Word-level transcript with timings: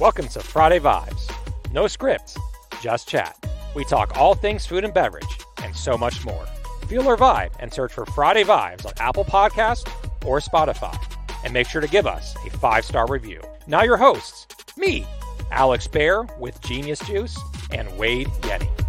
Welcome 0.00 0.26
to 0.30 0.40
Friday 0.40 0.80
Vibes. 0.80 1.30
No 1.70 1.86
script, 1.86 2.36
just 2.80 3.06
chat. 3.06 3.36
We 3.76 3.84
talk 3.84 4.16
all 4.16 4.34
things 4.34 4.66
food 4.66 4.82
and 4.82 4.92
beverage 4.92 5.38
and 5.62 5.74
so 5.76 5.96
much 5.96 6.24
more. 6.24 6.44
Feel 6.88 7.06
our 7.06 7.16
vibe 7.16 7.52
and 7.60 7.72
search 7.72 7.92
for 7.92 8.04
Friday 8.06 8.42
Vibes 8.42 8.84
on 8.84 8.92
Apple 8.98 9.24
Podcasts 9.24 9.88
or 10.26 10.40
Spotify. 10.40 11.00
And 11.44 11.52
make 11.52 11.68
sure 11.68 11.80
to 11.80 11.86
give 11.86 12.08
us 12.08 12.34
a 12.44 12.50
five 12.58 12.84
star 12.84 13.06
review. 13.06 13.40
Now, 13.68 13.84
your 13.84 13.96
hosts, 13.96 14.48
me, 14.76 15.06
Alex 15.52 15.86
Bayer 15.86 16.24
with 16.40 16.60
Genius 16.60 16.98
Juice, 17.06 17.38
and 17.70 17.96
Wade 17.96 18.26
Yenny. 18.40 18.83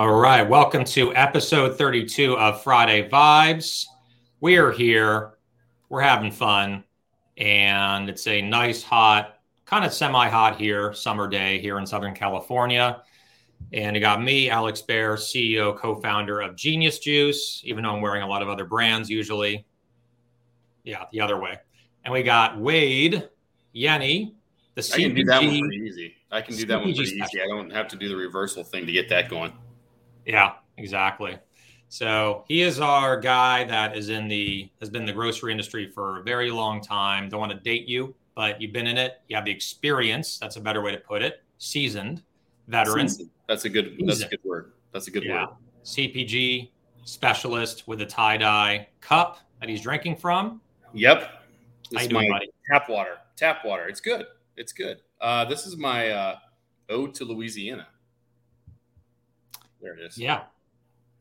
All 0.00 0.14
right, 0.14 0.40
welcome 0.40 0.82
to 0.84 1.14
episode 1.14 1.76
32 1.76 2.38
of 2.38 2.62
Friday 2.62 3.06
Vibes. 3.10 3.84
We 4.40 4.56
are 4.56 4.72
here, 4.72 5.32
we're 5.90 6.00
having 6.00 6.32
fun, 6.32 6.84
and 7.36 8.08
it's 8.08 8.26
a 8.26 8.40
nice, 8.40 8.82
hot, 8.82 9.40
kind 9.66 9.84
of 9.84 9.92
semi 9.92 10.26
hot 10.26 10.56
here, 10.56 10.94
summer 10.94 11.28
day 11.28 11.60
here 11.60 11.78
in 11.78 11.86
Southern 11.86 12.14
California. 12.14 13.02
And 13.74 13.94
you 13.94 14.00
got 14.00 14.22
me, 14.22 14.48
Alex 14.48 14.80
Bayer, 14.80 15.16
CEO, 15.16 15.76
co 15.76 16.00
founder 16.00 16.40
of 16.40 16.56
Genius 16.56 16.98
Juice, 16.98 17.60
even 17.66 17.84
though 17.84 17.94
I'm 17.94 18.00
wearing 18.00 18.22
a 18.22 18.26
lot 18.26 18.40
of 18.40 18.48
other 18.48 18.64
brands 18.64 19.10
usually. 19.10 19.66
Yeah, 20.82 21.04
the 21.12 21.20
other 21.20 21.38
way. 21.38 21.58
And 22.06 22.14
we 22.14 22.22
got 22.22 22.58
Wade, 22.58 23.28
Yenny, 23.76 24.32
the 24.76 24.80
CPG. 24.80 24.94
I 24.94 25.02
can 25.02 25.14
do 25.14 25.24
that 25.24 25.42
one 25.42 25.60
pretty 25.60 25.76
easy. 25.76 26.14
I 26.30 26.40
can 26.40 26.56
do 26.56 26.64
that 26.64 26.76
one 26.76 26.94
pretty 26.94 27.00
easy. 27.02 27.42
I 27.42 27.46
don't 27.48 27.70
have 27.70 27.88
to 27.88 27.96
do 27.96 28.08
the 28.08 28.16
reversal 28.16 28.64
thing 28.64 28.86
to 28.86 28.92
get 28.92 29.10
that 29.10 29.28
going. 29.28 29.52
Yeah, 30.26 30.54
exactly. 30.76 31.38
So 31.88 32.44
he 32.46 32.62
is 32.62 32.78
our 32.78 33.18
guy 33.18 33.64
that 33.64 33.96
is 33.96 34.10
in 34.10 34.28
the 34.28 34.70
has 34.78 34.88
been 34.88 35.02
in 35.02 35.06
the 35.06 35.12
grocery 35.12 35.50
industry 35.50 35.90
for 35.90 36.20
a 36.20 36.22
very 36.22 36.50
long 36.50 36.80
time. 36.80 37.28
Don't 37.28 37.40
want 37.40 37.52
to 37.52 37.58
date 37.58 37.88
you, 37.88 38.14
but 38.36 38.60
you've 38.60 38.72
been 38.72 38.86
in 38.86 38.96
it. 38.96 39.20
You 39.28 39.36
have 39.36 39.44
the 39.44 39.50
experience. 39.50 40.38
That's 40.38 40.56
a 40.56 40.60
better 40.60 40.82
way 40.82 40.92
to 40.92 40.98
put 40.98 41.20
it. 41.20 41.42
Seasoned 41.58 42.22
veteran. 42.68 43.08
Seasoned. 43.08 43.30
That's 43.48 43.64
a 43.64 43.68
good. 43.68 43.90
Seasoned. 43.90 44.08
That's 44.08 44.22
a 44.22 44.28
good 44.28 44.44
word. 44.44 44.72
That's 44.92 45.08
a 45.08 45.10
good 45.10 45.24
yeah. 45.24 45.46
word. 45.46 45.54
CPG 45.84 46.70
specialist 47.04 47.88
with 47.88 48.00
a 48.02 48.06
tie 48.06 48.36
dye 48.36 48.88
cup 49.00 49.38
that 49.58 49.68
he's 49.68 49.80
drinking 49.80 50.16
from. 50.16 50.60
Yep. 50.92 51.28
This 51.90 52.02
is 52.02 52.12
my 52.12 52.28
buddy? 52.28 52.50
tap 52.70 52.88
water. 52.88 53.18
Tap 53.36 53.64
water. 53.64 53.88
It's 53.88 54.00
good. 54.00 54.26
It's 54.56 54.72
good. 54.72 54.98
Uh, 55.20 55.44
this 55.44 55.66
is 55.66 55.76
my 55.76 56.10
uh, 56.10 56.36
ode 56.88 57.14
to 57.14 57.24
Louisiana. 57.24 57.88
There 59.82 59.94
it 59.94 60.00
is. 60.00 60.18
Yeah. 60.18 60.42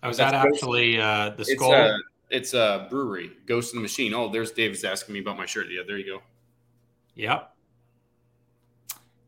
Oh, 0.04 0.10
is 0.10 0.18
that 0.18 0.34
actually 0.34 1.00
uh, 1.00 1.32
the 1.32 1.46
skull? 1.46 1.74
It's 1.74 1.92
a, 1.92 1.98
it's 2.30 2.54
a 2.54 2.88
brewery, 2.90 3.32
Ghost 3.46 3.74
in 3.74 3.80
the 3.80 3.82
Machine. 3.82 4.14
Oh, 4.14 4.30
there's 4.30 4.52
David's 4.52 4.84
asking 4.84 5.14
me 5.14 5.20
about 5.20 5.38
my 5.38 5.46
shirt. 5.46 5.68
Yeah, 5.70 5.82
there 5.86 5.98
you 5.98 6.06
go. 6.06 6.22
Yep. 7.16 7.54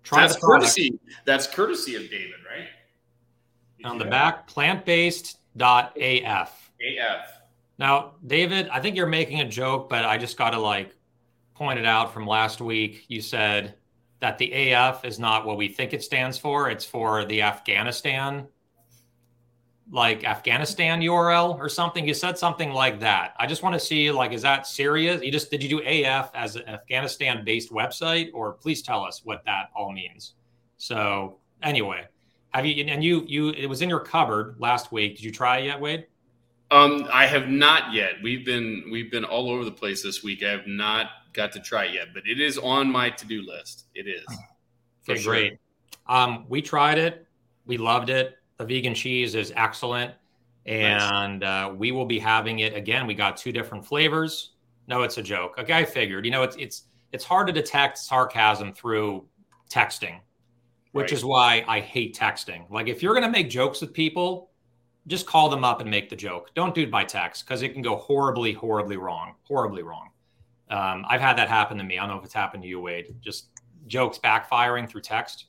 Try 0.04 0.22
that's 0.22 0.38
courtesy. 0.38 1.00
That's 1.26 1.48
courtesy 1.48 1.96
of 1.96 2.04
David, 2.04 2.40
right? 2.50 2.68
Did 3.78 3.86
On 3.86 3.98
the 3.98 4.06
back, 4.06 4.48
plant-based.af. 4.48 5.92
AF. 6.00 7.42
Now, 7.78 8.14
David, 8.26 8.70
I 8.70 8.80
think 8.80 8.96
you're 8.96 9.08
making 9.08 9.42
a 9.42 9.48
joke, 9.48 9.90
but 9.90 10.06
I 10.06 10.18
just 10.18 10.38
got 10.38 10.52
to 10.52 10.60
like 10.60 10.96
point 11.54 11.80
it 11.80 11.86
out 11.86 12.14
from 12.14 12.26
last 12.26 12.62
week. 12.62 13.06
You 13.08 13.22
said 13.22 13.76
that 14.20 14.38
the 14.38 14.72
AF 14.72 15.04
is 15.04 15.20
not 15.20 15.46
what 15.46 15.58
we 15.58 15.68
think 15.68 15.94
it 15.94 16.04
stands 16.04 16.38
for. 16.38 16.70
It's 16.70 16.86
for 16.86 17.26
the 17.26 17.42
Afghanistan 17.42 18.48
like 19.92 20.24
Afghanistan 20.24 21.02
URL 21.02 21.58
or 21.60 21.68
something. 21.68 22.08
You 22.08 22.14
said 22.14 22.38
something 22.38 22.72
like 22.72 23.00
that. 23.02 23.36
I 23.38 23.46
just 23.46 23.62
want 23.62 23.74
to 23.76 23.80
see 23.80 24.10
like, 24.10 24.32
is 24.32 24.42
that 24.42 24.66
serious? 24.66 25.22
You 25.22 25.32
just 25.32 25.52
did 25.52 25.62
you 25.62 25.70
do 25.70 25.80
AF 25.86 26.32
as 26.34 26.56
an 26.56 26.68
Afghanistan 26.68 27.44
based 27.44 27.72
website, 27.72 28.32
or 28.34 28.54
please 28.54 28.82
tell 28.82 29.04
us 29.04 29.22
what 29.26 29.44
that 29.46 29.70
all 29.76 29.92
means. 29.92 30.34
So 30.78 31.38
anyway, 31.62 32.06
have 32.52 32.66
you 32.66 32.86
and 32.86 33.04
you 33.04 33.26
you 33.28 33.50
it 33.50 33.68
was 33.68 33.82
in 33.82 33.90
your 33.90 34.00
cupboard 34.00 34.56
last 34.60 34.92
week. 34.92 35.18
Did 35.18 35.26
you 35.26 35.32
try 35.32 35.60
it 35.60 35.66
yet, 35.66 35.80
Wade? 35.80 36.08
Um, 36.72 37.06
I 37.12 37.28
have 37.28 37.50
not 37.50 37.94
yet. 37.94 38.14
We've 38.24 38.46
been 38.46 38.86
we've 38.90 39.12
been 39.12 39.26
all 39.26 39.52
over 39.52 39.66
the 39.66 39.72
place 39.72 40.02
this 40.02 40.24
week. 40.24 40.42
I 40.42 40.52
have 40.52 40.68
not 40.68 41.08
got 41.34 41.52
to 41.52 41.60
try 41.60 41.86
it 41.86 41.94
yet, 41.96 42.08
but 42.14 42.24
it 42.26 42.40
is 42.40 42.58
on 42.58 42.90
my 42.90 43.10
to 43.10 43.26
do 43.28 43.46
list. 43.46 43.88
It 43.94 44.08
is. 44.08 44.26
For 45.02 45.14
okay, 45.14 45.22
sure. 45.22 45.34
great. 45.34 45.60
Um, 46.08 46.46
we 46.48 46.62
tried 46.62 46.98
it. 46.98 47.28
We 47.66 47.78
loved 47.78 48.10
it 48.10 48.38
the 48.62 48.76
vegan 48.76 48.94
cheese 48.94 49.36
is 49.36 49.52
excellent. 49.56 50.14
And 50.68 51.44
uh, 51.44 51.74
we 51.76 51.92
will 51.92 52.06
be 52.06 52.20
having 52.20 52.60
it 52.60 52.76
again. 52.76 53.08
We 53.08 53.16
got 53.16 53.36
two 53.36 53.52
different 53.52 53.86
flavors. 53.86 54.52
No, 54.88 55.02
it's 55.02 55.18
a 55.18 55.24
joke. 55.24 55.56
Okay, 55.58 55.74
I 55.74 55.86
figured. 55.86 56.24
You 56.24 56.32
know, 56.32 56.44
it's 56.44 56.56
it's 56.58 56.84
it's 57.12 57.26
hard 57.26 57.48
to 57.48 57.54
detect 57.54 57.98
sarcasm 57.98 58.72
through 58.74 59.26
texting, 59.72 60.20
which 60.92 61.06
right. 61.06 61.12
is 61.14 61.26
why 61.26 61.66
I 61.68 61.80
hate 61.80 62.16
texting. 62.16 62.70
Like 62.70 62.88
if 62.88 63.02
you're 63.02 63.16
gonna 63.16 63.30
make 63.30 63.50
jokes 63.50 63.82
with 63.82 63.92
people, 63.92 64.52
just 65.08 65.26
call 65.26 65.50
them 65.50 65.64
up 65.64 65.82
and 65.82 65.90
make 65.90 66.10
the 66.10 66.16
joke. 66.16 66.52
Don't 66.54 66.76
do 66.76 66.84
it 66.84 66.92
by 66.92 67.06
text 67.06 67.46
because 67.46 67.64
it 67.64 67.70
can 67.74 67.82
go 67.82 67.96
horribly, 67.96 68.54
horribly 68.54 68.98
wrong. 68.98 69.34
Horribly 69.44 69.82
wrong. 69.82 70.10
Um, 70.70 71.06
I've 71.10 71.22
had 71.22 71.38
that 71.38 71.50
happen 71.50 71.78
to 71.80 71.84
me. 71.84 71.98
I 71.98 72.02
don't 72.02 72.12
know 72.12 72.20
if 72.20 72.26
it's 72.26 72.36
happened 72.36 72.62
to 72.64 72.70
you, 72.70 72.80
Wade. 72.80 73.16
Just 73.20 73.48
jokes 73.88 74.20
backfiring 74.20 74.88
through 74.88 75.02
text. 75.02 75.48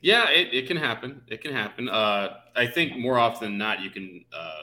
Yeah, 0.00 0.30
it, 0.30 0.48
it 0.52 0.66
can 0.66 0.76
happen. 0.76 1.22
It 1.28 1.42
can 1.42 1.52
happen. 1.52 1.88
Uh, 1.88 2.36
I 2.56 2.66
think 2.66 2.96
more 2.96 3.18
often 3.18 3.50
than 3.50 3.58
not, 3.58 3.80
you 3.80 3.90
can 3.90 4.24
uh, 4.32 4.62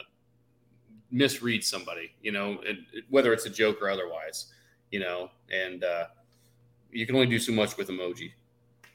misread 1.10 1.64
somebody, 1.64 2.12
you 2.22 2.32
know, 2.32 2.58
it, 2.62 2.78
whether 3.08 3.32
it's 3.32 3.46
a 3.46 3.50
joke 3.50 3.80
or 3.80 3.88
otherwise, 3.88 4.52
you 4.90 5.00
know, 5.00 5.30
and 5.52 5.84
uh, 5.84 6.06
you 6.90 7.06
can 7.06 7.14
only 7.14 7.28
do 7.28 7.38
so 7.38 7.52
much 7.52 7.76
with 7.76 7.88
emoji. 7.88 8.32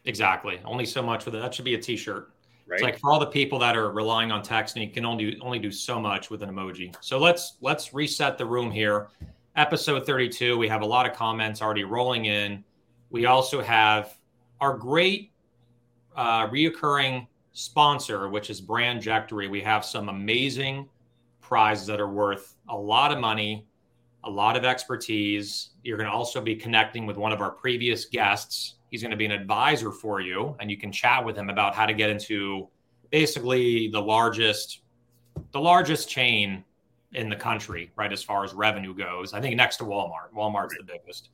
Exactly. 0.05 0.59
Only 0.65 0.85
so 0.85 1.01
much 1.01 1.25
with 1.25 1.35
it. 1.35 1.39
That 1.39 1.53
should 1.53 1.65
be 1.65 1.75
a 1.75 1.81
t 1.81 1.95
shirt. 1.95 2.33
Right. 2.67 2.75
It's 2.75 2.83
like 2.83 2.99
for 2.99 3.11
all 3.11 3.19
the 3.19 3.27
people 3.27 3.59
that 3.59 3.75
are 3.75 3.91
relying 3.91 4.31
on 4.31 4.41
text 4.41 4.75
and 4.75 4.85
you 4.85 4.91
can 4.91 5.05
only 5.05 5.37
only 5.41 5.59
do 5.59 5.71
so 5.71 5.99
much 5.99 6.29
with 6.29 6.43
an 6.43 6.49
emoji. 6.49 6.95
So 7.01 7.19
let's 7.19 7.57
let's 7.61 7.93
reset 7.93 8.37
the 8.37 8.45
room 8.45 8.71
here. 8.71 9.07
Episode 9.55 10.05
32. 10.05 10.57
We 10.57 10.67
have 10.67 10.81
a 10.81 10.85
lot 10.85 11.05
of 11.05 11.13
comments 11.13 11.61
already 11.61 11.83
rolling 11.83 12.25
in. 12.25 12.63
We 13.11 13.25
also 13.25 13.61
have 13.61 14.17
our 14.59 14.77
great 14.77 15.32
uh, 16.15 16.47
reoccurring 16.47 17.27
sponsor, 17.53 18.29
which 18.29 18.49
is 18.49 18.61
Brandjectory, 18.61 19.49
we 19.49 19.61
have 19.61 19.85
some 19.85 20.09
amazing 20.09 20.89
prizes 21.41 21.85
that 21.87 21.99
are 21.99 22.09
worth 22.09 22.55
a 22.69 22.77
lot 22.77 23.11
of 23.11 23.19
money, 23.19 23.65
a 24.23 24.29
lot 24.29 24.55
of 24.57 24.65
expertise. 24.65 25.69
You're 25.83 25.97
going 25.97 26.09
to 26.09 26.15
also 26.15 26.41
be 26.41 26.55
connecting 26.55 27.05
with 27.05 27.17
one 27.17 27.31
of 27.31 27.41
our 27.41 27.51
previous 27.51 28.05
guests. 28.05 28.75
He's 28.89 29.01
going 29.01 29.11
to 29.11 29.17
be 29.17 29.25
an 29.25 29.31
advisor 29.31 29.91
for 29.91 30.21
you, 30.21 30.55
and 30.59 30.69
you 30.69 30.77
can 30.77 30.91
chat 30.91 31.23
with 31.23 31.37
him 31.37 31.49
about 31.49 31.75
how 31.75 31.85
to 31.85 31.93
get 31.93 32.09
into 32.09 32.67
basically 33.11 33.89
the 33.89 34.01
largest, 34.01 34.81
the 35.51 35.59
largest 35.59 36.09
chain 36.09 36.63
in 37.13 37.29
the 37.29 37.35
country, 37.35 37.91
right? 37.95 38.11
As 38.11 38.23
far 38.23 38.43
as 38.43 38.53
revenue 38.53 38.93
goes, 38.93 39.33
I 39.33 39.41
think 39.41 39.55
next 39.55 39.77
to 39.77 39.83
Walmart. 39.83 40.33
Walmart's 40.35 40.75
the 40.77 40.83
biggest. 40.83 41.29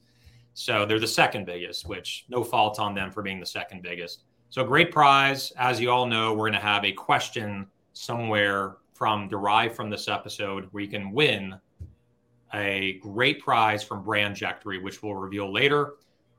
So 0.54 0.86
they're 0.86 1.00
the 1.00 1.08
second 1.08 1.46
biggest, 1.46 1.88
which 1.88 2.26
no 2.28 2.44
fault 2.44 2.80
on 2.80 2.94
them 2.94 3.12
for 3.12 3.22
being 3.22 3.40
the 3.40 3.46
second 3.46 3.82
biggest. 3.82 4.24
So, 4.50 4.64
great 4.64 4.92
prize. 4.92 5.52
As 5.58 5.80
you 5.80 5.92
all 5.92 6.08
know, 6.08 6.34
we're 6.34 6.50
going 6.50 6.54
to 6.54 6.60
have 6.60 6.84
a 6.84 6.92
question 6.92 7.68
somewhere 7.94 8.78
from 8.94 9.28
derived 9.28 9.76
from 9.76 9.90
this 9.90 10.08
episode 10.08 10.68
where 10.72 10.84
you 10.84 10.90
can 10.90 11.12
win 11.12 11.56
a 12.54 12.94
great 13.02 13.40
prize 13.40 13.84
from 13.84 14.04
Brand 14.04 14.36
Brandjectory, 14.36 14.82
which 14.82 15.04
we'll 15.04 15.14
reveal 15.14 15.54
later. 15.54 15.96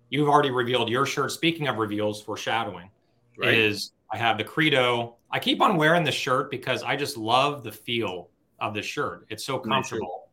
You've 0.08 0.28
already 0.28 0.50
revealed 0.50 0.88
your 0.88 1.06
shirt. 1.06 1.30
Speaking 1.30 1.68
of 1.68 1.76
reveals, 1.76 2.20
foreshadowing 2.20 2.90
right. 3.38 3.54
is 3.54 3.92
I 4.12 4.16
have 4.16 4.38
the 4.38 4.44
Credo. 4.44 5.16
I 5.30 5.38
keep 5.38 5.60
on 5.60 5.76
wearing 5.76 6.02
this 6.02 6.16
shirt 6.16 6.50
because 6.50 6.82
I 6.82 6.96
just 6.96 7.16
love 7.16 7.62
the 7.62 7.70
feel 7.70 8.28
of 8.58 8.74
the 8.74 8.82
shirt. 8.82 9.26
It's 9.30 9.44
so 9.44 9.58
comfortable, 9.58 10.28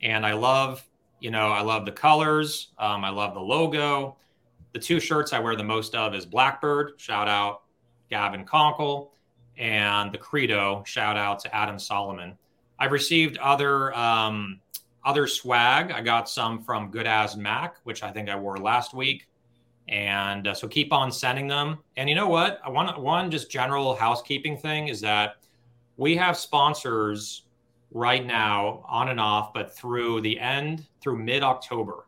and 0.00 0.24
I 0.24 0.32
love, 0.32 0.82
you 1.20 1.30
know, 1.30 1.48
I 1.48 1.60
love 1.60 1.84
the 1.84 1.92
colors. 1.92 2.68
Um, 2.78 3.04
I 3.04 3.10
love 3.10 3.34
the 3.34 3.40
logo. 3.40 4.16
The 4.72 4.78
two 4.78 5.00
shirts 5.00 5.32
I 5.32 5.38
wear 5.38 5.56
the 5.56 5.64
most 5.64 5.94
of 5.94 6.14
is 6.14 6.24
Blackbird, 6.24 6.94
shout 6.96 7.28
out 7.28 7.62
Gavin 8.10 8.44
Conkle, 8.44 9.10
and 9.58 10.10
the 10.12 10.18
Credo, 10.18 10.82
shout 10.86 11.16
out 11.16 11.38
to 11.40 11.54
Adam 11.54 11.78
Solomon. 11.78 12.36
I've 12.78 12.92
received 12.92 13.38
other 13.38 13.94
um, 13.96 14.60
other 15.04 15.26
swag. 15.26 15.90
I 15.90 16.00
got 16.00 16.28
some 16.28 16.62
from 16.62 16.90
Good 16.90 17.06
As 17.06 17.36
Mac, 17.36 17.76
which 17.84 18.02
I 18.02 18.10
think 18.10 18.28
I 18.28 18.36
wore 18.36 18.58
last 18.58 18.94
week. 18.94 19.28
And 19.88 20.46
uh, 20.46 20.54
so 20.54 20.68
keep 20.68 20.92
on 20.92 21.10
sending 21.10 21.48
them. 21.48 21.78
And 21.96 22.08
you 22.08 22.14
know 22.14 22.28
what? 22.28 22.60
I 22.64 22.70
want 22.70 22.98
one 23.00 23.30
just 23.30 23.50
general 23.50 23.94
housekeeping 23.94 24.56
thing 24.56 24.88
is 24.88 25.00
that 25.00 25.36
we 25.96 26.16
have 26.16 26.36
sponsors 26.36 27.42
right 27.90 28.24
now 28.24 28.84
on 28.88 29.08
and 29.08 29.20
off, 29.20 29.52
but 29.52 29.74
through 29.74 30.20
the 30.20 30.38
end, 30.38 30.86
through 31.00 31.18
mid 31.18 31.42
October. 31.42 32.06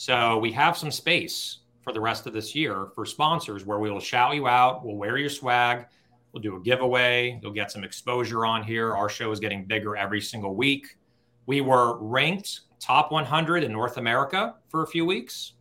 So 0.00 0.38
we 0.38 0.50
have 0.52 0.78
some 0.78 0.90
space 0.90 1.58
for 1.82 1.92
the 1.92 2.00
rest 2.00 2.26
of 2.26 2.32
this 2.32 2.54
year 2.54 2.86
for 2.94 3.04
sponsors 3.04 3.66
where 3.66 3.78
we 3.78 3.90
will 3.90 4.00
shout 4.00 4.34
you 4.34 4.48
out, 4.48 4.82
we'll 4.82 4.96
wear 4.96 5.18
your 5.18 5.28
swag. 5.28 5.84
We'll 6.32 6.42
do 6.42 6.56
a 6.56 6.60
giveaway. 6.60 7.38
You'll 7.42 7.52
get 7.52 7.70
some 7.70 7.84
exposure 7.84 8.46
on 8.46 8.62
here. 8.62 8.96
Our 8.96 9.10
show 9.10 9.30
is 9.30 9.40
getting 9.40 9.66
bigger 9.66 9.96
every 9.96 10.22
single 10.22 10.54
week. 10.54 10.96
We 11.44 11.60
were 11.60 11.98
ranked 11.98 12.60
top 12.78 13.12
100 13.12 13.62
in 13.62 13.72
North 13.72 13.98
America 13.98 14.54
for 14.70 14.84
a 14.84 14.86
few 14.86 15.04
weeks. 15.04 15.52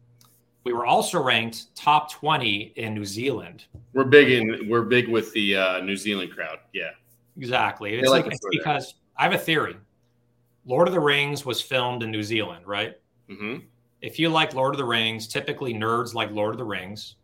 We 0.64 0.72
were 0.72 0.86
also 0.86 1.22
ranked 1.22 1.76
top 1.76 2.10
20 2.10 2.72
in 2.78 2.94
New 2.94 3.04
Zealand. 3.04 3.66
We're 3.92 4.06
big 4.06 4.32
in 4.32 4.70
we're 4.70 4.84
big 4.84 5.10
with 5.10 5.34
the 5.34 5.58
uh, 5.58 5.80
New 5.82 5.98
Zealand 5.98 6.32
crowd. 6.32 6.60
Yeah, 6.72 6.92
exactly. 7.36 7.96
It's, 7.96 8.10
like, 8.10 8.26
it's 8.28 8.40
because 8.50 8.96
I 9.18 9.24
have 9.24 9.34
a 9.34 9.38
theory. 9.38 9.76
Lord 10.66 10.88
of 10.88 10.94
the 10.94 11.02
Rings 11.02 11.46
was 11.46 11.60
filmed 11.62 12.04
in 12.04 12.12
New 12.12 12.24
Zealand, 12.24 12.66
right? 12.66 12.94
Mm-hmm. 13.30 13.66
If 14.02 14.18
you 14.18 14.30
like 14.30 14.54
Lord 14.54 14.74
of 14.74 14.78
the 14.78 14.86
Rings, 14.86 15.28
typically 15.28 15.74
nerds 15.74 16.14
like 16.14 16.32
Lord 16.32 16.54
of 16.54 16.58
the 16.58 16.66
Rings, 16.66 17.16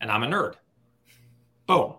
and 0.00 0.10
I'm 0.10 0.22
a 0.24 0.26
nerd. 0.26 0.54
Boom. 1.66 1.94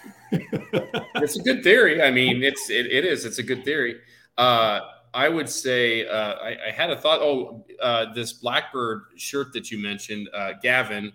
it's 0.32 1.36
a 1.36 1.42
good 1.42 1.64
theory. 1.64 2.02
I 2.02 2.10
mean, 2.10 2.42
it's 2.42 2.70
it, 2.70 2.86
it 2.86 3.04
is. 3.04 3.24
It's 3.24 3.38
a 3.38 3.42
good 3.42 3.64
theory. 3.64 4.00
Uh, 4.36 4.80
I 5.14 5.28
would 5.28 5.48
say 5.48 6.06
uh, 6.06 6.34
I, 6.34 6.56
I, 6.68 6.70
had 6.70 6.90
a 6.90 6.96
thought. 6.96 7.20
Oh, 7.20 7.64
uh, 7.82 8.12
this 8.12 8.34
Blackbird 8.34 9.04
shirt 9.16 9.52
that 9.54 9.70
you 9.70 9.78
mentioned, 9.78 10.28
uh, 10.34 10.52
Gavin. 10.62 11.12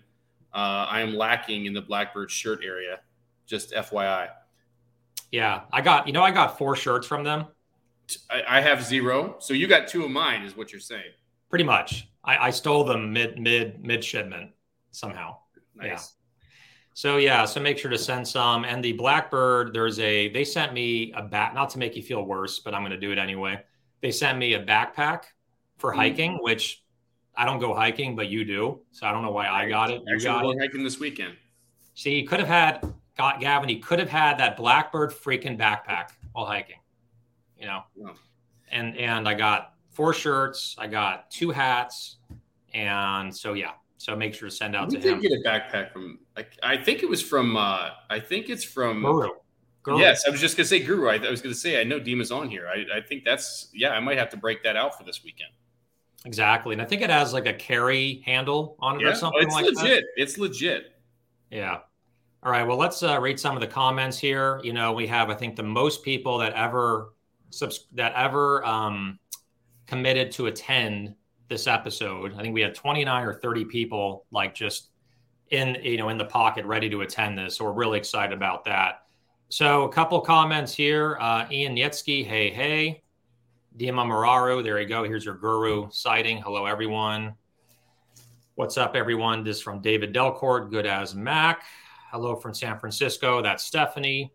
Uh, 0.52 0.86
I 0.88 1.00
am 1.00 1.14
lacking 1.14 1.66
in 1.66 1.72
the 1.72 1.80
Blackbird 1.80 2.30
shirt 2.30 2.60
area. 2.64 3.00
Just 3.46 3.72
FYI. 3.72 4.28
Yeah, 5.32 5.62
I 5.72 5.80
got 5.80 6.06
you 6.06 6.12
know 6.12 6.22
I 6.22 6.30
got 6.30 6.58
four 6.58 6.76
shirts 6.76 7.06
from 7.06 7.24
them. 7.24 7.46
I, 8.30 8.58
I 8.58 8.60
have 8.60 8.84
zero, 8.84 9.36
so 9.38 9.54
you 9.54 9.66
got 9.66 9.88
two 9.88 10.04
of 10.04 10.10
mine, 10.10 10.42
is 10.42 10.56
what 10.56 10.72
you're 10.72 10.80
saying. 10.80 11.12
Pretty 11.48 11.64
much. 11.64 12.08
I, 12.24 12.46
I 12.46 12.50
stole 12.50 12.84
them 12.84 13.12
mid 13.12 13.38
mid 13.38 13.84
mid 13.84 14.04
shipment 14.04 14.50
somehow. 14.90 15.36
Nice. 15.74 15.86
Yeah. 15.86 16.00
So 16.94 17.16
yeah, 17.16 17.44
so 17.44 17.60
make 17.60 17.76
sure 17.76 17.90
to 17.90 17.98
send 17.98 18.26
some. 18.26 18.64
And 18.64 18.82
the 18.82 18.92
Blackbird, 18.92 19.74
there's 19.74 19.98
a 19.98 20.28
they 20.28 20.44
sent 20.44 20.72
me 20.72 21.12
a 21.12 21.22
bat, 21.22 21.52
not 21.54 21.70
to 21.70 21.78
make 21.78 21.96
you 21.96 22.02
feel 22.02 22.22
worse, 22.22 22.60
but 22.60 22.72
I'm 22.72 22.82
going 22.82 22.92
to 22.92 23.00
do 23.00 23.10
it 23.10 23.18
anyway. 23.18 23.60
They 24.00 24.12
sent 24.12 24.38
me 24.38 24.54
a 24.54 24.64
backpack 24.64 25.24
for 25.76 25.90
mm-hmm. 25.90 26.00
hiking, 26.00 26.38
which 26.40 26.84
I 27.36 27.44
don't 27.44 27.58
go 27.58 27.74
hiking, 27.74 28.14
but 28.14 28.28
you 28.28 28.44
do. 28.44 28.80
So 28.92 29.06
I 29.06 29.12
don't 29.12 29.22
know 29.22 29.32
why 29.32 29.48
I 29.48 29.68
got 29.68 29.90
it. 29.90 30.02
You 30.06 30.14
Actually, 30.14 30.24
got 30.24 30.46
it. 30.46 30.58
hiking 30.60 30.84
this 30.84 31.00
weekend. 31.00 31.34
See, 31.94 32.20
you 32.20 32.28
could 32.28 32.38
have 32.38 32.48
had 32.48 32.94
got 33.18 33.40
Gavin. 33.40 33.68
He 33.68 33.80
could 33.80 33.98
have 33.98 34.08
had 34.08 34.38
that 34.38 34.56
Blackbird 34.56 35.10
freaking 35.10 35.58
backpack 35.58 36.10
while 36.32 36.46
hiking. 36.46 36.78
You 37.58 37.66
know, 37.66 37.82
yeah. 37.96 38.12
and 38.70 38.96
and 38.96 39.28
I 39.28 39.34
got 39.34 39.73
four 39.94 40.12
shirts. 40.12 40.76
I 40.78 40.86
got 40.86 41.30
two 41.30 41.50
hats, 41.50 42.16
and 42.74 43.34
so 43.34 43.54
yeah. 43.54 43.72
So 43.96 44.14
make 44.14 44.34
sure 44.34 44.50
to 44.50 44.54
send 44.54 44.76
out 44.76 44.88
we 44.90 44.96
to 44.96 45.00
did 45.00 45.12
him. 45.14 45.20
Get 45.20 45.32
a 45.32 45.48
backpack 45.48 45.92
from. 45.92 46.18
Like, 46.36 46.58
I 46.62 46.76
think 46.76 47.02
it 47.02 47.08
was 47.08 47.22
from. 47.22 47.56
uh 47.56 47.90
I 48.10 48.20
think 48.20 48.50
it's 48.50 48.64
from. 48.64 49.02
Guru. 49.02 49.30
Guru. 49.82 49.98
Yes, 49.98 50.24
I 50.26 50.30
was 50.30 50.40
just 50.40 50.56
gonna 50.56 50.66
say 50.66 50.80
Guru. 50.80 51.08
I, 51.08 51.16
I 51.16 51.30
was 51.30 51.40
gonna 51.40 51.54
say 51.54 51.80
I 51.80 51.84
know 51.84 51.98
Dima's 51.98 52.30
on 52.30 52.48
here. 52.48 52.68
I, 52.68 52.98
I 52.98 53.00
think 53.00 53.24
that's 53.24 53.68
yeah. 53.72 53.90
I 53.90 54.00
might 54.00 54.18
have 54.18 54.30
to 54.30 54.36
break 54.36 54.62
that 54.64 54.76
out 54.76 54.96
for 54.96 55.04
this 55.04 55.22
weekend. 55.24 55.50
Exactly, 56.26 56.72
and 56.72 56.82
I 56.82 56.86
think 56.86 57.02
it 57.02 57.10
has 57.10 57.32
like 57.32 57.46
a 57.46 57.52
carry 57.52 58.22
handle 58.24 58.76
on 58.80 58.96
it 58.96 59.04
yeah. 59.04 59.10
or 59.10 59.14
something 59.14 59.42
it's 59.42 59.54
like 59.54 59.66
legit. 59.66 59.76
that. 59.76 60.04
It's 60.16 60.38
legit. 60.38 60.38
It's 60.38 60.38
legit. 60.38 60.84
Yeah. 61.50 61.78
All 62.42 62.50
right. 62.50 62.66
Well, 62.66 62.76
let's 62.76 63.02
uh, 63.02 63.18
read 63.20 63.40
some 63.40 63.56
of 63.56 63.60
the 63.60 63.66
comments 63.66 64.18
here. 64.18 64.60
You 64.62 64.74
know, 64.74 64.92
we 64.92 65.06
have 65.06 65.30
I 65.30 65.34
think 65.34 65.56
the 65.56 65.62
most 65.62 66.02
people 66.02 66.38
that 66.38 66.52
ever 66.52 67.12
subs- 67.50 67.86
that 67.92 68.12
ever 68.14 68.64
um, 68.66 69.18
committed 69.86 70.32
to 70.32 70.46
attend 70.46 71.14
this 71.48 71.66
episode. 71.66 72.34
I 72.34 72.42
think 72.42 72.54
we 72.54 72.60
had 72.60 72.74
29 72.74 73.26
or 73.26 73.34
30 73.34 73.64
people 73.66 74.24
like 74.30 74.54
just 74.54 74.90
in 75.50 75.76
you 75.82 75.98
know 75.98 76.08
in 76.08 76.18
the 76.18 76.24
pocket 76.24 76.64
ready 76.64 76.88
to 76.90 77.02
attend 77.02 77.38
this. 77.38 77.56
So 77.56 77.64
we're 77.64 77.72
really 77.72 77.98
excited 77.98 78.36
about 78.36 78.64
that. 78.64 79.02
So 79.48 79.84
a 79.84 79.92
couple 79.92 80.20
comments 80.20 80.74
here. 80.74 81.18
Uh, 81.20 81.46
Ian 81.50 81.76
Nietzsky, 81.76 82.26
hey, 82.26 82.50
hey. 82.50 83.02
Dima 83.78 84.06
Mararu, 84.06 84.62
there 84.62 84.80
you 84.80 84.86
go. 84.86 85.02
Here's 85.02 85.24
your 85.24 85.34
guru 85.34 85.88
sighting. 85.90 86.38
Hello, 86.38 86.64
everyone. 86.64 87.34
What's 88.54 88.78
up, 88.78 88.94
everyone? 88.94 89.42
This 89.42 89.56
is 89.56 89.62
from 89.62 89.80
David 89.80 90.14
Delcourt, 90.14 90.70
good 90.70 90.86
as 90.86 91.14
Mac. 91.16 91.64
Hello 92.12 92.36
from 92.36 92.54
San 92.54 92.78
Francisco. 92.78 93.42
That's 93.42 93.64
Stephanie. 93.64 94.32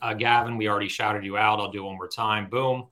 Uh, 0.00 0.14
Gavin, 0.14 0.56
we 0.56 0.68
already 0.68 0.88
shouted 0.88 1.24
you 1.24 1.36
out. 1.36 1.58
I'll 1.58 1.72
do 1.72 1.84
one 1.84 1.96
more 1.96 2.06
time. 2.06 2.48
Boom. 2.48 2.86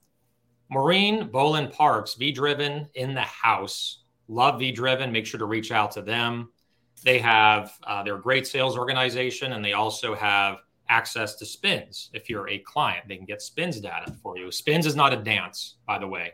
Maureen 0.71 1.27
Bolin 1.29 1.71
Parks, 1.71 2.13
V 2.15 2.31
Driven 2.31 2.87
in 2.95 3.13
the 3.13 3.21
house. 3.21 4.03
Love 4.29 4.59
V 4.59 4.71
Driven. 4.71 5.11
Make 5.11 5.25
sure 5.25 5.37
to 5.37 5.45
reach 5.45 5.71
out 5.71 5.91
to 5.91 6.01
them. 6.01 6.49
They 7.03 7.19
have, 7.19 7.73
uh, 7.83 8.03
they're 8.03 8.15
a 8.15 8.21
great 8.21 8.47
sales 8.47 8.77
organization 8.77 9.53
and 9.53 9.65
they 9.65 9.73
also 9.73 10.15
have 10.15 10.59
access 10.87 11.35
to 11.35 11.45
spins. 11.45 12.09
If 12.13 12.29
you're 12.29 12.47
a 12.47 12.59
client, 12.59 13.07
they 13.07 13.17
can 13.17 13.25
get 13.25 13.41
spins 13.41 13.81
data 13.81 14.13
for 14.23 14.37
you. 14.37 14.49
Spins 14.51 14.85
is 14.85 14.95
not 14.95 15.11
a 15.13 15.17
dance, 15.17 15.75
by 15.85 15.99
the 15.99 16.07
way. 16.07 16.31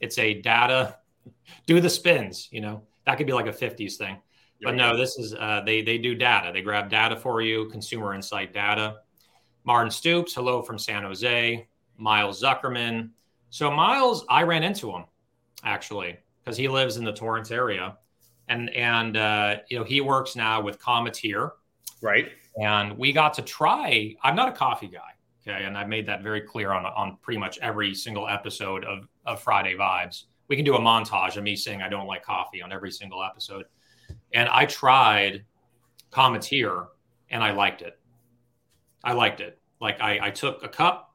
It's 0.00 0.18
a 0.18 0.40
data, 0.40 0.96
do 1.66 1.80
the 1.80 1.90
spins, 1.90 2.48
you 2.50 2.60
know, 2.60 2.82
that 3.04 3.18
could 3.18 3.26
be 3.26 3.32
like 3.32 3.46
a 3.46 3.52
50s 3.52 3.94
thing. 3.94 4.16
But 4.62 4.74
no, 4.74 4.96
this 4.96 5.18
is, 5.18 5.34
uh, 5.34 5.62
they, 5.66 5.82
they 5.82 5.98
do 5.98 6.14
data. 6.14 6.50
They 6.50 6.62
grab 6.62 6.88
data 6.88 7.14
for 7.14 7.42
you, 7.42 7.68
consumer 7.68 8.14
insight 8.14 8.54
data. 8.54 8.96
Martin 9.64 9.90
Stoops, 9.90 10.34
hello 10.34 10.62
from 10.62 10.78
San 10.78 11.02
Jose. 11.02 11.68
Miles 11.98 12.42
Zuckerman. 12.42 13.10
So 13.50 13.70
Miles, 13.70 14.24
I 14.28 14.42
ran 14.42 14.62
into 14.62 14.90
him 14.90 15.04
actually 15.64 16.16
because 16.44 16.56
he 16.56 16.68
lives 16.68 16.96
in 16.96 17.04
the 17.04 17.12
Torrance 17.12 17.50
area, 17.50 17.96
and 18.48 18.70
and 18.70 19.16
uh, 19.16 19.56
you 19.68 19.78
know 19.78 19.84
he 19.84 20.00
works 20.00 20.36
now 20.36 20.60
with 20.60 20.78
Cometeer, 20.78 21.50
right? 22.02 22.30
and 22.60 22.96
we 22.96 23.12
got 23.12 23.34
to 23.34 23.42
try. 23.42 24.14
I'm 24.22 24.36
not 24.36 24.48
a 24.48 24.52
coffee 24.52 24.88
guy, 24.88 25.10
okay, 25.46 25.64
and 25.64 25.76
I've 25.76 25.88
made 25.88 26.06
that 26.06 26.22
very 26.22 26.40
clear 26.40 26.72
on 26.72 26.84
on 26.86 27.18
pretty 27.22 27.38
much 27.38 27.58
every 27.58 27.94
single 27.94 28.28
episode 28.28 28.84
of 28.84 29.08
of 29.24 29.42
Friday 29.42 29.76
Vibes. 29.76 30.24
We 30.48 30.56
can 30.56 30.64
do 30.64 30.76
a 30.76 30.80
montage 30.80 31.36
of 31.36 31.42
me 31.42 31.56
saying 31.56 31.82
I 31.82 31.88
don't 31.88 32.06
like 32.06 32.24
coffee 32.24 32.62
on 32.62 32.72
every 32.72 32.90
single 32.90 33.22
episode, 33.22 33.66
and 34.32 34.48
I 34.48 34.66
tried 34.66 35.44
Cometeer 36.10 36.86
and 37.30 37.42
I 37.42 37.52
liked 37.52 37.82
it. 37.82 37.98
I 39.04 39.12
liked 39.12 39.40
it. 39.40 39.58
Like 39.80 40.00
I, 40.00 40.28
I 40.28 40.30
took 40.30 40.62
a 40.62 40.68
cup, 40.68 41.05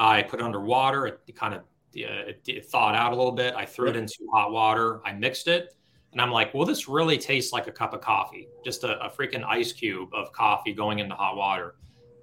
I 0.00 0.22
put 0.22 0.40
it 0.40 0.42
under 0.42 0.60
water, 0.60 1.06
it, 1.06 1.36
kind 1.36 1.52
of 1.52 1.60
uh, 1.60 2.30
it, 2.30 2.40
it 2.48 2.64
thawed 2.64 2.94
out 2.94 3.12
a 3.12 3.16
little 3.16 3.32
bit. 3.32 3.54
I 3.54 3.66
threw 3.66 3.90
it 3.90 3.96
into 3.96 4.26
hot 4.32 4.50
water, 4.50 5.02
I 5.04 5.12
mixed 5.12 5.46
it, 5.46 5.76
and 6.12 6.22
I'm 6.22 6.30
like, 6.30 6.54
well, 6.54 6.64
this 6.64 6.88
really 6.88 7.18
tastes 7.18 7.52
like 7.52 7.66
a 7.66 7.72
cup 7.72 7.92
of 7.92 8.00
coffee, 8.00 8.48
just 8.64 8.82
a, 8.82 8.98
a 9.04 9.10
freaking 9.10 9.44
ice 9.44 9.72
cube 9.72 10.08
of 10.14 10.32
coffee 10.32 10.72
going 10.72 11.00
into 11.00 11.14
hot 11.14 11.36
water. 11.36 11.74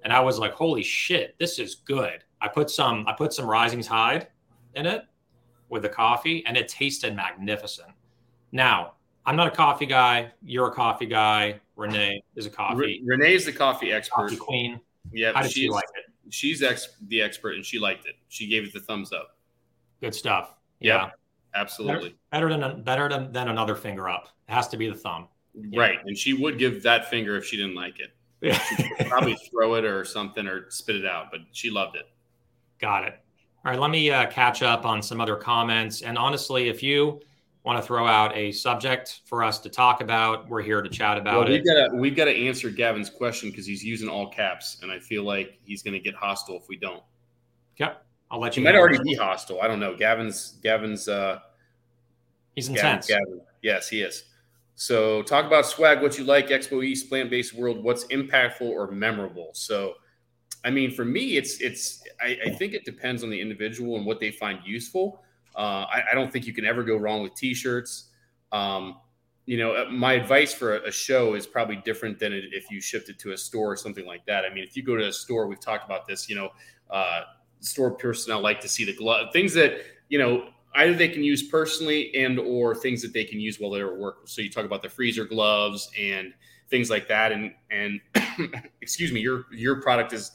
And 0.02 0.12
I 0.12 0.18
was 0.18 0.40
like, 0.40 0.54
holy 0.54 0.82
shit, 0.82 1.38
this 1.38 1.60
is 1.60 1.76
good. 1.76 2.24
I 2.40 2.48
put 2.48 2.68
some, 2.68 3.06
I 3.06 3.12
put 3.12 3.32
some 3.32 3.46
Rising 3.46 3.82
Tide 3.82 4.26
in 4.74 4.84
it 4.84 5.04
with 5.68 5.82
the 5.82 5.88
coffee, 5.88 6.44
and 6.46 6.56
it 6.56 6.66
tasted 6.66 7.14
magnificent. 7.14 7.92
Now, 8.50 8.94
I'm 9.24 9.36
not 9.36 9.46
a 9.46 9.52
coffee 9.52 9.86
guy. 9.86 10.32
You're 10.42 10.68
a 10.68 10.74
coffee 10.74 11.06
guy. 11.06 11.60
Renee 11.76 12.24
is 12.34 12.46
a 12.46 12.50
coffee. 12.50 13.02
Renee 13.04 13.34
is 13.34 13.44
the 13.44 13.52
coffee 13.52 13.92
expert. 13.92 14.30
Coffee 14.30 14.36
queen. 14.36 14.80
Yeah, 15.12 15.32
how 15.32 15.42
did 15.42 15.52
she 15.52 15.68
like 15.68 15.84
it? 15.96 16.12
She's 16.30 16.62
ex- 16.62 16.96
the 17.08 17.22
expert, 17.22 17.54
and 17.54 17.64
she 17.64 17.78
liked 17.78 18.06
it. 18.06 18.14
She 18.28 18.46
gave 18.46 18.64
it 18.64 18.72
the 18.72 18.80
thumbs 18.80 19.12
up. 19.12 19.36
Good 20.00 20.14
stuff. 20.14 20.54
Yeah. 20.80 21.10
Absolutely. 21.54 22.14
Better, 22.30 22.48
better 22.48 22.68
than 22.68 22.82
better 22.82 23.08
than, 23.08 23.32
than 23.32 23.48
another 23.48 23.74
finger 23.74 24.08
up. 24.08 24.28
It 24.48 24.52
has 24.52 24.68
to 24.68 24.76
be 24.76 24.88
the 24.88 24.94
thumb. 24.94 25.28
Right. 25.74 25.98
And 26.04 26.16
she 26.16 26.34
would 26.34 26.58
give 26.58 26.82
that 26.82 27.08
finger 27.10 27.36
if 27.36 27.44
she 27.44 27.56
didn't 27.56 27.74
like 27.74 27.98
it. 28.00 28.10
Yeah. 28.40 28.56
probably 29.08 29.36
throw 29.50 29.74
it 29.74 29.84
or 29.84 30.04
something 30.04 30.46
or 30.46 30.70
spit 30.70 30.94
it 30.94 31.04
out, 31.04 31.32
but 31.32 31.40
she 31.50 31.70
loved 31.70 31.96
it. 31.96 32.04
Got 32.78 33.08
it. 33.08 33.14
All 33.64 33.72
right, 33.72 33.80
let 33.80 33.90
me 33.90 34.12
uh, 34.12 34.30
catch 34.30 34.62
up 34.62 34.84
on 34.84 35.02
some 35.02 35.20
other 35.20 35.34
comments. 35.34 36.02
And 36.02 36.16
honestly, 36.16 36.68
if 36.68 36.80
you 36.80 37.20
want 37.64 37.80
to 37.80 37.86
throw 37.86 38.06
out 38.06 38.36
a 38.36 38.52
subject 38.52 39.20
for 39.24 39.42
us 39.42 39.58
to 39.58 39.68
talk 39.68 40.00
about, 40.00 40.48
we're 40.48 40.62
here 40.62 40.80
to 40.80 40.88
chat 40.88 41.18
about 41.18 41.38
well, 41.38 41.48
we've 41.48 41.60
it. 41.60 41.66
Gotta, 41.66 41.94
we've 41.94 42.16
got 42.16 42.26
to 42.26 42.34
answer 42.34 42.70
Gavin's 42.70 43.10
question 43.10 43.50
because 43.50 43.66
he's 43.66 43.84
using 43.84 44.08
all 44.08 44.28
caps, 44.28 44.78
and 44.82 44.90
I 44.90 44.98
feel 44.98 45.22
like 45.24 45.58
he's 45.64 45.82
going 45.82 45.94
to 45.94 46.00
get 46.00 46.14
hostile 46.14 46.56
if 46.56 46.68
we 46.68 46.76
don't. 46.76 47.02
Yep. 47.76 48.04
I'll 48.30 48.40
let 48.40 48.56
you. 48.56 48.62
He 48.62 48.64
might 48.64 48.76
already 48.76 48.98
be 49.02 49.14
hostile. 49.14 49.60
I 49.60 49.68
don't 49.68 49.80
know. 49.80 49.96
Gavin's 49.96 50.58
Gavin's. 50.62 51.08
uh 51.08 51.40
He's 52.54 52.68
intense. 52.68 53.06
Gavin, 53.06 53.24
Gavin. 53.24 53.40
Yes, 53.62 53.88
he 53.88 54.02
is. 54.02 54.24
So 54.74 55.22
talk 55.22 55.46
about 55.46 55.64
swag. 55.64 56.02
What 56.02 56.18
you 56.18 56.24
like? 56.24 56.48
Expo 56.48 56.84
East, 56.84 57.08
plant 57.08 57.30
based 57.30 57.54
world. 57.54 57.82
What's 57.82 58.04
impactful 58.06 58.62
or 58.62 58.90
memorable? 58.90 59.50
So, 59.52 59.94
I 60.64 60.70
mean, 60.70 60.90
for 60.90 61.04
me, 61.04 61.36
it's 61.36 61.60
it's. 61.60 62.02
I, 62.20 62.38
I 62.46 62.50
think 62.50 62.74
it 62.74 62.84
depends 62.84 63.22
on 63.22 63.30
the 63.30 63.40
individual 63.40 63.96
and 63.96 64.04
what 64.04 64.20
they 64.20 64.30
find 64.30 64.58
useful. 64.64 65.22
Uh, 65.58 65.86
I, 65.92 66.02
I, 66.12 66.14
don't 66.14 66.32
think 66.32 66.46
you 66.46 66.52
can 66.52 66.64
ever 66.64 66.84
go 66.84 66.96
wrong 66.96 67.22
with 67.22 67.34
t-shirts. 67.34 68.10
Um, 68.52 68.98
you 69.44 69.58
know, 69.58 69.72
uh, 69.72 69.90
my 69.90 70.12
advice 70.12 70.54
for 70.54 70.76
a, 70.76 70.88
a, 70.88 70.92
show 70.92 71.34
is 71.34 71.46
probably 71.46 71.76
different 71.84 72.18
than 72.18 72.32
if 72.32 72.70
you 72.70 72.80
shipped 72.80 73.08
it 73.08 73.18
to 73.18 73.32
a 73.32 73.36
store 73.36 73.72
or 73.72 73.76
something 73.76 74.06
like 74.06 74.24
that. 74.26 74.44
I 74.44 74.54
mean, 74.54 74.62
if 74.62 74.76
you 74.76 74.84
go 74.84 74.96
to 74.96 75.08
a 75.08 75.12
store, 75.12 75.48
we've 75.48 75.60
talked 75.60 75.84
about 75.84 76.06
this. 76.06 76.28
You 76.28 76.36
know, 76.36 76.50
uh, 76.90 77.22
store 77.60 77.90
personnel 77.90 78.40
like 78.40 78.60
to 78.60 78.68
see 78.68 78.84
the 78.84 78.94
glove 78.94 79.32
things 79.32 79.52
that 79.52 79.80
you 80.08 80.16
know 80.16 80.48
either 80.76 80.94
they 80.94 81.08
can 81.08 81.24
use 81.24 81.42
personally 81.42 82.14
and 82.14 82.38
or 82.38 82.72
things 82.72 83.02
that 83.02 83.12
they 83.12 83.24
can 83.24 83.40
use 83.40 83.58
while 83.58 83.68
they're 83.68 83.92
at 83.92 83.98
work 83.98 84.18
so 84.26 84.40
you 84.40 84.48
talk 84.48 84.64
about 84.64 84.80
the 84.80 84.88
freezer 84.88 85.24
gloves 85.24 85.90
and 86.00 86.32
things 86.68 86.90
like 86.90 87.08
that. 87.08 87.32
And 87.32 87.52
and 87.70 88.00
excuse 88.80 89.12
me, 89.12 89.20
your 89.20 89.46
your 89.52 89.80
product 89.80 90.12
is 90.12 90.32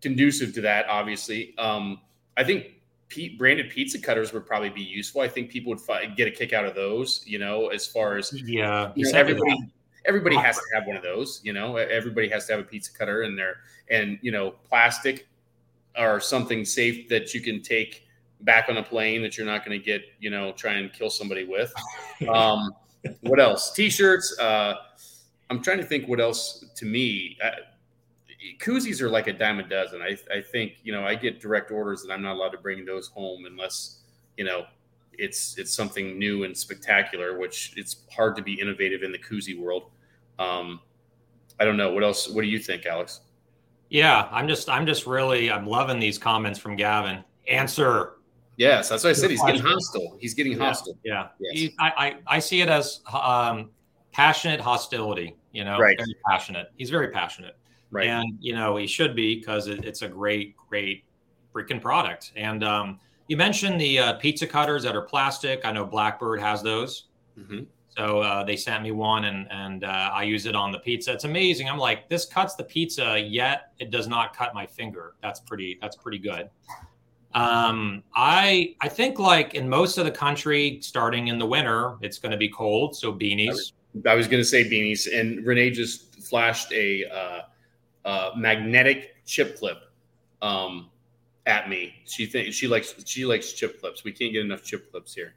conducive 0.00 0.52
to 0.54 0.60
that. 0.62 0.86
Obviously, 0.88 1.54
um, 1.58 2.00
I 2.36 2.44
think 2.44 2.66
Pete, 3.08 3.38
branded 3.38 3.70
pizza 3.70 4.00
cutters 4.00 4.32
would 4.32 4.46
probably 4.46 4.70
be 4.70 4.82
useful. 4.82 5.20
I 5.20 5.28
think 5.28 5.50
people 5.50 5.72
would 5.72 6.16
get 6.16 6.26
a 6.26 6.30
kick 6.30 6.52
out 6.52 6.64
of 6.64 6.74
those. 6.74 7.22
You 7.26 7.38
know, 7.38 7.68
as 7.68 7.86
far 7.86 8.16
as 8.16 8.32
yeah, 8.32 8.92
you 8.94 9.10
know, 9.10 9.18
everybody 9.18 9.72
everybody 10.04 10.36
has 10.36 10.56
to 10.56 10.62
have 10.74 10.86
one 10.86 10.96
of 10.96 11.02
those. 11.04 11.40
You 11.44 11.52
know, 11.52 11.76
everybody 11.76 12.28
has 12.28 12.46
to 12.46 12.52
have 12.54 12.60
a 12.60 12.64
pizza 12.64 12.92
cutter 12.92 13.22
in 13.22 13.36
there, 13.36 13.58
and 13.90 14.18
you 14.22 14.32
know, 14.32 14.50
plastic 14.50 15.28
or 15.98 16.20
something 16.20 16.64
safe 16.64 17.08
that 17.08 17.32
you 17.34 17.40
can 17.40 17.62
take 17.62 18.06
back 18.42 18.68
on 18.68 18.76
a 18.76 18.82
plane 18.82 19.22
that 19.22 19.36
you're 19.36 19.46
not 19.46 19.64
going 19.64 19.78
to 19.78 19.84
get, 19.84 20.02
you 20.20 20.30
know, 20.30 20.52
try 20.52 20.74
and 20.74 20.92
kill 20.92 21.10
somebody 21.10 21.44
with. 21.44 21.72
Um, 22.32 22.70
what 23.20 23.38
else? 23.38 23.72
T-shirts. 23.72 24.38
Uh, 24.38 24.74
I'm 25.50 25.62
trying 25.62 25.76
to 25.76 25.84
think 25.84 26.08
what 26.08 26.18
else 26.18 26.64
to 26.74 26.86
me. 26.86 27.36
Uh, 27.44 27.50
koozies 28.60 29.00
are 29.00 29.08
like 29.08 29.26
a 29.26 29.32
dime 29.32 29.58
a 29.58 29.62
dozen. 29.62 30.02
I, 30.02 30.16
I 30.32 30.40
think 30.40 30.78
you 30.82 30.92
know 30.92 31.04
I 31.04 31.14
get 31.14 31.40
direct 31.40 31.70
orders 31.70 32.02
and 32.02 32.12
I'm 32.12 32.22
not 32.22 32.36
allowed 32.36 32.50
to 32.50 32.58
bring 32.58 32.84
those 32.84 33.08
home 33.08 33.44
unless 33.46 34.00
you 34.36 34.44
know 34.44 34.64
it's 35.12 35.58
it's 35.58 35.74
something 35.74 36.18
new 36.18 36.44
and 36.44 36.56
spectacular. 36.56 37.38
Which 37.38 37.72
it's 37.76 38.04
hard 38.10 38.36
to 38.36 38.42
be 38.42 38.54
innovative 38.60 39.02
in 39.02 39.12
the 39.12 39.18
koozie 39.18 39.58
world. 39.58 39.90
Um, 40.38 40.80
I 41.58 41.64
don't 41.64 41.76
know 41.76 41.92
what 41.92 42.02
else. 42.02 42.28
What 42.28 42.42
do 42.42 42.48
you 42.48 42.58
think, 42.58 42.86
Alex? 42.86 43.20
Yeah, 43.88 44.28
I'm 44.30 44.48
just 44.48 44.68
I'm 44.68 44.86
just 44.86 45.06
really 45.06 45.50
I'm 45.50 45.66
loving 45.66 45.98
these 45.98 46.18
comments 46.18 46.58
from 46.58 46.76
Gavin. 46.76 47.24
Answer. 47.48 48.14
Yes, 48.56 48.88
that's 48.88 49.04
what 49.04 49.10
I 49.10 49.12
said. 49.12 49.30
He's 49.30 49.42
getting 49.42 49.62
hostile. 49.62 50.16
He's 50.18 50.34
getting 50.34 50.58
hostile. 50.58 50.98
Yeah, 51.04 51.28
yeah. 51.38 51.50
Yes. 51.52 51.60
He, 51.60 51.74
I, 51.78 51.92
I 51.96 52.36
I 52.36 52.38
see 52.38 52.62
it 52.62 52.68
as 52.68 53.00
um, 53.12 53.70
passionate 54.12 54.60
hostility. 54.60 55.36
You 55.52 55.64
know, 55.64 55.78
right. 55.78 55.96
very 55.96 56.16
passionate. 56.26 56.68
He's 56.76 56.90
very 56.90 57.08
passionate. 57.08 57.56
Right. 57.96 58.08
And 58.08 58.38
you 58.40 58.54
know 58.54 58.76
he 58.76 58.86
should 58.86 59.16
be 59.16 59.36
because 59.36 59.66
it, 59.68 59.84
it's 59.84 60.02
a 60.02 60.08
great, 60.08 60.56
great 60.68 61.04
freaking 61.54 61.80
product. 61.80 62.32
And 62.36 62.62
um, 62.62 63.00
you 63.28 63.36
mentioned 63.36 63.80
the 63.80 63.98
uh, 63.98 64.12
pizza 64.14 64.46
cutters 64.46 64.82
that 64.82 64.94
are 64.94 65.02
plastic. 65.02 65.64
I 65.64 65.72
know 65.72 65.84
Blackbird 65.84 66.40
has 66.40 66.62
those. 66.62 67.04
Mm-hmm. 67.38 67.64
So 67.96 68.20
uh, 68.20 68.44
they 68.44 68.56
sent 68.56 68.82
me 68.82 68.90
one, 68.90 69.24
and 69.24 69.46
and 69.50 69.84
uh, 69.84 70.10
I 70.12 70.24
use 70.24 70.44
it 70.44 70.54
on 70.54 70.70
the 70.70 70.78
pizza. 70.78 71.12
It's 71.12 71.24
amazing. 71.24 71.68
I'm 71.68 71.78
like, 71.78 72.08
this 72.10 72.26
cuts 72.26 72.54
the 72.54 72.64
pizza, 72.64 73.18
yet 73.18 73.72
it 73.78 73.90
does 73.90 74.06
not 74.06 74.36
cut 74.36 74.54
my 74.54 74.66
finger. 74.66 75.14
That's 75.22 75.40
pretty. 75.40 75.78
That's 75.80 75.96
pretty 75.96 76.18
good. 76.18 76.50
Um, 77.34 78.02
I 78.14 78.74
I 78.82 78.88
think 78.88 79.18
like 79.18 79.54
in 79.54 79.68
most 79.68 79.96
of 79.96 80.04
the 80.04 80.10
country, 80.10 80.78
starting 80.82 81.28
in 81.28 81.38
the 81.38 81.46
winter, 81.46 81.96
it's 82.02 82.18
going 82.18 82.32
to 82.32 82.38
be 82.38 82.50
cold. 82.50 82.94
So 82.94 83.12
beanies. 83.12 83.72
I 84.06 84.14
was, 84.14 84.26
was 84.26 84.28
going 84.28 84.42
to 84.42 84.48
say 84.48 84.64
beanies, 84.64 85.08
and 85.18 85.46
Renee 85.46 85.70
just 85.70 86.22
flashed 86.22 86.72
a 86.72 87.04
uh, 88.06 88.30
magnetic 88.34 89.16
chip 89.26 89.58
clip 89.58 89.76
um, 90.40 90.88
at 91.44 91.68
me. 91.68 91.92
She 92.06 92.24
thinks 92.24 92.56
she 92.56 92.66
likes 92.66 92.94
she 93.04 93.26
likes 93.26 93.52
chip 93.52 93.80
clips. 93.80 94.04
We 94.04 94.12
can't 94.12 94.32
get 94.32 94.42
enough 94.44 94.62
chip 94.62 94.90
clips 94.90 95.14
here. 95.14 95.34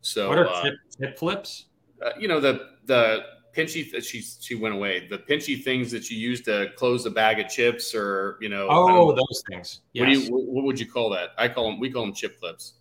So 0.00 0.30
what 0.30 0.38
are 0.38 0.48
uh, 0.48 0.62
chip, 0.62 0.74
chip 0.98 1.18
flips? 1.18 1.66
uh, 2.02 2.10
you 2.18 2.28
know 2.28 2.40
the 2.40 2.70
the 2.86 3.24
pinchy 3.56 3.90
th- 3.90 4.04
she 4.04 4.20
she 4.22 4.54
went 4.54 4.74
away 4.74 5.06
the 5.08 5.18
pinchy 5.18 5.62
things 5.62 5.90
that 5.90 6.10
you 6.10 6.18
use 6.18 6.40
to 6.42 6.68
close 6.76 7.04
a 7.06 7.10
bag 7.10 7.38
of 7.38 7.48
chips 7.48 7.94
or 7.94 8.38
you 8.40 8.48
know 8.48 8.66
oh 8.70 9.12
those 9.12 9.42
things 9.48 9.80
yes. 9.92 10.00
what 10.00 10.12
do 10.12 10.18
you 10.18 10.36
what 10.46 10.64
would 10.64 10.80
you 10.80 10.90
call 10.90 11.10
that 11.10 11.30
i 11.38 11.46
call 11.46 11.70
them 11.70 11.78
we 11.78 11.90
call 11.90 12.02
them 12.02 12.14
chip 12.14 12.38
clips 12.40 12.74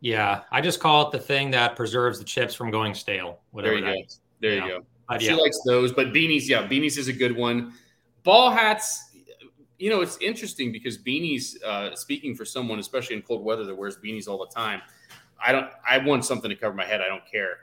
yeah 0.00 0.42
i 0.52 0.60
just 0.60 0.80
call 0.80 1.06
it 1.06 1.12
the 1.12 1.18
thing 1.18 1.50
that 1.50 1.76
preserves 1.76 2.18
the 2.18 2.24
chips 2.24 2.54
from 2.54 2.70
going 2.70 2.94
stale 2.94 3.40
whatever 3.50 3.80
there 3.80 3.88
you 3.88 3.94
go 3.94 4.00
is. 4.04 4.20
there 4.40 4.54
you, 4.54 4.60
go 4.60 4.86
but, 5.08 5.20
she 5.20 5.28
yeah. 5.28 5.34
likes 5.34 5.60
those 5.66 5.92
but 5.92 6.08
beanies 6.08 6.48
yeah 6.48 6.66
beanies 6.66 6.96
is 6.96 7.08
a 7.08 7.12
good 7.12 7.36
one 7.36 7.72
ball 8.22 8.50
hats 8.50 9.10
you 9.78 9.90
know 9.90 10.00
it's 10.00 10.16
interesting 10.18 10.70
because 10.70 10.96
beanies 10.98 11.62
uh, 11.64 11.94
speaking 11.94 12.34
for 12.34 12.44
someone 12.44 12.78
especially 12.78 13.16
in 13.16 13.22
cold 13.22 13.44
weather 13.44 13.64
that 13.64 13.74
wears 13.74 13.96
beanies 13.96 14.28
all 14.28 14.38
the 14.38 14.52
time 14.52 14.80
i 15.44 15.50
don't 15.52 15.68
i 15.88 15.98
want 15.98 16.24
something 16.24 16.48
to 16.48 16.56
cover 16.56 16.74
my 16.74 16.84
head 16.84 17.00
i 17.00 17.08
don't 17.08 17.26
care 17.30 17.58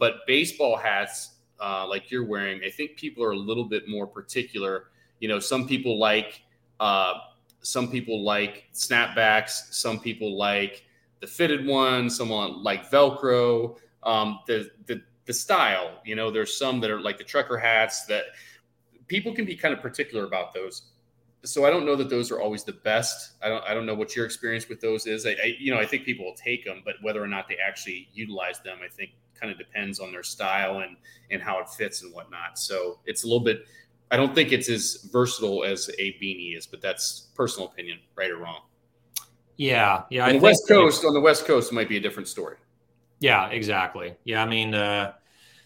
but 0.00 0.26
baseball 0.26 0.76
hats, 0.76 1.34
uh, 1.60 1.86
like 1.86 2.10
you're 2.10 2.24
wearing, 2.24 2.62
I 2.66 2.70
think 2.70 2.96
people 2.96 3.22
are 3.22 3.32
a 3.32 3.36
little 3.36 3.64
bit 3.64 3.88
more 3.88 4.06
particular. 4.06 4.86
You 5.20 5.28
know, 5.28 5.38
some 5.38 5.68
people 5.68 5.98
like 5.98 6.42
uh, 6.80 7.14
some 7.60 7.90
people 7.90 8.24
like 8.24 8.66
snapbacks. 8.72 9.72
Some 9.72 10.00
people 10.00 10.36
like 10.36 10.84
the 11.20 11.26
fitted 11.26 11.66
one. 11.66 12.08
Someone 12.08 12.62
like 12.62 12.90
Velcro. 12.90 13.76
Um, 14.02 14.40
the 14.46 14.70
the 14.86 15.02
the 15.26 15.34
style. 15.34 16.00
You 16.04 16.16
know, 16.16 16.30
there's 16.30 16.56
some 16.56 16.80
that 16.80 16.90
are 16.90 17.00
like 17.00 17.18
the 17.18 17.24
trucker 17.24 17.58
hats 17.58 18.06
that 18.06 18.24
people 19.10 19.34
can 19.34 19.44
be 19.44 19.56
kind 19.56 19.74
of 19.74 19.80
particular 19.80 20.24
about 20.24 20.54
those. 20.54 20.82
So 21.42 21.64
I 21.66 21.70
don't 21.70 21.84
know 21.84 21.96
that 21.96 22.08
those 22.08 22.30
are 22.30 22.40
always 22.40 22.62
the 22.62 22.74
best. 22.74 23.32
I 23.42 23.48
don't 23.48 23.64
I 23.64 23.74
don't 23.74 23.84
know 23.84 23.94
what 23.94 24.14
your 24.14 24.24
experience 24.24 24.68
with 24.68 24.80
those 24.80 25.06
is. 25.06 25.26
I, 25.26 25.30
I 25.30 25.56
you 25.58 25.74
know 25.74 25.80
I 25.80 25.84
think 25.84 26.04
people 26.04 26.24
will 26.24 26.34
take 26.34 26.64
them, 26.64 26.82
but 26.84 26.94
whether 27.02 27.22
or 27.22 27.26
not 27.26 27.48
they 27.48 27.56
actually 27.56 28.08
utilize 28.14 28.60
them, 28.60 28.78
I 28.84 28.88
think 28.88 29.10
kind 29.38 29.50
of 29.50 29.58
depends 29.58 30.00
on 30.00 30.12
their 30.12 30.22
style 30.22 30.80
and 30.80 30.96
and 31.30 31.42
how 31.42 31.58
it 31.58 31.68
fits 31.68 32.02
and 32.02 32.14
whatnot. 32.14 32.58
So 32.58 33.00
it's 33.04 33.24
a 33.24 33.26
little 33.26 33.44
bit. 33.44 33.66
I 34.12 34.16
don't 34.16 34.34
think 34.34 34.52
it's 34.52 34.68
as 34.68 35.08
versatile 35.12 35.64
as 35.64 35.88
a 35.98 36.12
beanie 36.20 36.56
is, 36.56 36.66
but 36.66 36.80
that's 36.80 37.28
personal 37.34 37.68
opinion, 37.68 37.98
right 38.16 38.30
or 38.30 38.36
wrong. 38.36 38.62
Yeah, 39.56 40.02
yeah. 40.10 40.26
On 40.26 40.32
the 40.34 40.38
West 40.38 40.68
Coast, 40.68 41.04
on 41.04 41.14
the 41.14 41.20
West 41.20 41.46
Coast, 41.46 41.72
might 41.72 41.88
be 41.88 41.96
a 41.96 42.00
different 42.00 42.28
story. 42.28 42.56
Yeah, 43.20 43.48
exactly. 43.48 44.14
Yeah, 44.24 44.42
I 44.42 44.46
mean, 44.46 44.74
uh, 44.74 45.12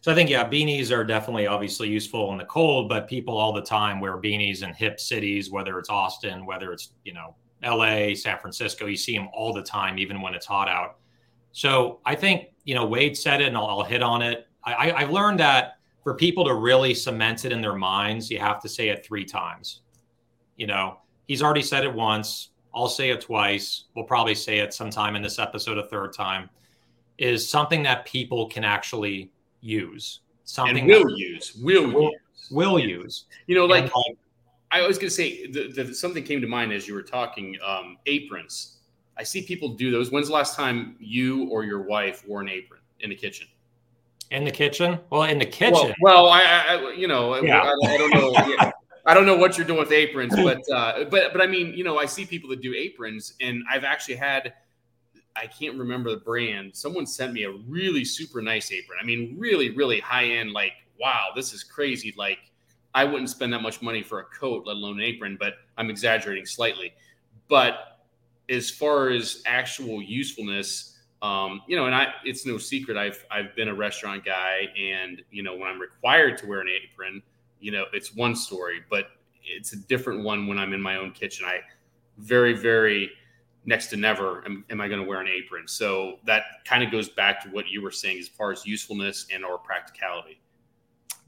so 0.04 0.12
I 0.12 0.14
think 0.14 0.28
yeah, 0.28 0.46
beanies 0.46 0.94
are 0.94 1.02
definitely 1.02 1.46
obviously 1.46 1.88
useful 1.88 2.30
in 2.32 2.36
the 2.36 2.44
cold, 2.44 2.90
but 2.90 3.08
people 3.08 3.38
all 3.38 3.54
the 3.54 3.62
time 3.62 4.00
wear 4.00 4.18
beanies 4.18 4.62
in 4.62 4.74
hip 4.74 5.00
cities, 5.00 5.50
whether 5.50 5.78
it's 5.78 5.88
Austin, 5.88 6.44
whether 6.44 6.74
it's 6.74 6.90
you 7.06 7.14
know 7.14 7.34
L.A., 7.62 8.14
San 8.14 8.38
Francisco. 8.38 8.84
You 8.84 8.98
see 8.98 9.16
them 9.16 9.30
all 9.32 9.54
the 9.54 9.62
time, 9.62 9.98
even 9.98 10.20
when 10.20 10.34
it's 10.34 10.44
hot 10.44 10.68
out. 10.68 10.98
So 11.52 12.00
I 12.04 12.16
think 12.16 12.48
you 12.64 12.74
know 12.74 12.84
Wade 12.84 13.16
said 13.16 13.40
it, 13.40 13.48
and 13.48 13.56
I'll, 13.56 13.64
I'll 13.64 13.82
hit 13.82 14.02
on 14.02 14.20
it. 14.20 14.46
I, 14.62 14.92
I've 14.92 15.08
learned 15.08 15.40
that 15.40 15.78
for 16.02 16.12
people 16.12 16.44
to 16.44 16.54
really 16.54 16.92
cement 16.92 17.46
it 17.46 17.52
in 17.52 17.62
their 17.62 17.74
minds, 17.74 18.30
you 18.30 18.38
have 18.40 18.60
to 18.60 18.68
say 18.68 18.90
it 18.90 19.06
three 19.06 19.24
times. 19.24 19.80
You 20.58 20.66
know, 20.66 20.98
he's 21.28 21.42
already 21.42 21.62
said 21.62 21.82
it 21.82 21.94
once. 21.94 22.50
I'll 22.74 22.90
say 22.90 23.08
it 23.08 23.22
twice. 23.22 23.84
We'll 23.96 24.04
probably 24.04 24.34
say 24.34 24.58
it 24.58 24.74
sometime 24.74 25.16
in 25.16 25.22
this 25.22 25.38
episode 25.38 25.78
a 25.78 25.86
third 25.86 26.12
time. 26.12 26.50
Is 27.16 27.48
something 27.48 27.82
that 27.84 28.04
people 28.04 28.50
can 28.50 28.64
actually 28.64 29.30
use. 29.64 30.20
Something 30.44 30.78
and 30.78 30.86
will 30.86 31.04
that, 31.04 31.16
use. 31.16 31.54
Will, 31.56 31.90
will 31.90 32.12
use. 32.12 32.50
Will 32.50 32.78
use. 32.78 33.24
You 33.46 33.54
know, 33.54 33.64
like, 33.64 33.84
like 33.84 34.18
I 34.70 34.86
was 34.86 34.98
going 34.98 35.08
to 35.08 35.14
say, 35.14 35.46
the, 35.46 35.68
the, 35.68 35.94
something 35.94 36.22
came 36.22 36.40
to 36.40 36.46
mind 36.46 36.72
as 36.72 36.86
you 36.86 36.94
were 36.94 37.02
talking. 37.02 37.56
Um, 37.66 37.96
aprons 38.06 38.74
I 39.16 39.22
see 39.22 39.42
people 39.42 39.70
do 39.70 39.90
those. 39.90 40.10
When's 40.10 40.28
the 40.28 40.34
last 40.34 40.56
time 40.56 40.96
you 40.98 41.48
or 41.50 41.64
your 41.64 41.82
wife 41.82 42.26
wore 42.26 42.40
an 42.40 42.48
apron 42.48 42.80
in 43.00 43.10
the 43.10 43.16
kitchen? 43.16 43.46
In 44.30 44.44
the 44.44 44.50
kitchen? 44.50 44.98
Well, 45.10 45.24
in 45.24 45.38
the 45.38 45.46
kitchen. 45.46 45.94
Well, 46.00 46.24
well 46.24 46.28
I, 46.28 46.42
I, 46.42 46.92
you 46.92 47.06
know, 47.06 47.36
yeah. 47.36 47.60
I, 47.60 47.88
I, 47.88 47.96
don't 47.96 48.10
know. 48.14 48.32
yeah. 48.58 48.70
I 49.06 49.14
don't 49.14 49.26
know 49.26 49.36
what 49.36 49.56
you're 49.56 49.66
doing 49.66 49.78
with 49.78 49.92
aprons, 49.92 50.34
but 50.34 50.62
uh, 50.72 51.04
but 51.04 51.32
but 51.32 51.40
I 51.40 51.46
mean, 51.46 51.74
you 51.74 51.84
know, 51.84 51.98
I 51.98 52.06
see 52.06 52.24
people 52.24 52.48
that 52.50 52.62
do 52.62 52.74
aprons, 52.74 53.34
and 53.40 53.62
I've 53.70 53.84
actually 53.84 54.16
had. 54.16 54.54
I 55.36 55.46
can't 55.46 55.78
remember 55.78 56.10
the 56.10 56.18
brand. 56.18 56.74
Someone 56.74 57.06
sent 57.06 57.32
me 57.32 57.44
a 57.44 57.50
really 57.50 58.04
super 58.04 58.40
nice 58.40 58.70
apron. 58.70 58.98
I 59.02 59.04
mean, 59.04 59.34
really, 59.38 59.70
really 59.70 60.00
high 60.00 60.26
end. 60.26 60.52
Like, 60.52 60.72
wow, 60.98 61.28
this 61.34 61.52
is 61.52 61.62
crazy. 61.62 62.14
Like, 62.16 62.38
I 62.94 63.04
wouldn't 63.04 63.30
spend 63.30 63.52
that 63.52 63.62
much 63.62 63.82
money 63.82 64.02
for 64.02 64.20
a 64.20 64.24
coat, 64.24 64.66
let 64.66 64.76
alone 64.76 65.00
an 65.00 65.04
apron. 65.04 65.36
But 65.38 65.54
I'm 65.76 65.90
exaggerating 65.90 66.46
slightly. 66.46 66.94
But 67.48 67.98
as 68.48 68.70
far 68.70 69.10
as 69.10 69.42
actual 69.46 70.02
usefulness, 70.02 70.98
um, 71.22 71.62
you 71.66 71.76
know, 71.76 71.86
and 71.86 71.94
I, 71.94 72.12
it's 72.24 72.46
no 72.46 72.58
secret. 72.58 72.96
I've, 72.96 73.24
I've 73.30 73.56
been 73.56 73.68
a 73.68 73.74
restaurant 73.74 74.24
guy 74.24 74.68
and, 74.78 75.22
you 75.30 75.42
know, 75.42 75.56
when 75.56 75.68
I'm 75.68 75.80
required 75.80 76.38
to 76.38 76.46
wear 76.46 76.60
an 76.60 76.68
apron, 76.68 77.22
you 77.60 77.72
know, 77.72 77.86
it's 77.92 78.14
one 78.14 78.36
story, 78.36 78.82
but 78.90 79.08
it's 79.42 79.72
a 79.72 79.76
different 79.76 80.22
one 80.22 80.46
when 80.46 80.58
I'm 80.58 80.74
in 80.74 80.80
my 80.82 80.96
own 80.96 81.12
kitchen. 81.12 81.46
I 81.46 81.60
very, 82.18 82.52
very 82.52 83.10
next 83.66 83.88
to 83.88 83.96
never 83.96 84.44
am, 84.44 84.64
am 84.70 84.80
I 84.80 84.88
going 84.88 85.00
to 85.00 85.06
wear 85.06 85.20
an 85.20 85.28
apron. 85.28 85.66
So 85.66 86.18
that 86.24 86.44
kind 86.64 86.82
of 86.82 86.90
goes 86.90 87.08
back 87.08 87.42
to 87.44 87.48
what 87.50 87.68
you 87.68 87.82
were 87.82 87.90
saying 87.90 88.18
as 88.18 88.28
far 88.28 88.52
as 88.52 88.66
usefulness 88.66 89.26
and 89.32 89.44
or 89.44 89.58
practicality. 89.58 90.40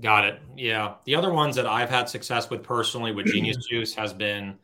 Got 0.03 0.27
it. 0.27 0.41
Yeah. 0.57 0.95
The 1.05 1.15
other 1.15 1.33
ones 1.33 1.57
that 1.57 1.67
I've 1.67 1.89
had 1.89 2.09
success 2.09 2.51
with 2.51 2.63
personally 2.63 3.13
with 3.13 3.27
Genius 3.27 3.57
Juice 3.71 3.95
has 3.95 4.13
been 4.13 4.57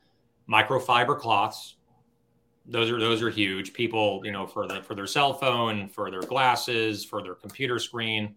microfiber 0.49 1.19
cloths 1.19 1.76
those 2.67 2.91
are 2.91 3.00
those 3.00 3.23
are 3.23 3.31
huge. 3.31 3.73
People, 3.73 4.21
you 4.25 4.33
know, 4.33 4.47
for 4.47 4.67
the 4.67 4.83
for 4.83 4.95
their 4.95 5.07
cell 5.07 5.35
phone, 5.35 5.88
for 5.88 6.11
their 6.11 6.23
glasses, 6.23 7.05
for 7.05 7.23
their 7.23 7.35
computer 7.35 7.79
screen, 7.79 8.35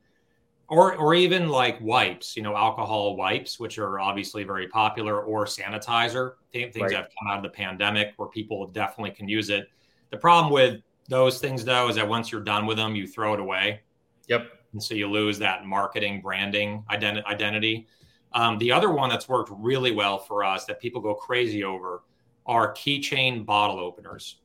or 0.68 0.96
or 0.96 1.14
even 1.14 1.50
like 1.50 1.80
wipes, 1.82 2.36
you 2.36 2.44
know, 2.44 2.56
alcohol 2.56 3.16
wipes, 3.16 3.60
which 3.60 3.78
are 3.78 4.00
obviously 4.00 4.44
very 4.44 4.68
popular, 4.68 5.22
or 5.22 5.46
sanitizer 5.46 6.34
things 6.52 6.76
right. 6.76 6.90
that 6.90 6.96
have 6.96 7.10
come 7.20 7.30
out 7.30 7.38
of 7.38 7.44
the 7.44 7.50
pandemic 7.50 8.14
where 8.18 8.30
people 8.30 8.68
definitely 8.68 9.12
can 9.12 9.28
use 9.28 9.50
it. 9.50 9.68
The 10.10 10.18
problem 10.18 10.52
with 10.52 10.82
those 11.08 11.40
things 11.40 11.64
though 11.64 11.88
is 11.90 11.96
that 11.96 12.08
once 12.08 12.32
you're 12.32 12.42
done 12.42 12.66
with 12.66 12.78
them, 12.78 12.96
you 12.96 13.08
throw 13.08 13.34
it 13.34 13.40
away. 13.40 13.82
Yep. 14.28 14.48
And 14.74 14.82
so 14.82 14.96
you 14.96 15.10
lose 15.10 15.40
that 15.40 15.66
marketing 15.66 16.22
branding 16.22 16.84
identi- 16.90 17.24
identity. 17.26 17.88
Um, 18.34 18.58
the 18.58 18.72
other 18.72 18.92
one 18.92 19.10
that's 19.10 19.30
worked 19.30 19.52
really 19.56 19.92
well 19.92 20.18
for 20.18 20.44
us 20.44 20.66
that 20.66 20.82
people 20.82 21.00
go 21.00 21.14
crazy 21.14 21.64
over 21.64 22.04
are 22.46 22.74
keychain 22.74 23.46
bottle 23.46 23.80
openers. 23.80 24.42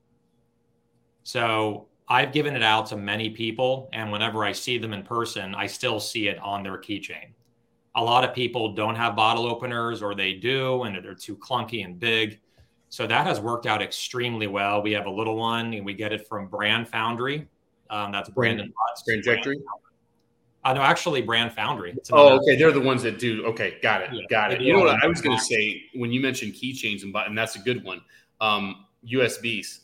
So 1.22 1.88
I've 2.10 2.32
given 2.32 2.56
it 2.56 2.62
out 2.62 2.86
to 2.86 2.96
many 2.96 3.30
people, 3.30 3.88
and 3.92 4.10
whenever 4.10 4.44
I 4.44 4.50
see 4.50 4.78
them 4.78 4.92
in 4.92 5.04
person, 5.04 5.54
I 5.54 5.68
still 5.68 6.00
see 6.00 6.26
it 6.26 6.38
on 6.40 6.64
their 6.64 6.76
keychain. 6.76 7.28
A 7.94 8.02
lot 8.02 8.24
of 8.24 8.34
people 8.34 8.74
don't 8.74 8.96
have 8.96 9.14
bottle 9.14 9.46
openers, 9.46 10.02
or 10.02 10.16
they 10.16 10.34
do, 10.34 10.82
and 10.82 11.04
they're 11.04 11.14
too 11.14 11.36
clunky 11.36 11.84
and 11.84 12.00
big. 12.00 12.40
So 12.88 13.06
that 13.06 13.26
has 13.26 13.38
worked 13.38 13.66
out 13.66 13.80
extremely 13.80 14.48
well. 14.48 14.82
We 14.82 14.90
have 14.92 15.06
a 15.06 15.10
little 15.10 15.36
one, 15.36 15.72
and 15.72 15.86
we 15.86 15.94
get 15.94 16.12
it 16.12 16.26
from 16.26 16.48
Brand 16.48 16.88
Foundry. 16.88 17.46
Um, 17.90 18.10
that's 18.10 18.28
Brandon 18.28 18.66
Butts. 18.66 19.02
Brand 19.04 19.22
Trajectory? 19.22 19.60
Uh, 20.64 20.74
no, 20.74 20.82
actually, 20.82 21.22
Brand 21.22 21.52
Foundry. 21.52 21.96
Oh, 22.10 22.40
okay. 22.40 22.56
They're 22.56 22.72
the 22.72 22.80
ones 22.80 23.02
that 23.04 23.20
do. 23.20 23.46
Okay, 23.46 23.78
got 23.82 24.02
it. 24.02 24.10
Yeah, 24.12 24.22
got 24.28 24.52
it. 24.52 24.60
You 24.60 24.72
know 24.72 24.80
what 24.80 25.02
I 25.02 25.06
was 25.06 25.20
going 25.20 25.38
to 25.38 25.42
say 25.42 25.84
when 25.94 26.12
you 26.12 26.20
mentioned 26.20 26.54
keychains 26.54 27.02
and 27.02 27.38
that's 27.38 27.54
a 27.54 27.60
good 27.60 27.84
one. 27.84 28.02
Um, 28.40 28.86
USBs. 29.10 29.78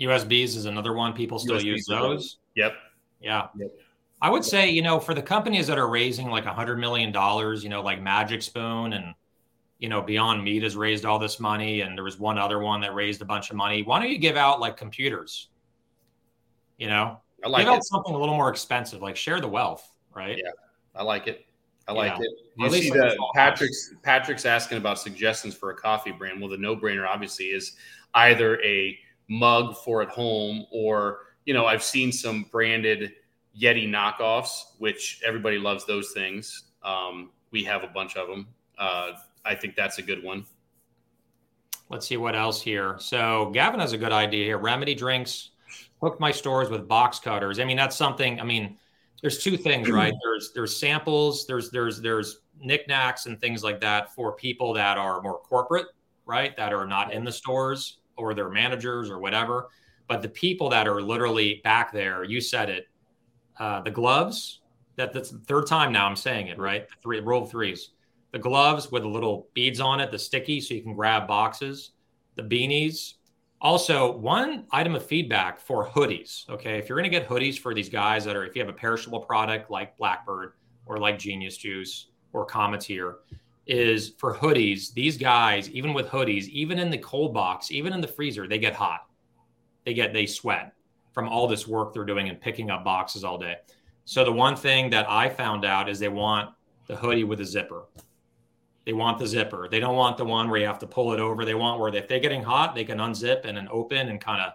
USBs 0.00 0.56
is 0.56 0.64
another 0.64 0.92
one. 0.92 1.12
People 1.12 1.38
still 1.38 1.60
use 1.60 1.86
those. 1.86 2.38
Yep. 2.56 2.72
Yeah. 3.20 3.48
Yep. 3.56 3.70
I 4.22 4.30
would 4.30 4.44
say, 4.44 4.68
you 4.70 4.82
know, 4.82 5.00
for 5.00 5.14
the 5.14 5.22
companies 5.22 5.66
that 5.66 5.78
are 5.78 5.88
raising 5.88 6.28
like 6.28 6.46
a 6.46 6.52
hundred 6.52 6.78
million 6.78 7.12
dollars, 7.12 7.62
you 7.64 7.70
know, 7.70 7.82
like 7.82 8.02
Magic 8.02 8.42
Spoon 8.42 8.92
and 8.92 9.14
you 9.80 9.88
know, 9.88 10.02
Beyond 10.02 10.44
Meat 10.44 10.62
has 10.62 10.76
raised 10.76 11.06
all 11.06 11.18
this 11.18 11.40
money, 11.40 11.80
and 11.80 11.96
there 11.96 12.04
was 12.04 12.18
one 12.18 12.38
other 12.38 12.58
one 12.58 12.82
that 12.82 12.94
raised 12.94 13.22
a 13.22 13.24
bunch 13.24 13.48
of 13.48 13.56
money. 13.56 13.82
Why 13.82 13.98
don't 13.98 14.10
you 14.10 14.18
give 14.18 14.36
out 14.36 14.60
like 14.60 14.76
computers? 14.76 15.48
You 16.76 16.88
know, 16.88 17.18
I 17.42 17.48
like 17.48 17.64
give 17.64 17.72
it. 17.72 17.76
out 17.76 17.84
something 17.84 18.14
a 18.14 18.18
little 18.18 18.36
more 18.36 18.50
expensive, 18.50 19.00
like 19.00 19.16
share 19.16 19.40
the 19.40 19.48
wealth, 19.48 19.90
right? 20.14 20.36
Yeah, 20.36 20.50
I 20.94 21.02
like 21.02 21.28
it. 21.28 21.46
I 21.88 21.92
like 21.92 22.12
yeah. 22.18 22.26
it. 22.26 22.30
You 22.58 22.70
see 22.70 22.90
that 22.90 23.16
Patrick's 23.34 23.94
Patrick's 24.02 24.44
asking 24.44 24.76
about 24.76 24.98
suggestions 24.98 25.54
for 25.54 25.70
a 25.70 25.74
coffee 25.74 26.12
brand. 26.12 26.40
Well, 26.40 26.50
the 26.50 26.58
no 26.58 26.76
brainer 26.76 27.08
obviously 27.08 27.46
is 27.46 27.76
either 28.12 28.60
a 28.62 28.98
mug 29.30 29.76
for 29.76 30.02
at 30.02 30.08
home 30.08 30.66
or 30.70 31.20
you 31.46 31.54
know 31.54 31.64
I've 31.64 31.82
seen 31.82 32.12
some 32.12 32.44
branded 32.50 33.12
Yeti 33.58 33.88
knockoffs, 33.88 34.76
which 34.78 35.22
everybody 35.24 35.58
loves 35.58 35.86
those 35.86 36.12
things. 36.12 36.64
Um, 36.82 37.30
we 37.50 37.64
have 37.64 37.82
a 37.82 37.88
bunch 37.88 38.16
of 38.16 38.28
them. 38.28 38.46
Uh, 38.78 39.12
I 39.44 39.54
think 39.54 39.74
that's 39.74 39.98
a 39.98 40.02
good 40.02 40.22
one. 40.22 40.44
Let's 41.88 42.06
see 42.06 42.16
what 42.16 42.36
else 42.36 42.62
here. 42.62 42.96
So 43.00 43.50
Gavin 43.52 43.80
has 43.80 43.92
a 43.92 43.98
good 43.98 44.12
idea 44.12 44.44
here. 44.44 44.58
Remedy 44.58 44.94
drinks, 44.94 45.50
hook 46.00 46.20
my 46.20 46.30
stores 46.30 46.70
with 46.70 46.86
box 46.86 47.18
cutters. 47.18 47.58
I 47.58 47.64
mean, 47.64 47.76
that's 47.76 47.96
something. 47.96 48.40
I 48.40 48.44
mean, 48.44 48.78
there's 49.20 49.42
two 49.42 49.56
things, 49.56 49.90
right? 49.90 50.14
There's 50.22 50.52
there's 50.54 50.76
samples, 50.76 51.46
there's 51.46 51.70
there's 51.70 52.00
there's 52.00 52.40
knickknacks 52.60 53.26
and 53.26 53.40
things 53.40 53.64
like 53.64 53.80
that 53.80 54.14
for 54.14 54.32
people 54.32 54.72
that 54.74 54.98
are 54.98 55.20
more 55.22 55.38
corporate, 55.38 55.86
right? 56.26 56.56
That 56.56 56.72
are 56.72 56.86
not 56.86 57.12
in 57.12 57.24
the 57.24 57.32
stores 57.32 57.99
or 58.20 58.34
their 58.34 58.50
managers 58.50 59.10
or 59.10 59.18
whatever. 59.18 59.68
But 60.08 60.22
the 60.22 60.28
people 60.28 60.68
that 60.70 60.86
are 60.86 61.00
literally 61.00 61.60
back 61.64 61.92
there, 61.92 62.24
you 62.24 62.40
said 62.40 62.68
it, 62.68 62.86
uh, 63.58 63.80
the 63.80 63.90
gloves. 63.90 64.60
That 64.96 65.12
that's 65.12 65.30
the 65.30 65.38
third 65.38 65.66
time 65.66 65.92
now 65.92 66.06
I'm 66.06 66.16
saying 66.16 66.48
it, 66.48 66.58
right? 66.58 66.86
The 66.88 66.94
three 67.02 67.20
roll 67.20 67.46
threes 67.46 67.90
the 68.32 68.38
gloves 68.38 68.92
with 68.92 69.02
the 69.02 69.08
little 69.08 69.48
beads 69.54 69.80
on 69.80 70.00
it, 70.00 70.10
the 70.10 70.18
sticky, 70.18 70.60
so 70.60 70.74
you 70.74 70.82
can 70.82 70.94
grab 70.94 71.26
boxes, 71.26 71.92
the 72.36 72.42
beanies. 72.42 73.14
Also, 73.60 74.16
one 74.16 74.66
item 74.70 74.94
of 74.94 75.04
feedback 75.04 75.60
for 75.60 75.86
hoodies. 75.86 76.48
Okay. 76.48 76.78
If 76.78 76.88
you're 76.88 76.96
going 76.96 77.10
to 77.10 77.18
get 77.18 77.28
hoodies 77.28 77.58
for 77.58 77.74
these 77.74 77.88
guys 77.88 78.24
that 78.24 78.36
are, 78.36 78.44
if 78.44 78.54
you 78.54 78.62
have 78.62 78.70
a 78.70 78.76
perishable 78.76 79.20
product 79.20 79.70
like 79.70 79.98
Blackbird 79.98 80.54
or 80.86 80.96
like 80.96 81.18
Genius 81.18 81.56
Juice 81.56 82.08
or 82.32 82.46
Cometeer, 82.46 83.16
is 83.70 84.14
for 84.18 84.34
hoodies, 84.34 84.92
these 84.92 85.16
guys, 85.16 85.70
even 85.70 85.94
with 85.94 86.08
hoodies, 86.08 86.48
even 86.48 86.80
in 86.80 86.90
the 86.90 86.98
cold 86.98 87.32
box, 87.32 87.70
even 87.70 87.92
in 87.92 88.00
the 88.00 88.08
freezer, 88.08 88.48
they 88.48 88.58
get 88.58 88.74
hot. 88.74 89.06
They 89.86 89.94
get, 89.94 90.12
they 90.12 90.26
sweat 90.26 90.72
from 91.12 91.28
all 91.28 91.46
this 91.46 91.68
work 91.68 91.94
they're 91.94 92.04
doing 92.04 92.28
and 92.28 92.40
picking 92.40 92.68
up 92.68 92.84
boxes 92.84 93.22
all 93.22 93.38
day. 93.38 93.56
So 94.04 94.24
the 94.24 94.32
one 94.32 94.56
thing 94.56 94.90
that 94.90 95.08
I 95.08 95.28
found 95.28 95.64
out 95.64 95.88
is 95.88 96.00
they 96.00 96.08
want 96.08 96.50
the 96.88 96.96
hoodie 96.96 97.22
with 97.22 97.40
a 97.40 97.44
zipper. 97.44 97.84
They 98.84 98.92
want 98.92 99.20
the 99.20 99.26
zipper. 99.26 99.68
They 99.70 99.78
don't 99.78 99.94
want 99.94 100.16
the 100.16 100.24
one 100.24 100.50
where 100.50 100.58
you 100.58 100.66
have 100.66 100.80
to 100.80 100.86
pull 100.88 101.12
it 101.12 101.20
over. 101.20 101.44
They 101.44 101.54
want 101.54 101.78
where 101.78 101.94
if 101.94 102.08
they're 102.08 102.18
getting 102.18 102.42
hot, 102.42 102.74
they 102.74 102.84
can 102.84 102.98
unzip 102.98 103.44
and 103.44 103.56
then 103.56 103.68
open 103.70 104.08
and 104.08 104.20
kind 104.20 104.42
of 104.42 104.54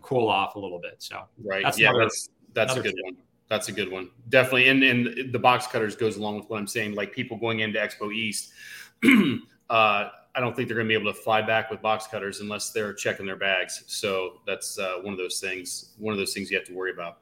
cool 0.00 0.30
off 0.30 0.54
a 0.54 0.58
little 0.58 0.78
bit. 0.78 0.94
So 0.98 1.24
right, 1.44 1.62
that's 1.62 1.78
yeah, 1.78 1.90
another, 1.90 2.04
that's 2.04 2.30
that's 2.54 2.74
a 2.74 2.80
good 2.80 2.94
tip. 2.94 3.04
one. 3.04 3.16
That's 3.48 3.68
a 3.68 3.72
good 3.72 3.90
one, 3.90 4.10
definitely. 4.28 4.68
And 4.68 4.82
and 4.82 5.32
the 5.32 5.38
box 5.38 5.66
cutters 5.66 5.94
goes 5.94 6.16
along 6.16 6.36
with 6.36 6.50
what 6.50 6.58
I'm 6.58 6.66
saying. 6.66 6.94
Like 6.94 7.12
people 7.12 7.36
going 7.36 7.60
into 7.60 7.78
Expo 7.78 8.12
East, 8.12 8.52
uh, 9.04 9.38
I 9.70 10.40
don't 10.40 10.54
think 10.54 10.68
they're 10.68 10.76
going 10.76 10.88
to 10.88 10.88
be 10.88 11.00
able 11.00 11.12
to 11.12 11.18
fly 11.18 11.42
back 11.42 11.70
with 11.70 11.80
box 11.80 12.06
cutters 12.06 12.40
unless 12.40 12.70
they're 12.70 12.92
checking 12.92 13.24
their 13.24 13.36
bags. 13.36 13.84
So 13.86 14.40
that's 14.46 14.78
uh, 14.78 14.96
one 15.00 15.12
of 15.12 15.18
those 15.18 15.40
things. 15.40 15.94
One 15.98 16.12
of 16.12 16.18
those 16.18 16.34
things 16.34 16.50
you 16.50 16.58
have 16.58 16.66
to 16.66 16.74
worry 16.74 16.90
about. 16.90 17.18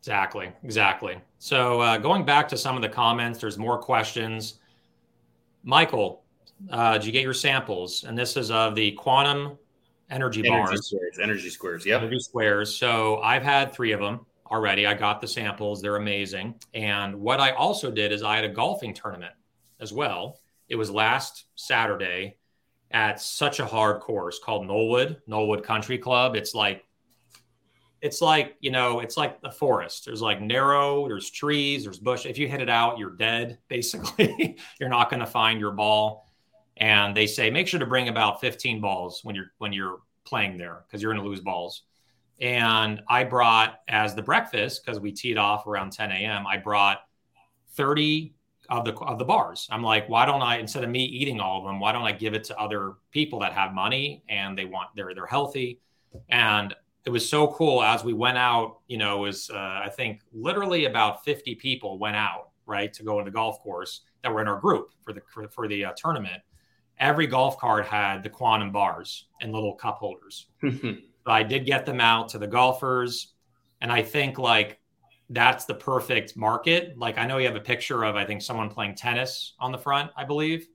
Exactly, 0.00 0.52
exactly. 0.62 1.18
So 1.38 1.80
uh, 1.80 1.96
going 1.96 2.26
back 2.26 2.46
to 2.48 2.58
some 2.58 2.76
of 2.76 2.82
the 2.82 2.88
comments, 2.90 3.38
there's 3.38 3.56
more 3.56 3.78
questions. 3.78 4.60
Michael, 5.62 6.24
uh, 6.70 6.94
did 6.94 7.06
you 7.06 7.12
get 7.12 7.22
your 7.22 7.32
samples? 7.32 8.04
And 8.04 8.16
this 8.16 8.36
is 8.36 8.50
of 8.50 8.74
the 8.74 8.92
quantum 8.92 9.58
energy, 10.10 10.40
energy 10.40 10.42
bars. 10.42 10.88
Squares, 10.88 11.18
energy 11.18 11.48
squares. 11.48 11.86
Yeah. 11.86 11.96
Energy 11.96 12.18
squares. 12.18 12.74
So 12.74 13.20
I've 13.22 13.42
had 13.42 13.72
three 13.72 13.92
of 13.92 14.00
them 14.00 14.26
already. 14.54 14.86
I 14.86 14.94
got 14.94 15.20
the 15.20 15.26
samples. 15.26 15.82
They're 15.82 15.96
amazing. 15.96 16.54
And 16.72 17.16
what 17.20 17.40
I 17.40 17.50
also 17.50 17.90
did 17.90 18.12
is 18.12 18.22
I 18.22 18.36
had 18.36 18.44
a 18.44 18.48
golfing 18.48 18.94
tournament 18.94 19.34
as 19.80 19.92
well. 19.92 20.40
It 20.68 20.76
was 20.76 20.90
last 20.90 21.46
Saturday 21.56 22.36
at 22.92 23.20
such 23.20 23.58
a 23.58 23.66
hard 23.66 24.00
course 24.00 24.38
called 24.42 24.66
Knollwood, 24.66 25.18
Knollwood 25.28 25.64
Country 25.64 25.98
Club. 25.98 26.36
It's 26.36 26.54
like 26.54 26.84
it's 28.00 28.20
like 28.20 28.56
you 28.60 28.70
know 28.70 29.00
it's 29.00 29.16
like 29.16 29.40
the 29.40 29.50
forest 29.50 30.04
there's 30.04 30.20
like 30.20 30.38
narrow 30.38 31.08
there's 31.08 31.30
trees 31.30 31.84
there's 31.84 31.98
bush 31.98 32.26
if 32.26 32.36
you 32.36 32.46
hit 32.46 32.60
it 32.60 32.68
out 32.68 32.98
you're 32.98 33.16
dead 33.16 33.56
basically 33.68 34.58
you're 34.78 34.90
not 34.90 35.08
going 35.08 35.20
to 35.20 35.26
find 35.26 35.58
your 35.58 35.70
ball 35.70 36.28
and 36.76 37.16
they 37.16 37.26
say 37.26 37.48
make 37.48 37.66
sure 37.66 37.80
to 37.80 37.86
bring 37.86 38.08
about 38.08 38.42
15 38.42 38.78
balls 38.78 39.20
when 39.22 39.34
you're 39.34 39.52
when 39.56 39.72
you're 39.72 40.00
playing 40.26 40.58
there 40.58 40.84
because 40.86 41.00
you're 41.00 41.14
going 41.14 41.24
to 41.24 41.26
lose 41.26 41.40
balls 41.40 41.84
and 42.40 43.00
i 43.08 43.22
brought 43.22 43.80
as 43.88 44.14
the 44.14 44.22
breakfast 44.22 44.84
because 44.84 45.00
we 45.00 45.12
teed 45.12 45.38
off 45.38 45.66
around 45.66 45.92
10 45.92 46.10
a.m 46.10 46.46
i 46.46 46.56
brought 46.56 47.00
30 47.72 48.34
of 48.70 48.86
the 48.86 48.94
of 48.94 49.18
the 49.18 49.24
bars. 49.24 49.68
I'm 49.70 49.82
like 49.82 50.08
why 50.08 50.24
don't 50.24 50.40
i 50.40 50.56
instead 50.58 50.84
of 50.84 50.90
me 50.90 51.04
eating 51.04 51.38
all 51.38 51.58
of 51.58 51.64
them 51.64 51.80
why 51.80 51.92
don't 51.92 52.04
i 52.04 52.12
give 52.12 52.32
it 52.34 52.44
to 52.44 52.58
other 52.58 52.94
people 53.10 53.38
that 53.40 53.52
have 53.52 53.74
money 53.74 54.22
and 54.28 54.56
they 54.56 54.64
want 54.64 54.88
they're 54.96 55.14
they're 55.14 55.26
healthy? 55.26 55.80
And 56.30 56.74
it 57.04 57.10
was 57.10 57.28
so 57.28 57.48
cool 57.48 57.82
as 57.82 58.02
we 58.04 58.14
went 58.14 58.38
out 58.38 58.78
you 58.86 58.96
know 58.96 59.18
it 59.18 59.28
was 59.28 59.50
uh, 59.50 59.82
i 59.84 59.90
think 59.94 60.22
literally 60.32 60.86
about 60.86 61.24
50 61.24 61.56
people 61.56 61.98
went 61.98 62.16
out 62.16 62.52
right 62.66 62.92
to 62.94 63.02
go 63.02 63.18
in 63.18 63.24
the 63.26 63.30
golf 63.30 63.60
course 63.60 64.02
that 64.22 64.32
were 64.32 64.40
in 64.40 64.48
our 64.48 64.58
group 64.58 64.90
for 65.02 65.12
the 65.12 65.20
for 65.50 65.68
the 65.68 65.84
uh, 65.84 65.92
tournament. 65.96 66.42
Every 66.98 67.26
golf 67.26 67.58
cart 67.58 67.86
had 67.86 68.22
the 68.22 68.30
quantum 68.30 68.72
bars 68.72 69.26
and 69.40 69.52
little 69.52 69.74
cup 69.74 69.98
holders 69.98 70.46
so 71.26 71.32
i 71.32 71.42
did 71.42 71.66
get 71.66 71.86
them 71.86 72.00
out 72.00 72.28
to 72.30 72.38
the 72.38 72.46
golfers. 72.46 73.34
And 73.80 73.92
i 73.92 74.02
think 74.02 74.38
like 74.38 74.80
that's 75.30 75.64
the 75.64 75.74
perfect 75.74 76.36
market. 76.36 76.96
Like 76.98 77.18
i 77.18 77.26
know 77.26 77.38
you 77.38 77.46
have 77.46 77.56
a 77.56 77.60
picture 77.60 78.04
of 78.04 78.16
i 78.16 78.24
think 78.24 78.42
someone 78.42 78.68
playing 78.68 78.94
tennis 78.94 79.54
on 79.58 79.72
the 79.72 79.78
front 79.78 80.10
i 80.16 80.24
believe 80.24 80.68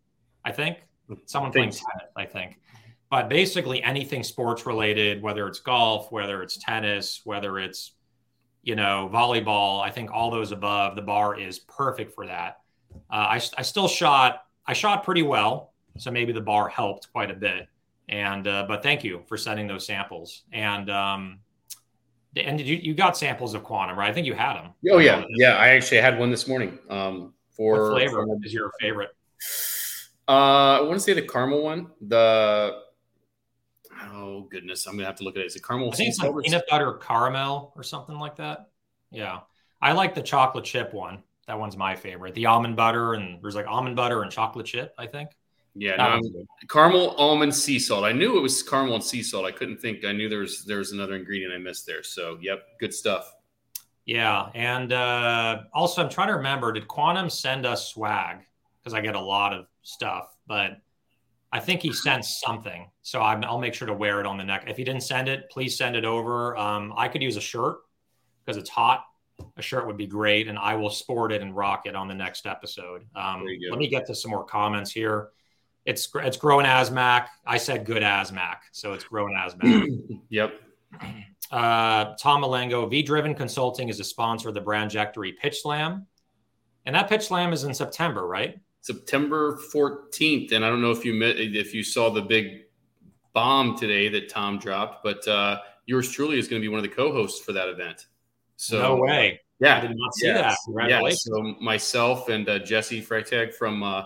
i 0.45 0.51
think. 0.51 0.77
Someone 1.25 1.51
playing 1.51 1.71
tennis 1.71 2.11
i 2.15 2.25
think. 2.25 2.59
But 3.09 3.27
basically 3.27 3.81
anything 3.81 4.23
sports 4.23 4.67
related, 4.67 5.21
whether 5.23 5.47
it's 5.47 5.59
golf, 5.59 6.11
whether 6.11 6.43
it's 6.43 6.57
tennis, 6.57 7.21
whether 7.23 7.57
it's 7.57 7.93
you 8.61 8.75
know 8.75 9.09
volleyball, 9.11 9.81
I 9.81 9.89
think 9.89 10.11
all 10.11 10.29
those 10.29 10.51
above, 10.51 10.95
the 10.95 11.01
bar 11.01 11.39
is 11.39 11.59
perfect 11.59 12.13
for 12.13 12.27
that. 12.27 12.59
Uh, 13.09 13.15
I, 13.15 13.41
I 13.57 13.61
still 13.61 13.87
shot, 13.87 14.43
I 14.65 14.73
shot 14.73 15.03
pretty 15.03 15.23
well, 15.23 15.73
so 15.97 16.11
maybe 16.11 16.31
the 16.31 16.41
bar 16.41 16.69
helped 16.69 17.11
quite 17.11 17.31
a 17.31 17.33
bit. 17.33 17.67
And 18.09 18.47
uh, 18.47 18.65
but 18.67 18.81
thank 18.81 19.03
you 19.03 19.21
for 19.27 19.37
sending 19.37 19.67
those 19.67 19.85
samples. 19.85 20.41
And 20.51 20.89
um, 20.89 21.39
and 22.35 22.57
did 22.57 22.67
you 22.67 22.75
you 22.77 22.93
got 22.95 23.15
samples 23.15 23.53
of 23.53 23.63
quantum, 23.63 23.97
right? 23.97 24.09
I 24.09 24.13
think 24.13 24.25
you 24.25 24.33
had 24.33 24.55
them. 24.55 24.71
Oh 24.91 24.97
yeah, 24.97 25.23
yeah. 25.29 25.55
I 25.55 25.69
actually 25.69 26.01
had 26.01 26.17
one 26.17 26.31
this 26.31 26.47
morning. 26.47 26.79
Um, 26.89 27.33
for 27.51 27.83
what 27.83 27.91
flavor 27.91 28.25
for, 28.25 28.37
is 28.43 28.51
your 28.51 28.71
favorite? 28.79 29.09
Uh, 30.27 30.79
I 30.79 30.81
want 30.81 30.95
to 30.95 30.99
say 30.99 31.13
the 31.13 31.21
caramel 31.21 31.61
one. 31.61 31.87
The 32.01 32.81
oh 34.11 34.47
goodness, 34.49 34.87
I'm 34.87 34.95
gonna 34.95 35.05
have 35.05 35.17
to 35.17 35.23
look 35.23 35.35
at 35.35 35.43
it. 35.43 35.45
Is 35.45 35.55
it 35.55 35.63
caramel? 35.63 35.91
I 35.93 35.95
think 35.95 36.09
it's 36.09 36.19
like 36.19 36.33
peanut 36.43 36.63
butter 36.67 36.93
caramel 36.93 37.73
or 37.75 37.83
something 37.83 38.17
like 38.17 38.37
that. 38.37 38.69
Yeah, 39.11 39.41
I 39.81 39.91
like 39.91 40.15
the 40.15 40.23
chocolate 40.23 40.65
chip 40.65 40.95
one. 40.95 41.21
That 41.45 41.59
one's 41.59 41.77
my 41.77 41.95
favorite. 41.95 42.33
The 42.33 42.47
almond 42.47 42.75
butter 42.75 43.13
and 43.13 43.39
there's 43.41 43.55
like 43.55 43.67
almond 43.67 43.95
butter 43.95 44.23
and 44.23 44.31
chocolate 44.31 44.65
chip. 44.65 44.95
I 44.97 45.05
think. 45.05 45.29
Yeah, 45.79 45.95
no, 45.95 46.45
caramel, 46.69 47.11
almond, 47.17 47.55
sea 47.55 47.79
salt. 47.79 48.03
I 48.03 48.11
knew 48.11 48.37
it 48.37 48.41
was 48.41 48.61
caramel 48.61 48.95
and 48.95 49.03
sea 49.03 49.23
salt. 49.23 49.45
I 49.45 49.51
couldn't 49.51 49.77
think. 49.77 50.03
I 50.03 50.11
knew 50.11 50.27
there 50.27 50.39
was 50.39 50.65
there 50.65 50.79
was 50.79 50.91
another 50.91 51.15
ingredient 51.15 51.53
I 51.53 51.57
missed 51.57 51.85
there. 51.85 52.03
So, 52.03 52.37
yep, 52.41 52.63
good 52.79 52.93
stuff. 52.93 53.33
Yeah, 54.05 54.49
and 54.55 54.91
uh, 54.91 55.61
also 55.73 56.03
I'm 56.03 56.09
trying 56.09 56.27
to 56.27 56.35
remember. 56.35 56.71
Did 56.71 56.87
Quantum 56.87 57.29
send 57.29 57.65
us 57.65 57.87
swag? 57.89 58.39
because 58.79 58.93
I 58.93 59.01
get 59.01 59.15
a 59.15 59.19
lot 59.19 59.53
of 59.53 59.65
stuff, 59.83 60.35
but 60.47 60.77
I 61.51 61.59
think 61.59 61.81
he 61.81 61.93
sent 61.93 62.25
something. 62.25 62.89
So 63.01 63.21
i 63.21 63.35
will 63.35 63.59
make 63.59 63.73
sure 63.73 63.87
to 63.87 63.93
wear 63.93 64.19
it 64.19 64.25
on 64.25 64.37
the 64.37 64.43
neck. 64.43 64.65
If 64.67 64.77
he 64.77 64.83
didn't 64.83 65.03
send 65.03 65.27
it, 65.27 65.49
please 65.49 65.77
send 65.77 65.95
it 65.95 66.05
over. 66.05 66.55
Um, 66.57 66.93
I 66.95 67.07
could 67.07 67.21
use 67.21 67.37
a 67.37 67.41
shirt 67.41 67.77
because 68.45 68.57
it's 68.57 68.69
hot. 68.69 69.05
A 69.57 69.61
shirt 69.61 69.87
would 69.87 69.97
be 69.97 70.05
great, 70.05 70.47
and 70.47 70.57
I 70.57 70.75
will 70.75 70.89
sport 70.89 71.31
it 71.31 71.41
and 71.41 71.55
rock 71.55 71.85
it 71.85 71.95
on 71.95 72.07
the 72.07 72.13
next 72.13 72.45
episode. 72.45 73.05
Um, 73.15 73.45
let 73.69 73.79
me 73.79 73.87
get 73.87 74.05
to 74.07 74.15
some 74.15 74.31
more 74.31 74.43
comments 74.43 74.91
here. 74.91 75.29
It's 75.85 76.09
it's 76.15 76.37
growing 76.37 76.65
as 76.65 76.91
Mac. 76.91 77.29
I 77.45 77.57
said 77.57 77.85
good 77.85 78.03
as 78.03 78.31
Mac, 78.31 78.63
so 78.71 78.93
it's 78.93 79.03
growing 79.03 79.35
as 79.37 79.55
Mac. 79.57 79.87
yep. 80.29 80.53
Uh, 81.51 82.15
Tom 82.15 82.43
Malengo, 82.43 82.89
V 82.89 83.01
Driven 83.01 83.33
Consulting 83.33 83.89
is 83.89 83.99
a 83.99 84.03
sponsor 84.03 84.49
of 84.49 84.53
the 84.53 84.61
Brandjectory 84.61 85.35
Pitch 85.37 85.61
Slam, 85.61 86.05
and 86.85 86.95
that 86.95 87.09
Pitch 87.09 87.27
Slam 87.27 87.53
is 87.53 87.63
in 87.63 87.73
September, 87.73 88.27
right? 88.27 88.59
September 88.81 89.59
14th. 89.73 90.51
And 90.51 90.65
I 90.65 90.69
don't 90.69 90.81
know 90.81 90.91
if 90.91 91.05
you 91.05 91.13
met, 91.13 91.37
if 91.37 91.73
you 91.73 91.83
saw 91.83 92.09
the 92.09 92.21
big 92.21 92.65
bomb 93.33 93.77
today 93.77 94.09
that 94.09 94.29
Tom 94.29 94.57
dropped, 94.57 95.03
but 95.03 95.27
uh, 95.27 95.59
yours 95.85 96.11
truly 96.11 96.39
is 96.39 96.47
going 96.47 96.61
to 96.61 96.65
be 96.65 96.69
one 96.69 96.79
of 96.79 96.83
the 96.83 96.95
co-hosts 96.95 97.39
for 97.43 97.53
that 97.53 97.69
event. 97.69 98.07
So 98.55 98.81
no 98.81 98.95
way. 98.97 99.41
Yeah, 99.59 99.77
I 99.77 99.81
did 99.81 99.91
not 99.95 100.15
see 100.15 100.27
that. 100.27 100.57
Yeah. 100.87 101.09
So 101.11 101.55
myself 101.59 102.29
and 102.29 102.47
uh, 102.47 102.59
Jesse 102.59 103.01
Freitag 103.01 103.53
from, 103.53 103.83
uh, 103.83 104.03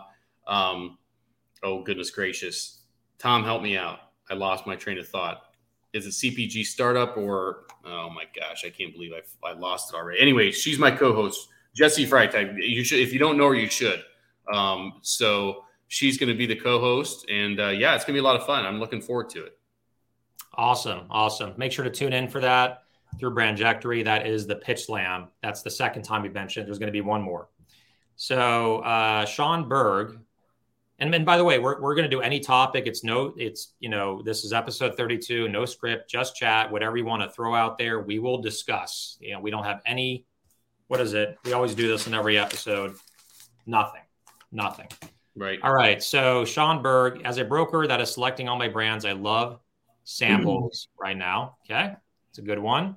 um, 0.47 0.97
oh 1.63 1.84
goodness 1.84 2.12
gracious, 2.12 2.82
Tom, 3.17 3.43
help 3.43 3.62
me 3.62 3.78
out. 3.78 3.99
I 4.30 4.36
lost 4.36 4.67
my 4.67 4.76
train 4.76 4.97
of 4.97 5.08
thought. 5.08 5.43
Is 5.93 6.06
it 6.06 6.10
CPG 6.10 6.65
startup 6.65 7.17
or 7.17 7.65
oh 7.86 8.10
my 8.10 8.23
gosh, 8.36 8.63
I 8.65 8.69
can't 8.69 8.93
believe 8.93 9.12
I, 9.13 9.47
I 9.47 9.54
lost 9.54 9.93
it 9.93 9.95
already. 9.95 10.19
Anyway, 10.19 10.52
she's 10.52 10.80
my 10.80 10.91
co-host, 10.91 11.47
Jesse 11.76 12.08
Freitag. 12.08 12.56
You 12.58 12.84
should, 12.84 12.99
if 12.99 13.13
you 13.13 13.19
don't 13.19 13.38
know 13.38 13.47
her, 13.47 13.56
you 13.56 13.67
should. 13.67 14.04
Um, 14.52 14.93
so 15.02 15.65
she's 15.88 16.17
going 16.17 16.30
to 16.30 16.36
be 16.36 16.45
the 16.45 16.56
co-host, 16.56 17.26
and 17.30 17.60
uh, 17.60 17.69
yeah, 17.69 17.95
it's 17.95 18.04
going 18.04 18.15
to 18.15 18.21
be 18.21 18.26
a 18.26 18.28
lot 18.28 18.36
of 18.36 18.45
fun. 18.45 18.65
I'm 18.65 18.80
looking 18.80 19.02
forward 19.02 19.30
to 19.32 19.45
it. 19.45 19.58
Awesome, 20.56 21.06
awesome. 21.10 21.54
Make 21.58 21.71
sure 21.71 21.84
to 21.84 21.91
tune 21.91 22.13
in 22.13 22.28
for 22.28 22.39
that 22.41 22.84
through 23.19 23.36
Brandjectory. 23.36 24.04
That 24.04 24.28
is 24.28 24.45
the 24.47 24.56
Pitch 24.56 24.86
Slam. 24.86 25.28
That's 25.41 25.62
the 25.62 25.71
second 25.71 26.04
time 26.04 26.21
we 26.21 26.30
mentioned. 26.30 26.67
There's 26.67 26.80
going 26.80 26.88
to 26.88 26.93
be 26.93 27.02
one 27.02 27.21
more. 27.21 27.49
So 28.15 28.80
uh, 28.80 29.26
Sean 29.26 29.67
Berg, 29.67 30.19
and 30.99 31.13
then 31.13 31.25
by 31.25 31.38
the 31.38 31.43
way, 31.43 31.60
we're 31.60 31.82
we're 31.82 31.95
going 31.95 32.10
to 32.10 32.15
do 32.15 32.21
any 32.21 32.39
topic. 32.39 32.88
It's 32.88 33.03
no, 33.03 33.34
it's 33.38 33.73
you 33.79 33.89
know, 33.89 34.21
this 34.21 34.43
is 34.43 34.53
episode 34.53 34.95
32, 34.95 35.49
no 35.49 35.65
script, 35.65 36.10
just 36.10 36.36
chat. 36.36 36.71
Whatever 36.71 36.97
you 36.97 37.06
want 37.06 37.23
to 37.23 37.29
throw 37.29 37.56
out 37.56 37.77
there, 37.77 38.01
we 38.01 38.19
will 38.19 38.41
discuss. 38.41 39.17
You 39.19 39.34
know, 39.34 39.39
we 39.39 39.51
don't 39.51 39.63
have 39.63 39.82
any. 39.86 40.25
What 40.88 41.01
is 41.01 41.13
it? 41.13 41.38
We 41.45 41.53
always 41.53 41.73
do 41.73 41.88
this 41.88 42.08
in 42.08 42.13
every 42.13 42.38
episode. 42.38 42.95
Nothing 43.65 44.01
nothing. 44.53 44.88
Right. 45.36 45.60
All 45.63 45.73
right. 45.73 46.01
So 46.01 46.45
Sean 46.45 46.82
Berg, 46.82 47.21
as 47.25 47.39
a 47.39 47.43
broker 47.43 47.88
that 47.88 47.99
is 47.99 48.13
selecting 48.13 48.47
all 48.47 48.58
my 48.58 48.67
brands, 48.67 49.03
I 49.03 49.13
love 49.13 49.60
samples 50.03 50.88
mm-hmm. 50.88 51.01
right 51.03 51.17
now. 51.17 51.58
Okay. 51.65 51.93
It's 52.29 52.38
a 52.38 52.43
good 52.43 52.60
one. 52.60 52.95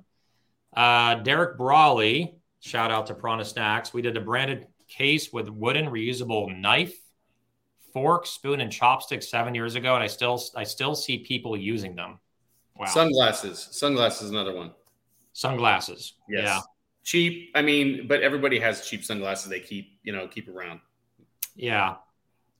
Uh, 0.75 1.15
Derek 1.15 1.57
Brawley, 1.57 2.37
shout 2.59 2.91
out 2.91 3.07
to 3.07 3.15
Prana 3.15 3.43
Snacks. 3.43 3.93
We 3.93 4.01
did 4.01 4.15
a 4.17 4.21
branded 4.21 4.67
case 4.87 5.33
with 5.33 5.49
wooden 5.49 5.87
reusable 5.87 6.55
knife, 6.55 6.95
fork, 7.97 8.27
spoon, 8.27 8.61
and 8.61 8.71
chopsticks 8.71 9.27
seven 9.27 9.55
years 9.55 9.73
ago, 9.73 9.95
and 9.95 10.03
I 10.03 10.07
still 10.07 10.39
I 10.55 10.63
still 10.63 10.93
see 10.93 11.17
people 11.17 11.57
using 11.57 11.95
them. 11.95 12.19
Wow. 12.77 12.85
Sunglasses. 12.85 13.69
Sunglasses, 13.71 14.29
another 14.29 14.53
one. 14.53 14.71
Sunglasses. 15.33 16.13
Yes. 16.29 16.43
Yeah. 16.43 16.59
Cheap. 17.03 17.51
I 17.55 17.63
mean, 17.63 18.07
but 18.07 18.21
everybody 18.21 18.59
has 18.59 18.85
cheap 18.87 19.03
sunglasses 19.03 19.49
they 19.49 19.59
keep, 19.59 19.97
you 20.03 20.13
know, 20.13 20.27
keep 20.27 20.47
around. 20.47 20.79
Yeah. 21.55 21.95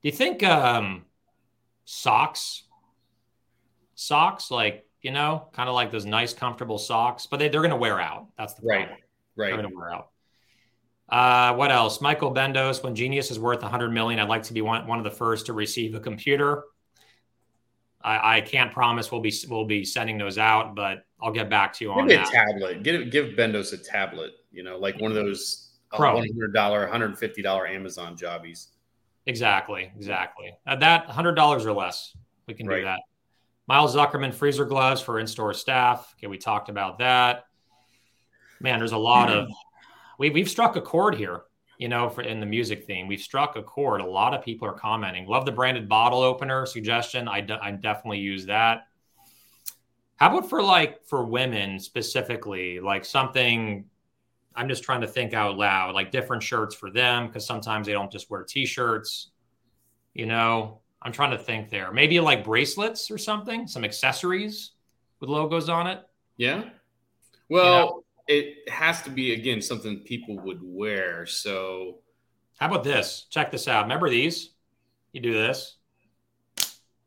Do 0.02 0.10
you 0.10 0.12
think 0.12 0.42
um, 0.42 1.06
socks, 1.86 2.64
socks, 3.94 4.50
like, 4.50 4.88
you 5.04 5.12
know, 5.12 5.50
kind 5.54 5.70
of 5.70 5.76
like 5.76 5.92
those 5.92 6.06
nice, 6.06 6.34
comfortable 6.34 6.80
socks, 6.80 7.28
but 7.28 7.38
they, 7.38 7.48
they're 7.48 7.62
going 7.62 7.70
to 7.70 7.78
wear 7.78 8.02
out. 8.02 8.26
That's 8.40 8.56
the 8.56 8.64
problem. 8.64 8.90
Right. 8.90 8.98
Right. 9.36 9.48
They're 9.50 9.62
going 9.62 9.70
to 9.70 9.78
wear 9.78 9.94
out. 9.94 10.10
Uh, 11.10 11.54
what 11.56 11.72
else? 11.72 12.02
Michael 12.02 12.34
Bendos, 12.34 12.84
when 12.84 12.94
Genius 12.96 13.32
is 13.32 13.40
worth 13.40 13.62
100 13.62 13.92
million, 13.92 14.20
I'd 14.20 14.28
like 14.28 14.44
to 14.44 14.54
be 14.54 14.62
one, 14.62 14.86
one 14.88 14.98
of 14.98 15.06
the 15.06 15.12
first 15.12 15.46
to 15.46 15.54
receive 15.54 15.96
a 15.96 16.00
computer. 16.00 16.64
I, 18.02 18.38
I 18.38 18.42
can't 18.42 18.72
promise 18.72 19.12
we'll 19.12 19.22
be 19.22 19.34
we'll 19.50 19.66
be 19.66 19.84
sending 19.84 20.18
those 20.18 20.38
out, 20.38 20.76
but 20.76 21.06
I'll 21.22 21.32
get 21.32 21.50
back 21.50 21.74
to 21.74 21.86
you 21.86 21.92
on 21.92 22.08
Maybe 22.08 22.18
that. 22.18 22.30
a 22.30 22.32
tablet. 22.32 22.84
Give 22.84 23.10
give 23.10 23.26
Bendos 23.36 23.74
a 23.74 23.78
tablet. 23.78 24.32
You 24.52 24.64
know, 24.64 24.78
like 24.78 25.00
one 25.00 25.12
of 25.12 25.16
those 25.16 25.68
Pro. 25.94 26.16
$100, 26.20 26.54
$150 26.54 27.70
Amazon 27.70 28.18
jobbies. 28.18 28.70
Exactly, 29.26 29.92
exactly. 29.96 30.54
Uh, 30.66 30.76
that 30.78 31.06
hundred 31.10 31.34
dollars 31.36 31.66
or 31.66 31.74
less, 31.74 32.16
we 32.48 32.54
can 32.54 32.68
right. 32.68 32.80
do 32.80 32.84
that. 32.86 33.00
Miles 33.68 33.96
Zuckerman 33.96 34.34
freezer 34.34 34.66
gloves 34.66 35.02
for 35.02 35.20
in-store 35.20 35.54
staff. 35.54 36.14
Okay, 36.18 36.28
we 36.28 36.38
talked 36.38 36.70
about 36.70 37.00
that. 37.00 37.46
Man, 38.62 38.80
there's 38.80 38.94
a 38.94 38.98
lot 38.98 39.30
of 39.30 39.50
we 40.18 40.30
we've 40.30 40.50
struck 40.50 40.76
a 40.76 40.82
chord 40.82 41.16
here. 41.16 41.44
You 41.78 41.90
know, 41.90 42.10
for 42.10 42.24
in 42.24 42.40
the 42.40 42.46
music 42.46 42.86
theme, 42.86 43.08
we've 43.08 43.22
struck 43.22 43.56
a 43.56 43.62
chord. 43.62 44.02
A 44.02 44.06
lot 44.06 44.34
of 44.34 44.44
people 44.44 44.68
are 44.68 44.74
commenting. 44.74 45.28
Love 45.28 45.46
the 45.46 45.52
branded 45.52 45.88
bottle 45.88 46.22
opener 46.22 46.66
suggestion. 46.66 47.28
I, 47.28 47.46
I 47.62 47.72
definitely 47.72 48.18
use 48.18 48.48
that. 48.48 48.88
How 50.16 50.36
about 50.36 50.50
for 50.50 50.64
like 50.64 51.06
for 51.06 51.24
women 51.24 51.80
specifically, 51.80 52.80
like 52.80 53.06
something 53.06 53.86
I'm 54.58 54.68
just 54.68 54.84
trying 54.84 55.02
to 55.02 55.08
think 55.08 55.36
out 55.36 55.56
loud, 55.56 55.94
like 55.94 56.12
different 56.12 56.42
shirts 56.42 56.74
for 56.76 56.90
them 56.90 57.28
because 57.28 57.46
sometimes 57.46 57.86
they 57.86 57.94
don't 57.94 58.12
just 58.12 58.32
wear 58.32 58.44
t-shirts. 58.44 59.30
You 60.16 60.26
know, 60.26 60.82
I'm 61.04 61.12
trying 61.12 61.30
to 61.30 61.38
think 61.38 61.70
there. 61.70 61.92
Maybe 61.92 62.20
like 62.20 62.44
bracelets 62.44 63.12
or 63.12 63.20
something, 63.20 63.68
some 63.68 63.86
accessories 63.86 64.72
with 65.20 65.30
logos 65.30 65.70
on 65.70 65.86
it. 65.86 66.00
Yeah. 66.38 66.64
Well, 67.50 67.64
you 67.64 67.72
know? 67.72 68.04
It 68.28 68.70
has 68.70 69.02
to 69.04 69.10
be 69.10 69.34
again 69.34 69.62
something 69.62 70.00
people 70.00 70.38
would 70.40 70.60
wear. 70.62 71.26
So, 71.26 72.00
how 72.60 72.68
about 72.68 72.84
this? 72.84 73.28
Check 73.30 73.52
this 73.52 73.68
out. 73.68 73.84
Remember 73.84 74.10
these? 74.10 74.52
You 75.14 75.22
do 75.22 75.34
this. 75.34 75.78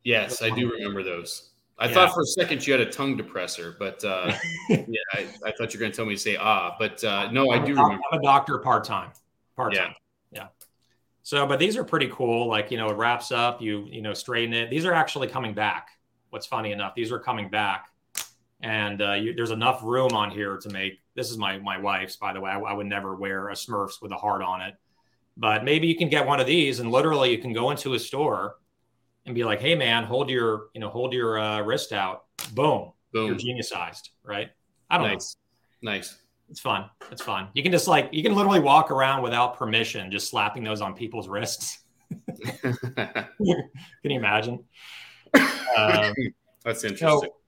Yes, 0.05 0.43
I 0.43 0.51
do 0.51 0.71
remember 0.71 1.03
those. 1.03 1.51
I 1.79 1.87
yeah. 1.87 1.95
thought 1.95 2.15
for 2.15 2.23
a 2.23 2.27
second 2.27 2.67
you 2.67 2.73
had 2.73 2.83
a 2.83 2.91
tongue 2.91 3.19
depressor, 3.19 3.75
but 3.79 4.05
uh, 4.05 4.33
yeah, 4.69 4.85
I, 5.15 5.27
I, 5.47 5.53
thought 5.53 5.73
you 5.73 5.79
were 5.79 5.81
going 5.81 5.93
to 5.93 5.97
tell 5.97 6.05
me 6.05 6.15
to 6.15 6.21
say 6.21 6.37
ah, 6.37 6.77
but 6.79 7.03
uh, 7.03 7.31
no, 7.33 7.51
I'm 7.51 7.63
I 7.63 7.65
do. 7.65 7.73
Remember. 7.73 8.03
I'm 8.13 8.19
a 8.19 8.23
doctor 8.23 8.59
part 8.59 8.85
time, 8.85 9.11
part 9.57 9.75
time. 9.75 9.95
Yeah. 10.31 10.43
yeah. 10.43 10.47
So, 11.23 11.47
but 11.47 11.59
these 11.59 11.77
are 11.79 11.85
pretty 11.85 12.09
cool. 12.09 12.49
Like 12.49 12.71
you 12.71 12.77
know, 12.77 12.91
it 12.91 12.97
wraps 12.97 13.33
up. 13.33 13.63
You 13.63 13.87
you 13.91 14.03
know, 14.03 14.13
straighten 14.13 14.53
it. 14.53 14.69
These 14.69 14.85
are 14.85 14.93
actually 14.93 15.29
coming 15.29 15.55
back. 15.55 15.89
What's 16.29 16.47
funny 16.47 16.73
enough, 16.73 16.95
these 16.95 17.11
are 17.13 17.19
coming 17.19 17.49
back, 17.49 17.89
and 18.61 19.01
uh, 19.01 19.13
you, 19.15 19.35
there's 19.35 19.51
enough 19.51 19.81
room 19.83 20.13
on 20.13 20.31
here 20.31 20.59
to 20.59 20.69
make. 20.69 21.01
This 21.21 21.31
is 21.31 21.37
my 21.37 21.59
my 21.59 21.77
wife's, 21.77 22.17
by 22.17 22.33
the 22.33 22.41
way. 22.41 22.51
I, 22.51 22.59
I 22.59 22.73
would 22.73 22.87
never 22.87 23.15
wear 23.15 23.51
a 23.51 23.53
Smurfs 23.53 24.01
with 24.01 24.11
a 24.11 24.17
heart 24.17 24.41
on 24.41 24.63
it, 24.63 24.75
but 25.37 25.65
maybe 25.65 25.87
you 25.87 25.95
can 25.95 26.09
get 26.09 26.27
one 26.27 26.41
of 26.41 26.47
these, 26.47 26.81
and 26.81 26.91
literally 26.91 27.31
you 27.31 27.37
can 27.37 27.53
go 27.53 27.71
into 27.71 27.93
a 27.93 27.99
store 27.99 28.57
and 29.27 29.35
be 29.35 29.45
like, 29.45 29.61
"Hey, 29.61 29.75
man, 29.75 30.05
hold 30.05 30.31
your 30.31 30.69
you 30.73 30.81
know 30.81 30.89
hold 30.89 31.13
your 31.13 31.39
uh, 31.39 31.61
wrist 31.61 31.93
out." 31.93 32.25
Boom, 32.55 32.93
boom, 33.13 33.27
you're 33.27 33.37
geniusized, 33.37 34.09
right? 34.25 34.49
I 34.89 34.97
don't 34.97 35.09
nice. 35.09 35.37
know. 35.83 35.91
Nice. 35.91 36.17
It's 36.49 36.61
fun. 36.61 36.89
It's 37.13 37.21
fun. 37.21 37.49
You 37.53 37.63
can 37.63 37.71
just 37.71 37.87
like 37.87 38.09
you 38.13 38.23
can 38.23 38.35
literally 38.35 38.61
walk 38.61 38.91
around 38.91 39.23
without 39.23 39.59
permission, 39.59 40.11
just 40.11 40.31
slapping 40.31 40.65
those 40.65 40.81
on 40.81 40.95
people's 40.95 41.29
wrists. 41.29 41.81
can 42.63 43.27
you 43.45 44.17
imagine? 44.17 44.65
Um, 45.77 46.13
That's 46.65 46.83
interesting. 46.83 47.31
So, 47.31 47.40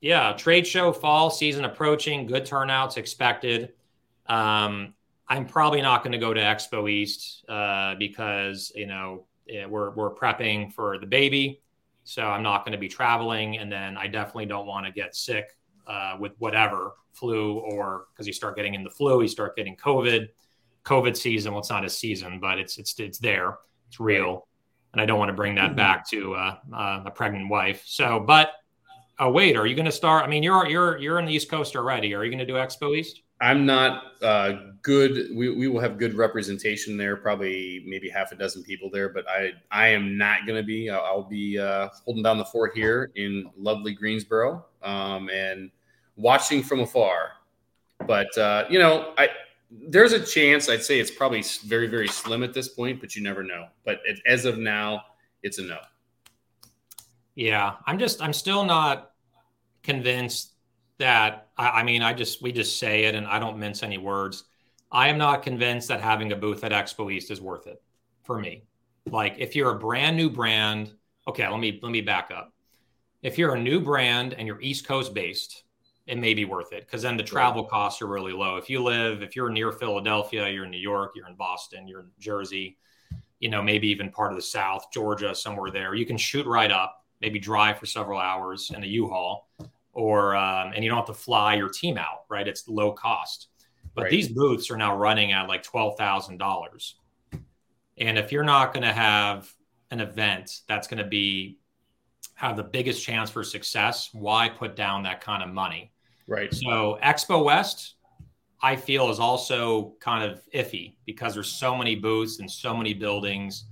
yeah, 0.00 0.32
trade 0.32 0.66
show 0.66 0.92
fall 0.92 1.30
season 1.30 1.64
approaching. 1.64 2.26
Good 2.26 2.44
turnouts 2.44 2.96
expected. 2.96 3.72
Um, 4.26 4.94
I'm 5.28 5.46
probably 5.46 5.82
not 5.82 6.02
going 6.02 6.12
to 6.12 6.18
go 6.18 6.32
to 6.32 6.40
Expo 6.40 6.90
East 6.90 7.44
uh, 7.48 7.94
because 7.96 8.70
you 8.74 8.86
know 8.86 9.26
we're 9.68 9.90
we're 9.90 10.14
prepping 10.14 10.72
for 10.72 10.98
the 10.98 11.06
baby, 11.06 11.62
so 12.04 12.22
I'm 12.22 12.42
not 12.42 12.64
going 12.64 12.72
to 12.72 12.78
be 12.78 12.88
traveling, 12.88 13.58
and 13.58 13.70
then 13.70 13.96
I 13.96 14.06
definitely 14.06 14.46
don't 14.46 14.66
want 14.66 14.86
to 14.86 14.92
get 14.92 15.16
sick 15.16 15.56
uh, 15.86 16.16
with 16.18 16.32
whatever 16.38 16.92
flu 17.12 17.54
or 17.58 18.06
because 18.12 18.26
you 18.26 18.32
start 18.32 18.56
getting 18.56 18.74
in 18.74 18.84
the 18.84 18.90
flu, 18.90 19.22
you 19.22 19.28
start 19.28 19.56
getting 19.56 19.76
COVID. 19.76 20.28
COVID 20.84 21.16
season, 21.16 21.52
well, 21.52 21.60
it's 21.60 21.70
not 21.70 21.84
a 21.84 21.90
season, 21.90 22.38
but 22.38 22.58
it's 22.58 22.78
it's 22.78 22.98
it's 23.00 23.18
there, 23.18 23.58
it's 23.88 23.98
real, 23.98 24.46
and 24.92 25.00
I 25.00 25.06
don't 25.06 25.18
want 25.18 25.30
to 25.30 25.34
bring 25.34 25.56
that 25.56 25.68
mm-hmm. 25.68 25.76
back 25.76 26.08
to 26.10 26.34
uh, 26.34 26.56
uh, 26.72 27.02
a 27.06 27.10
pregnant 27.10 27.48
wife. 27.48 27.82
So, 27.86 28.20
but 28.20 28.50
oh 29.18 29.30
wait, 29.30 29.56
are 29.56 29.66
you 29.66 29.74
going 29.74 29.86
to 29.86 29.92
start? 29.92 30.24
I 30.24 30.28
mean, 30.28 30.42
you're 30.42 30.66
you're 30.68 30.98
you're 30.98 31.18
in 31.18 31.26
the 31.26 31.32
East 31.32 31.50
Coast 31.50 31.76
already. 31.76 32.14
Are 32.14 32.24
you 32.24 32.30
going 32.30 32.38
to 32.38 32.46
do 32.46 32.54
Expo 32.54 32.96
East? 32.96 33.22
I'm 33.40 33.66
not 33.66 34.22
uh, 34.22 34.52
good. 34.80 35.28
We, 35.34 35.50
we 35.54 35.68
will 35.68 35.80
have 35.80 35.98
good 35.98 36.14
representation 36.14 36.96
there. 36.96 37.16
Probably 37.16 37.84
maybe 37.86 38.08
half 38.08 38.32
a 38.32 38.34
dozen 38.34 38.62
people 38.62 38.90
there, 38.90 39.10
but 39.10 39.28
I 39.28 39.52
I 39.70 39.88
am 39.88 40.16
not 40.16 40.46
going 40.46 40.56
to 40.56 40.66
be. 40.66 40.88
I'll, 40.90 41.04
I'll 41.04 41.22
be 41.22 41.58
uh, 41.58 41.88
holding 42.04 42.22
down 42.22 42.38
the 42.38 42.44
fort 42.46 42.72
here 42.74 43.10
in 43.14 43.50
lovely 43.56 43.92
Greensboro 43.92 44.64
um, 44.82 45.28
and 45.30 45.70
watching 46.16 46.62
from 46.62 46.80
afar. 46.80 47.32
But 48.06 48.36
uh, 48.38 48.64
you 48.70 48.78
know, 48.78 49.12
I 49.18 49.28
there's 49.70 50.12
a 50.12 50.20
chance. 50.20 50.68
I'd 50.68 50.82
say 50.82 51.00
it's 51.00 51.10
probably 51.10 51.44
very, 51.66 51.86
very 51.86 52.08
slim 52.08 52.42
at 52.42 52.54
this 52.54 52.68
point, 52.68 53.00
but 53.00 53.16
you 53.16 53.22
never 53.22 53.42
know. 53.42 53.66
But 53.84 54.00
it, 54.04 54.18
as 54.26 54.44
of 54.44 54.58
now, 54.58 55.02
it's 55.42 55.58
a 55.58 55.62
no. 55.62 55.78
Yeah, 57.36 57.74
I'm 57.86 57.98
just, 57.98 58.20
I'm 58.20 58.32
still 58.32 58.64
not 58.64 59.12
convinced 59.84 60.54
that. 60.98 61.48
I, 61.56 61.68
I 61.68 61.82
mean, 61.84 62.02
I 62.02 62.12
just, 62.12 62.42
we 62.42 62.50
just 62.50 62.78
say 62.78 63.04
it, 63.04 63.14
and 63.14 63.26
I 63.26 63.38
don't 63.38 63.58
mince 63.58 63.84
any 63.84 63.98
words. 63.98 64.44
I 64.90 65.08
am 65.08 65.18
not 65.18 65.42
convinced 65.42 65.88
that 65.88 66.00
having 66.00 66.32
a 66.32 66.36
booth 66.36 66.64
at 66.64 66.72
Expo 66.72 67.12
East 67.12 67.30
is 67.30 67.40
worth 67.40 67.66
it 67.68 67.80
for 68.24 68.38
me. 68.38 68.64
Like, 69.10 69.36
if 69.38 69.54
you're 69.54 69.70
a 69.70 69.78
brand 69.78 70.16
new 70.16 70.30
brand, 70.30 70.92
okay, 71.28 71.46
let 71.48 71.60
me 71.60 71.78
let 71.82 71.92
me 71.92 72.00
back 72.00 72.30
up. 72.34 72.52
If 73.22 73.38
you're 73.38 73.54
a 73.54 73.60
new 73.60 73.80
brand 73.80 74.34
and 74.34 74.46
you're 74.46 74.60
East 74.60 74.86
Coast 74.86 75.12
based, 75.14 75.64
it 76.06 76.18
may 76.18 76.34
be 76.34 76.44
worth 76.44 76.72
it 76.72 76.86
because 76.86 77.02
then 77.02 77.16
the 77.16 77.22
travel 77.22 77.64
costs 77.64 78.00
are 78.00 78.06
really 78.06 78.32
low. 78.32 78.56
If 78.56 78.70
you 78.70 78.82
live, 78.82 79.22
if 79.22 79.36
you're 79.36 79.50
near 79.50 79.72
Philadelphia, 79.72 80.48
you're 80.48 80.64
in 80.64 80.70
New 80.70 80.78
York, 80.78 81.12
you're 81.14 81.28
in 81.28 81.34
Boston, 81.34 81.88
you're 81.88 82.00
in 82.00 82.10
Jersey, 82.18 82.78
you 83.40 83.48
know, 83.48 83.60
maybe 83.62 83.88
even 83.88 84.10
part 84.10 84.32
of 84.32 84.36
the 84.36 84.42
South, 84.42 84.86
Georgia, 84.92 85.34
somewhere 85.34 85.70
there, 85.70 85.94
you 85.94 86.06
can 86.06 86.16
shoot 86.16 86.46
right 86.46 86.70
up, 86.70 87.04
maybe 87.20 87.38
drive 87.38 87.78
for 87.78 87.86
several 87.86 88.18
hours 88.18 88.70
in 88.74 88.82
a 88.82 88.86
U-Haul, 88.86 89.48
or 89.92 90.36
um, 90.36 90.72
and 90.74 90.84
you 90.84 90.90
don't 90.90 90.98
have 90.98 91.06
to 91.06 91.14
fly 91.14 91.54
your 91.54 91.68
team 91.68 91.98
out, 91.98 92.24
right? 92.28 92.46
It's 92.46 92.68
low 92.68 92.92
cost. 92.92 93.48
But 93.94 94.02
right. 94.02 94.10
these 94.10 94.28
booths 94.28 94.70
are 94.70 94.76
now 94.76 94.96
running 94.96 95.32
at 95.32 95.48
like 95.48 95.62
twelve 95.62 95.96
thousand 95.96 96.38
dollars, 96.38 96.96
and 97.96 98.18
if 98.18 98.30
you're 98.30 98.44
not 98.44 98.74
going 98.74 98.84
to 98.84 98.92
have 98.92 99.52
an 99.90 100.00
event 100.00 100.60
that's 100.68 100.86
going 100.86 101.02
to 101.02 101.08
be 101.08 101.58
have 102.34 102.56
the 102.56 102.62
biggest 102.62 103.02
chance 103.02 103.30
for 103.30 103.42
success, 103.42 104.10
why 104.12 104.48
put 104.48 104.76
down 104.76 105.02
that 105.04 105.22
kind 105.22 105.42
of 105.42 105.48
money? 105.48 105.92
Right. 106.26 106.52
So 106.52 106.98
Expo 107.02 107.42
West, 107.42 107.94
I 108.62 108.76
feel 108.76 109.10
is 109.10 109.18
also 109.18 109.94
kind 110.00 110.30
of 110.30 110.42
iffy 110.54 110.96
because 111.06 111.32
there's 111.32 111.50
so 111.50 111.74
many 111.74 111.94
booths 111.94 112.40
and 112.40 112.50
so 112.50 112.76
many 112.76 112.92
buildings. 112.92 113.64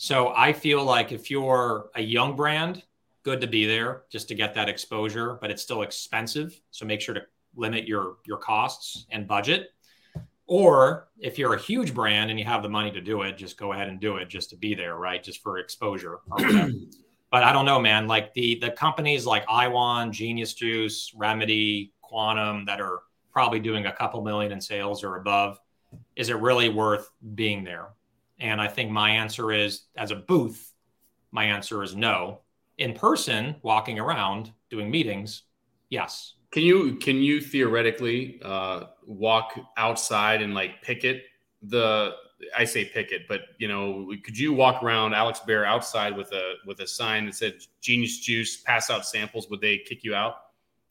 So 0.00 0.28
I 0.28 0.52
feel 0.52 0.84
like 0.84 1.10
if 1.10 1.28
you're 1.28 1.90
a 1.96 2.00
young 2.00 2.36
brand, 2.36 2.84
good 3.24 3.40
to 3.40 3.48
be 3.48 3.66
there 3.66 4.04
just 4.08 4.28
to 4.28 4.34
get 4.36 4.54
that 4.54 4.68
exposure, 4.68 5.38
but 5.40 5.50
it's 5.50 5.60
still 5.60 5.82
expensive. 5.82 6.58
So 6.70 6.86
make 6.86 7.00
sure 7.00 7.16
to 7.16 7.22
limit 7.56 7.88
your 7.88 8.18
your 8.24 8.38
costs 8.38 9.06
and 9.10 9.26
budget. 9.26 9.70
Or 10.46 11.08
if 11.18 11.36
you're 11.36 11.54
a 11.54 11.58
huge 11.58 11.92
brand 11.92 12.30
and 12.30 12.38
you 12.38 12.44
have 12.44 12.62
the 12.62 12.68
money 12.68 12.92
to 12.92 13.00
do 13.00 13.22
it, 13.22 13.36
just 13.36 13.58
go 13.58 13.72
ahead 13.72 13.88
and 13.88 13.98
do 13.98 14.18
it 14.18 14.28
just 14.28 14.50
to 14.50 14.56
be 14.56 14.72
there, 14.72 14.96
right? 14.96 15.20
Just 15.20 15.42
for 15.42 15.58
exposure. 15.58 16.20
but 16.38 17.42
I 17.42 17.52
don't 17.52 17.66
know, 17.66 17.80
man. 17.80 18.06
Like 18.06 18.32
the 18.34 18.56
the 18.60 18.70
companies 18.70 19.26
like 19.26 19.44
iWan, 19.48 20.12
Genius 20.12 20.54
Juice, 20.54 21.12
Remedy, 21.12 21.92
Quantum 22.02 22.64
that 22.66 22.80
are 22.80 23.00
probably 23.32 23.58
doing 23.58 23.86
a 23.86 23.92
couple 23.92 24.22
million 24.22 24.52
in 24.52 24.60
sales 24.60 25.02
or 25.02 25.16
above, 25.16 25.58
is 26.14 26.28
it 26.28 26.36
really 26.36 26.68
worth 26.68 27.10
being 27.34 27.64
there? 27.64 27.88
And 28.40 28.60
I 28.60 28.68
think 28.68 28.90
my 28.90 29.10
answer 29.10 29.52
is 29.52 29.82
as 29.96 30.10
a 30.10 30.16
booth, 30.16 30.72
my 31.30 31.44
answer 31.44 31.82
is 31.82 31.96
no. 31.96 32.40
In 32.78 32.94
person, 32.94 33.56
walking 33.62 33.98
around, 33.98 34.52
doing 34.70 34.90
meetings, 34.90 35.42
yes. 35.90 36.34
Can 36.50 36.62
you 36.62 36.96
can 36.96 37.16
you 37.16 37.40
theoretically 37.40 38.40
uh, 38.42 38.84
walk 39.06 39.58
outside 39.76 40.40
and 40.40 40.54
like 40.54 40.80
picket 40.82 41.24
the 41.62 42.14
I 42.56 42.64
say 42.64 42.84
picket, 42.84 43.22
but 43.28 43.40
you 43.58 43.68
know, 43.68 44.12
could 44.24 44.38
you 44.38 44.52
walk 44.52 44.82
around 44.82 45.14
Alex 45.14 45.40
Bayer 45.40 45.64
outside 45.64 46.16
with 46.16 46.32
a 46.32 46.54
with 46.66 46.80
a 46.80 46.86
sign 46.86 47.26
that 47.26 47.34
said 47.34 47.54
Genius 47.80 48.20
Juice, 48.20 48.58
pass 48.58 48.90
out 48.90 49.04
samples? 49.04 49.48
Would 49.50 49.60
they 49.60 49.78
kick 49.78 50.04
you 50.04 50.14
out 50.14 50.36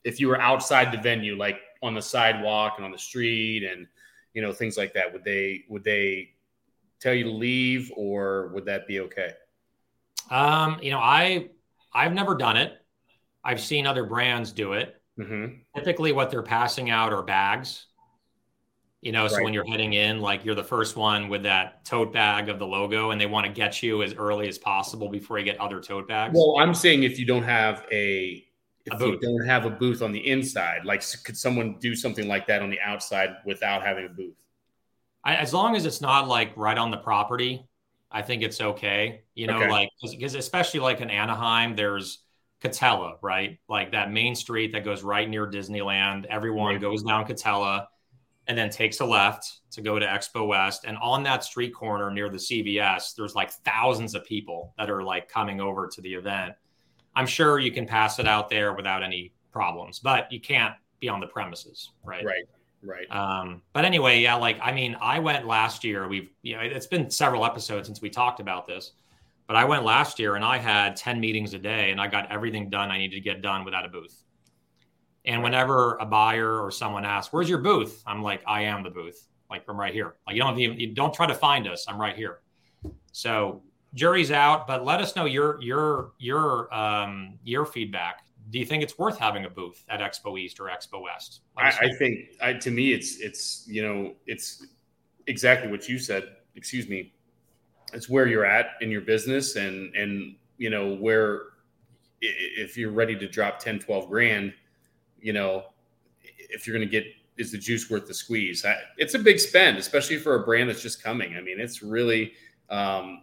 if 0.04 0.20
you 0.20 0.28
were 0.28 0.40
outside 0.40 0.92
the 0.92 0.98
venue, 0.98 1.36
like 1.36 1.60
on 1.82 1.94
the 1.94 2.02
sidewalk 2.02 2.74
and 2.76 2.84
on 2.84 2.92
the 2.92 2.98
street, 2.98 3.64
and 3.64 3.86
you 4.34 4.42
know 4.42 4.52
things 4.52 4.76
like 4.76 4.92
that? 4.94 5.12
Would 5.12 5.24
they 5.24 5.64
would 5.68 5.84
they 5.84 6.30
tell 7.00 7.14
you 7.14 7.24
to 7.24 7.30
leave, 7.30 7.92
or 7.96 8.48
would 8.48 8.64
that 8.66 8.86
be 8.86 9.00
okay? 9.00 9.32
Um, 10.30 10.78
you 10.82 10.90
know, 10.90 10.98
I 10.98 11.50
I've 11.92 12.12
never 12.12 12.34
done 12.34 12.56
it. 12.56 12.74
I've 13.44 13.60
seen 13.60 13.86
other 13.86 14.04
brands 14.04 14.52
do 14.52 14.74
it. 14.74 15.00
Mm-hmm. 15.18 15.54
Typically, 15.76 16.12
what 16.12 16.30
they're 16.30 16.42
passing 16.42 16.90
out 16.90 17.12
are 17.12 17.22
bags 17.22 17.86
you 19.00 19.12
know, 19.12 19.28
so 19.28 19.36
right. 19.36 19.44
when 19.44 19.54
you're 19.54 19.66
heading 19.66 19.92
in, 19.92 20.20
like 20.20 20.44
you're 20.44 20.56
the 20.56 20.64
first 20.64 20.96
one 20.96 21.28
with 21.28 21.44
that 21.44 21.84
tote 21.84 22.12
bag 22.12 22.48
of 22.48 22.58
the 22.58 22.66
logo, 22.66 23.10
and 23.12 23.20
they 23.20 23.26
want 23.26 23.46
to 23.46 23.52
get 23.52 23.80
you 23.80 24.02
as 24.02 24.14
early 24.14 24.48
as 24.48 24.58
possible 24.58 25.08
before 25.08 25.38
you 25.38 25.44
get 25.44 25.58
other 25.60 25.80
tote 25.80 26.08
bags. 26.08 26.34
Well, 26.36 26.56
I'm 26.58 26.74
saying 26.74 27.04
if 27.04 27.18
you 27.18 27.24
don't 27.24 27.44
have 27.44 27.86
a 27.92 28.44
if 28.86 29.00
you 29.00 29.18
don't 29.20 29.46
have 29.46 29.66
a 29.66 29.70
booth 29.70 30.02
on 30.02 30.10
the 30.12 30.26
inside, 30.26 30.84
like 30.84 31.04
could 31.22 31.36
someone 31.36 31.76
do 31.78 31.94
something 31.94 32.26
like 32.26 32.46
that 32.48 32.60
on 32.60 32.70
the 32.70 32.80
outside 32.80 33.36
without 33.44 33.84
having 33.84 34.06
a 34.06 34.08
booth? 34.08 34.42
I, 35.24 35.36
as 35.36 35.52
long 35.52 35.76
as 35.76 35.86
it's 35.86 36.00
not 36.00 36.28
like 36.28 36.56
right 36.56 36.78
on 36.78 36.90
the 36.90 36.96
property, 36.96 37.66
I 38.10 38.22
think 38.22 38.42
it's 38.42 38.60
okay. 38.60 39.22
You 39.34 39.46
know, 39.46 39.58
okay. 39.58 39.70
like 39.70 39.90
because 40.00 40.34
especially 40.34 40.80
like 40.80 41.00
in 41.00 41.10
Anaheim, 41.10 41.76
there's 41.76 42.24
Katella, 42.62 43.14
right? 43.22 43.58
Like 43.68 43.92
that 43.92 44.10
main 44.10 44.34
street 44.34 44.72
that 44.72 44.84
goes 44.84 45.02
right 45.02 45.28
near 45.28 45.46
Disneyland. 45.46 46.26
Everyone 46.26 46.72
right. 46.72 46.80
goes 46.80 47.02
down 47.02 47.26
Katella 47.26 47.86
and 48.46 48.56
then 48.56 48.70
takes 48.70 49.00
a 49.00 49.04
left 49.04 49.60
to 49.72 49.82
go 49.82 49.98
to 49.98 50.06
Expo 50.06 50.46
West. 50.46 50.84
And 50.86 50.96
on 50.98 51.22
that 51.24 51.44
street 51.44 51.74
corner 51.74 52.10
near 52.10 52.30
the 52.30 52.38
CVS, 52.38 53.14
there's 53.14 53.34
like 53.34 53.50
thousands 53.50 54.14
of 54.14 54.24
people 54.24 54.72
that 54.78 54.88
are 54.88 55.02
like 55.02 55.28
coming 55.28 55.60
over 55.60 55.86
to 55.86 56.00
the 56.00 56.14
event. 56.14 56.54
I'm 57.14 57.26
sure 57.26 57.58
you 57.58 57.70
can 57.70 57.86
pass 57.86 58.18
it 58.18 58.26
out 58.26 58.48
there 58.48 58.72
without 58.72 59.02
any 59.02 59.34
problems, 59.52 59.98
but 59.98 60.32
you 60.32 60.40
can't 60.40 60.74
be 60.98 61.08
on 61.08 61.20
the 61.20 61.26
premises, 61.26 61.90
right? 62.02 62.24
Right. 62.24 62.44
Right. 62.82 63.10
Um, 63.10 63.62
but 63.72 63.84
anyway, 63.84 64.20
yeah, 64.20 64.34
like 64.36 64.58
I 64.62 64.72
mean, 64.72 64.96
I 65.00 65.18
went 65.18 65.46
last 65.46 65.84
year. 65.84 66.06
We've 66.08 66.30
you 66.42 66.56
know, 66.56 66.62
it's 66.62 66.86
been 66.86 67.10
several 67.10 67.44
episodes 67.44 67.88
since 67.88 68.00
we 68.00 68.08
talked 68.10 68.40
about 68.40 68.66
this, 68.66 68.92
but 69.46 69.56
I 69.56 69.64
went 69.64 69.84
last 69.84 70.18
year 70.18 70.36
and 70.36 70.44
I 70.44 70.58
had 70.58 70.94
10 70.96 71.18
meetings 71.18 71.54
a 71.54 71.58
day 71.58 71.90
and 71.90 72.00
I 72.00 72.06
got 72.06 72.30
everything 72.30 72.70
done 72.70 72.90
I 72.90 72.98
needed 72.98 73.16
to 73.16 73.20
get 73.20 73.42
done 73.42 73.64
without 73.64 73.84
a 73.84 73.88
booth. 73.88 74.22
And 75.24 75.42
whenever 75.42 75.96
a 75.96 76.06
buyer 76.06 76.60
or 76.60 76.70
someone 76.70 77.04
asks, 77.04 77.32
"Where's 77.32 77.48
your 77.48 77.58
booth?" 77.58 78.02
I'm 78.06 78.22
like, 78.22 78.42
"I 78.46 78.62
am 78.62 78.82
the 78.82 78.90
booth. 78.90 79.28
Like 79.50 79.64
I'm 79.68 79.78
right 79.78 79.92
here. 79.92 80.14
Like 80.26 80.36
you 80.36 80.42
don't 80.42 80.58
even 80.58 80.78
you 80.78 80.94
don't 80.94 81.12
try 81.12 81.26
to 81.26 81.34
find 81.34 81.66
us. 81.66 81.86
I'm 81.88 82.00
right 82.00 82.16
here." 82.16 82.40
So 83.12 83.62
jury's 83.94 84.30
out, 84.30 84.66
but 84.66 84.84
let 84.84 85.00
us 85.00 85.16
know 85.16 85.24
your 85.24 85.60
your 85.60 86.12
your 86.18 86.72
um, 86.72 87.38
your 87.42 87.66
feedback. 87.66 88.22
Do 88.50 88.58
you 88.58 88.64
think 88.64 88.82
it's 88.82 88.98
worth 88.98 89.18
having 89.18 89.44
a 89.44 89.50
booth 89.50 89.84
at 89.88 90.00
Expo 90.00 90.38
East 90.38 90.58
or 90.60 90.64
Expo 90.64 91.02
West? 91.02 91.40
I, 91.56 91.68
I, 91.68 91.90
think 91.98 92.20
I, 92.40 92.52
to 92.54 92.70
me, 92.70 92.92
it's 92.92 93.18
it's 93.20 93.64
you 93.66 93.82
know 93.82 94.14
it's 94.26 94.66
exactly 95.26 95.70
what 95.70 95.88
you 95.88 95.98
said. 95.98 96.36
Excuse 96.56 96.88
me. 96.88 97.12
It's 97.92 98.08
where 98.08 98.26
you're 98.26 98.44
at 98.44 98.72
in 98.80 98.90
your 98.90 99.02
business 99.02 99.56
and 99.56 99.94
and 99.94 100.36
you 100.56 100.70
know 100.70 100.94
where 100.94 101.42
if 102.20 102.76
you're 102.76 102.90
ready 102.90 103.16
to 103.16 103.28
drop 103.28 103.60
10 103.60 103.78
12 103.78 104.08
grand 104.08 104.52
you 105.20 105.32
know, 105.32 105.64
if 106.22 106.66
you're 106.66 106.76
going 106.76 106.88
to 106.88 106.90
get 106.90 107.06
is 107.36 107.52
the 107.52 107.58
juice 107.58 107.88
worth 107.88 108.06
the 108.06 108.14
squeeze? 108.14 108.64
I, 108.64 108.76
it's 108.96 109.14
a 109.14 109.18
big 109.18 109.38
spend, 109.38 109.78
especially 109.78 110.18
for 110.18 110.34
a 110.34 110.44
brand 110.44 110.68
that's 110.68 110.82
just 110.82 111.02
coming. 111.02 111.36
I 111.36 111.40
mean, 111.40 111.60
it's 111.60 111.82
really 111.82 112.32
um, 112.68 113.22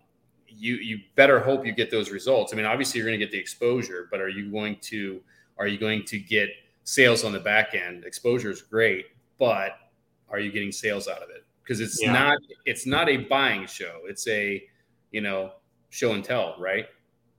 you 0.57 0.75
you 0.75 0.99
better 1.15 1.39
hope 1.39 1.65
you 1.65 1.71
get 1.71 1.91
those 1.91 2.11
results. 2.11 2.53
I 2.53 2.55
mean, 2.55 2.65
obviously 2.65 2.99
you're 2.99 3.07
going 3.07 3.19
to 3.19 3.25
get 3.25 3.31
the 3.31 3.39
exposure, 3.39 4.07
but 4.11 4.21
are 4.21 4.29
you 4.29 4.51
going 4.51 4.77
to 4.83 5.21
are 5.57 5.67
you 5.67 5.77
going 5.77 6.03
to 6.05 6.19
get 6.19 6.49
sales 6.83 7.23
on 7.23 7.31
the 7.31 7.39
back 7.39 7.73
end? 7.73 8.05
Exposure 8.05 8.51
is 8.51 8.61
great, 8.61 9.07
but 9.39 9.77
are 10.29 10.39
you 10.39 10.51
getting 10.51 10.71
sales 10.71 11.07
out 11.07 11.21
of 11.21 11.29
it? 11.29 11.45
Because 11.63 11.79
it's 11.79 12.01
yeah. 12.01 12.11
not 12.11 12.37
it's 12.65 12.85
not 12.85 13.09
a 13.09 13.17
buying 13.17 13.65
show. 13.67 14.01
It's 14.05 14.27
a 14.27 14.63
you 15.11 15.21
know 15.21 15.53
show 15.89 16.13
and 16.13 16.23
tell, 16.23 16.55
right? 16.59 16.87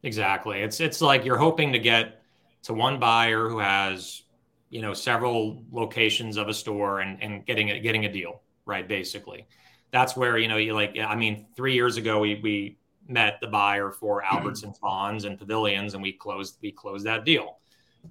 Exactly. 0.02 0.60
It's 0.60 0.80
it's 0.80 1.00
like 1.00 1.24
you're 1.24 1.36
hoping 1.36 1.72
to 1.72 1.78
get 1.78 2.22
to 2.64 2.74
one 2.74 2.98
buyer 2.98 3.48
who 3.48 3.58
has 3.58 4.22
you 4.70 4.82
know 4.82 4.92
several 4.92 5.62
locations 5.70 6.36
of 6.36 6.48
a 6.48 6.54
store 6.54 7.00
and 7.00 7.22
and 7.22 7.46
getting 7.46 7.70
a 7.70 7.80
getting 7.80 8.04
a 8.04 8.12
deal 8.12 8.42
right 8.66 8.88
basically 8.88 9.46
that's 9.92 10.16
where 10.16 10.36
you 10.36 10.48
know 10.48 10.56
you 10.56 10.74
like 10.74 10.98
i 10.98 11.14
mean 11.14 11.46
three 11.56 11.74
years 11.74 11.96
ago 11.96 12.18
we 12.18 12.40
we 12.42 12.76
met 13.08 13.38
the 13.40 13.46
buyer 13.46 13.90
for 13.90 14.22
albertsons 14.30 14.80
Vons 14.80 15.24
and 15.24 15.38
pavilions 15.38 15.94
and 15.94 16.02
we 16.02 16.12
closed 16.12 16.58
we 16.62 16.72
closed 16.72 17.06
that 17.06 17.24
deal. 17.24 17.58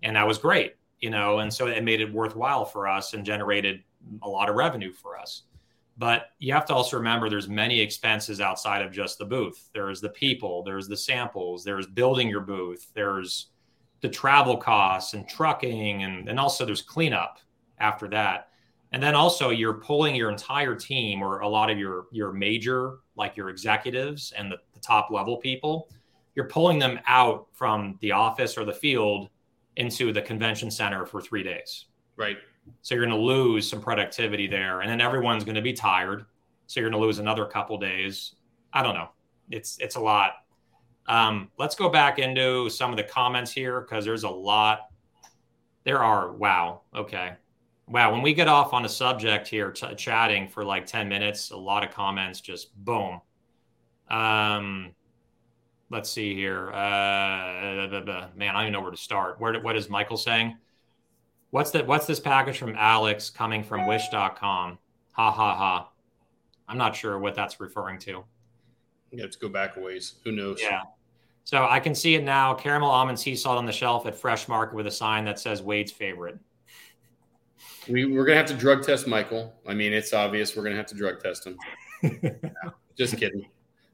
And 0.03 0.15
that 0.15 0.27
was 0.27 0.38
great 0.38 0.75
you 0.99 1.10
know 1.10 1.39
and 1.39 1.53
so 1.53 1.67
it 1.67 1.84
made 1.84 2.01
it 2.01 2.12
worthwhile 2.12 2.65
for 2.65 2.88
us 2.88 3.13
and 3.13 3.25
generated 3.25 3.84
a 4.23 4.29
lot 4.29 4.49
of 4.49 4.55
revenue 4.55 4.93
for 4.93 5.17
us. 5.17 5.43
But 5.97 6.31
you 6.39 6.53
have 6.53 6.65
to 6.65 6.73
also 6.73 6.97
remember 6.97 7.29
there's 7.29 7.47
many 7.47 7.79
expenses 7.79 8.41
outside 8.41 8.81
of 8.81 8.91
just 8.91 9.17
the 9.17 9.25
booth. 9.25 9.69
There's 9.73 10.01
the 10.01 10.10
people 10.10 10.63
there's 10.63 10.88
the 10.88 10.97
samples 10.97 11.63
there's 11.63 11.88
building 11.88 12.29
your 12.29 12.41
booth 12.41 12.88
there's 12.93 13.47
the 14.01 14.10
travel 14.10 14.58
costs 14.58 15.13
and 15.13 15.27
trucking 15.27 16.03
and, 16.03 16.29
and 16.29 16.39
also 16.39 16.65
there's 16.65 16.81
cleanup 16.81 17.39
after 17.79 18.08
that. 18.10 18.49
And 18.91 19.01
then 19.01 19.15
also 19.15 19.49
you're 19.49 19.73
pulling 19.73 20.15
your 20.15 20.29
entire 20.29 20.75
team 20.75 21.21
or 21.21 21.39
a 21.39 21.47
lot 21.47 21.69
of 21.69 21.77
your 21.77 22.05
your 22.12 22.31
major 22.31 22.99
like 23.17 23.38
your 23.38 23.49
executives 23.49 24.34
and 24.38 24.51
the, 24.51 24.58
the 24.73 24.80
top 24.80 25.10
level 25.12 25.38
people 25.38 25.89
you're 26.36 26.49
pulling 26.49 26.78
them 26.80 26.99
out 27.08 27.47
from 27.54 27.97
the 28.01 28.12
office 28.12 28.58
or 28.58 28.65
the 28.65 28.73
field 28.73 29.30
into 29.78 30.12
the 30.12 30.21
convention 30.21 30.69
center 30.69 31.06
for 31.06 31.21
three 31.21 31.43
days 31.43 31.86
right 32.17 32.38
So 32.82 32.95
you're 32.95 33.06
going 33.06 33.15
to 33.15 33.23
lose 33.23 33.69
some 33.69 33.82
productivity 33.82 34.47
there, 34.47 34.82
and 34.82 34.89
then 34.89 35.01
everyone's 35.01 35.43
going 35.43 35.56
to 35.56 35.62
be 35.62 35.73
tired. 35.73 36.25
So 36.67 36.80
you're 36.80 36.89
going 36.89 36.99
to 36.99 37.06
lose 37.06 37.19
another 37.19 37.45
couple 37.45 37.78
days. 37.78 38.36
I 38.73 38.82
don't 38.82 38.95
know. 38.95 39.10
It's 39.51 39.78
it's 39.80 39.95
a 39.95 39.99
lot. 39.99 40.32
Um, 41.08 41.51
let's 41.60 41.75
go 41.75 41.89
back 41.89 42.17
into 42.17 42.69
some 42.69 42.89
of 42.89 42.97
the 42.97 43.04
comments 43.04 43.51
here 43.51 43.82
because 43.82 44.04
there's 44.04 44.23
a 44.23 44.30
lot. 44.30 44.89
There 45.84 46.04
are 46.04 46.32
wow. 46.32 46.82
Okay, 46.95 47.34
wow. 47.88 48.12
When 48.12 48.21
we 48.21 48.34
get 48.34 48.48
off 48.48 48.74
on 48.74 48.86
a 48.86 48.89
subject 48.89 49.48
here, 49.48 49.71
t- 49.71 49.95
chatting 49.95 50.48
for 50.48 50.63
like 50.63 50.86
ten 50.86 51.10
minutes, 51.10 51.52
a 51.52 51.58
lot 51.58 51.84
of 51.84 51.91
comments. 51.91 52.41
Just 52.41 52.76
boom. 52.84 53.21
Um, 54.10 54.91
let's 55.89 56.10
see 56.10 56.36
here. 56.36 56.69
Uh, 56.71 58.30
man, 58.36 58.50
I 58.50 58.54
don't 58.54 58.62
even 58.63 58.74
know 58.74 58.82
where 58.82 58.91
to 58.91 58.98
start. 58.98 59.39
Where 59.39 59.60
what 59.62 59.76
is 59.76 59.89
Michael 59.89 60.17
saying? 60.17 60.58
What's 61.52 61.71
that? 61.71 61.88
What's 61.88 62.06
this 62.06 62.19
package 62.19 62.58
from 62.58 62.76
Alex 62.78 63.30
coming 63.30 63.63
from 63.63 63.88
Wish.com? 63.88 64.78
Ha 65.12 65.32
ha 65.32 65.56
ha. 65.56 65.89
I'm 66.67 66.78
not 66.78 66.95
sure 66.95 67.17
what 67.19 67.36
that's 67.36 67.60
referring 67.60 68.00
to. 68.00 68.24
Yeah, 69.12 69.24
let's 69.24 69.36
go 69.36 69.50
back 69.50 69.78
a 69.78 69.80
ways. 69.80 70.15
Who 70.24 70.32
knows? 70.32 70.60
Yeah. 70.62 70.82
So 71.43 71.67
I 71.69 71.80
can 71.80 71.93
see 71.93 72.15
it 72.15 72.24
now. 72.24 72.56
Caramel 72.56 72.89
almond 72.89 73.19
sea 73.19 73.36
salt 73.36 73.58
on 73.58 73.65
the 73.65 73.71
shelf 73.71 74.08
at 74.08 74.15
Fresh 74.15 74.48
Market 74.48 74.76
with 74.76 74.88
a 74.88 74.91
sign 74.91 75.26
that 75.26 75.39
says 75.39 75.62
Wade's 75.62 75.91
favorite. 75.91 76.39
We, 77.88 78.06
we're 78.06 78.26
gonna 78.26 78.38
have 78.38 78.48
to 78.48 78.54
drug 78.54 78.84
test 78.84 79.08
Michael. 79.08 79.54
I 79.67 79.74
mean, 79.74 79.93
it's 79.93 80.13
obvious 80.13 80.56
we're 80.56 80.63
gonna 80.63 80.76
have 80.76 80.88
to 80.88 80.95
drug 80.95 81.21
test 81.21 81.45
him. 81.45 81.58
just 82.98 83.17
kidding. 83.17 83.45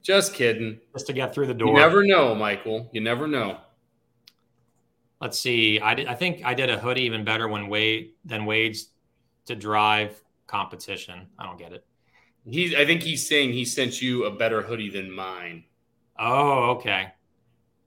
Just 0.02 0.34
kidding. 0.34 0.80
Just 0.94 1.08
to 1.08 1.14
get 1.14 1.34
through 1.34 1.48
the 1.48 1.54
door. 1.54 1.70
You 1.70 1.76
never 1.76 2.04
know, 2.04 2.34
Michael. 2.34 2.90
You 2.92 3.02
never 3.02 3.28
know. 3.28 3.58
Let's 5.20 5.40
see. 5.40 5.80
I 5.80 5.94
did, 5.94 6.08
I 6.08 6.16
think 6.16 6.42
I 6.44 6.54
did 6.54 6.70
a 6.70 6.80
hoodie 6.80 7.04
even 7.04 7.24
better 7.24 7.48
when 7.48 7.68
Wade 7.68 8.14
than 8.26 8.46
Wade's 8.46 8.88
to 9.46 9.56
drive 9.56 10.20
competition. 10.48 11.28
I 11.38 11.46
don't 11.46 11.60
get 11.60 11.74
it. 11.74 11.86
He's. 12.46 12.74
I 12.74 12.86
think 12.86 13.04
he's 13.04 13.28
saying 13.28 13.54
he 13.54 13.66
sent 13.66 14.02
you 14.02 14.26
a 14.26 14.32
better 14.32 14.62
hoodie 14.62 14.90
than 14.90 15.12
mine. 15.12 15.64
Oh, 16.18 16.72
okay. 16.72 17.14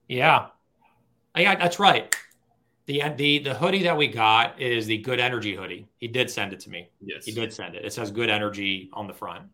Yeah, 0.07 0.47
yeah, 1.35 1.55
that's 1.55 1.79
right. 1.79 2.15
The 2.87 3.01
the 3.17 3.39
the 3.39 3.53
hoodie 3.53 3.83
that 3.83 3.97
we 3.97 4.07
got 4.07 4.61
is 4.61 4.85
the 4.85 4.97
Good 4.99 5.19
Energy 5.19 5.55
hoodie. 5.55 5.87
He 5.97 6.07
did 6.07 6.29
send 6.29 6.53
it 6.53 6.59
to 6.61 6.69
me. 6.69 6.89
Yes, 7.01 7.25
he 7.25 7.31
did 7.31 7.51
send 7.51 7.75
it. 7.75 7.83
It 7.83 7.93
says 7.93 8.11
Good 8.11 8.29
Energy 8.29 8.89
on 8.93 9.07
the 9.07 9.13
front, 9.13 9.45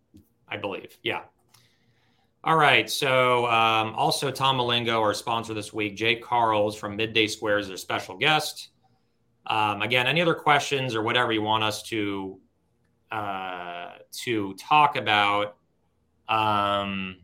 I 0.48 0.58
believe. 0.58 0.98
Yeah. 1.02 1.22
All 2.44 2.58
right. 2.58 2.89
So 2.89 3.46
um, 3.46 3.94
also 3.96 4.32
Tom 4.32 4.58
Malingo, 4.58 5.00
our 5.00 5.13
sponsor 5.13 5.54
this 5.54 5.72
week, 5.72 5.96
Jake 5.96 6.24
Karls 6.24 6.76
from 6.76 6.96
Midday 6.96 7.28
Square 7.28 7.60
is 7.60 7.67
their 7.67 7.78
special 7.78 8.17
guest. 8.17 8.70
Um, 9.46 9.82
again, 9.82 10.08
any 10.08 10.22
other 10.22 10.34
questions 10.34 10.96
or 10.96 11.04
whatever 11.04 11.32
you 11.32 11.41
want 11.41 11.63
us 11.63 11.84
to 11.84 12.39
uh, 13.12 13.91
to 14.24 14.56
talk 14.56 14.96
about? 14.96 15.56
Um, 16.28 17.17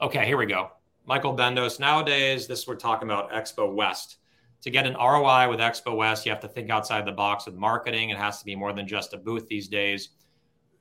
okay, 0.00 0.24
here 0.26 0.36
we 0.36 0.46
go. 0.46 0.70
Michael 1.06 1.36
Bendos. 1.36 1.78
Nowadays, 1.80 2.46
this 2.46 2.66
we're 2.66 2.76
talking 2.76 3.08
about 3.08 3.32
Expo 3.32 3.72
West. 3.72 4.18
To 4.62 4.70
get 4.70 4.86
an 4.86 4.94
ROI 4.94 5.48
with 5.48 5.60
Expo 5.60 5.96
West, 5.96 6.26
you 6.26 6.32
have 6.32 6.40
to 6.40 6.48
think 6.48 6.70
outside 6.70 7.06
the 7.06 7.12
box 7.12 7.46
with 7.46 7.54
marketing. 7.54 8.10
It 8.10 8.18
has 8.18 8.38
to 8.40 8.44
be 8.44 8.56
more 8.56 8.72
than 8.72 8.88
just 8.88 9.12
a 9.12 9.18
booth 9.18 9.46
these 9.46 9.68
days. 9.68 10.10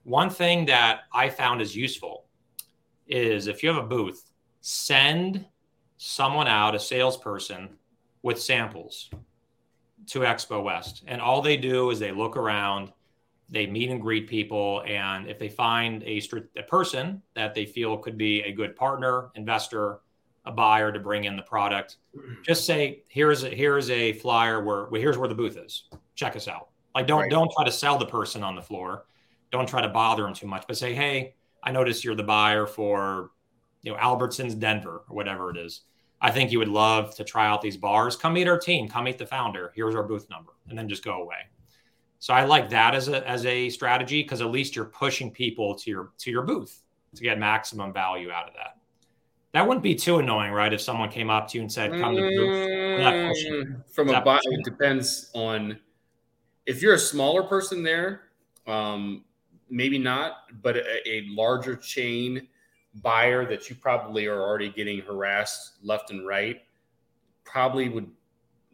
One 0.04 0.30
thing 0.30 0.66
that 0.66 1.02
I 1.14 1.30
found 1.30 1.62
is 1.62 1.76
useful 1.76 2.26
is 3.08 3.48
if 3.48 3.62
you 3.62 3.70
have 3.70 3.84
a 3.84 3.88
booth, 3.88 4.32
send 4.62 5.46
someone 5.98 6.48
out, 6.48 6.76
a 6.76 6.80
salesperson, 6.80 7.70
with 8.24 8.42
samples 8.42 9.12
to 10.08 10.20
Expo 10.20 10.64
West. 10.64 11.04
And 11.08 11.22
all 11.22 11.42
they 11.42 11.58
do 11.58 11.92
is 11.92 12.00
they 12.00 12.12
look 12.12 12.38
around, 12.38 12.92
they 13.50 13.68
meet 13.68 13.92
and 13.92 14.02
greet 14.02 14.28
people. 14.28 14.84
And 14.88 15.28
if 15.28 15.38
they 15.38 15.50
find 15.50 16.04
a, 16.04 16.22
a 16.58 16.64
person 16.64 17.22
that 17.36 17.54
they 17.54 17.66
feel 17.66 17.98
could 17.98 18.18
be 18.18 18.42
a 18.42 18.52
good 18.52 18.76
partner, 18.76 19.30
investor, 19.36 20.02
a 20.46 20.52
buyer 20.52 20.92
to 20.92 21.00
bring 21.00 21.24
in 21.24 21.36
the 21.36 21.42
product, 21.42 21.98
mm-hmm. 22.16 22.34
just 22.44 22.66
say, 22.66 23.04
here's 23.08 23.44
a, 23.44 23.50
here's 23.50 23.90
a 23.90 24.14
flyer 24.14 24.64
where 24.64 24.86
well, 24.86 25.02
here's 25.02 25.18
where 25.18 25.30
the 25.30 25.36
booth 25.36 25.58
is. 25.58 25.86
Check 26.16 26.36
us 26.36 26.48
out. 26.48 26.70
Like 26.94 27.08
don't 27.08 27.22
right. 27.22 27.32
don't 27.32 27.52
try 27.52 27.66
to 27.66 27.72
sell 27.72 27.98
the 27.98 28.06
person 28.06 28.44
on 28.44 28.56
the 28.56 28.62
floor. 28.62 29.06
Don't 29.52 29.68
try 29.68 29.82
to 29.82 29.90
bother 29.90 30.24
them 30.24 30.34
too 30.34 30.48
much, 30.48 30.66
but 30.68 30.78
say, 30.78 30.94
hey, 30.94 31.36
I 31.64 31.72
notice 31.72 32.04
you're 32.04 32.16
the 32.16 32.24
buyer 32.24 32.66
for, 32.66 33.32
you 33.84 33.92
know, 33.92 33.98
Albertsons 33.98 34.60
Denver 34.60 35.04
or 35.10 35.16
whatever 35.16 35.50
it 35.50 35.58
is. 35.58 35.82
I 36.22 36.32
think 36.32 36.52
you 36.52 36.60
would 36.60 36.70
love 36.70 37.14
to 37.16 37.24
try 37.24 37.48
out 37.48 37.62
these 37.62 37.78
bars. 37.78 38.16
Come 38.16 38.34
meet 38.34 38.48
our 38.48 38.58
team. 38.58 38.88
Come 38.88 39.04
meet 39.04 39.18
the 39.18 39.26
founder. 39.26 39.72
Here's 39.76 39.96
our 39.96 40.04
booth 40.04 40.30
number, 40.30 40.54
and 40.70 40.78
then 40.78 40.90
just 40.90 41.04
go 41.04 41.22
away. 41.22 41.38
So 42.20 42.34
I 42.34 42.46
like 42.46 42.70
that 42.70 42.96
as 42.96 43.08
a 43.10 43.28
as 43.28 43.46
a 43.46 43.70
strategy 43.70 44.24
because 44.24 44.42
at 44.42 44.50
least 44.50 44.76
you're 44.76 44.86
pushing 44.86 45.30
people 45.30 45.76
to 45.76 45.90
your 45.90 46.12
to 46.20 46.32
your 46.32 46.44
booth 46.44 46.82
to 47.16 47.24
get 47.24 47.38
maximum 47.38 47.94
value 47.94 48.32
out 48.32 48.48
of 48.48 48.56
that. 48.56 48.78
That 49.56 49.66
wouldn't 49.66 49.84
be 49.84 49.96
too 49.96 50.18
annoying, 50.18 50.52
right? 50.52 50.74
If 50.74 50.82
someone 50.82 51.10
came 51.10 51.30
up 51.30 51.48
to 51.48 51.58
you 51.58 51.62
and 51.62 51.72
said, 51.72 51.90
"Come 51.92 52.14
to 52.14 52.22
the 52.22 52.28
booth." 52.28 52.68
Mm, 52.68 53.90
from 53.90 54.10
a 54.10 54.20
buyer, 54.20 54.42
it 54.44 54.66
depends 54.66 55.32
on 55.34 55.80
if 56.66 56.82
you're 56.82 56.96
a 56.96 57.00
smaller 57.00 57.42
person 57.42 57.82
there. 57.82 58.24
Um, 58.68 59.24
maybe 59.70 59.98
not, 59.98 60.62
but 60.62 60.76
a, 60.76 61.10
a, 61.10 61.26
larger 61.30 61.78
chain 61.78 62.50
buyer 62.96 63.46
that 63.46 63.70
you 63.70 63.78
probably 63.78 64.26
are 64.26 64.42
already 64.42 64.68
getting 64.70 65.00
harassed 65.00 65.78
left 65.82 66.12
and 66.12 66.28
right 66.28 66.58
probably 67.46 67.88
would 67.88 68.12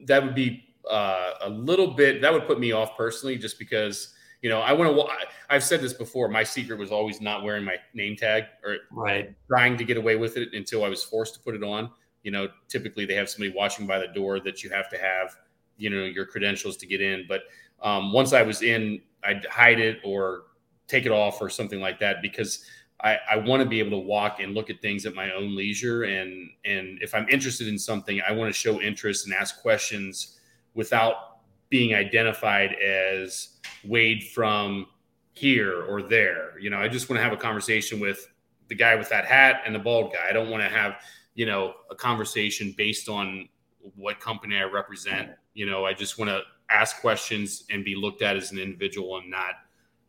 that 0.08 0.24
would 0.24 0.34
be 0.34 0.63
uh, 0.89 1.34
a 1.41 1.50
little 1.50 1.94
bit 1.94 2.22
that 2.24 2.34
would 2.34 2.48
put 2.48 2.60
me 2.60 2.72
off 2.72 2.98
personally 2.98 3.38
just 3.38 3.60
because 3.60 4.15
you 4.42 4.50
know 4.50 4.60
i 4.62 4.74
want 4.74 4.96
to 4.96 5.28
i've 5.50 5.64
said 5.64 5.82
this 5.82 5.94
before 5.94 6.28
my 6.28 6.44
secret 6.44 6.78
was 6.78 6.92
always 6.92 7.22
not 7.22 7.44
wearing 7.44 7.64
my 7.64 7.76
name 7.94 8.16
tag 8.16 8.46
or 8.64 8.78
right. 8.92 9.34
trying 9.48 9.78
to 9.78 9.84
get 9.84 9.98
away 9.98 10.16
with 10.16 10.38
it 10.38 10.50
until 10.54 10.84
i 10.84 10.90
was 10.90 11.04
forced 11.04 11.34
to 11.34 11.40
put 11.40 11.56
it 11.56 11.64
on. 11.64 11.90
You 12.24 12.32
know 12.32 12.50
typically 12.68 13.06
they 13.06 13.16
have 13.16 13.30
somebody 13.30 13.54
watching 13.56 13.88
by 13.88 14.00
the 14.00 14.08
door 14.08 14.40
that 14.42 14.64
you 14.64 14.70
have 14.70 14.90
to 14.90 14.98
have 14.98 15.38
you 15.78 15.90
know 15.90 16.04
your 16.04 16.26
credentials 16.26 16.78
to 16.78 16.86
get 16.86 17.02
in 17.02 17.26
but 17.28 17.42
um, 17.82 18.14
once 18.14 18.32
i 18.32 18.44
was 18.44 18.62
in 18.62 19.02
i'd 19.24 19.46
hide 19.46 19.80
it 19.80 19.98
or 20.04 20.44
take 20.88 21.06
it 21.06 21.12
off 21.12 21.42
or 21.42 21.50
something 21.50 21.80
like 21.80 22.00
that 22.00 22.22
because 22.22 22.64
I, 23.04 23.18
I 23.32 23.38
want 23.38 23.64
to 23.64 23.68
be 23.68 23.80
able 23.80 23.92
to 23.92 24.06
walk 24.06 24.40
and 24.40 24.54
look 24.54 24.70
at 24.70 24.82
things 24.82 25.06
at 25.06 25.16
my 25.16 25.32
own 25.32 25.56
leisure 25.56 26.04
and 26.04 26.50
and 26.66 27.02
if 27.02 27.16
I'm 27.16 27.28
interested 27.30 27.68
in 27.68 27.80
something, 27.80 28.22
I 28.28 28.32
want 28.32 28.54
to 28.54 28.58
show 28.58 28.80
interest 28.80 29.26
and 29.26 29.34
ask 29.34 29.62
questions 29.62 30.40
without 30.74 31.40
being 31.70 31.96
identified 31.96 32.74
as 32.74 33.51
Wade 33.86 34.24
from 34.24 34.88
here 35.34 35.84
or 35.84 36.02
there. 36.02 36.60
You 36.60 36.70
know, 36.70 36.78
I 36.78 36.88
just 36.88 37.10
want 37.10 37.20
to 37.20 37.24
have 37.24 37.34
a 37.34 37.38
conversation 37.38 38.00
with 38.00 38.28
the 38.67 38.76
guy 38.76 38.96
with 38.96 39.10
that 39.10 39.26
hat 39.26 39.62
and 39.65 39.74
the 39.74 39.80
bald 39.80 40.13
guy. 40.13 40.30
I 40.30 40.34
don't 40.34 40.50
want 40.50 40.63
to 40.63 40.70
have, 40.70 40.96
you 41.36 41.46
know, 41.46 41.74
a 41.89 41.96
conversation 41.96 42.74
based 42.78 43.10
on 43.10 43.50
what 43.96 44.20
company 44.20 44.58
I 44.58 44.63
represent. 44.63 45.32
You 45.54 45.65
know, 45.65 45.86
I 45.86 45.94
just 45.94 46.17
want 46.17 46.30
to 46.30 46.41
ask 46.70 47.02
questions 47.02 47.65
and 47.70 47.84
be 47.84 47.96
looked 47.96 48.22
at 48.22 48.38
as 48.38 48.52
an 48.52 48.60
individual 48.60 49.17
and 49.17 49.30
not, 49.30 49.56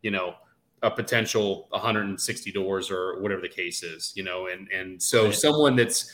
you 0.02 0.10
know, 0.10 0.34
a 0.82 0.90
potential 0.90 1.66
160 1.70 2.52
doors 2.52 2.90
or 2.90 3.20
whatever 3.20 3.40
the 3.40 3.48
case 3.48 3.82
is, 3.82 4.12
you 4.16 4.24
know, 4.24 4.48
and 4.48 4.68
and 4.70 5.00
so 5.00 5.30
someone 5.30 5.76
that's 5.76 6.10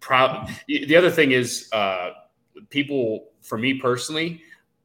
proud. 0.00 0.48
The 0.68 0.96
other 0.96 1.10
thing 1.10 1.32
is, 1.32 1.68
uh, 1.72 2.10
people 2.70 3.30
for 3.40 3.58
me 3.58 3.74
personally, 3.74 4.42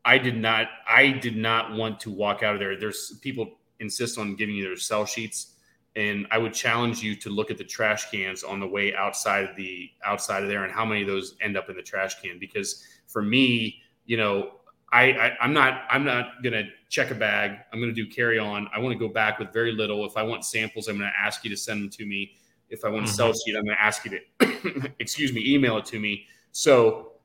I 0.07 0.17
did 0.17 0.37
not, 0.37 0.69
I 0.89 1.11
did 1.11 1.35
not 1.35 1.73
want 1.73 1.99
to 1.99 2.09
walk 2.09 2.41
out 2.41 2.53
of 2.53 2.61
there. 2.61 2.79
There's 2.79 3.19
people 3.21 3.59
insist 3.81 4.17
on 4.17 4.37
giving 4.37 4.55
you 4.55 4.63
their 4.63 4.77
sell 4.77 5.05
sheets, 5.05 5.55
and 5.97 6.25
I 6.31 6.37
would 6.37 6.53
challenge 6.53 7.03
you 7.03 7.13
to 7.17 7.29
look 7.29 7.51
at 7.51 7.57
the 7.57 7.65
trash 7.65 8.09
cans 8.09 8.41
on 8.41 8.61
the 8.61 8.67
way 8.67 8.95
outside 8.95 9.43
of 9.49 9.57
the 9.57 9.89
outside 10.05 10.43
of 10.43 10.49
there 10.49 10.63
and 10.63 10.73
how 10.73 10.85
many 10.85 11.01
of 11.01 11.07
those 11.07 11.35
end 11.41 11.57
up 11.57 11.69
in 11.69 11.75
the 11.75 11.81
trash 11.81 12.21
can. 12.21 12.39
Because 12.39 12.85
for 13.07 13.21
me, 13.21 13.81
you 14.05 14.15
know, 14.15 14.51
I, 14.93 15.11
I 15.11 15.45
am 15.45 15.51
not 15.51 15.81
I'm 15.89 16.05
not 16.05 16.41
gonna 16.41 16.63
check 16.87 17.11
a 17.11 17.15
bag. 17.15 17.57
I'm 17.73 17.81
gonna 17.81 17.91
do 17.91 18.07
carry 18.07 18.39
on. 18.39 18.69
I 18.73 18.79
want 18.79 18.93
to 18.93 18.99
go 18.99 19.13
back 19.13 19.39
with 19.39 19.51
very 19.51 19.73
little. 19.73 20.05
If 20.05 20.15
I 20.15 20.23
want 20.23 20.45
samples, 20.45 20.87
I'm 20.87 20.97
gonna 20.97 21.11
ask 21.19 21.43
you 21.43 21.49
to 21.49 21.57
send 21.57 21.81
them 21.81 21.89
to 21.89 22.05
me. 22.05 22.31
If 22.69 22.85
I 22.85 22.87
want 22.87 23.03
mm-hmm. 23.03 23.12
a 23.12 23.13
sell 23.13 23.33
sheet, 23.33 23.58
I'm 23.58 23.65
gonna 23.65 23.75
ask 23.77 24.05
you 24.05 24.21
to 24.39 24.91
excuse 24.99 25.33
me, 25.33 25.53
email 25.53 25.77
it 25.79 25.85
to 25.87 25.99
me. 25.99 26.27
So 26.53 27.16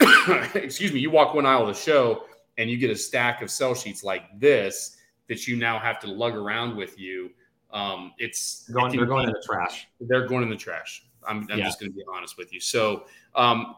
excuse 0.54 0.92
me, 0.92 1.00
you 1.00 1.10
walk 1.10 1.34
one 1.34 1.46
aisle 1.46 1.62
of 1.62 1.68
the 1.68 1.74
show 1.74 2.24
and 2.56 2.70
you 2.70 2.76
get 2.76 2.90
a 2.90 2.96
stack 2.96 3.42
of 3.42 3.50
sell 3.50 3.74
sheets 3.74 4.04
like 4.04 4.24
this 4.38 4.96
that 5.28 5.46
you 5.46 5.56
now 5.56 5.78
have 5.78 5.98
to 6.00 6.06
lug 6.06 6.34
around 6.34 6.76
with 6.76 6.98
you. 6.98 7.30
Um, 7.70 8.12
it's 8.18 8.68
going, 8.70 8.96
they're 8.96 9.06
going 9.06 9.26
in 9.26 9.32
the 9.32 9.42
trash. 9.44 9.88
They're 10.00 10.26
going 10.26 10.42
in 10.42 10.50
the 10.50 10.56
trash. 10.56 11.04
I'm, 11.26 11.46
I'm 11.50 11.58
yeah. 11.58 11.64
just 11.64 11.80
going 11.80 11.92
to 11.92 11.96
be 11.96 12.04
honest 12.12 12.38
with 12.38 12.52
you. 12.52 12.60
So 12.60 13.04
um, 13.34 13.76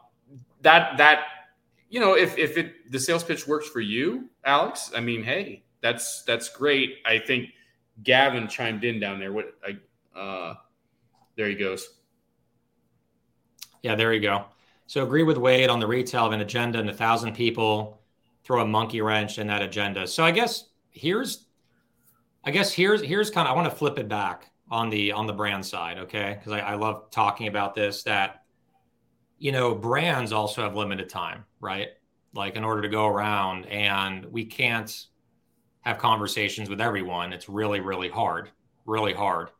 that 0.61 0.97
that 0.97 1.25
you 1.89 1.99
know, 1.99 2.15
if 2.15 2.37
if 2.37 2.57
it 2.57 2.89
the 2.91 2.99
sales 2.99 3.23
pitch 3.23 3.47
works 3.47 3.67
for 3.67 3.81
you, 3.81 4.29
Alex, 4.45 4.91
I 4.95 5.01
mean, 5.01 5.23
hey, 5.23 5.63
that's 5.81 6.23
that's 6.23 6.47
great. 6.49 6.95
I 7.05 7.19
think 7.19 7.49
Gavin 8.03 8.47
chimed 8.47 8.85
in 8.85 8.99
down 8.99 9.19
there. 9.19 9.33
What 9.33 9.53
I 9.63 10.17
uh 10.17 10.55
there 11.35 11.47
he 11.47 11.55
goes. 11.55 11.89
Yeah, 13.83 13.95
there 13.95 14.13
you 14.13 14.21
go. 14.21 14.45
So 14.91 15.03
agree 15.03 15.23
with 15.23 15.37
Wade 15.37 15.69
on 15.69 15.79
the 15.79 15.87
retail 15.87 16.25
of 16.25 16.33
an 16.33 16.41
agenda 16.41 16.77
and 16.77 16.89
a 16.89 16.93
thousand 16.93 17.33
people 17.33 18.01
throw 18.43 18.61
a 18.61 18.65
monkey 18.65 18.99
wrench 18.99 19.39
in 19.39 19.47
that 19.47 19.61
agenda. 19.61 20.05
So 20.05 20.21
I 20.21 20.31
guess 20.31 20.65
here's, 20.89 21.45
I 22.43 22.51
guess 22.51 22.73
here's 22.73 23.01
here's 23.01 23.29
kind 23.29 23.47
of 23.47 23.53
I 23.53 23.55
want 23.55 23.71
to 23.71 23.77
flip 23.77 23.97
it 23.97 24.09
back 24.09 24.51
on 24.69 24.89
the 24.89 25.13
on 25.13 25.27
the 25.27 25.31
brand 25.31 25.65
side, 25.65 25.97
okay? 25.97 26.35
Because 26.37 26.51
I, 26.51 26.59
I 26.59 26.75
love 26.75 27.09
talking 27.09 27.47
about 27.47 27.73
this. 27.73 28.03
That 28.03 28.43
you 29.39 29.53
know, 29.53 29.73
brands 29.73 30.33
also 30.33 30.61
have 30.61 30.75
limited 30.75 31.07
time, 31.07 31.45
right? 31.61 31.91
Like 32.33 32.57
in 32.57 32.65
order 32.65 32.81
to 32.81 32.89
go 32.89 33.07
around, 33.07 33.67
and 33.67 34.25
we 34.25 34.43
can't 34.43 35.05
have 35.83 35.99
conversations 35.99 36.69
with 36.69 36.81
everyone. 36.81 37.31
It's 37.31 37.47
really 37.47 37.79
really 37.79 38.09
hard, 38.09 38.49
really 38.85 39.13
hard. 39.13 39.51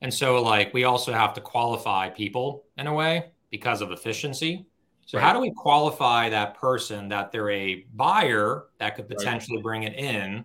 And 0.00 0.14
so, 0.14 0.40
like, 0.40 0.72
we 0.72 0.84
also 0.84 1.12
have 1.12 1.34
to 1.34 1.40
qualify 1.40 2.08
people 2.08 2.66
in 2.78 2.86
a 2.86 2.94
way 2.94 3.32
because 3.50 3.80
of 3.80 3.90
efficiency. 3.90 4.66
So, 5.06 5.18
right. 5.18 5.24
how 5.24 5.32
do 5.32 5.40
we 5.40 5.52
qualify 5.52 6.28
that 6.28 6.54
person 6.54 7.08
that 7.08 7.32
they're 7.32 7.50
a 7.50 7.84
buyer 7.94 8.66
that 8.78 8.94
could 8.94 9.08
potentially 9.08 9.58
right. 9.58 9.64
bring 9.64 9.82
it 9.82 9.94
in 9.94 10.44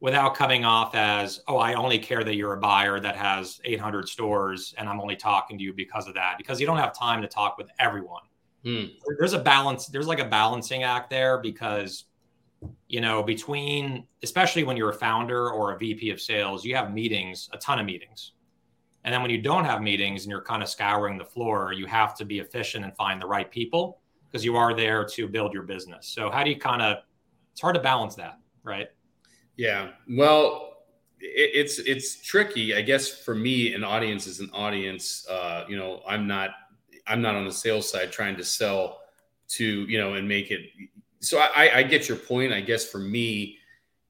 without 0.00 0.34
coming 0.34 0.64
off 0.64 0.94
as, 0.94 1.40
oh, 1.48 1.56
I 1.56 1.74
only 1.74 1.98
care 1.98 2.24
that 2.24 2.34
you're 2.34 2.54
a 2.54 2.60
buyer 2.60 3.00
that 3.00 3.16
has 3.16 3.60
800 3.64 4.08
stores 4.08 4.74
and 4.76 4.88
I'm 4.88 5.00
only 5.00 5.16
talking 5.16 5.56
to 5.56 5.64
you 5.64 5.72
because 5.72 6.08
of 6.08 6.14
that? 6.14 6.34
Because 6.36 6.60
you 6.60 6.66
don't 6.66 6.78
have 6.78 6.96
time 6.96 7.22
to 7.22 7.28
talk 7.28 7.56
with 7.56 7.70
everyone. 7.78 8.22
Hmm. 8.64 8.86
There's 9.18 9.32
a 9.32 9.38
balance, 9.38 9.86
there's 9.86 10.08
like 10.08 10.18
a 10.18 10.24
balancing 10.24 10.82
act 10.82 11.08
there 11.08 11.38
because 11.38 12.04
you 12.88 13.00
know, 13.00 13.22
between 13.22 14.06
especially 14.22 14.64
when 14.64 14.76
you're 14.76 14.90
a 14.90 14.94
founder 14.94 15.50
or 15.50 15.72
a 15.72 15.78
VP 15.78 16.10
of 16.10 16.20
sales, 16.20 16.64
you 16.64 16.74
have 16.74 16.92
meetings, 16.92 17.48
a 17.52 17.58
ton 17.58 17.78
of 17.78 17.86
meetings. 17.86 18.32
And 19.06 19.14
then 19.14 19.22
when 19.22 19.30
you 19.30 19.38
don't 19.38 19.64
have 19.64 19.80
meetings 19.82 20.24
and 20.24 20.32
you're 20.32 20.42
kind 20.42 20.64
of 20.64 20.68
scouring 20.68 21.16
the 21.16 21.24
floor, 21.24 21.72
you 21.72 21.86
have 21.86 22.16
to 22.16 22.24
be 22.24 22.40
efficient 22.40 22.84
and 22.84 22.94
find 22.96 23.22
the 23.22 23.26
right 23.26 23.48
people 23.48 24.00
because 24.26 24.44
you 24.44 24.56
are 24.56 24.74
there 24.74 25.04
to 25.04 25.28
build 25.28 25.54
your 25.54 25.62
business. 25.62 26.08
So 26.08 26.28
how 26.28 26.42
do 26.42 26.50
you 26.50 26.58
kind 26.58 26.82
of 26.82 26.98
it's 27.52 27.60
hard 27.60 27.76
to 27.76 27.80
balance 27.80 28.16
that, 28.16 28.38
right? 28.64 28.88
Yeah. 29.56 29.90
Well, 30.10 30.82
it's 31.20 31.78
it's 31.78 32.20
tricky, 32.20 32.74
I 32.74 32.82
guess 32.82 33.08
for 33.08 33.34
me 33.34 33.74
an 33.74 33.84
audience 33.84 34.26
is 34.26 34.40
an 34.40 34.50
audience 34.52 35.24
uh, 35.30 35.64
you 35.68 35.76
know, 35.76 36.02
I'm 36.06 36.26
not 36.26 36.50
I'm 37.06 37.22
not 37.22 37.36
on 37.36 37.44
the 37.44 37.52
sales 37.52 37.88
side 37.88 38.10
trying 38.10 38.36
to 38.36 38.44
sell 38.44 39.02
to, 39.50 39.64
you 39.64 39.98
know, 39.98 40.14
and 40.14 40.28
make 40.28 40.50
it 40.50 40.62
so 41.20 41.38
I, 41.38 41.70
I 41.76 41.82
get 41.84 42.08
your 42.08 42.18
point. 42.18 42.52
I 42.52 42.60
guess 42.60 42.84
for 42.84 42.98
me, 42.98 43.58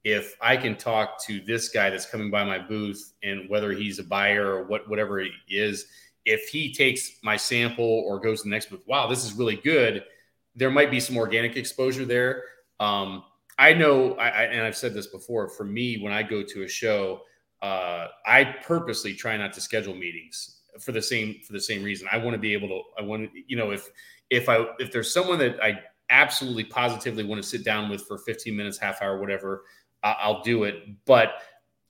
if 0.07 0.37
I 0.39 0.55
can 0.55 0.77
talk 0.77 1.21
to 1.25 1.41
this 1.41 1.67
guy 1.67 1.89
that's 1.89 2.05
coming 2.05 2.31
by 2.31 2.45
my 2.45 2.59
booth 2.59 3.13
and 3.23 3.49
whether 3.49 3.73
he's 3.73 3.99
a 3.99 4.03
buyer 4.03 4.55
or 4.55 4.63
what 4.63 4.89
whatever 4.89 5.19
he 5.19 5.31
is, 5.49 5.85
if 6.23 6.47
he 6.47 6.73
takes 6.73 7.17
my 7.23 7.35
sample 7.35 8.05
or 8.07 8.17
goes 8.17 8.41
to 8.41 8.47
the 8.47 8.49
next 8.49 8.69
booth, 8.69 8.87
wow, 8.87 9.07
this 9.07 9.25
is 9.25 9.33
really 9.33 9.57
good. 9.57 10.05
There 10.55 10.71
might 10.71 10.91
be 10.91 11.01
some 11.01 11.17
organic 11.17 11.57
exposure 11.57 12.05
there. 12.05 12.45
Um, 12.79 13.25
I 13.59 13.73
know, 13.73 14.13
I, 14.13 14.29
I, 14.29 14.43
and 14.43 14.61
I've 14.61 14.77
said 14.77 14.93
this 14.93 15.07
before. 15.07 15.49
For 15.49 15.65
me, 15.65 15.97
when 15.97 16.13
I 16.13 16.23
go 16.23 16.41
to 16.41 16.63
a 16.63 16.69
show, 16.69 17.23
uh, 17.61 18.07
I 18.25 18.55
purposely 18.63 19.13
try 19.13 19.35
not 19.35 19.51
to 19.53 19.61
schedule 19.61 19.93
meetings 19.93 20.61
for 20.79 20.93
the 20.93 21.01
same 21.01 21.41
for 21.45 21.51
the 21.51 21.59
same 21.59 21.83
reason. 21.83 22.07
I 22.13 22.17
want 22.17 22.33
to 22.33 22.39
be 22.39 22.53
able 22.53 22.69
to. 22.69 22.81
I 22.97 23.01
want 23.01 23.29
to, 23.29 23.41
you 23.45 23.57
know, 23.57 23.71
if 23.71 23.89
if 24.29 24.47
I 24.47 24.67
if 24.79 24.89
there's 24.89 25.13
someone 25.13 25.37
that 25.39 25.61
I 25.61 25.81
absolutely 26.09 26.63
positively 26.63 27.25
want 27.25 27.43
to 27.43 27.47
sit 27.47 27.65
down 27.65 27.89
with 27.89 28.07
for 28.07 28.17
15 28.19 28.55
minutes, 28.55 28.77
half 28.77 29.01
hour, 29.01 29.19
whatever, 29.19 29.63
I'll 30.19 30.41
do 30.41 30.63
it. 30.63 30.83
But 31.05 31.41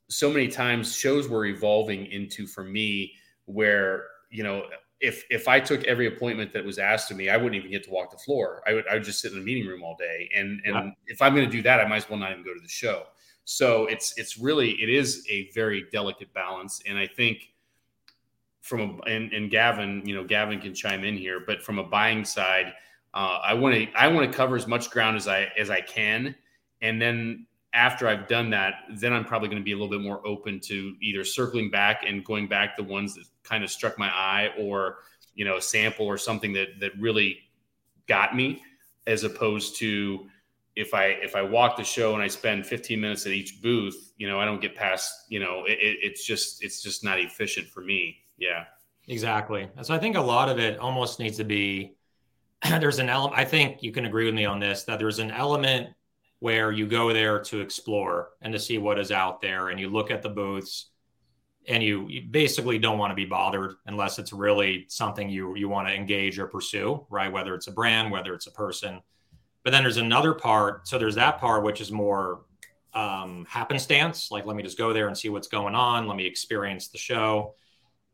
so 0.09 0.31
many 0.31 0.47
times 0.47 0.95
shows 0.95 1.27
were 1.27 1.45
evolving 1.45 2.05
into 2.07 2.47
for 2.47 2.63
me 2.63 3.13
where 3.45 4.05
you 4.29 4.43
know 4.43 4.65
if 4.99 5.25
if 5.29 5.47
I 5.47 5.59
took 5.59 5.83
every 5.83 6.07
appointment 6.07 6.53
that 6.53 6.65
was 6.65 6.79
asked 6.79 7.11
of 7.11 7.17
me, 7.17 7.29
I 7.29 7.37
wouldn't 7.37 7.55
even 7.55 7.69
get 7.69 7.83
to 7.83 7.91
walk 7.91 8.11
the 8.11 8.17
floor. 8.17 8.63
I 8.65 8.73
would 8.73 8.87
I 8.87 8.95
would 8.95 9.03
just 9.03 9.21
sit 9.21 9.31
in 9.31 9.39
the 9.39 9.43
meeting 9.43 9.67
room 9.67 9.83
all 9.83 9.95
day. 9.95 10.29
And 10.35 10.61
and 10.65 10.93
if 11.07 11.21
I'm 11.21 11.35
going 11.35 11.45
to 11.45 11.51
do 11.51 11.61
that, 11.63 11.79
I 11.79 11.87
might 11.87 11.97
as 11.97 12.09
well 12.09 12.19
not 12.19 12.31
even 12.31 12.43
go 12.43 12.53
to 12.53 12.59
the 12.59 12.67
show. 12.67 13.03
So 13.45 13.85
it's 13.85 14.17
it's 14.17 14.37
really 14.37 14.71
it 14.81 14.89
is 14.89 15.25
a 15.29 15.49
very 15.51 15.85
delicate 15.91 16.33
balance. 16.33 16.81
And 16.87 16.97
I 16.97 17.07
think 17.07 17.53
from 18.61 18.81
a 18.81 19.09
and, 19.09 19.31
and 19.31 19.51
Gavin, 19.51 20.01
you 20.03 20.15
know, 20.15 20.23
Gavin 20.23 20.59
can 20.59 20.73
chime 20.73 21.03
in 21.03 21.15
here, 21.15 21.41
but 21.45 21.61
from 21.61 21.79
a 21.79 21.83
buying 21.83 22.25
side, 22.25 22.73
uh, 23.13 23.39
I 23.43 23.53
want 23.53 23.75
to 23.75 23.87
I 23.93 24.07
want 24.07 24.29
to 24.29 24.35
cover 24.35 24.55
as 24.55 24.67
much 24.67 24.89
ground 24.89 25.15
as 25.15 25.27
I 25.27 25.51
as 25.57 25.69
I 25.69 25.81
can, 25.81 26.35
and 26.81 27.01
then 27.01 27.45
after 27.77 28.07
I've 28.07 28.27
done 28.27 28.49
that, 28.49 28.73
then 28.89 29.13
I'm 29.13 29.23
probably 29.23 29.49
going 29.49 29.61
to 29.61 29.63
be 29.63 29.71
a 29.71 29.75
little 29.75 29.89
bit 29.89 30.01
more 30.01 30.25
open 30.25 30.59
to 30.61 30.95
either 30.99 31.23
circling 31.23 31.69
back 31.69 32.03
and 32.05 32.25
going 32.25 32.47
back 32.47 32.75
the 32.75 32.83
ones 32.83 33.13
that 33.15 33.25
kind 33.43 33.63
of 33.63 33.69
struck 33.69 33.99
my 33.99 34.07
eye 34.07 34.49
or, 34.57 34.97
you 35.35 35.45
know, 35.45 35.57
a 35.57 35.61
sample 35.61 36.07
or 36.07 36.17
something 36.17 36.51
that, 36.53 36.79
that 36.79 36.91
really 36.99 37.37
got 38.07 38.35
me 38.35 38.63
as 39.05 39.23
opposed 39.23 39.77
to 39.77 40.27
if 40.75 40.95
I, 40.95 41.05
if 41.05 41.35
I 41.35 41.43
walk 41.43 41.77
the 41.77 41.83
show 41.83 42.15
and 42.15 42.23
I 42.23 42.27
spend 42.27 42.65
15 42.65 42.99
minutes 42.99 43.27
at 43.27 43.31
each 43.31 43.61
booth, 43.61 44.11
you 44.17 44.27
know, 44.27 44.39
I 44.39 44.45
don't 44.45 44.59
get 44.59 44.75
past, 44.75 45.25
you 45.29 45.39
know, 45.39 45.63
it, 45.65 45.77
it's 45.79 46.25
just, 46.25 46.63
it's 46.63 46.81
just 46.81 47.03
not 47.03 47.19
efficient 47.19 47.67
for 47.67 47.81
me. 47.81 48.17
Yeah. 48.37 48.65
Exactly. 49.07 49.69
So 49.83 49.93
I 49.93 49.99
think 49.99 50.17
a 50.17 50.21
lot 50.21 50.49
of 50.49 50.57
it 50.57 50.79
almost 50.79 51.19
needs 51.19 51.37
to 51.37 51.43
be, 51.43 51.95
there's 52.79 52.97
an 52.97 53.09
element, 53.09 53.39
I 53.39 53.45
think 53.45 53.83
you 53.83 53.91
can 53.91 54.05
agree 54.05 54.25
with 54.25 54.33
me 54.33 54.45
on 54.45 54.59
this, 54.59 54.83
that 54.85 54.97
there's 54.97 55.19
an 55.19 55.29
element 55.29 55.89
where 56.39 56.71
you 56.71 56.85
go 56.85 57.11
there 57.11 57.39
to 57.39 57.61
explore 57.61 58.29
and 58.41 58.53
to 58.53 58.59
see 58.59 58.77
what 58.77 58.99
is 58.99 59.11
out 59.11 59.41
there 59.41 59.69
and 59.69 59.79
you 59.79 59.89
look 59.89 60.11
at 60.11 60.21
the 60.21 60.29
booths 60.29 60.91
and 61.67 61.83
you, 61.83 62.07
you 62.07 62.21
basically 62.29 62.77
don't 62.77 62.97
want 62.97 63.11
to 63.11 63.15
be 63.15 63.25
bothered 63.25 63.73
unless 63.87 64.19
it's 64.19 64.31
really 64.31 64.85
something 64.87 65.29
you 65.29 65.55
you 65.55 65.67
want 65.67 65.87
to 65.87 65.93
engage 65.93 66.37
or 66.37 66.47
pursue 66.47 67.05
right? 67.09 67.31
Whether 67.31 67.55
it's 67.55 67.67
a 67.67 67.71
brand 67.71 68.11
whether 68.11 68.33
it's 68.33 68.47
a 68.47 68.51
person. 68.51 69.01
But 69.63 69.71
then 69.71 69.83
there's 69.83 69.97
another 69.97 70.33
part 70.33 70.87
so 70.87 70.97
there's 70.97 71.15
that 71.15 71.39
part 71.39 71.63
which 71.63 71.81
is 71.81 71.91
more 71.91 72.41
um, 72.93 73.45
happenstance 73.49 74.31
like 74.31 74.45
let 74.45 74.55
me 74.55 74.63
just 74.63 74.77
go 74.77 74.93
there 74.93 75.07
and 75.07 75.17
see 75.17 75.29
what's 75.29 75.47
going 75.47 75.75
on 75.75 76.07
let 76.07 76.17
me 76.17 76.25
experience 76.25 76.87
the 76.87 76.97
show 76.97 77.53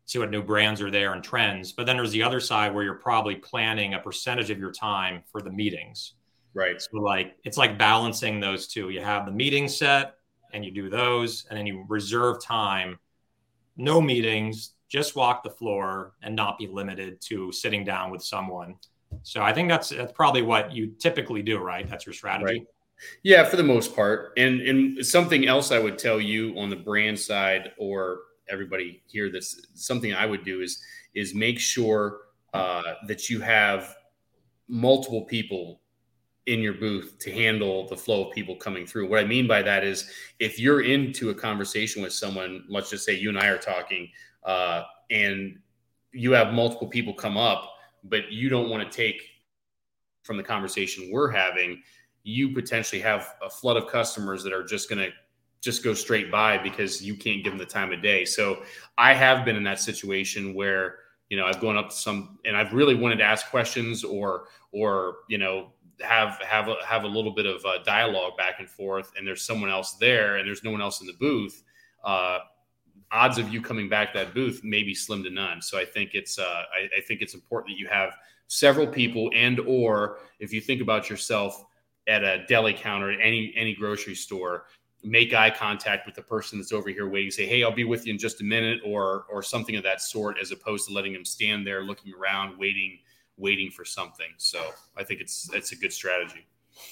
see 0.05 0.19
what 0.19 0.29
new 0.29 0.43
brands 0.43 0.81
are 0.81 0.91
there 0.91 1.13
and 1.13 1.23
trends. 1.23 1.71
But 1.71 1.85
then 1.85 1.95
there's 1.95 2.11
the 2.11 2.23
other 2.23 2.39
side 2.39 2.73
where 2.73 2.83
you're 2.83 2.95
probably 2.95 3.35
planning 3.35 3.93
a 3.93 3.99
percentage 3.99 4.49
of 4.49 4.59
your 4.59 4.71
time 4.71 5.23
for 5.31 5.41
the 5.41 5.51
meetings 5.51 6.13
Right. 6.53 6.81
So 6.81 6.97
like 6.97 7.35
it's 7.43 7.57
like 7.57 7.77
balancing 7.77 8.39
those 8.39 8.67
two. 8.67 8.89
You 8.89 9.01
have 9.01 9.25
the 9.25 9.31
meeting 9.31 9.67
set 9.67 10.15
and 10.53 10.63
you 10.63 10.71
do 10.71 10.89
those, 10.89 11.45
and 11.49 11.57
then 11.57 11.65
you 11.65 11.85
reserve 11.87 12.43
time, 12.43 12.99
no 13.75 13.99
meetings, 13.99 14.73
just 14.87 15.15
walk 15.15 15.43
the 15.43 15.49
floor 15.49 16.13
and 16.21 16.35
not 16.35 16.59
be 16.59 16.67
limited 16.67 17.19
to 17.21 17.51
sitting 17.51 17.83
down 17.83 18.11
with 18.11 18.23
someone. 18.23 18.75
So 19.23 19.41
I 19.41 19.51
think 19.53 19.69
that's 19.69 19.89
that's 19.89 20.11
probably 20.11 20.43
what 20.43 20.71
you 20.71 20.93
typically 20.99 21.41
do, 21.41 21.57
right? 21.57 21.89
That's 21.89 22.05
your 22.05 22.13
strategy. 22.13 22.59
Right. 22.59 22.67
Yeah, 23.23 23.43
for 23.43 23.55
the 23.55 23.63
most 23.63 23.95
part. 23.95 24.33
And 24.37 24.61
and 24.61 25.05
something 25.05 25.47
else 25.47 25.71
I 25.71 25.79
would 25.79 25.97
tell 25.97 26.21
you 26.21 26.57
on 26.57 26.69
the 26.69 26.75
brand 26.75 27.19
side 27.19 27.71
or 27.77 28.19
everybody 28.49 29.01
here 29.07 29.31
that's 29.31 29.65
something 29.73 30.13
I 30.13 30.25
would 30.25 30.43
do 30.43 30.61
is 30.61 30.81
is 31.15 31.33
make 31.33 31.59
sure 31.59 32.19
uh, 32.53 32.93
that 33.07 33.29
you 33.29 33.39
have 33.39 33.95
multiple 34.67 35.23
people 35.25 35.81
in 36.45 36.59
your 36.59 36.73
booth 36.73 37.17
to 37.19 37.31
handle 37.31 37.87
the 37.87 37.95
flow 37.95 38.25
of 38.25 38.33
people 38.33 38.55
coming 38.55 38.85
through. 38.85 39.09
What 39.09 39.19
I 39.19 39.25
mean 39.25 39.47
by 39.47 39.61
that 39.61 39.83
is 39.83 40.09
if 40.39 40.59
you're 40.59 40.81
into 40.81 41.29
a 41.29 41.35
conversation 41.35 42.01
with 42.01 42.11
someone, 42.11 42.65
let's 42.67 42.89
just 42.89 43.05
say 43.05 43.13
you 43.13 43.29
and 43.29 43.39
I 43.39 43.47
are 43.47 43.57
talking, 43.57 44.09
uh, 44.43 44.83
and 45.09 45.57
you 46.11 46.31
have 46.31 46.53
multiple 46.53 46.87
people 46.87 47.13
come 47.13 47.37
up, 47.37 47.69
but 48.03 48.31
you 48.31 48.49
don't 48.49 48.69
want 48.69 48.89
to 48.89 48.95
take 48.95 49.23
from 50.23 50.37
the 50.37 50.43
conversation 50.43 51.09
we're 51.11 51.31
having, 51.31 51.81
you 52.23 52.53
potentially 52.53 53.01
have 53.01 53.35
a 53.41 53.49
flood 53.49 53.77
of 53.77 53.87
customers 53.87 54.43
that 54.43 54.53
are 54.53 54.63
just 54.63 54.89
going 54.89 54.99
to 54.99 55.11
just 55.61 55.83
go 55.83 55.93
straight 55.93 56.29
by 56.29 56.57
because 56.57 57.01
you 57.01 57.15
can't 57.15 57.43
give 57.43 57.51
them 57.51 57.57
the 57.57 57.65
time 57.65 57.93
of 57.93 58.01
day. 58.01 58.25
So 58.25 58.63
I 58.97 59.13
have 59.13 59.45
been 59.45 59.55
in 59.55 59.63
that 59.63 59.79
situation 59.79 60.53
where 60.53 60.97
you 61.29 61.37
know 61.37 61.45
I've 61.45 61.61
gone 61.61 61.77
up 61.77 61.89
to 61.89 61.95
some 61.95 62.37
and 62.45 62.55
I've 62.55 62.73
really 62.73 62.95
wanted 62.95 63.17
to 63.17 63.23
ask 63.23 63.49
questions 63.49 64.03
or 64.03 64.47
or 64.71 65.17
you 65.29 65.37
know 65.37 65.72
have 66.01 66.39
have 66.41 66.67
a, 66.67 66.75
have 66.85 67.03
a 67.03 67.07
little 67.07 67.31
bit 67.31 67.45
of 67.45 67.63
uh, 67.65 67.81
dialogue 67.83 68.37
back 68.37 68.55
and 68.59 68.69
forth, 68.69 69.11
and 69.17 69.27
there's 69.27 69.45
someone 69.45 69.69
else 69.69 69.93
there, 69.93 70.37
and 70.37 70.47
there's 70.47 70.63
no 70.63 70.71
one 70.71 70.81
else 70.81 71.01
in 71.01 71.07
the 71.07 71.13
booth, 71.13 71.63
uh, 72.03 72.39
odds 73.11 73.37
of 73.37 73.53
you 73.53 73.61
coming 73.61 73.87
back 73.87 74.13
that 74.13 74.33
booth 74.33 74.61
may 74.63 74.83
be 74.83 74.95
slim 74.95 75.23
to 75.23 75.29
none. 75.29 75.61
So 75.61 75.77
I 75.77 75.85
think 75.85 76.11
it's 76.13 76.39
uh, 76.39 76.63
I, 76.73 76.89
I, 76.97 77.01
think 77.01 77.21
it's 77.21 77.35
important 77.35 77.75
that 77.75 77.79
you 77.79 77.87
have 77.87 78.15
several 78.47 78.87
people, 78.87 79.29
and 79.33 79.59
or 79.61 80.19
if 80.39 80.51
you 80.51 80.59
think 80.59 80.81
about 80.81 81.09
yourself 81.09 81.63
at 82.07 82.23
a 82.23 82.43
deli 82.47 82.73
counter 82.73 83.11
at 83.11 83.19
any 83.21 83.53
any 83.55 83.75
grocery 83.75 84.15
store, 84.15 84.65
make 85.03 85.33
eye 85.33 85.51
contact 85.51 86.05
with 86.05 86.15
the 86.15 86.21
person 86.21 86.57
that's 86.57 86.73
over 86.73 86.89
here 86.89 87.07
waiting. 87.07 87.31
Say, 87.31 87.45
hey, 87.45 87.63
I'll 87.63 87.71
be 87.71 87.83
with 87.83 88.05
you 88.05 88.13
in 88.13 88.19
just 88.19 88.41
a 88.41 88.43
minute, 88.43 88.81
or 88.83 89.25
or 89.29 89.43
something 89.43 89.75
of 89.75 89.83
that 89.83 90.01
sort, 90.01 90.37
as 90.41 90.51
opposed 90.51 90.87
to 90.87 90.93
letting 90.93 91.13
them 91.13 91.25
stand 91.25 91.65
there 91.65 91.83
looking 91.83 92.13
around, 92.13 92.57
waiting 92.57 92.99
waiting 93.37 93.69
for 93.71 93.85
something. 93.85 94.27
So 94.37 94.63
I 94.97 95.03
think 95.03 95.21
it's 95.21 95.49
it's 95.53 95.71
a 95.71 95.75
good 95.75 95.93
strategy. 95.93 96.47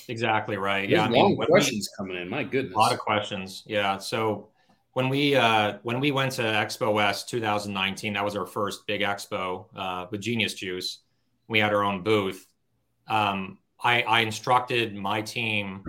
Exactly 0.07 0.57
right. 0.57 0.89
There's 0.89 0.91
yeah, 0.91 1.05
I 1.05 1.09
mean, 1.09 1.35
questions 1.37 1.89
we, 1.91 2.03
coming 2.03 2.21
in. 2.21 2.29
My 2.29 2.43
goodness, 2.43 2.75
a 2.75 2.77
lot 2.77 2.93
of 2.93 2.99
questions. 2.99 3.63
Yeah. 3.65 3.97
So 3.97 4.49
when 4.93 5.09
we 5.09 5.35
uh, 5.35 5.77
when 5.83 5.99
we 5.99 6.11
went 6.11 6.33
to 6.33 6.43
Expo 6.43 6.93
West 6.93 7.29
2019, 7.29 8.13
that 8.13 8.23
was 8.23 8.35
our 8.35 8.45
first 8.45 8.85
big 8.85 9.01
expo 9.01 9.65
uh, 9.75 10.07
with 10.11 10.21
Genius 10.21 10.53
Juice. 10.53 10.99
We 11.47 11.59
had 11.59 11.73
our 11.73 11.83
own 11.83 12.03
booth. 12.03 12.47
Um, 13.07 13.57
I, 13.83 14.03
I 14.03 14.19
instructed 14.21 14.95
my 14.95 15.21
team 15.21 15.83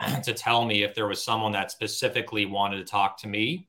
to 0.24 0.34
tell 0.34 0.64
me 0.64 0.82
if 0.82 0.94
there 0.94 1.06
was 1.06 1.22
someone 1.22 1.52
that 1.52 1.70
specifically 1.70 2.46
wanted 2.46 2.78
to 2.78 2.84
talk 2.84 3.18
to 3.18 3.28
me 3.28 3.68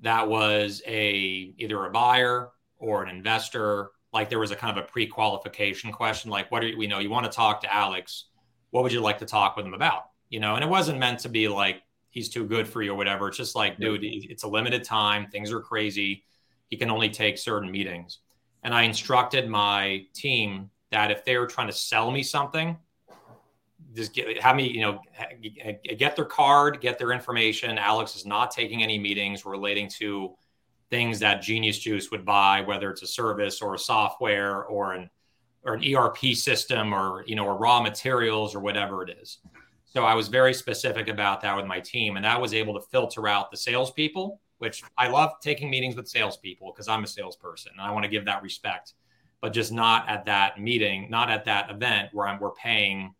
that 0.00 0.28
was 0.28 0.82
a 0.86 1.54
either 1.56 1.86
a 1.86 1.90
buyer 1.90 2.50
or 2.78 3.02
an 3.02 3.14
investor 3.14 3.90
like 4.14 4.30
there 4.30 4.38
was 4.38 4.50
a 4.50 4.56
kind 4.56 4.76
of 4.78 4.82
a 4.82 4.86
pre-qualification 4.86 5.92
question 5.92 6.30
like 6.30 6.50
what 6.50 6.60
do 6.60 6.68
you, 6.68 6.78
we 6.78 6.86
know 6.86 7.00
you 7.00 7.10
want 7.10 7.26
to 7.26 7.32
talk 7.32 7.60
to 7.60 7.74
alex 7.74 8.26
what 8.74 8.82
would 8.82 8.92
you 8.92 9.00
like 9.00 9.18
to 9.18 9.24
talk 9.24 9.56
with 9.56 9.64
him 9.64 9.72
about? 9.72 10.06
You 10.30 10.40
know 10.40 10.56
and 10.56 10.64
it 10.64 10.68
wasn't 10.68 10.98
meant 10.98 11.20
to 11.20 11.28
be 11.28 11.46
like 11.46 11.82
he's 12.10 12.28
too 12.28 12.44
good 12.44 12.66
for 12.66 12.82
you 12.82 12.90
or 12.90 12.96
whatever. 12.96 13.28
It's 13.28 13.36
just 13.36 13.54
like 13.54 13.78
dude 13.78 14.00
it's 14.02 14.42
a 14.42 14.48
limited 14.48 14.82
time 14.82 15.28
things 15.28 15.52
are 15.52 15.60
crazy 15.60 16.24
he 16.70 16.76
can 16.76 16.90
only 16.90 17.08
take 17.08 17.38
certain 17.38 17.70
meetings. 17.70 18.18
And 18.64 18.74
i 18.74 18.82
instructed 18.82 19.48
my 19.48 20.06
team 20.12 20.70
that 20.90 21.12
if 21.12 21.24
they 21.24 21.36
were 21.38 21.46
trying 21.46 21.68
to 21.68 21.72
sell 21.72 22.10
me 22.10 22.24
something 22.24 22.76
just 23.94 24.12
get 24.12 24.42
have 24.42 24.56
me 24.56 24.68
you 24.68 24.80
know 24.80 25.00
get 25.96 26.16
their 26.16 26.24
card 26.24 26.80
get 26.80 26.98
their 26.98 27.12
information. 27.12 27.78
Alex 27.78 28.16
is 28.16 28.26
not 28.26 28.50
taking 28.50 28.82
any 28.82 28.98
meetings 28.98 29.46
relating 29.46 29.88
to 30.00 30.34
things 30.94 31.18
that 31.18 31.42
genius 31.42 31.78
juice 31.80 32.12
would 32.12 32.24
buy 32.24 32.60
whether 32.60 32.88
it's 32.88 33.02
a 33.02 33.06
service 33.06 33.60
or 33.60 33.74
a 33.74 33.78
software 33.78 34.64
or 34.66 34.92
an 34.92 35.10
or 35.64 35.74
an 35.74 35.82
erp 35.82 36.18
system 36.36 36.94
or 36.94 37.24
you 37.26 37.34
know 37.34 37.44
or 37.44 37.56
raw 37.56 37.80
materials 37.80 38.54
or 38.54 38.60
whatever 38.60 39.02
it 39.02 39.10
is 39.20 39.38
so 39.84 40.04
i 40.04 40.14
was 40.14 40.28
very 40.28 40.54
specific 40.54 41.08
about 41.08 41.40
that 41.40 41.56
with 41.56 41.66
my 41.66 41.80
team 41.80 42.14
and 42.14 42.24
that 42.24 42.40
was 42.40 42.54
able 42.54 42.74
to 42.74 42.86
filter 42.92 43.26
out 43.26 43.50
the 43.50 43.56
salespeople 43.56 44.40
which 44.58 44.84
i 44.96 45.08
love 45.08 45.32
taking 45.42 45.68
meetings 45.68 45.96
with 45.96 46.06
salespeople 46.06 46.70
because 46.72 46.86
i'm 46.86 47.02
a 47.02 47.08
salesperson 47.08 47.72
and 47.72 47.80
i 47.80 47.90
want 47.90 48.04
to 48.04 48.10
give 48.10 48.24
that 48.24 48.40
respect 48.40 48.94
but 49.40 49.52
just 49.52 49.72
not 49.72 50.08
at 50.08 50.24
that 50.24 50.60
meeting 50.60 51.10
not 51.10 51.28
at 51.28 51.44
that 51.44 51.70
event 51.70 52.08
where 52.12 52.28
I'm, 52.28 52.38
we're 52.38 52.52
paying 52.52 53.12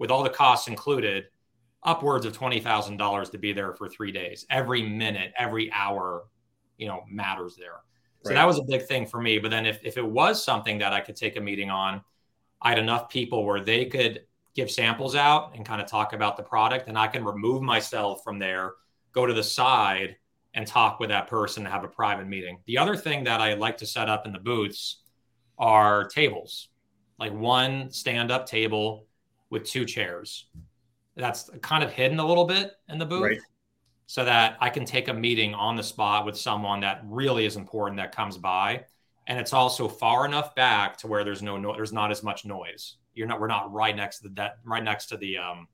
with 0.00 0.10
all 0.10 0.22
the 0.22 0.30
costs 0.30 0.66
included, 0.66 1.26
upwards 1.84 2.26
of 2.26 2.32
twenty 2.32 2.58
thousand 2.58 2.96
dollars 2.96 3.30
to 3.30 3.38
be 3.38 3.52
there 3.52 3.74
for 3.74 3.88
three 3.88 4.10
days. 4.10 4.46
Every 4.50 4.82
minute, 4.82 5.32
every 5.38 5.70
hour, 5.72 6.24
you 6.80 6.88
know, 6.88 7.04
matters 7.08 7.54
there. 7.56 7.82
So 8.24 8.30
right. 8.30 8.36
that 8.36 8.46
was 8.46 8.58
a 8.58 8.62
big 8.62 8.86
thing 8.86 9.06
for 9.06 9.20
me. 9.20 9.38
But 9.38 9.50
then 9.50 9.66
if 9.66 9.80
if 9.84 9.96
it 9.96 10.06
was 10.06 10.42
something 10.42 10.78
that 10.78 10.92
I 10.92 11.00
could 11.00 11.16
take 11.16 11.36
a 11.36 11.40
meeting 11.40 11.70
on, 11.70 12.02
I 12.60 12.70
had 12.70 12.78
enough 12.78 13.08
people 13.08 13.44
where 13.44 13.60
they 13.60 13.84
could 13.84 14.22
give 14.56 14.70
samples 14.70 15.14
out 15.14 15.54
and 15.54 15.64
kind 15.64 15.80
of 15.80 15.86
talk 15.86 16.12
about 16.12 16.36
the 16.36 16.42
product, 16.42 16.88
and 16.88 16.98
I 16.98 17.06
can 17.06 17.24
remove 17.24 17.62
myself 17.62 18.24
from 18.24 18.38
there, 18.38 18.72
go 19.12 19.26
to 19.26 19.34
the 19.34 19.42
side 19.42 20.16
and 20.54 20.66
talk 20.66 20.98
with 20.98 21.10
that 21.10 21.28
person 21.28 21.64
and 21.64 21.72
have 21.72 21.84
a 21.84 21.88
private 21.88 22.26
meeting. 22.26 22.58
The 22.66 22.78
other 22.78 22.96
thing 22.96 23.22
that 23.24 23.40
I 23.40 23.54
like 23.54 23.76
to 23.78 23.86
set 23.86 24.08
up 24.08 24.26
in 24.26 24.32
the 24.32 24.40
booths 24.40 25.02
are 25.58 26.08
tables, 26.08 26.68
like 27.18 27.32
one 27.32 27.90
stand 27.90 28.32
up 28.32 28.46
table 28.46 29.06
with 29.50 29.64
two 29.64 29.84
chairs. 29.84 30.46
That's 31.16 31.50
kind 31.60 31.84
of 31.84 31.92
hidden 31.92 32.18
a 32.18 32.26
little 32.26 32.46
bit 32.46 32.72
in 32.88 32.98
the 32.98 33.06
booth. 33.06 33.22
Right. 33.22 33.38
So 34.10 34.24
that 34.24 34.56
I 34.60 34.70
can 34.70 34.84
take 34.84 35.06
a 35.06 35.14
meeting 35.14 35.54
on 35.54 35.76
the 35.76 35.84
spot 35.84 36.26
with 36.26 36.36
someone 36.36 36.80
that 36.80 37.00
really 37.04 37.46
is 37.46 37.54
important 37.54 37.96
that 37.98 38.12
comes 38.12 38.36
by. 38.36 38.84
And 39.28 39.38
it's 39.38 39.52
also 39.52 39.86
far 39.86 40.26
enough 40.26 40.52
back 40.56 40.96
to 40.96 41.06
where 41.06 41.22
there's 41.22 41.42
no, 41.42 41.56
no 41.56 41.76
there's 41.76 41.92
not 41.92 42.10
as 42.10 42.24
much 42.24 42.44
noise. 42.44 42.96
You're 43.14 43.28
not 43.28 43.40
we're 43.40 43.46
not 43.46 43.72
right 43.72 43.94
next 43.94 44.16
to 44.16 44.22
the 44.24 44.30
de- 44.30 44.54
right 44.64 44.82
next 44.82 45.06
to 45.10 45.16
the 45.16 45.36
um 45.38 45.68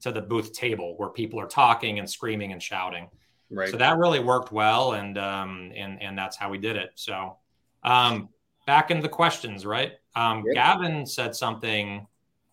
to 0.00 0.12
the 0.12 0.22
booth 0.22 0.54
table 0.54 0.94
where 0.96 1.10
people 1.10 1.38
are 1.38 1.46
talking 1.46 1.98
and 1.98 2.08
screaming 2.08 2.52
and 2.52 2.62
shouting. 2.62 3.10
Right. 3.50 3.68
So 3.68 3.76
that 3.76 3.98
really 3.98 4.20
worked 4.20 4.50
well, 4.50 4.94
and 4.94 5.18
um, 5.18 5.70
and 5.76 6.02
and 6.02 6.16
that's 6.16 6.38
how 6.38 6.48
we 6.48 6.56
did 6.56 6.76
it. 6.76 6.92
So, 6.94 7.36
um, 7.82 8.30
back 8.66 8.92
into 8.92 9.02
the 9.02 9.10
questions, 9.10 9.66
right? 9.66 9.92
Um, 10.16 10.42
yep. 10.46 10.54
Gavin 10.54 11.04
said 11.04 11.36
something 11.36 12.06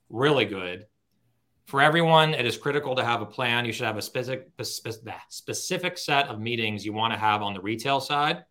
really 0.09 0.43
good. 0.43 0.87
For 1.65 1.81
everyone, 1.81 2.33
it 2.33 2.45
is 2.45 2.57
critical 2.57 2.95
to 2.95 3.03
have 3.03 3.21
a 3.21 3.25
plan. 3.25 3.65
You 3.65 3.71
should 3.71 3.85
have 3.85 3.97
a 3.97 4.01
specific, 4.01 4.49
specific 5.29 5.97
set 5.97 6.27
of 6.27 6.39
meetings 6.39 6.85
you 6.85 6.93
want 6.93 7.13
to 7.13 7.19
have 7.19 7.41
on 7.41 7.53
the 7.53 7.61
retail 7.61 7.99
side. 7.99 8.43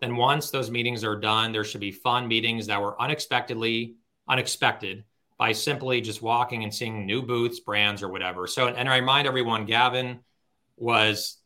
Then, 0.00 0.16
once 0.16 0.50
those 0.50 0.70
meetings 0.70 1.04
are 1.04 1.18
done, 1.18 1.52
there 1.52 1.64
should 1.64 1.80
be 1.80 1.92
fun 1.92 2.26
meetings 2.26 2.66
that 2.66 2.80
were 2.80 3.00
unexpectedly 3.00 3.94
unexpected 4.28 5.04
by 5.38 5.52
simply 5.52 6.00
just 6.00 6.22
walking 6.22 6.64
and 6.64 6.74
seeing 6.74 7.06
new 7.06 7.22
booths, 7.22 7.60
brands, 7.60 8.02
or 8.02 8.08
whatever. 8.08 8.46
So, 8.46 8.68
and 8.68 8.88
I 8.88 8.98
remind 8.98 9.26
everyone, 9.26 9.64
Gavin 9.64 10.20
was 10.76 11.38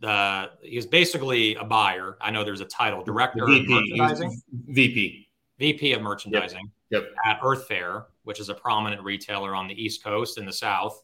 the 0.00 0.50
he 0.62 0.76
was 0.76 0.86
basically 0.86 1.56
a 1.56 1.64
buyer. 1.64 2.16
I 2.20 2.30
know 2.30 2.44
there's 2.44 2.60
a 2.60 2.66
title, 2.66 3.02
director 3.04 3.46
VP, 3.46 3.64
of 3.64 3.68
merchandising, 3.68 4.40
VP, 4.68 5.28
VP 5.58 5.92
of 5.92 6.02
merchandising 6.02 6.70
yep. 6.90 7.02
Yep. 7.02 7.12
at 7.24 7.40
Earth 7.42 7.66
Fare 7.66 8.06
which 8.24 8.40
is 8.40 8.48
a 8.48 8.54
prominent 8.54 9.02
retailer 9.02 9.54
on 9.54 9.68
the 9.68 9.82
East 9.82 10.02
Coast 10.02 10.38
in 10.38 10.44
the 10.44 10.52
South. 10.52 11.02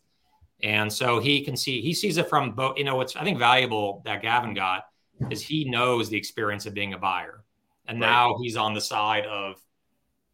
And 0.63 0.93
so 0.93 1.21
he 1.21 1.43
can 1.43 1.57
see, 1.57 1.81
he 1.81 1.95
sees 1.95 2.19
it 2.19 2.29
from 2.29 2.53
both, 2.53 2.77
you 2.77 2.85
know, 2.85 2.97
what's 2.97 3.17
I 3.17 3.25
think 3.25 3.39
valuable 3.39 4.03
that 4.05 4.23
Gavin 4.23 4.55
got 4.55 4.85
is 5.31 5.43
he 5.43 5.65
knows 5.69 6.09
the 6.09 6.17
experience 6.17 6.67
of 6.67 6.75
being 6.75 6.93
a 6.93 6.99
buyer. 6.99 7.45
And 7.87 8.01
right. 8.01 8.07
now 8.07 8.37
he's 8.43 8.57
on 8.57 8.75
the 8.75 8.81
side 8.81 9.27
of, 9.27 9.57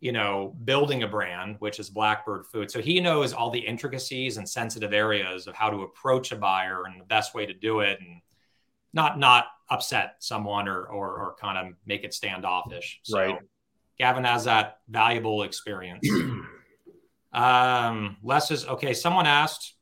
you 0.00 0.12
know, 0.12 0.54
building 0.64 1.02
a 1.02 1.08
brand, 1.08 1.56
which 1.58 1.78
is 1.80 1.90
Blackbird 1.90 2.46
Food. 2.46 2.70
So 2.70 2.80
he 2.80 3.00
knows 3.00 3.32
all 3.32 3.50
the 3.50 3.58
intricacies 3.58 4.36
and 4.36 4.48
sensitive 4.48 4.92
areas 4.92 5.46
of 5.46 5.54
how 5.54 5.70
to 5.70 5.82
approach 5.82 6.32
a 6.32 6.36
buyer 6.36 6.84
and 6.86 7.00
the 7.00 7.04
best 7.04 7.34
way 7.34 7.46
to 7.46 7.54
do 7.54 7.80
it 7.80 7.98
and 8.00 8.20
not 8.92 9.18
not 9.18 9.46
upset 9.70 10.16
someone 10.20 10.68
or 10.68 10.84
or, 10.84 11.08
or 11.18 11.36
kind 11.40 11.58
of 11.58 11.74
make 11.86 12.04
it 12.04 12.14
standoffish. 12.14 13.00
So 13.04 13.18
right. 13.18 13.38
Gavin 13.98 14.24
has 14.24 14.44
that 14.44 14.78
valuable 14.88 15.42
experience. 15.44 16.06
Um, 17.36 18.16
Les 18.22 18.50
is 18.50 18.66
okay. 18.66 18.94
Someone 18.94 19.26
asked, 19.26 19.74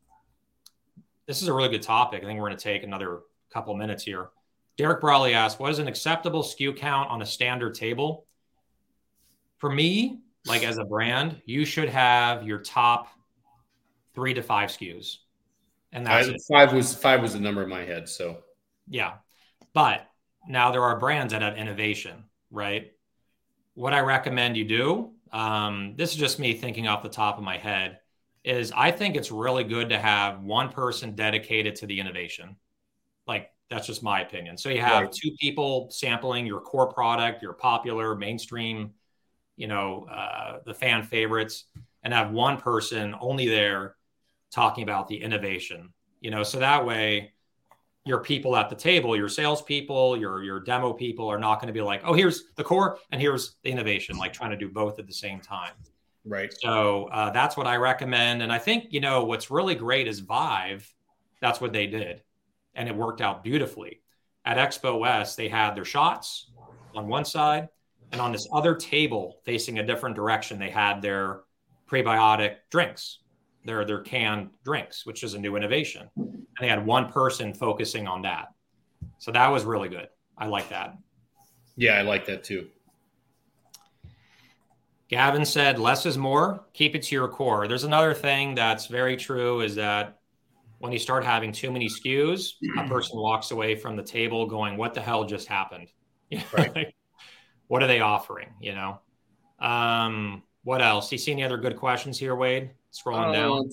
this 1.27 1.41
is 1.41 1.49
a 1.49 1.53
really 1.53 1.69
good 1.69 1.83
topic. 1.83 2.23
I 2.23 2.27
think 2.27 2.41
we're 2.41 2.49
going 2.49 2.59
to 2.59 2.63
take 2.63 2.83
another 2.83 3.21
couple 3.53 3.75
minutes 3.77 4.03
here. 4.03 4.31
Derek 4.77 5.01
Brawley 5.01 5.35
asked, 5.35 5.61
what 5.61 5.71
is 5.71 5.79
an 5.79 5.87
acceptable 5.87 6.43
SKU 6.43 6.77
count 6.77 7.11
on 7.11 7.23
a 7.23 7.27
standard 7.27 7.75
table? 7.75 8.27
For 9.59 9.71
me, 9.71 10.19
like 10.47 10.65
as 10.65 10.79
a 10.79 10.85
brand, 10.85 11.41
you 11.47 11.65
should 11.65 11.89
have 11.89 12.45
your 12.45 12.59
top 12.59 13.09
three 14.15 14.35
to 14.35 14.43
five 14.43 14.71
SKUs. 14.71 15.19
And 15.93 16.05
that's 16.05 16.47
five 16.47 16.73
was 16.73 16.93
five 16.93 17.23
was 17.23 17.35
the 17.35 17.41
number 17.41 17.63
in 17.63 17.69
my 17.69 17.85
head. 17.85 18.09
So 18.09 18.39
yeah. 18.89 19.15
But 19.75 20.09
now 20.49 20.73
there 20.73 20.83
are 20.83 20.99
brands 20.99 21.33
that 21.33 21.41
have 21.41 21.57
innovation, 21.57 22.25
right? 22.51 22.91
What 23.75 23.95
I 23.95 24.01
recommend 24.01 24.57
you 24.57 24.65
do 24.65 25.14
um, 25.35 25.95
this 25.97 26.13
is 26.13 26.17
just 26.17 26.39
me 26.39 26.55
thinking 26.55 26.87
off 26.87 27.03
the 27.03 27.09
top 27.09 27.37
of 27.37 27.45
my 27.45 27.59
head, 27.59 27.99
is 28.45 28.73
I 28.75 28.93
think 28.93 29.17
it's 29.17 29.33
really 29.33 29.65
good 29.65 29.89
to 29.89 29.99
have 29.99 30.41
one 30.41 30.69
person 30.69 31.17
dedicated 31.17 31.75
to 31.77 31.87
the 31.87 31.99
innovation. 31.99 32.57
Like 33.27 33.51
that's 33.69 33.87
just 33.87 34.03
my 34.03 34.21
opinion. 34.21 34.57
So 34.57 34.69
you 34.69 34.81
have 34.81 35.03
right. 35.03 35.13
two 35.13 35.33
people 35.41 35.89
sampling 35.91 36.47
your 36.47 36.61
core 36.61 36.93
product, 36.93 37.43
your 37.43 37.55
popular 37.55 38.15
mainstream, 38.15 38.93
you 39.57 39.67
know, 39.67 40.07
uh, 40.09 40.59
the 40.65 40.75
fan 40.75 41.03
favorites, 41.03 41.65
and 42.05 42.15
have 42.15 42.31
one 42.31 42.57
person 42.57 43.15
only 43.21 43.49
there 43.49 43.97
talking 44.53 44.85
about 44.85 45.09
the 45.09 45.21
innovation. 45.21 45.93
You 46.21 46.31
know, 46.31 46.45
so 46.45 46.61
that 46.61 46.87
way 46.87 47.33
your 48.05 48.21
people 48.21 48.57
at 48.57 48.69
the 48.69 48.77
table, 48.77 49.17
your 49.17 49.29
salespeople, 49.29 50.17
your 50.17 50.43
your 50.43 50.61
demo 50.61 50.93
people 50.93 51.29
are 51.29 51.39
not 51.39 51.61
going 51.61 51.69
to 51.69 51.73
be 51.73 51.81
like, 51.81 52.03
oh, 52.05 52.13
here's 52.13 52.45
the 52.57 52.65
core 52.65 52.99
and 53.11 53.21
here's 53.21 53.57
the 53.63 53.71
innovation, 53.71 54.17
like 54.17 54.33
trying 54.33 54.51
to 54.51 54.57
do 54.57 54.69
both 54.69 54.99
at 54.99 55.07
the 55.07 55.13
same 55.13 55.41
time. 55.41 55.73
Right. 56.27 56.55
So 56.61 57.09
uh, 57.13 57.31
that's 57.31 57.57
what 57.57 57.67
I 57.67 57.77
recommend, 57.77 58.43
and 58.43 58.53
I 58.53 58.59
think 58.59 58.87
you 58.91 59.01
know 59.01 59.25
what's 59.25 59.51
really 59.51 59.75
great 59.75 60.09
is 60.09 60.21
Vive. 60.21 60.91
That's 61.41 61.61
what 61.61 61.73
they 61.73 61.87
did, 61.87 62.23
and 62.75 62.89
it 62.89 62.97
worked 62.97 63.21
out 63.21 63.43
beautifully. 63.43 64.01
At 64.47 64.59
Expo 64.59 64.99
West, 64.99 65.37
they 65.37 65.49
had 65.49 65.75
their 65.75 65.85
shots 65.85 66.51
on 66.95 67.09
one 67.09 67.25
side, 67.25 67.69
and 68.13 68.21
on 68.21 68.33
this 68.33 68.47
other 68.53 68.75
table 68.75 69.41
facing 69.45 69.79
a 69.79 69.87
different 69.87 70.17
direction, 70.17 70.59
they 70.59 70.71
had 70.71 71.01
their 71.01 71.43
prebiotic 71.87 72.57
drinks 72.71 73.21
their 73.65 73.85
their 73.85 74.01
canned 74.01 74.51
drinks, 74.65 75.07
which 75.07 75.23
is 75.23 75.35
a 75.35 75.39
new 75.39 75.57
innovation. 75.57 76.09
And 76.59 76.65
they 76.65 76.69
had 76.69 76.85
one 76.85 77.11
person 77.11 77.53
focusing 77.53 78.07
on 78.07 78.23
that. 78.23 78.55
So 79.19 79.33
that 79.33 79.49
was 79.49 79.65
really 79.65 79.89
good. 79.89 80.09
I 80.37 80.47
like 80.47 80.69
that. 80.71 80.97
Yeah, 81.77 81.99
I 81.99 82.03
like 82.03 82.27
that 82.27 82.45
too. 82.45 82.69
Gavin 85.09 85.45
said, 85.45 85.79
less 85.79 86.07
is 86.07 86.17
more. 86.17 86.65
Keep 86.73 86.95
it 86.95 87.03
to 87.05 87.15
your 87.15 87.29
core. 87.29 87.69
There's 87.69 87.85
another 87.85 88.15
thing 88.15 88.55
that's 88.55 88.87
very 88.87 89.17
true 89.17 89.61
is 89.61 89.75
that 89.75 90.19
when 90.79 90.93
you 90.93 90.99
start 90.99 91.25
having 91.25 91.53
too 91.53 91.71
many 91.71 91.89
SKUs, 91.89 92.55
a 92.79 92.89
person 92.89 93.19
walks 93.19 93.51
away 93.51 93.75
from 93.75 93.97
the 93.97 94.03
table 94.03 94.47
going, 94.47 94.77
What 94.77 94.95
the 94.95 95.01
hell 95.01 95.25
just 95.25 95.49
happened? 95.49 95.89
Right. 96.53 96.93
what 97.69 97.83
are 97.83 97.87
they 97.87 98.01
offering? 98.01 98.49
You 98.61 98.75
know? 98.75 99.01
Um, 99.61 100.43
what 100.65 100.83
else? 100.83 101.13
You 101.13 101.19
see 101.19 101.33
any 101.33 101.45
other 101.45 101.59
good 101.59 101.77
questions 101.77 102.19
here, 102.19 102.35
Wade? 102.35 102.71
Scrolling 102.93 103.29
uh, 103.29 103.33
down. 103.33 103.71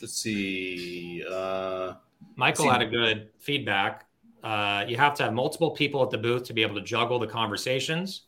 Let's 0.00 0.14
see. 0.14 1.24
Uh, 1.28 1.94
Michael 2.36 2.66
see. 2.66 2.70
had 2.70 2.82
a 2.82 2.86
good 2.86 3.30
feedback. 3.38 4.06
Uh, 4.42 4.84
you 4.86 4.96
have 4.96 5.14
to 5.14 5.24
have 5.24 5.32
multiple 5.32 5.72
people 5.72 6.02
at 6.02 6.10
the 6.10 6.18
booth 6.18 6.44
to 6.44 6.52
be 6.52 6.62
able 6.62 6.76
to 6.76 6.82
juggle 6.82 7.18
the 7.18 7.26
conversations. 7.26 8.22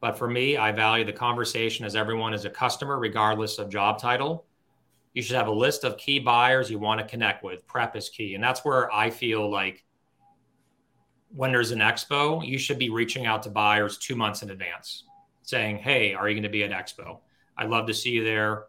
But 0.00 0.16
for 0.16 0.28
me, 0.28 0.56
I 0.56 0.72
value 0.72 1.04
the 1.04 1.12
conversation 1.12 1.84
as 1.84 1.96
everyone 1.96 2.34
is 2.34 2.44
a 2.44 2.50
customer, 2.50 2.98
regardless 2.98 3.58
of 3.58 3.68
job 3.68 3.98
title. 3.98 4.46
you 5.14 5.22
should 5.22 5.34
have 5.36 5.48
a 5.48 5.52
list 5.52 5.82
of 5.82 5.96
key 5.96 6.18
buyers 6.18 6.70
you 6.70 6.78
want 6.78 7.00
to 7.00 7.06
connect 7.06 7.42
with. 7.42 7.66
Prep 7.66 7.96
is 7.96 8.10
key. 8.10 8.34
And 8.34 8.44
that's 8.44 8.64
where 8.66 8.92
I 8.92 9.08
feel 9.08 9.50
like 9.50 9.82
when 11.34 11.50
there's 11.50 11.70
an 11.70 11.78
expo, 11.78 12.46
you 12.46 12.58
should 12.58 12.78
be 12.78 12.90
reaching 12.90 13.24
out 13.24 13.42
to 13.44 13.50
buyers 13.50 13.96
two 13.96 14.14
months 14.14 14.42
in 14.42 14.50
advance 14.50 15.04
saying, 15.42 15.78
Hey, 15.78 16.12
are 16.12 16.28
you 16.28 16.34
going 16.34 16.42
to 16.42 16.50
be 16.50 16.64
at 16.64 16.70
expo? 16.70 17.20
I'd 17.56 17.70
love 17.70 17.86
to 17.86 17.94
see 17.94 18.10
you 18.10 18.24
there. 18.24 18.64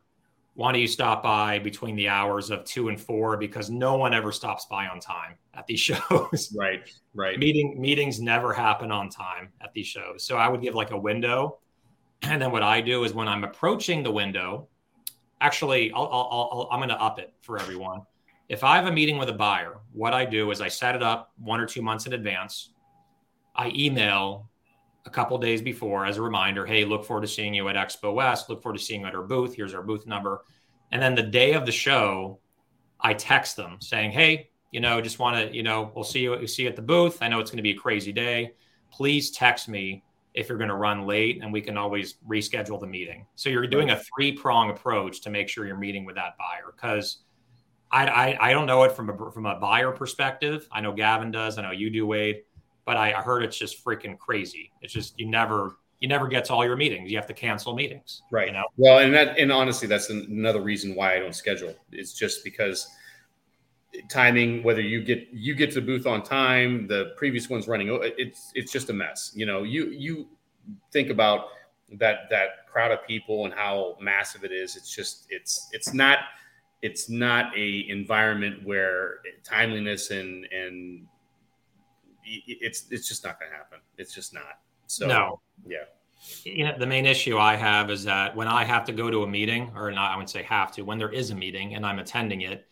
Why 0.58 0.72
don't 0.72 0.82
you 0.82 0.88
stop 0.88 1.22
by 1.22 1.60
between 1.60 1.95
the 1.95 2.08
hours 2.08 2.49
of 2.49 2.66
two 2.66 2.89
and 2.89 2.99
four? 2.99 3.38
Because 3.38 3.70
no 3.70 3.95
one 3.95 4.12
ever 4.12 4.32
stops 4.32 4.66
by 4.66 4.88
on 4.88 4.99
time 4.99 5.36
at 5.53 5.68
these 5.68 5.80
shows. 5.89 6.51
Right, 6.58 6.89
right. 7.14 7.38
Meeting 7.38 7.80
meetings 7.80 8.20
never 8.20 8.53
happen 8.53 8.91
on 8.91 9.12
time 9.12 9.49
at 9.62 9.72
these 9.74 9.86
shows. 9.86 10.24
So 10.24 10.36
I 10.36 10.47
would 10.47 10.64
give 10.64 10.74
like 10.74 10.89
a 10.89 10.97
window. 10.97 11.60
And 12.24 12.41
then 12.41 12.51
what 12.51 12.64
I 12.64 12.82
do 12.82 13.03
is 13.03 13.14
when 13.14 13.28
I'm 13.28 13.43
approaching 13.43 14.01
the 14.01 14.10
window, 14.10 14.68
actually, 15.39 15.91
I'll, 15.91 16.08
I'll, 16.12 16.49
I'll, 16.51 16.70
I'm 16.72 16.80
going 16.80 16.89
to 16.89 16.99
up 16.99 17.20
it 17.20 17.32
for 17.43 17.60
everyone. 17.60 18.01
If 18.49 18.64
I 18.64 18.76
have 18.76 18.88
a 18.88 18.91
meeting 18.91 19.20
with 19.20 19.30
a 19.30 19.34
buyer, 19.34 19.78
what 19.93 20.14
I 20.14 20.26
do 20.26 20.49
is 20.49 20.60
I 20.60 20.68
set 20.68 20.95
it 20.95 21.03
up 21.03 21.32
one 21.38 21.60
or 21.60 21.68
two 21.68 21.84
months 21.84 22.08
in 22.08 22.14
advance. 22.14 22.72
I 23.55 23.72
email 23.76 24.49
a 25.08 25.10
couple 25.10 25.38
days 25.38 25.62
before 25.62 26.05
as 26.05 26.18
a 26.18 26.22
reminder 26.22 26.66
hey 26.66 26.84
look 26.84 27.05
forward 27.05 27.22
to 27.22 27.28
seeing 27.28 27.53
you 27.53 27.68
at 27.70 27.76
expo 27.76 28.14
west. 28.14 28.49
Look 28.49 28.62
forward 28.62 28.78
to 28.78 28.84
seeing 28.84 29.01
you 29.01 29.08
at 29.08 29.16
our 29.16 29.24
booth. 29.24 29.55
Here's 29.55 29.74
our 29.74 29.82
booth 29.82 30.05
number. 30.05 30.43
And 30.91 31.01
then 31.01 31.16
the 31.16 31.24
day 31.24 31.53
of 31.53 31.66
the 31.66 31.72
show 31.72 32.39
i 32.99 33.14
text 33.14 33.55
them 33.55 33.78
saying 33.80 34.10
hey 34.10 34.49
you 34.72 34.80
know 34.80 34.99
just 34.99 35.20
want 35.20 35.38
to 35.38 35.55
you 35.55 35.62
know 35.62 35.91
we'll 35.93 36.03
see 36.03 36.22
you 36.22 36.32
we'll 36.32 36.47
see 36.47 36.64
you 36.64 36.70
at 36.70 36.76
the 36.76 36.82
booth. 36.82 37.20
I 37.22 37.28
know 37.28 37.39
it's 37.39 37.49
going 37.49 37.58
to 37.58 37.64
be 37.64 37.72
a 37.72 37.78
crazy 37.78 38.12
day. 38.12 38.53
Please 38.91 39.32
text 39.32 39.68
me 39.70 40.03
if 40.34 40.49
you're 40.49 40.58
going 40.58 40.70
to 40.70 40.76
run 40.76 41.08
late 41.08 41.39
and 41.41 41.51
we 41.51 41.62
can 41.62 41.78
always 41.78 42.16
reschedule 42.28 42.80
the 42.80 42.86
meeting. 42.86 43.26
So 43.36 43.49
you're 43.49 43.66
doing 43.66 43.89
a 43.89 43.99
three 43.99 44.32
prong 44.32 44.70
approach 44.70 45.22
to 45.22 45.32
make 45.32 45.49
sure 45.49 45.66
you're 45.66 45.78
meeting 45.78 46.05
with 46.05 46.16
that 46.16 46.38
buyer 46.38 46.74
because 46.76 47.24
I, 47.91 48.08
I, 48.08 48.49
I 48.49 48.53
don't 48.53 48.68
know 48.68 48.84
it 48.84 48.91
from 48.91 49.10
a 49.10 49.32
from 49.32 49.45
a 49.45 49.55
buyer 49.60 49.91
perspective. 49.91 50.68
I 50.72 50.82
know 50.82 50.91
gavin 50.91 51.32
does. 51.32 51.58
I 51.58 51.64
know 51.64 51.72
you 51.72 51.89
do 51.89 52.05
wade 52.05 52.43
but 52.88 52.96
I, 52.96 53.10
I 53.12 53.22
heard 53.22 53.44
it's 53.44 53.58
just 53.58 53.84
freaking 53.84 54.18
crazy. 54.18 54.72
It's 54.82 54.94
just 54.94 55.20
you 55.20 55.28
never 55.28 55.76
you 56.00 56.08
never 56.08 56.28
get 56.28 56.46
to 56.46 56.54
all 56.54 56.66
your 56.66 56.78
meetings. 56.78 57.12
You 57.12 57.18
have 57.18 57.28
to 57.28 57.34
cancel 57.34 57.76
meetings. 57.76 58.24
Right. 58.32 58.48
You 58.48 58.54
know? 58.54 58.66
Well, 58.78 59.00
and 59.00 59.14
that 59.14 59.38
and 59.38 59.52
honestly, 59.52 59.90
that's 59.90 60.10
another 60.10 60.62
reason 60.62 60.96
why 60.96 61.16
I 61.16 61.20
don't 61.20 61.36
schedule. 61.36 61.76
It's 61.92 62.14
just 62.14 62.46
because 62.46 62.88
timing, 64.10 64.64
whether 64.64 64.82
you 64.82 65.04
get 65.04 65.28
you 65.34 65.54
get 65.54 65.72
to 65.74 65.82
the 65.82 65.86
booth 65.86 66.08
on 66.08 66.24
time, 66.24 66.88
the 66.88 67.14
previous 67.18 67.50
one's 67.50 67.68
running. 67.68 67.90
It's 68.18 68.54
it's 68.56 68.72
just 68.72 68.90
a 68.90 68.94
mess. 68.94 69.34
You 69.36 69.46
know, 69.46 69.64
you 69.64 69.88
you 69.88 70.30
think 70.94 71.10
about 71.10 71.48
that 72.00 72.30
that 72.30 72.68
crowd 72.72 72.92
of 72.92 73.06
people 73.06 73.44
and 73.44 73.54
how 73.54 73.98
massive 74.00 74.46
it 74.46 74.54
is. 74.54 74.78
It's 74.78 74.96
just 74.96 75.28
it's 75.30 75.68
it's 75.74 75.94
not 75.94 76.20
it's 76.82 77.10
not 77.10 77.52
a 77.58 77.86
environment 77.90 78.66
where 78.66 79.20
timeliness 79.44 80.12
and 80.12 80.46
and 80.46 81.06
it's 82.28 82.86
it's 82.92 83.08
just 83.08 83.24
not 83.24 83.40
going 83.40 83.52
to 83.52 83.58
happen. 83.58 83.80
It's 83.98 84.14
just 84.14 84.34
not. 84.34 84.60
So 84.88 85.08
no, 85.08 85.42
yeah. 85.66 85.86
You 86.44 86.66
know, 86.66 86.78
the 86.78 86.88
main 86.88 87.06
issue 87.06 87.38
I 87.38 87.56
have 87.56 87.90
is 87.90 88.04
that 88.06 88.36
when 88.36 88.48
I 88.48 88.64
have 88.64 88.86
to 88.86 88.92
go 88.92 89.10
to 89.12 89.24
a 89.24 89.28
meeting, 89.28 89.72
or 89.76 89.92
not, 89.92 90.12
I 90.12 90.18
would 90.18 90.30
say 90.30 90.44
have 90.44 90.72
to, 90.74 90.82
when 90.82 90.98
there 90.98 91.12
is 91.12 91.30
a 91.30 91.36
meeting 91.36 91.76
and 91.76 91.86
I'm 91.86 92.00
attending 92.00 92.42
it, 92.42 92.66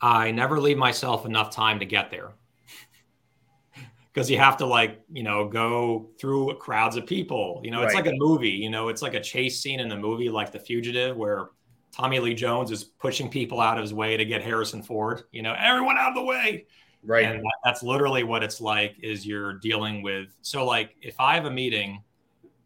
I 0.00 0.30
never 0.30 0.60
leave 0.60 0.76
myself 0.76 1.26
enough 1.26 1.50
time 1.50 1.78
to 1.80 1.84
get 1.84 2.10
there. 2.10 2.32
Because 4.12 4.28
you 4.28 4.38
have 4.38 4.56
to 4.56 4.66
like, 4.66 5.00
you 5.12 5.22
know, 5.22 5.48
go 5.48 6.10
through 6.20 6.52
crowds 6.56 6.96
of 6.96 7.06
people. 7.06 7.60
You 7.62 7.70
know, 7.70 7.82
it's 7.82 7.94
right. 7.94 8.04
like 8.04 8.12
a 8.12 8.16
movie. 8.16 8.50
You 8.50 8.68
know, 8.68 8.88
it's 8.88 9.02
like 9.02 9.14
a 9.14 9.20
chase 9.20 9.60
scene 9.62 9.78
in 9.78 9.88
the 9.88 9.96
movie, 9.96 10.28
like 10.28 10.50
The 10.50 10.58
Fugitive, 10.58 11.16
where 11.16 11.50
Tommy 11.92 12.18
Lee 12.18 12.34
Jones 12.34 12.72
is 12.72 12.82
pushing 12.82 13.30
people 13.30 13.60
out 13.60 13.78
of 13.78 13.82
his 13.82 13.94
way 13.94 14.16
to 14.16 14.24
get 14.24 14.42
Harrison 14.42 14.82
Ford. 14.82 15.22
You 15.30 15.42
know, 15.42 15.54
everyone 15.56 15.96
out 15.96 16.08
of 16.08 16.16
the 16.16 16.24
way 16.24 16.66
right. 17.04 17.24
And 17.24 17.40
that, 17.40 17.52
that's 17.64 17.82
literally 17.82 18.24
what 18.24 18.42
it's 18.42 18.60
like 18.60 18.96
is 19.02 19.26
you're 19.26 19.54
dealing 19.54 20.02
with 20.02 20.28
so 20.42 20.64
like 20.64 20.96
if 21.02 21.18
i 21.18 21.34
have 21.34 21.46
a 21.46 21.50
meeting 21.50 22.02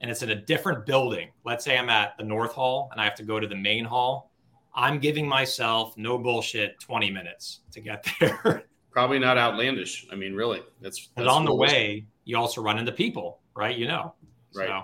and 0.00 0.10
it's 0.10 0.22
in 0.22 0.30
a 0.30 0.34
different 0.34 0.86
building 0.86 1.30
let's 1.44 1.64
say 1.64 1.78
i'm 1.78 1.88
at 1.88 2.16
the 2.18 2.24
north 2.24 2.52
hall 2.52 2.88
and 2.92 3.00
i 3.00 3.04
have 3.04 3.14
to 3.16 3.22
go 3.22 3.38
to 3.38 3.46
the 3.46 3.56
main 3.56 3.84
hall 3.84 4.30
i'm 4.74 4.98
giving 4.98 5.26
myself 5.26 5.96
no 5.96 6.18
bullshit 6.18 6.78
20 6.80 7.10
minutes 7.10 7.60
to 7.72 7.80
get 7.80 8.06
there. 8.20 8.64
Probably 8.90 9.18
not 9.18 9.36
outlandish. 9.36 10.06
I 10.12 10.14
mean 10.14 10.34
really 10.34 10.62
that's, 10.80 11.08
that's 11.16 11.26
but 11.26 11.26
on 11.26 11.44
the 11.44 11.54
way 11.54 12.06
you 12.24 12.36
also 12.36 12.62
run 12.62 12.78
into 12.78 12.92
people 12.92 13.40
right? 13.56 13.76
You 13.76 13.86
know. 13.86 14.14
Right 14.54 14.68
so, 14.68 14.82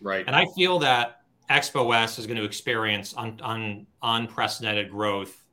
right. 0.00 0.24
And 0.26 0.36
i 0.36 0.46
feel 0.56 0.78
that 0.80 1.22
expo 1.50 1.86
west 1.86 2.18
is 2.18 2.26
going 2.26 2.36
to 2.36 2.44
experience 2.44 3.14
un, 3.16 3.40
un, 3.42 3.86
unprecedented 4.02 4.90
growth 4.90 5.44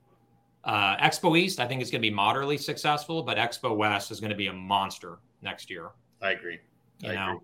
uh, 0.66 0.98
Expo 0.98 1.38
East, 1.38 1.60
I 1.60 1.68
think, 1.68 1.82
is 1.82 1.92
going 1.92 2.02
to 2.02 2.08
be 2.08 2.14
moderately 2.14 2.58
successful, 2.58 3.24
but 3.24 3.38
Expo 3.38 3.76
West 3.76 4.12
is 4.12 4.20
going 4.20 4.32
to 4.32 4.36
be 4.36 4.48
a 4.48 4.54
monster 4.54 5.20
next 5.42 5.70
year. 5.70 5.92
I 6.22 6.32
agree. 6.32 6.60
You 7.00 7.12
I 7.12 7.16
know, 7.16 7.28
agree. 7.28 7.40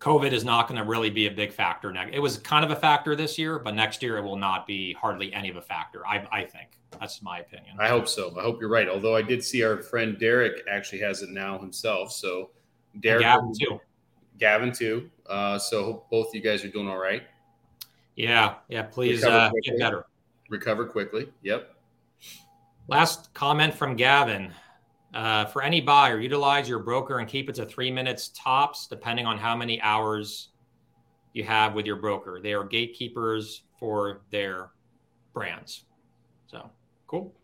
COVID 0.00 0.32
is 0.32 0.44
not 0.44 0.68
going 0.68 0.78
to 0.78 0.86
really 0.86 1.10
be 1.10 1.26
a 1.26 1.30
big 1.30 1.52
factor. 1.52 1.92
Next, 1.92 2.14
it 2.14 2.20
was 2.20 2.38
kind 2.38 2.64
of 2.64 2.70
a 2.70 2.76
factor 2.76 3.16
this 3.16 3.36
year, 3.36 3.58
but 3.58 3.74
next 3.74 4.02
year 4.02 4.18
it 4.18 4.22
will 4.22 4.36
not 4.36 4.66
be 4.66 4.92
hardly 4.92 5.32
any 5.32 5.48
of 5.48 5.56
a 5.56 5.62
factor. 5.62 6.06
I, 6.06 6.24
I 6.30 6.44
think 6.44 6.78
that's 7.00 7.20
my 7.20 7.40
opinion. 7.40 7.76
I 7.80 7.88
hope 7.88 8.06
so. 8.06 8.32
I 8.38 8.42
hope 8.42 8.60
you're 8.60 8.70
right. 8.70 8.88
Although 8.88 9.16
I 9.16 9.22
did 9.22 9.42
see 9.42 9.64
our 9.64 9.78
friend 9.78 10.16
Derek 10.18 10.62
actually 10.70 11.00
has 11.00 11.22
it 11.22 11.30
now 11.30 11.58
himself. 11.58 12.12
So 12.12 12.50
Derek, 13.00 13.24
and 13.24 13.54
Gavin 13.54 13.54
too. 13.58 13.80
Gavin 14.38 14.72
too. 14.72 15.10
Uh, 15.26 15.58
so 15.58 16.04
both 16.10 16.32
you 16.32 16.40
guys 16.40 16.64
are 16.64 16.70
doing 16.70 16.88
all 16.88 16.98
right. 16.98 17.24
Yeah, 18.14 18.56
yeah. 18.68 18.82
Please 18.82 19.24
uh, 19.24 19.50
get 19.64 19.78
better. 19.78 20.06
Recover 20.48 20.86
quickly. 20.86 21.28
Yep. 21.42 21.74
Last 22.88 23.34
comment 23.34 23.74
from 23.74 23.96
Gavin. 23.96 24.50
Uh, 25.12 25.44
for 25.44 25.62
any 25.62 25.80
buyer, 25.80 26.18
utilize 26.20 26.68
your 26.68 26.78
broker 26.78 27.18
and 27.18 27.28
keep 27.28 27.50
it 27.50 27.54
to 27.56 27.66
three 27.66 27.90
minutes 27.90 28.30
tops, 28.34 28.86
depending 28.86 29.26
on 29.26 29.36
how 29.36 29.54
many 29.54 29.80
hours 29.82 30.48
you 31.34 31.44
have 31.44 31.74
with 31.74 31.84
your 31.84 31.96
broker. 31.96 32.40
They 32.42 32.54
are 32.54 32.64
gatekeepers 32.64 33.62
for 33.78 34.22
their 34.30 34.70
brands. 35.34 35.84
So 36.46 36.70
cool. 37.06 37.34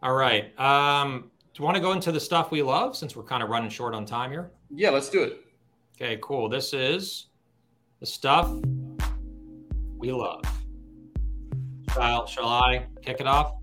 All 0.00 0.14
right. 0.14 0.58
Um, 0.60 1.30
do 1.52 1.60
you 1.60 1.64
want 1.64 1.76
to 1.76 1.80
go 1.80 1.90
into 1.90 2.12
the 2.12 2.20
stuff 2.20 2.52
we 2.52 2.62
love 2.62 2.96
since 2.96 3.16
we're 3.16 3.24
kind 3.24 3.42
of 3.42 3.48
running 3.48 3.70
short 3.70 3.94
on 3.94 4.06
time 4.06 4.30
here? 4.30 4.52
Yeah, 4.70 4.90
let's 4.90 5.08
do 5.08 5.24
it. 5.24 5.40
Okay, 5.96 6.18
cool. 6.22 6.48
This 6.48 6.72
is 6.72 7.26
the 7.98 8.06
stuff 8.06 8.52
we 9.98 10.12
love. 10.12 10.42
Shall, 11.92 12.26
shall 12.26 12.48
I 12.48 12.86
kick 13.02 13.20
it 13.20 13.26
off? 13.26 13.54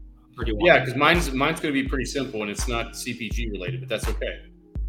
Yeah, 0.45 0.79
because 0.79 0.95
mine's 0.95 1.31
mine's 1.31 1.59
going 1.59 1.73
to 1.73 1.83
be 1.83 1.87
pretty 1.87 2.05
simple 2.05 2.41
and 2.41 2.51
it's 2.51 2.67
not 2.67 2.93
CPG 2.93 3.51
related, 3.51 3.81
but 3.81 3.89
that's 3.89 4.07
okay. 4.07 4.39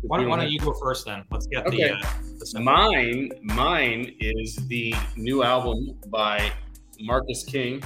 Why 0.03 0.19
don't, 0.19 0.29
why 0.29 0.37
don't 0.37 0.51
you 0.51 0.59
go 0.59 0.73
first 0.75 1.07
then? 1.07 1.25
Let's 1.31 1.47
get 1.47 1.67
okay. 1.67 1.89
the, 1.89 1.95
uh, 1.95 2.13
the 2.53 2.61
mine. 2.61 3.31
Mine 3.43 4.15
is 4.19 4.57
the 4.67 4.95
new 5.17 5.45
album 5.45 5.97
by 6.09 6.53
Marcus 7.01 7.45
King 7.45 7.83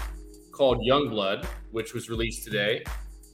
called 0.51 0.79
Youngblood, 0.79 1.45
which 1.73 1.93
was 1.93 2.09
released 2.09 2.45
today. 2.45 2.83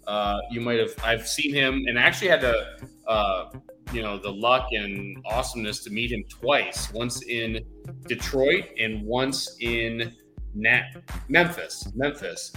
Uh, 0.08 0.38
you 0.50 0.60
might 0.60 0.80
have 0.80 0.90
I've 1.04 1.28
seen 1.28 1.54
him 1.54 1.84
and 1.86 1.96
actually 1.96 2.28
had 2.28 2.40
the 2.40 2.66
uh, 3.06 3.50
you 3.92 4.02
know 4.02 4.18
the 4.18 4.32
luck 4.32 4.66
and 4.72 5.16
awesomeness 5.26 5.84
to 5.84 5.90
meet 5.90 6.10
him 6.10 6.24
twice. 6.28 6.92
Once 6.92 7.22
in 7.22 7.60
Detroit 8.08 8.64
and 8.80 9.06
once 9.06 9.56
in 9.60 10.12
Nat- 10.54 10.96
Memphis. 11.28 11.92
Memphis 11.94 12.52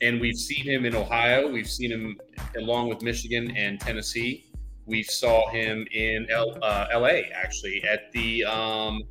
and 0.00 0.20
we've 0.20 0.36
seen 0.36 0.64
him 0.64 0.84
in 0.84 0.94
Ohio. 0.94 1.50
We've 1.50 1.68
seen 1.68 1.90
him 1.90 2.20
along 2.56 2.88
with 2.88 3.02
Michigan 3.02 3.56
and 3.56 3.80
Tennessee. 3.80 4.46
We 4.86 5.02
saw 5.02 5.48
him 5.50 5.86
in 5.92 6.26
L, 6.30 6.56
uh, 6.62 6.86
L.A. 6.92 7.30
actually 7.34 7.82
at 7.84 8.12
the. 8.12 8.44
Um, 8.44 9.02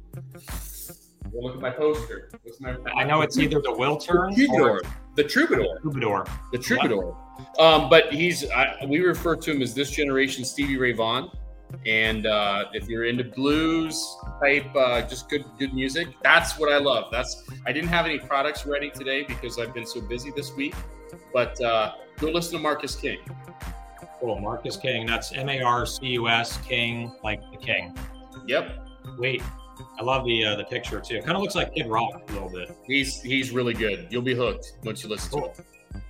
look 1.33 1.55
at 1.55 1.61
my 1.61 1.69
poster. 1.69 2.31
My, 2.59 2.77
I 2.95 3.03
know 3.03 3.21
it's 3.21 3.37
either 3.37 3.59
the 3.59 3.75
Wiltern 3.77 4.35
the 4.35 4.47
Troubadour. 4.47 4.81
The 5.15 5.23
Troubadour. 5.23 5.79
Troubadour. 5.81 6.25
The 6.51 6.57
Troubadour. 6.57 7.17
Um, 7.59 7.89
but 7.89 8.13
he's. 8.13 8.49
I, 8.51 8.85
we 8.87 8.99
refer 8.99 9.35
to 9.35 9.51
him 9.51 9.61
as 9.61 9.73
this 9.73 9.91
generation 9.91 10.45
Stevie 10.45 10.77
Ray 10.77 10.93
Vaughan. 10.93 11.29
And 11.85 12.25
uh, 12.25 12.65
if 12.73 12.87
you're 12.87 13.05
into 13.05 13.23
blues 13.23 14.17
type, 14.41 14.73
uh, 14.75 15.01
just 15.03 15.29
good 15.29 15.45
good 15.59 15.73
music, 15.73 16.07
that's 16.23 16.57
what 16.57 16.71
I 16.71 16.77
love. 16.77 17.05
That's 17.11 17.43
I 17.65 17.71
didn't 17.71 17.89
have 17.89 18.05
any 18.05 18.19
products 18.19 18.65
ready 18.65 18.89
today 18.89 19.23
because 19.23 19.59
I've 19.59 19.73
been 19.73 19.85
so 19.85 20.01
busy 20.01 20.31
this 20.35 20.55
week. 20.55 20.75
But 21.33 21.59
uh, 21.61 21.93
go 22.17 22.29
listen 22.29 22.53
to 22.53 22.59
Marcus 22.59 22.95
King. 22.95 23.19
Cool, 24.19 24.39
Marcus 24.39 24.77
King. 24.77 25.05
That's 25.05 25.33
M 25.33 25.49
A 25.49 25.61
R 25.61 25.85
C 25.85 26.07
U 26.07 26.27
S 26.27 26.57
King, 26.57 27.13
like 27.23 27.41
the 27.51 27.57
King. 27.57 27.97
Yep. 28.47 28.87
Wait, 29.17 29.41
I 29.99 30.03
love 30.03 30.25
the 30.25 30.45
uh, 30.45 30.55
the 30.55 30.65
picture 30.65 30.99
too. 30.99 31.19
Kind 31.21 31.35
of 31.35 31.41
looks 31.41 31.55
like 31.55 31.73
Kid 31.73 31.87
Rock 31.87 32.29
a 32.29 32.33
little 32.33 32.49
bit. 32.49 32.75
He's 32.85 33.21
he's 33.21 33.51
really 33.51 33.73
good. 33.73 34.07
You'll 34.09 34.21
be 34.21 34.35
hooked 34.35 34.77
once 34.83 35.03
you 35.03 35.09
listen 35.09 35.31
cool. 35.31 35.49
to 35.49 35.61
it. 35.61 36.01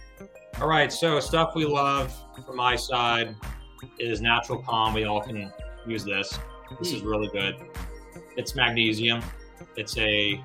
All 0.62 0.70
right, 0.70 0.92
so 0.92 1.20
stuff 1.20 1.54
we 1.54 1.66
love 1.66 2.14
from 2.46 2.56
my 2.56 2.78
side 2.78 3.36
is 4.00 4.22
natural 4.22 4.60
calm. 4.60 4.94
We 4.94 5.06
all 5.06 5.22
can 5.22 5.52
use 5.86 6.04
this. 6.04 6.38
This 6.80 6.92
is 6.92 7.02
really 7.02 7.28
good. 7.28 7.56
It's 8.38 8.56
magnesium. 8.56 9.22
It's 9.76 9.98
a 9.98 10.44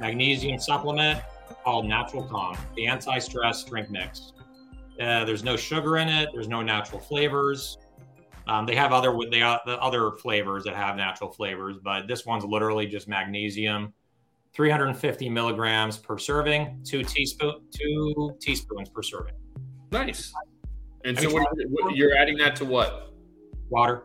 magnesium 0.00 0.58
supplement. 0.58 1.20
called 1.64 1.86
Natural 1.86 2.24
Calm, 2.24 2.56
the 2.76 2.86
anti-stress 2.86 3.64
drink 3.64 3.90
mix. 3.90 4.32
Uh, 5.00 5.24
there's 5.24 5.44
no 5.44 5.56
sugar 5.56 5.98
in 5.98 6.08
it. 6.08 6.30
There's 6.32 6.48
no 6.48 6.62
natural 6.62 7.00
flavors. 7.00 7.78
Um, 8.46 8.64
they 8.64 8.76
have 8.76 8.92
other 8.92 9.16
they 9.30 9.42
uh, 9.42 9.58
the 9.66 9.80
other 9.80 10.12
flavors 10.12 10.64
that 10.64 10.74
have 10.74 10.96
natural 10.96 11.30
flavors, 11.30 11.76
but 11.82 12.06
this 12.06 12.24
one's 12.24 12.44
literally 12.44 12.86
just 12.86 13.08
magnesium, 13.08 13.92
350 14.54 15.28
milligrams 15.28 15.98
per 15.98 16.16
serving, 16.16 16.80
two 16.84 17.02
teaspoon 17.02 17.54
two 17.74 18.36
teaspoons 18.40 18.88
per 18.88 19.02
serving. 19.02 19.34
Nice. 19.90 20.32
And 21.06 21.18
so, 21.18 21.32
what, 21.32 21.46
what, 21.68 21.96
you're 21.96 22.16
adding 22.16 22.36
that 22.38 22.56
to 22.56 22.64
what? 22.64 23.14
Water. 23.70 24.02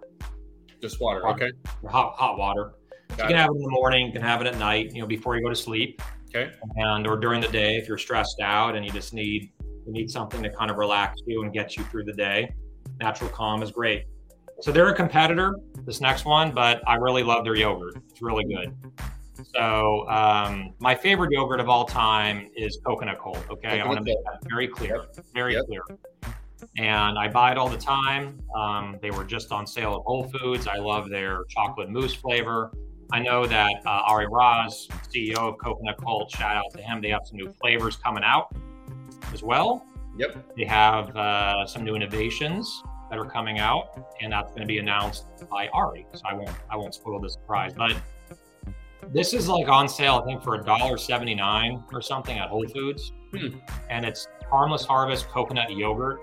Just 0.82 1.02
water. 1.02 1.24
water. 1.24 1.46
Okay. 1.46 1.58
Hot 1.88 2.14
hot 2.16 2.38
water. 2.38 2.74
you 3.10 3.16
can 3.16 3.36
have 3.36 3.50
it 3.50 3.56
in 3.56 3.62
the 3.62 3.70
morning. 3.70 4.08
You 4.08 4.14
can 4.14 4.22
have 4.22 4.40
it 4.42 4.48
at 4.48 4.58
night. 4.58 4.92
You 4.94 5.02
know, 5.02 5.08
before 5.08 5.36
you 5.36 5.44
go 5.44 5.50
to 5.50 5.56
sleep. 5.56 6.02
Okay. 6.34 6.52
And 6.78 7.08
or 7.08 7.18
during 7.18 7.42
the 7.42 7.48
day 7.48 7.76
if 7.78 7.88
you're 7.88 7.98
stressed 7.98 8.40
out 8.40 8.76
and 8.76 8.86
you 8.86 8.92
just 8.92 9.14
need 9.14 9.52
you 9.86 9.92
need 9.92 10.12
something 10.12 10.44
to 10.44 10.50
kind 10.50 10.70
of 10.70 10.78
relax 10.78 11.20
you 11.26 11.42
and 11.42 11.52
get 11.52 11.76
you 11.76 11.84
through 11.86 12.04
the 12.04 12.14
day. 12.14 12.54
Natural 13.00 13.30
Calm 13.32 13.64
is 13.64 13.72
great. 13.72 14.06
So 14.62 14.72
they're 14.72 14.90
a 14.90 14.96
competitor, 14.96 15.56
this 15.86 16.02
next 16.02 16.24
one, 16.24 16.52
but 16.52 16.88
I 16.88 16.96
really 16.96 17.24
love 17.24 17.44
their 17.44 17.56
yogurt. 17.56 17.96
It's 18.12 18.22
really 18.22 18.44
good. 18.44 18.76
So 19.56 20.08
um, 20.08 20.76
my 20.78 20.94
favorite 20.94 21.32
yogurt 21.32 21.60
of 21.60 21.68
all 21.68 21.84
time 21.84 22.48
is 22.56 22.80
Coconut 22.86 23.20
Cult. 23.20 23.44
Okay, 23.50 23.82
I 23.82 23.88
want 23.88 23.98
to 23.98 24.04
make 24.04 24.18
that 24.26 24.48
very 24.48 24.68
clear, 24.68 25.06
very 25.34 25.56
yep. 25.56 25.66
clear. 25.66 25.82
And 26.78 27.18
I 27.18 27.28
buy 27.28 27.52
it 27.52 27.58
all 27.58 27.70
the 27.70 27.78
time. 27.78 28.40
Um, 28.56 28.98
they 29.02 29.12
were 29.12 29.24
just 29.24 29.52
on 29.52 29.66
sale 29.66 29.96
at 29.96 30.02
Whole 30.06 30.30
Foods. 30.30 30.68
I 30.68 30.78
love 30.78 31.10
their 31.10 31.44
chocolate 31.50 31.90
mousse 31.90 32.14
flavor. 32.14 32.72
I 33.12 33.20
know 33.20 33.46
that 33.46 33.74
uh, 33.86 34.04
Ari 34.08 34.28
Raz, 34.32 34.88
CEO 35.14 35.38
of 35.38 35.58
Coconut 35.58 35.98
Cult, 35.98 36.32
shout 36.32 36.56
out 36.56 36.72
to 36.74 36.82
him. 36.82 37.02
They 37.02 37.10
have 37.10 37.22
some 37.26 37.38
new 37.38 37.54
flavors 37.60 37.98
coming 37.98 38.24
out 38.24 38.56
as 39.34 39.44
well. 39.44 39.86
Yep. 40.18 40.56
They 40.56 40.66
have 40.66 41.16
uh, 41.16 41.66
some 41.66 41.84
new 41.84 41.96
innovations 41.96 42.84
that 43.10 43.20
are 43.20 43.26
coming 43.26 43.60
out, 43.60 43.98
and 44.22 44.32
that's 44.32 44.52
going 44.52 44.62
to 44.62 44.68
be 44.68 44.78
announced 44.78 45.26
by 45.50 45.68
Ari. 45.70 46.06
So 46.14 46.22
I 46.26 46.34
won't 46.34 46.52
I 46.70 46.78
won't 46.78 46.96
spoil 46.96 47.20
the 47.20 47.30
surprise, 47.30 47.74
but 47.76 47.96
this 49.10 49.34
is 49.34 49.50
like 49.50 49.68
on 49.68 49.90
sale, 49.90 50.22
I 50.24 50.26
think, 50.26 50.42
for 50.42 50.56
a 50.56 50.64
dollar 50.64 50.98
seventy 50.98 51.36
nine 51.36 51.84
or 51.92 52.02
something 52.02 52.38
at 52.38 52.50
Whole 52.50 52.66
Foods, 52.68 53.12
hmm. 53.34 53.58
and 53.90 54.06
it's 54.06 54.28
Harmless 54.52 54.86
Harvest 54.86 55.30
coconut 55.30 55.72
yogurt, 55.72 56.22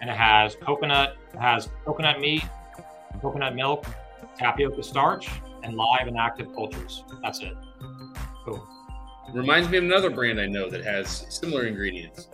and 0.00 0.08
it 0.08 0.16
has 0.16 0.54
coconut, 0.56 1.16
it 1.34 1.40
has 1.40 1.68
coconut 1.84 2.20
meat, 2.20 2.44
coconut 3.20 3.54
milk, 3.54 3.84
tapioca 4.38 4.82
starch, 4.82 5.28
and 5.62 5.76
live 5.76 6.06
and 6.06 6.16
active 6.16 6.54
cultures. 6.54 7.04
That's 7.22 7.40
it. 7.40 7.54
Cool. 8.44 8.66
Reminds 9.32 9.68
me 9.68 9.78
of 9.78 9.84
another 9.84 10.10
brand 10.10 10.40
I 10.40 10.46
know 10.46 10.70
that 10.70 10.84
has 10.84 11.26
similar 11.30 11.66
ingredients. 11.66 12.28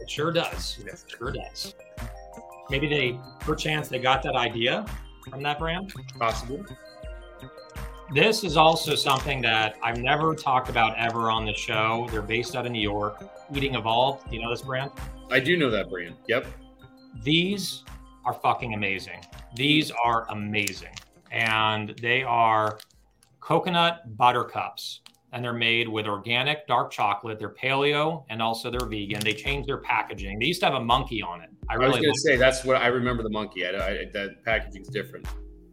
It 0.00 0.10
sure 0.10 0.32
does. 0.32 0.78
It 0.78 1.04
sure 1.06 1.32
does. 1.32 1.74
Maybe 2.70 2.88
they, 2.88 3.18
perchance, 3.40 3.88
they 3.88 3.98
got 3.98 4.22
that 4.22 4.34
idea 4.34 4.86
from 5.28 5.42
that 5.42 5.58
brand. 5.58 5.92
Possible. 6.18 6.64
This 8.12 8.42
is 8.42 8.56
also 8.56 8.96
something 8.96 9.40
that 9.42 9.78
I've 9.84 9.98
never 9.98 10.34
talked 10.34 10.68
about 10.68 10.98
ever 10.98 11.30
on 11.30 11.44
the 11.44 11.54
show. 11.54 12.08
They're 12.10 12.22
based 12.22 12.56
out 12.56 12.66
of 12.66 12.72
New 12.72 12.80
York. 12.80 13.22
Eating 13.54 13.76
Evolved. 13.76 14.28
Do 14.28 14.34
you 14.34 14.42
know 14.42 14.50
this 14.50 14.62
brand? 14.62 14.90
I 15.30 15.38
do 15.38 15.56
know 15.56 15.70
that 15.70 15.88
brand. 15.88 16.16
Yep. 16.26 16.48
These 17.22 17.84
are 18.24 18.34
fucking 18.34 18.74
amazing. 18.74 19.20
These 19.54 19.92
are 20.04 20.28
amazing. 20.30 20.92
And 21.30 21.94
they 22.02 22.24
are 22.24 22.80
coconut 23.38 24.16
butter 24.16 24.42
cups 24.42 25.02
and 25.32 25.44
they're 25.44 25.52
made 25.52 25.88
with 25.88 26.06
organic 26.06 26.66
dark 26.66 26.90
chocolate. 26.90 27.38
They're 27.38 27.54
paleo 27.54 28.24
and 28.28 28.42
also 28.42 28.72
they're 28.72 28.88
vegan. 28.88 29.20
They 29.20 29.34
changed 29.34 29.68
their 29.68 29.78
packaging. 29.78 30.40
They 30.40 30.46
used 30.46 30.58
to 30.62 30.66
have 30.66 30.74
a 30.74 30.84
monkey 30.84 31.22
on 31.22 31.42
it. 31.42 31.50
I, 31.68 31.74
really 31.74 31.84
I 31.84 31.88
was 31.90 32.00
going 32.00 32.12
to 32.12 32.20
say 32.20 32.36
that's 32.36 32.64
what 32.64 32.76
I 32.82 32.88
remember 32.88 33.22
the 33.22 33.30
monkey. 33.30 33.64
I, 33.64 33.70
I, 33.70 34.04
that 34.12 34.44
packaging's 34.44 34.88
different. 34.88 35.28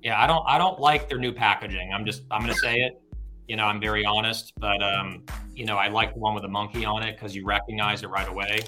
Yeah, 0.08 0.24
I 0.24 0.26
don't 0.26 0.46
I 0.48 0.58
don't 0.58 0.80
like 0.80 1.10
their 1.10 1.18
new 1.18 1.34
packaging. 1.34 1.92
I'm 1.94 2.06
just 2.06 2.24
I'm 2.32 2.40
going 2.40 2.54
to 2.54 2.60
say 2.60 2.76
it. 2.76 3.02
You 3.50 3.58
know, 3.58 3.66
I'm 3.66 3.82
very 3.82 4.06
honest, 4.06 4.54
but 4.58 4.82
um, 4.82 5.26
you 5.54 5.66
know, 5.66 5.76
I 5.76 5.90
like 5.90 6.14
the 6.14 6.20
one 6.22 6.34
with 6.34 6.44
the 6.44 6.48
monkey 6.48 6.86
on 6.86 7.04
it 7.04 7.18
because 7.18 7.36
you 7.36 7.46
recognize 7.46 8.04
it 8.04 8.08
right 8.08 8.30
away. 8.30 8.62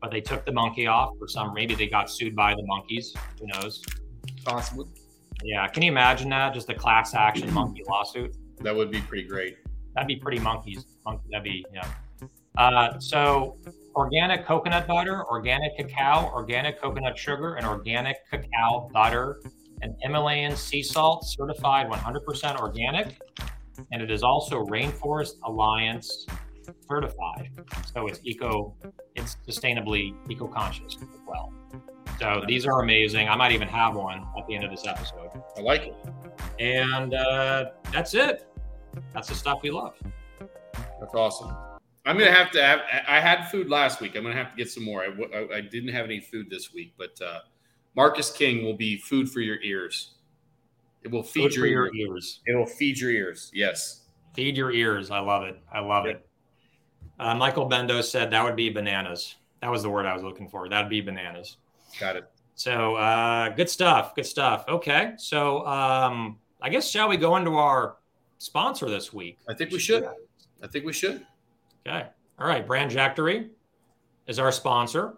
But 0.00 0.12
they 0.12 0.20
took 0.20 0.46
the 0.46 0.52
monkey 0.52 0.86
off 0.86 1.18
for 1.18 1.26
some. 1.26 1.54
Maybe 1.54 1.74
they 1.74 1.88
got 1.88 2.08
sued 2.08 2.36
by 2.36 2.54
the 2.54 2.62
monkeys. 2.66 3.12
Who 3.40 3.48
knows? 3.48 3.82
Possibly. 4.44 4.86
Yeah. 5.42 5.66
Can 5.66 5.82
you 5.82 5.90
imagine 5.90 6.28
that? 6.28 6.54
Just 6.54 6.68
a 6.68 6.74
class 6.74 7.14
action 7.14 7.52
monkey 7.52 7.82
lawsuit. 7.88 8.36
That 8.60 8.76
would 8.76 8.92
be 8.92 9.00
pretty 9.00 9.26
great. 9.26 9.56
That'd 9.96 10.06
be 10.06 10.20
pretty 10.20 10.38
monkeys. 10.38 10.86
Monkey, 11.04 11.24
that'd 11.32 11.42
be 11.42 11.66
yeah. 11.74 11.88
Uh, 12.56 12.96
so 13.00 13.58
organic 13.96 14.46
coconut 14.46 14.86
butter, 14.86 15.24
organic 15.24 15.76
cacao, 15.76 16.30
organic 16.32 16.80
coconut 16.80 17.18
sugar, 17.18 17.56
and 17.56 17.66
organic 17.66 18.18
cacao 18.30 18.88
butter, 18.92 19.40
and 19.82 19.94
Himalayan 20.00 20.56
sea 20.56 20.82
salt, 20.82 21.24
certified 21.26 21.88
100% 21.88 22.60
organic, 22.60 23.20
and 23.92 24.02
it 24.02 24.10
is 24.10 24.22
also 24.22 24.64
Rainforest 24.64 25.34
Alliance 25.44 26.26
certified. 26.88 27.50
So 27.92 28.06
it's 28.06 28.20
eco, 28.24 28.74
it's 29.14 29.36
sustainably 29.48 30.14
eco-conscious 30.28 30.96
as 30.96 31.20
well. 31.26 31.52
So 32.18 32.44
these 32.46 32.66
are 32.66 32.82
amazing. 32.82 33.28
I 33.28 33.36
might 33.36 33.52
even 33.52 33.68
have 33.68 33.94
one 33.94 34.26
at 34.38 34.46
the 34.46 34.54
end 34.54 34.64
of 34.64 34.70
this 34.70 34.86
episode. 34.86 35.30
I 35.56 35.60
like 35.60 35.82
it. 35.82 35.94
And 36.58 37.14
uh, 37.14 37.70
that's 37.92 38.14
it 38.14 38.46
that's 39.12 39.28
the 39.28 39.34
stuff 39.34 39.60
we 39.62 39.70
love. 39.70 39.94
That's 40.38 41.14
awesome. 41.14 41.54
I'm 42.06 42.18
gonna 42.18 42.32
have 42.32 42.50
to 42.52 42.62
have. 42.62 42.80
I 43.06 43.20
had 43.20 43.44
food 43.50 43.68
last 43.68 44.00
week. 44.00 44.16
I'm 44.16 44.22
gonna 44.22 44.34
have 44.34 44.50
to 44.50 44.56
get 44.56 44.70
some 44.70 44.84
more. 44.84 45.02
I, 45.02 45.38
I, 45.38 45.56
I 45.56 45.60
didn't 45.60 45.90
have 45.90 46.04
any 46.04 46.20
food 46.20 46.48
this 46.50 46.72
week, 46.72 46.94
but 46.96 47.20
uh, 47.24 47.40
Marcus 47.96 48.30
King 48.32 48.64
will 48.64 48.76
be 48.76 48.96
food 48.96 49.30
for 49.30 49.40
your 49.40 49.60
ears. 49.62 50.14
It 51.02 51.10
will 51.10 51.22
feed 51.22 51.54
your, 51.54 51.66
your, 51.66 51.94
ears. 51.94 52.40
It 52.46 52.54
will 52.54 52.66
feed 52.66 52.98
your 52.98 53.10
ears. 53.10 53.50
Yes. 53.54 54.02
Feed 54.34 54.56
your 54.56 54.70
ears. 54.70 55.10
I 55.10 55.18
love 55.18 55.44
it. 55.44 55.58
I 55.72 55.80
love 55.80 56.06
it. 56.06 56.26
Uh, 57.18 57.34
Michael 57.34 57.68
Bendo 57.68 58.02
said 58.02 58.30
that 58.30 58.44
would 58.44 58.56
be 58.56 58.70
bananas. 58.70 59.36
That 59.62 59.70
was 59.70 59.82
the 59.82 59.90
word 59.90 60.06
I 60.06 60.14
was 60.14 60.22
looking 60.22 60.48
for. 60.48 60.68
That'd 60.68 60.90
be 60.90 61.00
bananas. 61.00 61.56
Got 61.98 62.16
it. 62.16 62.24
So 62.54 62.96
uh, 62.96 63.48
good 63.50 63.68
stuff. 63.68 64.14
Good 64.14 64.26
stuff. 64.26 64.64
Okay. 64.68 65.12
So 65.16 65.66
um, 65.66 66.38
I 66.60 66.68
guess 66.68 66.88
shall 66.88 67.08
we 67.08 67.16
go 67.16 67.36
into 67.36 67.56
our 67.56 67.96
sponsor 68.38 68.88
this 68.88 69.12
week? 69.12 69.38
I 69.48 69.54
think 69.54 69.70
we 69.70 69.78
should. 69.78 70.04
I 70.62 70.66
think 70.66 70.84
we 70.84 70.92
should. 70.92 71.26
Okay. 71.86 72.06
All 72.38 72.46
right. 72.46 72.66
Brandjectory 72.66 73.48
is 74.26 74.38
our 74.38 74.52
sponsor. 74.52 75.16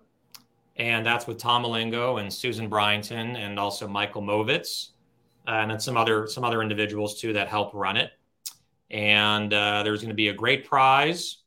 And 0.76 1.04
that's 1.04 1.26
with 1.26 1.38
Tom 1.38 1.64
Malingo 1.64 2.20
and 2.20 2.32
Susan 2.32 2.68
Bryanton 2.68 3.36
and 3.36 3.58
also 3.58 3.86
Michael 3.86 4.22
Movitz 4.22 4.88
and 5.46 5.70
then 5.70 5.80
some 5.80 5.96
other 5.96 6.26
some 6.26 6.44
other 6.44 6.62
individuals 6.62 7.20
too 7.20 7.32
that 7.34 7.48
help 7.48 7.74
run 7.74 7.96
it. 7.96 8.12
And 8.90 9.52
uh, 9.52 9.82
there's 9.82 10.00
going 10.00 10.10
to 10.10 10.14
be 10.14 10.28
a 10.28 10.34
great 10.34 10.66
prize. 10.66 11.38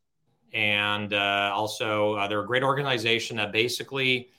And 0.53 1.13
uh, 1.13 1.51
also, 1.53 2.13
uh, 2.13 2.28
they're 2.28 2.41
a 2.41 2.47
great 2.47 2.63
organization 2.63 3.38
that 3.38 3.51
basically 3.51 4.30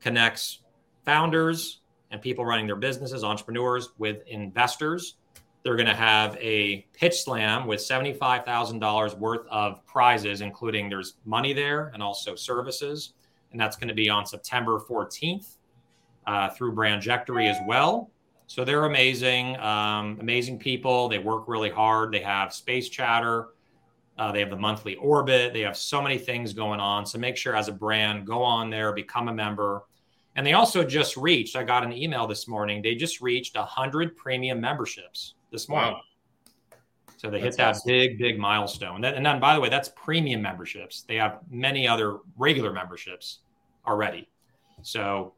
connects 0.00 0.58
founders 1.04 1.80
and 2.10 2.20
people 2.20 2.44
running 2.44 2.66
their 2.66 2.76
businesses, 2.76 3.24
entrepreneurs, 3.24 3.90
with 3.98 4.26
investors 4.26 5.16
they're 5.62 5.76
going 5.76 5.86
to 5.86 5.94
have 5.94 6.36
a 6.40 6.86
pitch 6.92 7.22
slam 7.22 7.66
with 7.66 7.80
$75,000 7.80 9.18
worth 9.18 9.46
of 9.48 9.84
prizes, 9.86 10.40
including 10.40 10.88
there's 10.88 11.14
money 11.24 11.52
there 11.52 11.90
and 11.94 12.02
also 12.02 12.34
services. 12.34 13.14
And 13.52 13.60
that's 13.60 13.76
going 13.76 13.88
to 13.88 13.94
be 13.94 14.08
on 14.08 14.26
September 14.26 14.78
14th 14.78 15.56
uh, 16.26 16.50
through 16.50 16.74
Brandjectory 16.74 17.50
as 17.50 17.58
well. 17.66 18.10
So 18.46 18.64
they're 18.64 18.84
amazing, 18.84 19.56
um, 19.60 20.18
amazing 20.20 20.58
people. 20.58 21.08
They 21.08 21.18
work 21.18 21.44
really 21.46 21.70
hard. 21.70 22.12
They 22.12 22.20
have 22.20 22.52
space 22.52 22.88
chatter. 22.88 23.48
Uh, 24.18 24.30
they 24.30 24.40
have 24.40 24.50
the 24.50 24.56
monthly 24.56 24.94
orbit. 24.96 25.54
They 25.54 25.62
have 25.62 25.76
so 25.76 26.02
many 26.02 26.18
things 26.18 26.52
going 26.52 26.80
on. 26.80 27.06
So 27.06 27.18
make 27.18 27.36
sure 27.36 27.56
as 27.56 27.68
a 27.68 27.72
brand, 27.72 28.26
go 28.26 28.42
on 28.42 28.68
there, 28.68 28.92
become 28.92 29.28
a 29.28 29.32
member. 29.32 29.84
And 30.36 30.46
they 30.46 30.52
also 30.52 30.84
just 30.84 31.16
reached, 31.16 31.56
I 31.56 31.62
got 31.62 31.84
an 31.84 31.92
email 31.92 32.26
this 32.26 32.48
morning, 32.48 32.82
they 32.82 32.94
just 32.94 33.20
reached 33.20 33.56
100 33.56 34.16
premium 34.16 34.60
memberships 34.60 35.34
this 35.50 35.68
morning. 35.68 35.94
Wow. 35.94 36.00
So 37.16 37.30
they 37.30 37.40
that's 37.40 37.56
hit 37.56 37.62
that 37.62 37.70
awesome. 37.76 37.88
big, 37.88 38.18
big 38.18 38.38
milestone. 38.38 39.04
And 39.04 39.24
then, 39.24 39.40
by 39.40 39.54
the 39.54 39.60
way, 39.60 39.68
that's 39.68 39.90
premium 39.94 40.42
memberships. 40.42 41.02
They 41.02 41.16
have 41.16 41.38
many 41.50 41.86
other 41.86 42.18
regular 42.36 42.72
memberships 42.72 43.41
already. 43.86 44.28
So, 44.82 45.34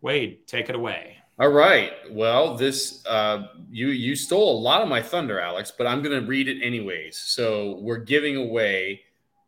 Wade, 0.00 0.46
take 0.46 0.68
it 0.68 0.74
away. 0.74 1.16
All 1.40 1.50
right. 1.50 1.92
Well, 2.10 2.56
this 2.56 3.04
uh, 3.06 3.48
you 3.70 3.88
you 3.88 4.16
stole 4.16 4.58
a 4.58 4.60
lot 4.60 4.82
of 4.82 4.88
my 4.88 5.00
thunder, 5.00 5.38
Alex, 5.38 5.72
but 5.76 5.86
I'm 5.86 6.02
going 6.02 6.20
to 6.20 6.26
read 6.26 6.48
it 6.48 6.60
anyways. 6.62 7.16
So 7.16 7.78
we're 7.80 7.98
giving 7.98 8.36
away 8.36 9.02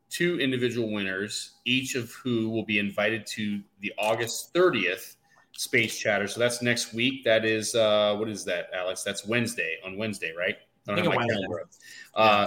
two 0.09 0.41
individual 0.41 0.93
winners, 0.93 1.53
each 1.65 1.97
of 1.97 2.13
who 2.13 2.49
will 2.49 2.65
be 2.65 2.79
invited 2.79 3.27
to 3.27 3.61
the 3.81 3.93
August 3.99 4.55
30th 4.55 5.17
Space 5.53 5.99
Chatter. 5.99 6.29
So 6.29 6.39
that's 6.39 6.63
next 6.63 6.95
week. 6.95 7.25
That 7.25 7.45
is 7.45 7.75
uh, 7.75 8.15
what 8.17 8.29
is 8.29 8.45
that, 8.45 8.71
Alex? 8.73 9.03
That's 9.03 9.27
Wednesday 9.27 9.79
on 9.85 9.97
Wednesday, 9.97 10.33
right? 10.37 10.57
I 10.89 10.95
don't 10.95 11.01
I 11.01 11.11
have 11.11 11.15
my 11.15 11.27
calendar. 11.27 11.69
Uh, 12.15 12.47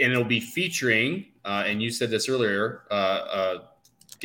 and 0.00 0.12
it'll 0.12 0.24
be 0.24 0.40
featuring 0.40 1.26
uh, 1.44 1.64
and 1.66 1.82
you 1.82 1.90
said 1.90 2.10
this 2.10 2.28
earlier, 2.28 2.84
uh, 2.90 2.94
uh, 2.94 3.58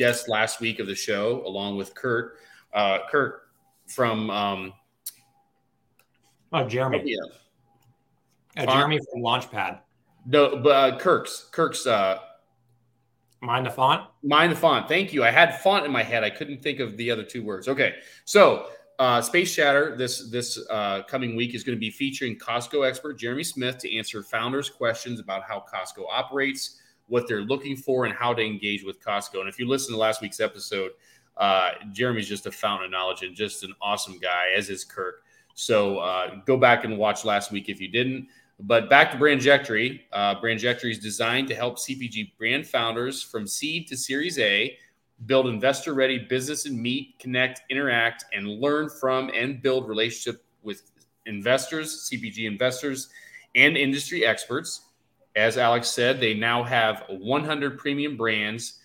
guest 0.00 0.30
last 0.30 0.60
week 0.60 0.78
of 0.78 0.86
the 0.86 0.94
show, 0.94 1.42
along 1.46 1.76
with 1.76 1.94
Kurt. 1.94 2.38
Uh, 2.72 3.00
Kurt 3.10 3.42
from 3.86 4.30
um, 4.30 4.72
oh 6.52 6.66
Jeremy, 6.66 7.02
yeah, 7.04 7.18
uh, 8.56 8.66
Jeremy 8.66 8.98
from 9.12 9.22
Launchpad. 9.22 9.80
No, 10.24 10.56
but 10.56 10.70
uh, 10.70 10.98
Kirk's 10.98 11.48
Kirk's 11.52 11.86
uh, 11.86 12.18
mind 13.42 13.66
the 13.66 13.70
font. 13.70 14.08
Mind 14.22 14.50
the 14.52 14.56
font. 14.56 14.88
Thank 14.88 15.12
you. 15.12 15.22
I 15.22 15.30
had 15.30 15.60
font 15.60 15.84
in 15.84 15.92
my 15.92 16.02
head. 16.02 16.24
I 16.24 16.30
couldn't 16.30 16.62
think 16.62 16.80
of 16.80 16.96
the 16.96 17.10
other 17.10 17.22
two 17.22 17.44
words. 17.44 17.68
Okay, 17.68 17.96
so 18.24 18.68
uh, 18.98 19.20
Space 19.20 19.54
Chatter 19.54 19.96
this 19.96 20.30
this 20.30 20.58
uh, 20.70 21.02
coming 21.02 21.36
week 21.36 21.54
is 21.54 21.62
going 21.62 21.76
to 21.76 21.80
be 21.80 21.90
featuring 21.90 22.38
Costco 22.38 22.88
expert 22.88 23.18
Jeremy 23.18 23.44
Smith 23.44 23.76
to 23.78 23.94
answer 23.94 24.22
founders' 24.22 24.70
questions 24.70 25.20
about 25.20 25.42
how 25.42 25.62
Costco 25.70 26.04
operates, 26.10 26.79
what 27.10 27.28
they're 27.28 27.42
looking 27.42 27.76
for, 27.76 28.06
and 28.06 28.14
how 28.14 28.32
to 28.32 28.42
engage 28.42 28.84
with 28.84 29.02
Costco. 29.02 29.40
And 29.40 29.48
if 29.48 29.58
you 29.58 29.68
listen 29.68 29.92
to 29.92 29.98
last 29.98 30.22
week's 30.22 30.40
episode, 30.40 30.92
uh, 31.36 31.72
Jeremy's 31.92 32.28
just 32.28 32.46
a 32.46 32.52
fountain 32.52 32.86
of 32.86 32.90
knowledge 32.90 33.22
and 33.22 33.36
just 33.36 33.62
an 33.62 33.74
awesome 33.82 34.18
guy, 34.18 34.48
as 34.56 34.70
is 34.70 34.84
Kirk. 34.84 35.22
So 35.54 35.98
uh, 35.98 36.36
go 36.46 36.56
back 36.56 36.84
and 36.84 36.96
watch 36.96 37.24
last 37.24 37.52
week 37.52 37.68
if 37.68 37.80
you 37.80 37.88
didn't. 37.88 38.28
But 38.60 38.90
back 38.90 39.10
to 39.10 39.16
Brandjectory. 39.16 40.00
Uh, 40.12 40.34
Brandjectory 40.40 40.90
is 40.90 40.98
designed 40.98 41.48
to 41.48 41.54
help 41.54 41.78
CPG 41.78 42.32
brand 42.38 42.66
founders 42.66 43.22
from 43.22 43.46
seed 43.46 43.88
to 43.88 43.96
Series 43.96 44.38
A 44.38 44.76
build 45.26 45.46
investor 45.46 45.94
ready 45.94 46.18
business 46.18 46.66
and 46.66 46.80
meet, 46.80 47.18
connect, 47.18 47.62
interact, 47.70 48.24
and 48.32 48.48
learn 48.48 48.88
from 48.88 49.30
and 49.30 49.60
build 49.62 49.88
relationship 49.88 50.44
with 50.62 50.90
investors, 51.26 52.10
CPG 52.10 52.46
investors, 52.46 53.08
and 53.54 53.76
industry 53.76 54.24
experts. 54.24 54.89
As 55.36 55.56
Alex 55.56 55.88
said, 55.88 56.20
they 56.20 56.34
now 56.34 56.62
have 56.62 57.04
100 57.08 57.78
premium 57.78 58.16
brands, 58.16 58.80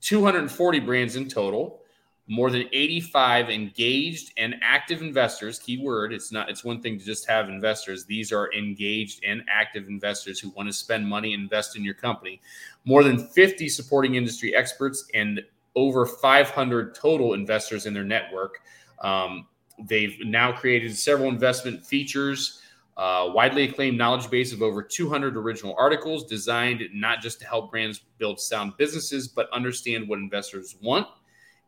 240 0.00 0.80
brands 0.80 1.16
in 1.16 1.28
total, 1.28 1.80
more 2.26 2.50
than 2.50 2.64
85 2.72 3.50
engaged 3.50 4.32
and 4.38 4.54
active 4.62 5.02
investors. 5.02 5.58
Keyword 5.58 6.12
it's 6.12 6.32
not 6.32 6.48
it's 6.48 6.64
one 6.64 6.80
thing 6.80 6.98
to 6.98 7.04
just 7.04 7.28
have 7.28 7.48
investors. 7.48 8.06
These 8.06 8.32
are 8.32 8.52
engaged 8.54 9.22
and 9.24 9.42
active 9.48 9.88
investors 9.88 10.40
who 10.40 10.50
want 10.50 10.68
to 10.68 10.72
spend 10.72 11.06
money 11.06 11.34
invest 11.34 11.76
in 11.76 11.84
your 11.84 11.94
company. 11.94 12.40
More 12.84 13.02
than 13.04 13.28
50 13.28 13.68
supporting 13.68 14.14
industry 14.14 14.54
experts 14.54 15.06
and 15.12 15.42
over 15.76 16.06
500 16.06 16.94
total 16.94 17.34
investors 17.34 17.84
in 17.84 17.92
their 17.92 18.04
network. 18.04 18.60
Um, 19.00 19.46
they've 19.86 20.16
now 20.24 20.52
created 20.52 20.96
several 20.96 21.28
investment 21.28 21.84
features 21.84 22.60
uh, 22.96 23.30
widely 23.34 23.64
acclaimed 23.64 23.98
knowledge 23.98 24.30
base 24.30 24.52
of 24.52 24.62
over 24.62 24.82
200 24.82 25.36
original 25.36 25.74
articles 25.78 26.24
designed 26.24 26.82
not 26.92 27.20
just 27.20 27.40
to 27.40 27.46
help 27.46 27.70
brands 27.70 28.02
build 28.18 28.38
sound 28.38 28.72
businesses 28.76 29.26
but 29.26 29.50
understand 29.52 30.08
what 30.08 30.18
investors 30.18 30.76
want 30.80 31.06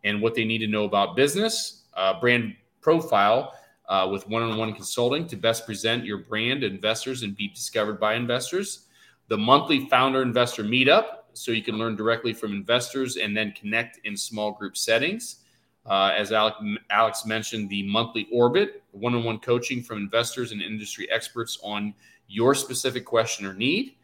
and 0.05 0.23
what 0.23 0.35
they 0.35 0.45
need 0.45 0.59
to 0.59 0.69
know 0.69 0.85
about 0.85 1.17
business, 1.17 1.85
uh, 1.95 2.19
brand 2.21 2.55
profile 2.81 3.55
uh, 3.89 4.09
with 4.11 4.29
one 4.29 4.43
on 4.43 4.57
one 4.57 4.73
consulting 4.73 5.27
to 5.27 5.37
best 5.37 5.67
present 5.67 6.05
your 6.05 6.19
brand 6.19 6.61
to 6.61 6.67
investors 6.67 7.23
and 7.23 7.37
be 7.37 7.49
discovered 7.49 7.99
by 7.99 8.15
investors, 8.15 8.87
the 9.29 9.37
monthly 9.37 9.89
founder 9.89 10.23
investor 10.23 10.63
meetup, 10.63 11.05
so 11.33 11.51
you 11.51 11.63
can 11.63 11.77
learn 11.77 11.97
directly 11.97 12.33
from 12.33 12.53
investors 12.53 13.17
and 13.17 13.37
then 13.37 13.53
connect 13.53 13.99
in 14.05 14.17
small 14.17 14.53
group 14.53 14.77
settings. 14.77 15.45
Uh, 15.89 16.13
as 16.17 16.33
Alex, 16.33 16.57
Alex 16.91 17.27
mentioned, 17.27 17.69
the 17.69 17.83
monthly 17.85 18.27
orbit, 18.33 18.83
one 18.93 19.15
on 19.15 19.25
one 19.25 19.39
coaching 19.39 19.83
from 19.83 19.99
investors 19.99 20.53
and 20.53 20.61
industry 20.61 21.09
experts 21.11 21.59
on 21.63 21.95
your 22.29 22.55
specific 22.55 23.05
question 23.05 23.47
or 23.47 23.55
need. 23.55 23.95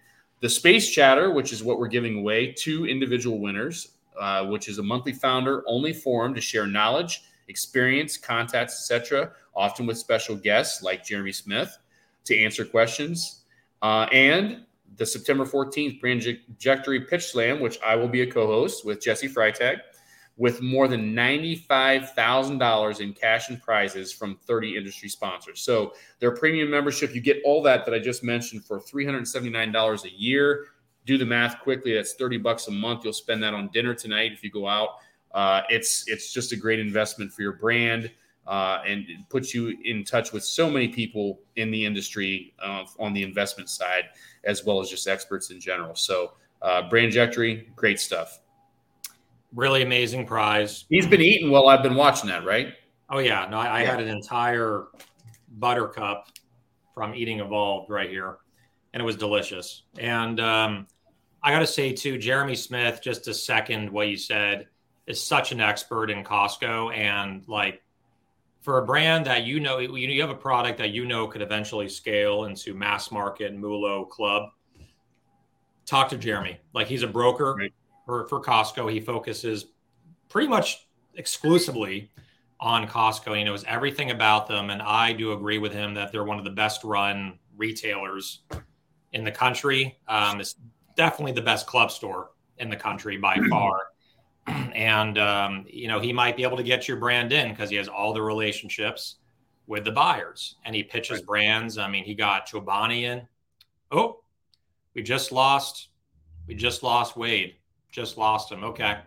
The 0.41 0.49
space 0.49 0.91
chatter, 0.91 1.33
which 1.33 1.53
is 1.53 1.63
what 1.63 1.79
we're 1.79 1.89
giving 1.89 2.19
away, 2.19 2.53
to 2.53 2.87
individual 2.87 3.39
winners 3.41 3.93
uh, 4.19 4.45
which 4.47 4.69
is 4.69 4.79
a 4.79 4.83
monthly 4.83 5.13
founder 5.13 5.63
only 5.67 5.93
forum 5.93 6.35
to 6.35 6.41
share 6.41 6.67
knowledge, 6.67 7.23
experience, 7.49 8.17
contacts, 8.17 8.75
etc., 8.75 9.33
often 9.55 9.87
with 9.87 9.99
special 9.99 10.37
guests 10.37 10.83
like 10.83 11.05
Jeremy 11.05 11.33
Smith 11.33 11.79
to 12.25 12.39
answer 12.39 12.65
questions. 12.65 13.43
Uh, 13.81 14.07
and 14.13 14.65
the 14.97 15.07
September 15.07 15.45
14th 15.45 16.01
Brandjectory 16.01 17.09
Pitch 17.09 17.25
Slam, 17.33 17.61
which 17.61 17.79
I 17.85 17.97
will 17.97 18.09
be 18.09 18.23
a 18.23 18.31
co 18.31 18.47
host 18.47 18.85
with 18.85 19.01
Jesse 19.01 19.29
Freitag, 19.29 19.81
with 20.37 20.63
more 20.63 20.89
than 20.89 21.15
$95,000 21.15 23.01
in 23.01 23.13
cash 23.13 23.51
and 23.51 23.63
prizes 23.63 24.13
from 24.13 24.39
30 24.47 24.77
industry 24.77 25.09
sponsors. 25.09 25.61
So, 25.61 25.93
their 26.21 26.31
premium 26.31 26.71
membership, 26.71 27.15
you 27.15 27.21
get 27.21 27.43
all 27.45 27.63
that 27.63 27.85
that 27.85 27.95
I 27.95 27.99
just 27.99 28.25
mentioned 28.25 28.65
for 28.65 28.81
$379 28.81 30.05
a 30.05 30.11
year 30.11 30.67
do 31.05 31.19
the 31.19 31.27
math 31.27 31.61
quickly. 31.61 31.95
That's 31.95 32.15
30 32.15 32.39
bucks 32.39 32.69
a 32.69 32.71
month. 32.71 33.05
You'll 33.05 33.13
spend 33.13 33.43
that 33.43 33.55
on 33.55 33.69
dinner 33.73 33.95
tonight 33.95 34.33
if 34.33 34.45
you 34.45 34.51
go 34.51 34.69
out. 34.69 34.99
Uh, 35.33 35.63
it's 35.69 36.05
it's 36.09 36.33
just 36.33 36.53
a 36.53 36.57
great 36.57 36.79
investment 36.79 37.33
for 37.33 37.43
your 37.43 37.55
brand 37.55 38.11
uh, 38.47 38.81
and 38.87 39.09
it 39.09 39.29
puts 39.29 39.55
you 39.55 39.77
in 39.85 40.05
touch 40.05 40.33
with 40.33 40.45
so 40.45 40.69
many 40.69 40.89
people 40.89 41.41
in 41.57 41.71
the 41.71 41.87
industry 41.87 42.55
uh, 42.63 42.85
on 42.99 43.13
the 43.13 43.23
investment 43.23 43.71
side 43.71 44.05
as 44.45 44.65
well 44.65 44.81
as 44.81 44.91
just 44.91 45.09
experts 45.09 45.51
in 45.51 45.61
general. 45.61 45.95
So 45.95 46.33
uh, 46.61 46.89
Brandjectory, 46.91 47.75
great 47.75 47.99
stuff. 47.99 48.41
Really 49.55 49.83
amazing 49.83 50.27
prize. 50.27 50.87
He's 50.89 51.07
been 51.07 51.21
eating 51.21 51.51
while 51.51 51.69
I've 51.69 51.83
been 51.83 51.95
watching 51.95 52.29
that, 52.31 52.45
right? 52.45 52.75
Oh 53.11 53.19
yeah, 53.19 53.47
no, 53.51 53.59
I, 53.59 53.81
I 53.81 53.85
had 53.85 54.01
an 54.01 54.09
entire 54.09 54.87
buttercup 55.59 56.29
from 56.95 57.15
Eating 57.15 57.41
Evolved 57.41 57.91
right 57.91 58.09
here, 58.09 58.39
and 58.93 59.01
it 59.01 59.05
was 59.05 59.17
delicious. 59.17 59.83
And 59.99 60.41
um, 60.41 60.87
I 61.43 61.51
got 61.51 61.59
to 61.59 61.67
say 61.67 61.93
too, 61.93 62.19
Jeremy 62.19 62.55
Smith, 62.55 63.01
just 63.03 63.29
a 63.29 63.35
second 63.35 63.91
what 63.91 64.09
you 64.09 64.17
said, 64.17 64.69
is 65.07 65.23
such 65.23 65.53
an 65.53 65.61
expert 65.61 66.11
in 66.11 66.25
Costco 66.25 66.97
and 66.97 67.47
like 67.49 67.83
for 68.63 68.79
a 68.79 68.87
brand 68.87 69.27
that 69.27 69.43
you 69.43 69.59
know 69.59 69.79
you, 69.79 69.95
you 69.97 70.21
have 70.21 70.31
a 70.31 70.35
product 70.35 70.79
that 70.79 70.91
you 70.91 71.05
know 71.05 71.27
could 71.27 71.43
eventually 71.43 71.89
scale 71.89 72.45
into 72.45 72.75
mass 72.75 73.11
market 73.11 73.55
MULO 73.55 74.09
club. 74.09 74.51
Talk 75.85 76.09
to 76.11 76.17
Jeremy. 76.17 76.61
Like 76.73 76.87
he's 76.87 77.03
a 77.03 77.09
broker 77.09 77.55
right. 77.55 77.75
For, 78.07 78.27
for 78.29 78.41
Costco. 78.41 78.91
He 78.91 79.01
focuses 79.01 79.67
pretty 80.29 80.49
much 80.49 80.89
exclusively 81.15 82.11
on 82.61 82.87
Costco. 82.87 83.37
He 83.37 83.45
knows 83.45 83.65
everything 83.65 84.11
about 84.11 84.47
them. 84.47 84.71
And 84.71 84.81
I 84.81 85.13
do 85.13 85.33
agree 85.33 85.59
with 85.59 85.73
him 85.73 85.95
that 85.95 86.13
they're 86.13 86.25
one 86.25 86.39
of 86.39 86.45
the 86.45 86.51
best 86.51 86.85
run 86.85 87.39
retailers 87.57 88.41
in 89.13 89.25
the 89.25 89.33
country. 89.33 89.99
Um, 90.09 90.41
it's 90.41 90.57
definitely 90.97 91.33
the 91.33 91.43
best 91.43 91.67
club 91.67 91.91
store 91.91 92.31
in 92.59 92.71
the 92.71 92.77
country 92.77 93.17
by 93.17 93.39
far. 93.51 93.79
and 94.47 95.19
um, 95.19 95.65
you 95.69 95.87
know 95.87 96.01
he 96.01 96.13
might 96.13 96.37
be 96.37 96.43
able 96.43 96.57
to 96.57 96.63
get 96.63 96.89
your 96.89 96.97
brand 96.97 97.33
in 97.33 97.51
because 97.51 97.71
he 97.71 97.77
has 97.77 97.89
all 97.89 98.13
the 98.13 98.23
relationships 98.23 99.17
with 99.67 99.85
the 99.85 99.93
buyers 99.93 100.57
and 100.65 100.75
he 100.75 100.83
pitches 100.83 101.19
right. 101.19 101.27
brands. 101.27 101.79
I 101.79 101.89
mean, 101.89 102.05
he 102.05 102.15
got 102.15 102.49
Chobani 102.49 103.03
in. 103.03 103.23
Oh, 103.91 104.23
we 104.95 105.03
just 105.03 105.33
lost. 105.33 105.89
We 106.47 106.55
just 106.55 106.83
lost 106.83 107.17
Wade. 107.17 107.55
Just 107.93 108.19
lost 108.19 108.51
him. 108.51 108.65
Okay, 108.65 108.99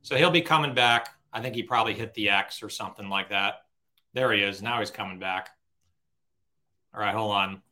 so 0.00 0.16
he'll 0.16 0.30
be 0.30 0.40
coming 0.40 0.74
back. 0.74 1.10
I 1.32 1.40
think 1.40 1.54
he 1.54 1.62
probably 1.62 1.92
hit 1.92 2.14
the 2.14 2.30
X 2.30 2.62
or 2.62 2.70
something 2.70 3.08
like 3.08 3.28
that. 3.28 3.56
There 4.14 4.32
he 4.32 4.42
is. 4.42 4.62
Now 4.62 4.80
he's 4.80 4.90
coming 4.90 5.18
back. 5.18 5.50
All 6.94 7.00
right, 7.00 7.14
hold 7.14 7.32
on. 7.32 7.62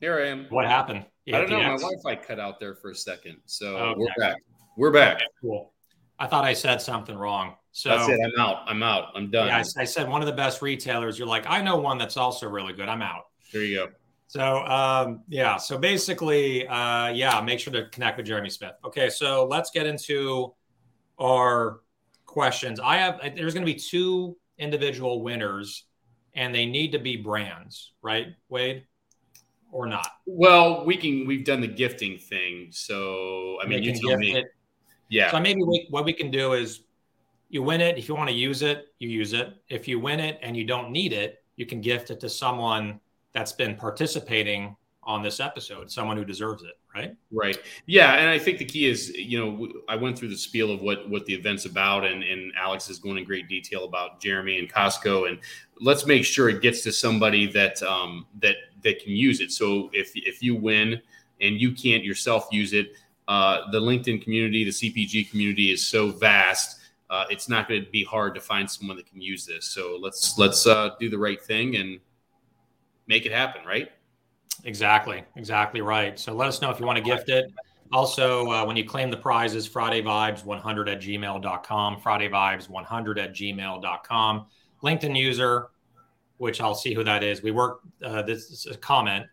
Here 0.00 0.18
I 0.18 0.28
am. 0.28 0.46
What 0.50 0.66
happened? 0.66 1.04
I 1.28 1.32
don't 1.32 1.50
know. 1.50 1.58
My 1.58 1.76
Wi-Fi 1.76 2.16
cut 2.16 2.38
out 2.38 2.60
there 2.60 2.74
for 2.76 2.90
a 2.90 2.94
second, 2.94 3.38
so 3.46 3.76
okay. 3.76 3.98
we're 3.98 4.08
back. 4.18 4.36
We're 4.76 4.90
back. 4.92 5.16
Okay, 5.16 5.26
cool. 5.40 5.72
I 6.18 6.26
thought 6.26 6.44
I 6.44 6.52
said 6.52 6.80
something 6.80 7.16
wrong. 7.16 7.54
So 7.72 7.88
that's 7.88 8.08
it. 8.08 8.20
I'm 8.20 8.40
out. 8.40 8.62
I'm 8.66 8.82
out. 8.82 9.08
I'm 9.16 9.30
done. 9.30 9.48
Yeah, 9.48 9.56
I, 9.56 9.82
I, 9.82 9.84
said 9.84 10.08
one 10.08 10.20
of 10.20 10.26
the 10.26 10.32
best 10.32 10.62
retailers. 10.62 11.18
You're 11.18 11.26
like, 11.26 11.44
I 11.48 11.60
know 11.60 11.76
one 11.76 11.98
that's 11.98 12.16
also 12.16 12.48
really 12.48 12.72
good. 12.72 12.88
I'm 12.88 13.02
out. 13.02 13.24
There 13.52 13.64
you 13.64 13.76
go. 13.76 13.88
So 14.26 14.58
um, 14.64 15.22
yeah. 15.28 15.56
So 15.56 15.78
basically, 15.78 16.66
uh, 16.66 17.08
yeah. 17.08 17.40
Make 17.40 17.60
sure 17.60 17.72
to 17.72 17.88
connect 17.88 18.16
with 18.16 18.26
Jeremy 18.26 18.50
Smith. 18.50 18.72
Okay. 18.84 19.10
So 19.10 19.46
let's 19.46 19.70
get 19.70 19.86
into 19.86 20.54
our 21.18 21.80
questions. 22.26 22.80
I 22.80 22.96
have. 22.96 23.20
There's 23.36 23.54
going 23.54 23.66
to 23.66 23.72
be 23.72 23.78
two 23.78 24.36
individual 24.58 25.22
winners, 25.22 25.84
and 26.34 26.54
they 26.54 26.66
need 26.66 26.92
to 26.92 26.98
be 26.98 27.16
brands, 27.16 27.92
right, 28.02 28.28
Wade? 28.48 28.84
or 29.74 29.86
not? 29.86 30.06
Well, 30.24 30.86
we 30.86 30.96
can. 30.96 31.26
We've 31.26 31.44
done 31.44 31.60
the 31.60 31.68
gifting 31.68 32.16
thing, 32.16 32.68
so 32.70 33.58
I 33.62 33.66
mean, 33.66 33.82
you 33.82 33.92
tell 33.92 34.16
me. 34.16 34.36
It. 34.36 34.46
Yeah. 35.10 35.30
So 35.30 35.40
maybe 35.40 35.62
we, 35.62 35.86
what 35.90 36.04
we 36.06 36.14
can 36.14 36.30
do 36.30 36.54
is, 36.54 36.84
you 37.50 37.62
win 37.62 37.80
it. 37.80 37.98
If 37.98 38.08
you 38.08 38.14
want 38.14 38.30
to 38.30 38.36
use 38.36 38.62
it, 38.62 38.86
you 38.98 39.08
use 39.08 39.32
it. 39.32 39.52
If 39.68 39.86
you 39.86 40.00
win 40.00 40.20
it 40.20 40.38
and 40.42 40.56
you 40.56 40.64
don't 40.64 40.90
need 40.90 41.12
it, 41.12 41.42
you 41.56 41.66
can 41.66 41.80
gift 41.80 42.10
it 42.10 42.20
to 42.20 42.28
someone 42.28 43.00
that's 43.34 43.52
been 43.52 43.76
participating 43.76 44.76
on 45.06 45.22
this 45.22 45.38
episode, 45.38 45.90
someone 45.90 46.16
who 46.16 46.24
deserves 46.24 46.62
it, 46.62 46.78
right? 46.94 47.14
Right. 47.30 47.58
Yeah, 47.86 48.14
and 48.14 48.28
I 48.30 48.38
think 48.38 48.58
the 48.58 48.64
key 48.64 48.86
is, 48.86 49.10
you 49.10 49.38
know, 49.38 49.68
I 49.88 49.96
went 49.96 50.18
through 50.18 50.30
the 50.30 50.36
spiel 50.36 50.70
of 50.70 50.80
what 50.80 51.08
what 51.10 51.26
the 51.26 51.34
event's 51.34 51.66
about, 51.66 52.04
and 52.04 52.22
and 52.22 52.52
Alex 52.56 52.88
is 52.88 52.98
going 52.98 53.18
in 53.18 53.24
great 53.24 53.48
detail 53.48 53.84
about 53.84 54.20
Jeremy 54.20 54.58
and 54.58 54.72
Costco, 54.72 55.28
and 55.28 55.38
let's 55.80 56.06
make 56.06 56.24
sure 56.24 56.48
it 56.48 56.62
gets 56.62 56.82
to 56.82 56.92
somebody 56.92 57.46
that 57.52 57.82
um, 57.82 58.26
that 58.40 58.56
that 58.82 59.02
can 59.02 59.12
use 59.12 59.40
it. 59.40 59.52
So 59.52 59.90
if 59.92 60.12
if 60.14 60.42
you 60.42 60.56
win 60.56 61.00
and 61.40 61.60
you 61.60 61.72
can't 61.72 62.04
yourself 62.04 62.48
use 62.50 62.72
it, 62.72 62.92
uh, 63.28 63.70
the 63.72 63.80
LinkedIn 63.80 64.22
community, 64.22 64.64
the 64.64 64.70
CPG 64.70 65.30
community 65.30 65.70
is 65.70 65.84
so 65.86 66.10
vast. 66.10 66.80
Uh, 67.10 67.26
it's 67.28 67.48
not 67.48 67.68
going 67.68 67.84
to 67.84 67.90
be 67.90 68.02
hard 68.02 68.34
to 68.34 68.40
find 68.40 68.68
someone 68.68 68.96
that 68.96 69.06
can 69.06 69.20
use 69.20 69.44
this. 69.44 69.66
So 69.66 69.98
let's 70.00 70.38
let's 70.38 70.66
uh, 70.66 70.90
do 70.98 71.10
the 71.10 71.18
right 71.18 71.40
thing 71.40 71.76
and 71.76 72.00
make 73.06 73.26
it 73.26 73.32
happen, 73.32 73.64
right? 73.66 73.90
Exactly, 74.64 75.24
exactly 75.36 75.80
right. 75.80 76.18
So 76.18 76.34
let 76.34 76.48
us 76.48 76.62
know 76.62 76.70
if 76.70 76.80
you 76.80 76.86
want 76.86 76.98
to 76.98 77.04
gift 77.04 77.28
it. 77.28 77.52
Also, 77.92 78.50
uh, 78.50 78.64
when 78.64 78.76
you 78.76 78.84
claim 78.84 79.10
the 79.10 79.16
prizes, 79.16 79.66
Friday 79.66 80.02
Vibes 80.02 80.44
100 80.44 80.88
at 80.88 81.00
gmail.com, 81.00 82.00
Friday 82.00 82.28
Vibes 82.28 82.68
100 82.68 83.18
at 83.18 83.34
gmail.com. 83.34 84.46
LinkedIn 84.82 85.16
user, 85.16 85.68
which 86.38 86.60
I'll 86.60 86.74
see 86.74 86.94
who 86.94 87.04
that 87.04 87.22
is. 87.22 87.42
We 87.42 87.50
work, 87.50 87.80
uh, 88.02 88.22
this 88.22 88.50
is 88.50 88.66
a 88.66 88.76
comment 88.76 89.26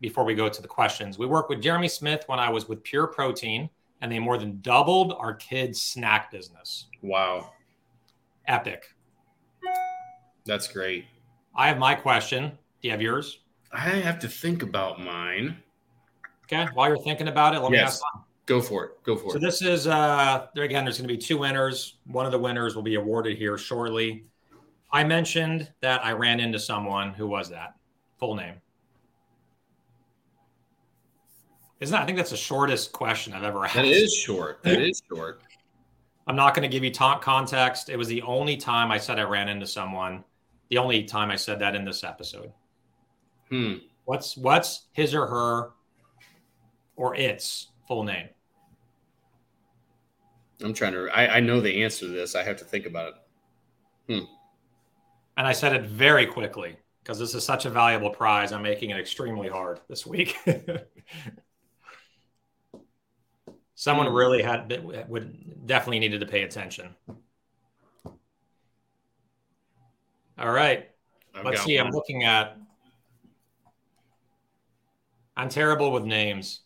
before 0.00 0.24
we 0.24 0.34
go 0.34 0.48
to 0.48 0.62
the 0.62 0.68
questions. 0.68 1.18
We 1.18 1.26
worked 1.26 1.50
with 1.50 1.60
Jeremy 1.60 1.88
Smith 1.88 2.24
when 2.26 2.38
I 2.38 2.50
was 2.50 2.68
with 2.68 2.82
Pure 2.82 3.08
Protein, 3.08 3.68
and 4.00 4.10
they 4.10 4.18
more 4.18 4.38
than 4.38 4.60
doubled 4.60 5.12
our 5.18 5.34
kids' 5.34 5.82
snack 5.82 6.30
business. 6.30 6.86
Wow. 7.02 7.52
Epic. 8.46 8.94
That's 10.44 10.68
great. 10.68 11.06
I 11.54 11.68
have 11.68 11.78
my 11.78 11.94
question. 11.94 12.52
You 12.86 12.92
have 12.92 13.02
yours? 13.02 13.40
I 13.72 13.80
have 13.80 14.20
to 14.20 14.28
think 14.28 14.62
about 14.62 15.00
mine. 15.00 15.56
Okay. 16.44 16.68
While 16.74 16.86
you're 16.86 17.02
thinking 17.02 17.26
about 17.26 17.52
it, 17.52 17.58
let 17.58 17.72
yes. 17.72 17.80
me 17.80 17.82
ask. 17.82 18.02
Go 18.46 18.62
for 18.62 18.84
it. 18.84 19.02
Go 19.02 19.16
for 19.16 19.30
so 19.30 19.30
it. 19.30 19.32
So 19.32 19.38
this 19.40 19.60
is 19.60 19.88
uh 19.88 20.46
there 20.54 20.62
again, 20.62 20.84
there's 20.84 20.96
gonna 20.96 21.08
be 21.08 21.18
two 21.18 21.36
winners. 21.36 21.96
One 22.06 22.26
of 22.26 22.30
the 22.30 22.38
winners 22.38 22.76
will 22.76 22.84
be 22.84 22.94
awarded 22.94 23.38
here 23.38 23.58
shortly. 23.58 24.26
I 24.92 25.02
mentioned 25.02 25.68
that 25.80 26.04
I 26.04 26.12
ran 26.12 26.38
into 26.38 26.60
someone. 26.60 27.12
Who 27.12 27.26
was 27.26 27.50
that? 27.50 27.74
Full 28.20 28.36
name. 28.36 28.54
Isn't 31.80 31.92
that, 31.92 32.02
I 32.02 32.06
think 32.06 32.18
that's 32.18 32.30
the 32.30 32.36
shortest 32.36 32.92
question 32.92 33.32
I've 33.32 33.42
ever 33.42 33.64
asked. 33.64 33.74
That 33.74 33.84
is 33.84 34.14
short. 34.14 34.62
That 34.62 34.80
is 34.80 35.02
short. 35.12 35.42
I'm 36.28 36.36
not 36.36 36.54
going 36.54 36.62
to 36.62 36.72
give 36.72 36.84
you 36.84 36.92
ta- 36.92 37.18
context. 37.18 37.88
It 37.88 37.96
was 37.96 38.06
the 38.06 38.22
only 38.22 38.56
time 38.56 38.92
I 38.92 38.98
said 38.98 39.18
I 39.18 39.24
ran 39.24 39.48
into 39.48 39.66
someone. 39.66 40.22
The 40.70 40.78
only 40.78 41.02
time 41.02 41.32
I 41.32 41.36
said 41.36 41.58
that 41.58 41.74
in 41.74 41.84
this 41.84 42.04
episode. 42.04 42.52
Hmm. 43.50 43.74
What's 44.04 44.36
what's 44.36 44.86
his 44.92 45.14
or 45.14 45.26
her 45.26 45.70
or 46.96 47.14
its 47.14 47.68
full 47.86 48.02
name? 48.04 48.28
I'm 50.62 50.74
trying 50.74 50.92
to. 50.92 51.08
I, 51.08 51.36
I 51.36 51.40
know 51.40 51.60
the 51.60 51.82
answer 51.84 52.06
to 52.06 52.12
this. 52.12 52.34
I 52.34 52.42
have 52.42 52.56
to 52.58 52.64
think 52.64 52.86
about 52.86 53.14
it. 53.14 53.14
Hmm. 54.12 54.24
And 55.36 55.46
I 55.46 55.52
said 55.52 55.74
it 55.74 55.82
very 55.82 56.26
quickly 56.26 56.76
because 57.02 57.18
this 57.18 57.34
is 57.34 57.44
such 57.44 57.66
a 57.66 57.70
valuable 57.70 58.10
prize. 58.10 58.52
I'm 58.52 58.62
making 58.62 58.90
it 58.90 58.98
extremely 58.98 59.48
hard 59.48 59.80
this 59.88 60.06
week. 60.06 60.36
Someone 63.74 64.06
hmm. 64.06 64.14
really 64.14 64.42
had 64.42 65.06
would 65.08 65.66
definitely 65.66 65.98
needed 65.98 66.20
to 66.20 66.26
pay 66.26 66.42
attention. 66.42 66.94
All 70.38 70.50
right. 70.50 70.90
I've 71.34 71.44
Let's 71.44 71.62
see. 71.64 71.76
One. 71.76 71.86
I'm 71.86 71.92
looking 71.92 72.24
at. 72.24 72.56
I'm 75.36 75.48
terrible 75.48 75.92
with 75.92 76.04
names. 76.04 76.60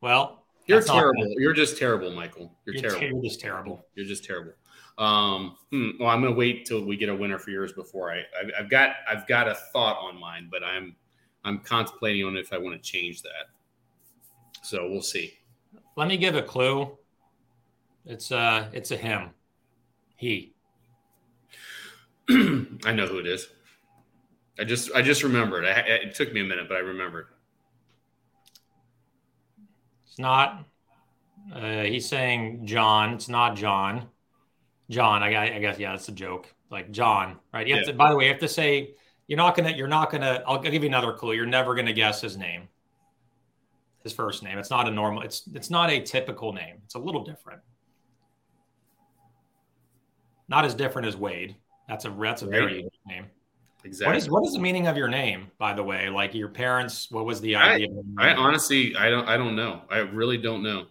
Well, 0.00 0.44
you're 0.66 0.82
terrible. 0.82 1.26
You're 1.38 1.54
just 1.54 1.78
terrible, 1.78 2.10
Michael. 2.12 2.52
You're, 2.66 2.74
you're 2.76 2.90
terrible. 2.90 3.06
You're 3.06 3.22
just 3.22 3.40
terrible. 3.40 3.86
You're 3.94 4.06
just 4.06 4.24
terrible. 4.24 4.52
Um, 4.98 5.56
hmm, 5.70 5.90
well, 6.00 6.10
I'm 6.10 6.20
going 6.20 6.34
to 6.34 6.38
wait 6.38 6.66
till 6.66 6.84
we 6.84 6.96
get 6.96 7.08
a 7.08 7.14
winner 7.14 7.38
for 7.38 7.50
yours 7.50 7.72
before 7.72 8.12
I. 8.12 8.18
I've, 8.38 8.50
I've 8.58 8.70
got. 8.70 8.96
I've 9.08 9.26
got 9.26 9.48
a 9.48 9.54
thought 9.72 9.98
on 9.98 10.18
mine, 10.18 10.48
but 10.50 10.62
I'm. 10.62 10.96
I'm 11.44 11.60
contemplating 11.60 12.24
on 12.26 12.36
if 12.36 12.52
I 12.52 12.58
want 12.58 12.74
to 12.74 12.82
change 12.82 13.22
that. 13.22 13.46
So 14.62 14.90
we'll 14.90 15.00
see. 15.00 15.34
Let 15.96 16.08
me 16.08 16.16
give 16.16 16.34
a 16.34 16.42
clue. 16.42 16.98
It's 18.04 18.32
uh 18.32 18.68
it's 18.72 18.90
a 18.90 18.96
him. 18.96 19.30
He. 20.16 20.54
I 22.28 22.92
know 22.92 23.06
who 23.06 23.18
it 23.18 23.26
is. 23.26 23.48
I 24.58 24.64
just 24.64 24.90
I 24.94 25.02
just 25.02 25.22
remembered. 25.22 25.64
I, 25.64 25.80
it 25.80 26.14
took 26.14 26.32
me 26.32 26.40
a 26.40 26.44
minute, 26.44 26.68
but 26.68 26.76
I 26.76 26.80
remembered. 26.80 27.26
It's 30.06 30.18
not. 30.18 30.64
Uh, 31.54 31.82
he's 31.82 32.08
saying 32.08 32.66
John. 32.66 33.14
It's 33.14 33.28
not 33.28 33.56
John. 33.56 34.08
John. 34.90 35.22
I, 35.22 35.56
I 35.56 35.58
guess 35.58 35.78
yeah, 35.78 35.92
that's 35.92 36.08
a 36.08 36.12
joke. 36.12 36.52
Like 36.70 36.90
John, 36.90 37.38
right? 37.52 37.66
You 37.66 37.74
have 37.74 37.84
yeah. 37.86 37.92
to. 37.92 37.96
By 37.96 38.10
the 38.10 38.16
way, 38.16 38.24
you 38.24 38.30
have 38.30 38.40
to 38.40 38.48
say 38.48 38.94
you're 39.26 39.38
not 39.38 39.56
gonna. 39.56 39.70
You're 39.70 39.88
not 39.88 40.10
gonna. 40.10 40.42
I'll, 40.46 40.60
give 40.60 40.74
you 40.74 40.88
another 40.88 41.12
clue. 41.12 41.34
You're 41.34 41.46
never 41.46 41.74
gonna 41.74 41.92
guess 41.92 42.20
his 42.20 42.36
name 42.36 42.68
his 44.02 44.12
first 44.12 44.42
name. 44.42 44.58
It's 44.58 44.70
not 44.70 44.88
a 44.88 44.90
normal. 44.90 45.22
It's 45.22 45.48
it's 45.54 45.70
not 45.70 45.90
a 45.90 46.00
typical 46.00 46.52
name. 46.52 46.76
It's 46.84 46.94
a 46.94 46.98
little 46.98 47.24
different. 47.24 47.60
Not 50.48 50.64
as 50.64 50.74
different 50.74 51.08
as 51.08 51.16
Wade. 51.16 51.56
That's 51.88 52.04
a 52.04 52.10
that's 52.10 52.42
a 52.42 52.46
right. 52.46 52.52
very 52.52 52.76
unique 52.76 52.92
name. 53.06 53.26
Exactly. 53.84 54.06
What 54.06 54.16
is 54.16 54.30
what 54.30 54.46
is 54.46 54.52
the 54.52 54.58
meaning 54.58 54.86
of 54.86 54.96
your 54.96 55.08
name, 55.08 55.50
by 55.58 55.72
the 55.72 55.82
way? 55.82 56.08
Like 56.08 56.34
your 56.34 56.48
parents, 56.48 57.10
what 57.10 57.24
was 57.24 57.40
the 57.40 57.56
idea? 57.56 57.88
I, 58.18 58.30
I 58.30 58.34
honestly, 58.34 58.94
I 58.96 59.08
don't, 59.08 59.28
I 59.28 59.36
don't 59.36 59.54
know. 59.54 59.82
I 59.90 59.98
really 59.98 60.36
don't 60.36 60.62
know. 60.62 60.86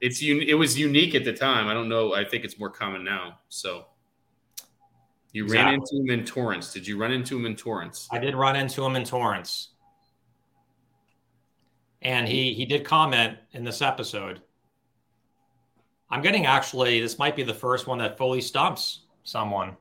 It's 0.00 0.22
un, 0.22 0.40
it 0.40 0.54
was 0.54 0.78
unique 0.78 1.14
at 1.14 1.24
the 1.24 1.32
time. 1.32 1.68
I 1.68 1.74
don't 1.74 1.88
know. 1.88 2.14
I 2.14 2.24
think 2.24 2.44
it's 2.44 2.58
more 2.58 2.70
common 2.70 3.04
now. 3.04 3.38
So 3.48 3.86
you 5.32 5.44
exactly. 5.44 5.64
ran 5.64 5.74
into 5.74 5.96
him 5.96 6.18
in 6.18 6.24
Torrance. 6.24 6.72
Did 6.72 6.86
you 6.86 6.98
run 6.98 7.12
into 7.12 7.36
him 7.36 7.46
in 7.46 7.56
Torrance? 7.56 8.08
I 8.10 8.18
did 8.18 8.34
run 8.34 8.56
into 8.56 8.84
him 8.84 8.96
in 8.96 9.04
Torrance 9.04 9.68
and 12.06 12.28
he 12.28 12.54
he 12.54 12.64
did 12.64 12.84
comment 12.84 13.36
in 13.52 13.64
this 13.64 13.82
episode. 13.82 14.40
I'm 16.08 16.22
getting 16.22 16.46
actually 16.46 17.00
this 17.00 17.18
might 17.18 17.34
be 17.34 17.42
the 17.42 17.52
first 17.52 17.88
one 17.88 17.98
that 17.98 18.16
fully 18.16 18.40
stumps 18.40 19.00
someone. 19.24 19.76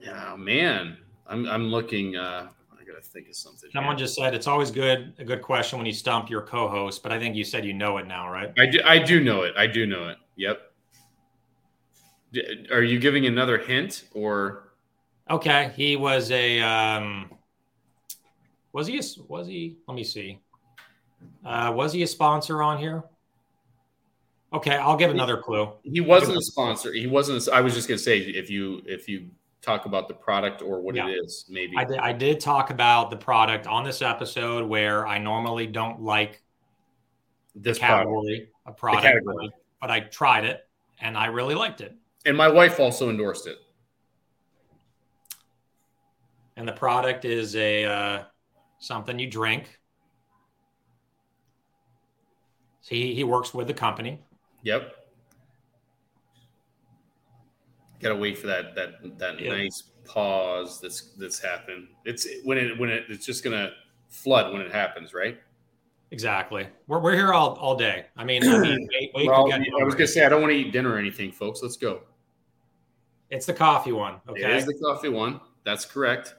Yeah, 0.00 0.34
man, 0.36 0.96
I'm 1.26 1.46
I'm 1.48 1.66
looking. 1.66 2.16
Uh, 2.16 2.48
I 2.72 2.84
gotta 2.84 3.02
think 3.02 3.28
of 3.28 3.36
something. 3.36 3.70
Someone 3.72 3.96
here. 3.96 4.06
just 4.06 4.16
said 4.16 4.34
it's 4.34 4.46
always 4.46 4.70
good 4.70 5.12
a 5.18 5.24
good 5.24 5.42
question 5.42 5.78
when 5.78 5.86
you 5.86 5.92
stump 5.92 6.30
your 6.30 6.42
co-host, 6.42 7.02
but 7.02 7.12
I 7.12 7.18
think 7.18 7.36
you 7.36 7.44
said 7.44 7.64
you 7.64 7.74
know 7.74 7.98
it 7.98 8.06
now, 8.06 8.30
right? 8.30 8.52
I 8.58 8.66
do. 8.66 8.80
I 8.84 8.98
do 8.98 9.22
know 9.22 9.42
it. 9.42 9.54
I 9.56 9.66
do 9.66 9.86
know 9.86 10.08
it. 10.08 10.18
Yep. 10.36 10.60
Are 12.72 12.82
you 12.82 12.98
giving 12.98 13.26
another 13.26 13.58
hint 13.58 14.04
or? 14.14 14.72
Okay, 15.30 15.72
he 15.76 15.96
was 15.96 16.30
a. 16.30 16.60
Um, 16.60 17.30
was 18.72 18.86
he? 18.86 18.98
A, 18.98 19.02
was 19.28 19.46
he? 19.46 19.76
Let 19.86 19.94
me 19.94 20.04
see. 20.04 20.40
Uh, 21.44 21.72
was 21.74 21.92
he 21.92 22.02
a 22.02 22.06
sponsor 22.06 22.62
on 22.62 22.78
here? 22.78 23.04
Okay, 24.52 24.76
I'll 24.76 24.96
give 24.96 25.10
another 25.10 25.36
clue. 25.36 25.72
He 25.84 26.00
wasn't 26.00 26.36
a 26.36 26.42
sponsor. 26.42 26.92
He 26.92 27.06
wasn't. 27.06 27.46
A, 27.46 27.52
I 27.52 27.60
was 27.60 27.74
just 27.74 27.88
gonna 27.88 27.98
say 27.98 28.18
if 28.18 28.50
you 28.50 28.82
if 28.86 29.08
you 29.08 29.30
talk 29.62 29.86
about 29.86 30.08
the 30.08 30.14
product 30.14 30.62
or 30.62 30.80
what 30.80 30.94
yeah. 30.94 31.08
it 31.08 31.12
is, 31.12 31.44
maybe. 31.48 31.76
I 31.76 31.84
did, 31.84 31.98
I 31.98 32.12
did 32.12 32.40
talk 32.40 32.70
about 32.70 33.10
the 33.10 33.16
product 33.16 33.66
on 33.66 33.84
this 33.84 34.02
episode 34.02 34.68
where 34.68 35.06
I 35.06 35.18
normally 35.18 35.66
don't 35.66 36.00
like 36.00 36.42
this 37.54 37.78
category 37.78 38.48
product. 38.50 38.52
of 38.66 38.76
product, 38.76 39.02
category. 39.04 39.50
but 39.80 39.90
I 39.90 40.00
tried 40.00 40.44
it 40.44 40.68
and 41.00 41.16
I 41.16 41.26
really 41.26 41.54
liked 41.54 41.80
it. 41.80 41.94
And 42.26 42.36
my 42.36 42.48
wife 42.48 42.80
also 42.80 43.10
endorsed 43.10 43.46
it. 43.46 43.58
And 46.56 46.66
the 46.68 46.72
product 46.72 47.24
is 47.24 47.56
a 47.56 47.84
uh, 47.84 48.22
something 48.78 49.18
you 49.18 49.26
drink 49.26 49.80
So 52.82 52.94
he, 52.94 53.14
he 53.14 53.24
works 53.24 53.54
with 53.54 53.66
the 53.66 53.74
company. 53.74 54.20
Yep. 54.62 54.94
Gotta 58.00 58.16
wait 58.16 58.38
for 58.38 58.46
that 58.46 58.74
that 58.74 59.18
that 59.18 59.40
yeah. 59.40 59.50
nice 59.50 59.84
pause 60.04 60.80
that's 60.80 61.12
that's 61.18 61.38
happened. 61.38 61.88
It's 62.04 62.26
when 62.44 62.58
it 62.58 62.78
when 62.78 62.90
it 62.90 63.04
it's 63.08 63.26
just 63.26 63.44
gonna 63.44 63.72
flood 64.08 64.52
when 64.52 64.62
it 64.62 64.72
happens, 64.72 65.14
right? 65.14 65.38
Exactly. 66.12 66.66
We're, 66.88 66.98
we're 66.98 67.14
here 67.14 67.32
all, 67.32 67.54
all 67.54 67.76
day. 67.76 68.06
I 68.16 68.24
mean, 68.24 68.42
I, 68.42 68.58
mean 68.58 68.88
wait, 69.00 69.10
wait 69.14 69.28
I 69.28 69.84
was 69.84 69.94
gonna 69.94 70.06
say 70.06 70.24
I 70.24 70.28
don't 70.28 70.40
want 70.40 70.52
to 70.52 70.58
eat 70.58 70.72
dinner 70.72 70.90
or 70.90 70.98
anything, 70.98 71.30
folks. 71.30 71.62
Let's 71.62 71.76
go. 71.76 72.02
It's 73.30 73.46
the 73.46 73.54
coffee 73.54 73.92
one. 73.92 74.16
Okay. 74.28 74.42
It 74.42 74.50
is 74.50 74.66
the 74.66 74.74
coffee 74.82 75.08
one. 75.08 75.40
That's 75.64 75.84
correct. 75.84 76.34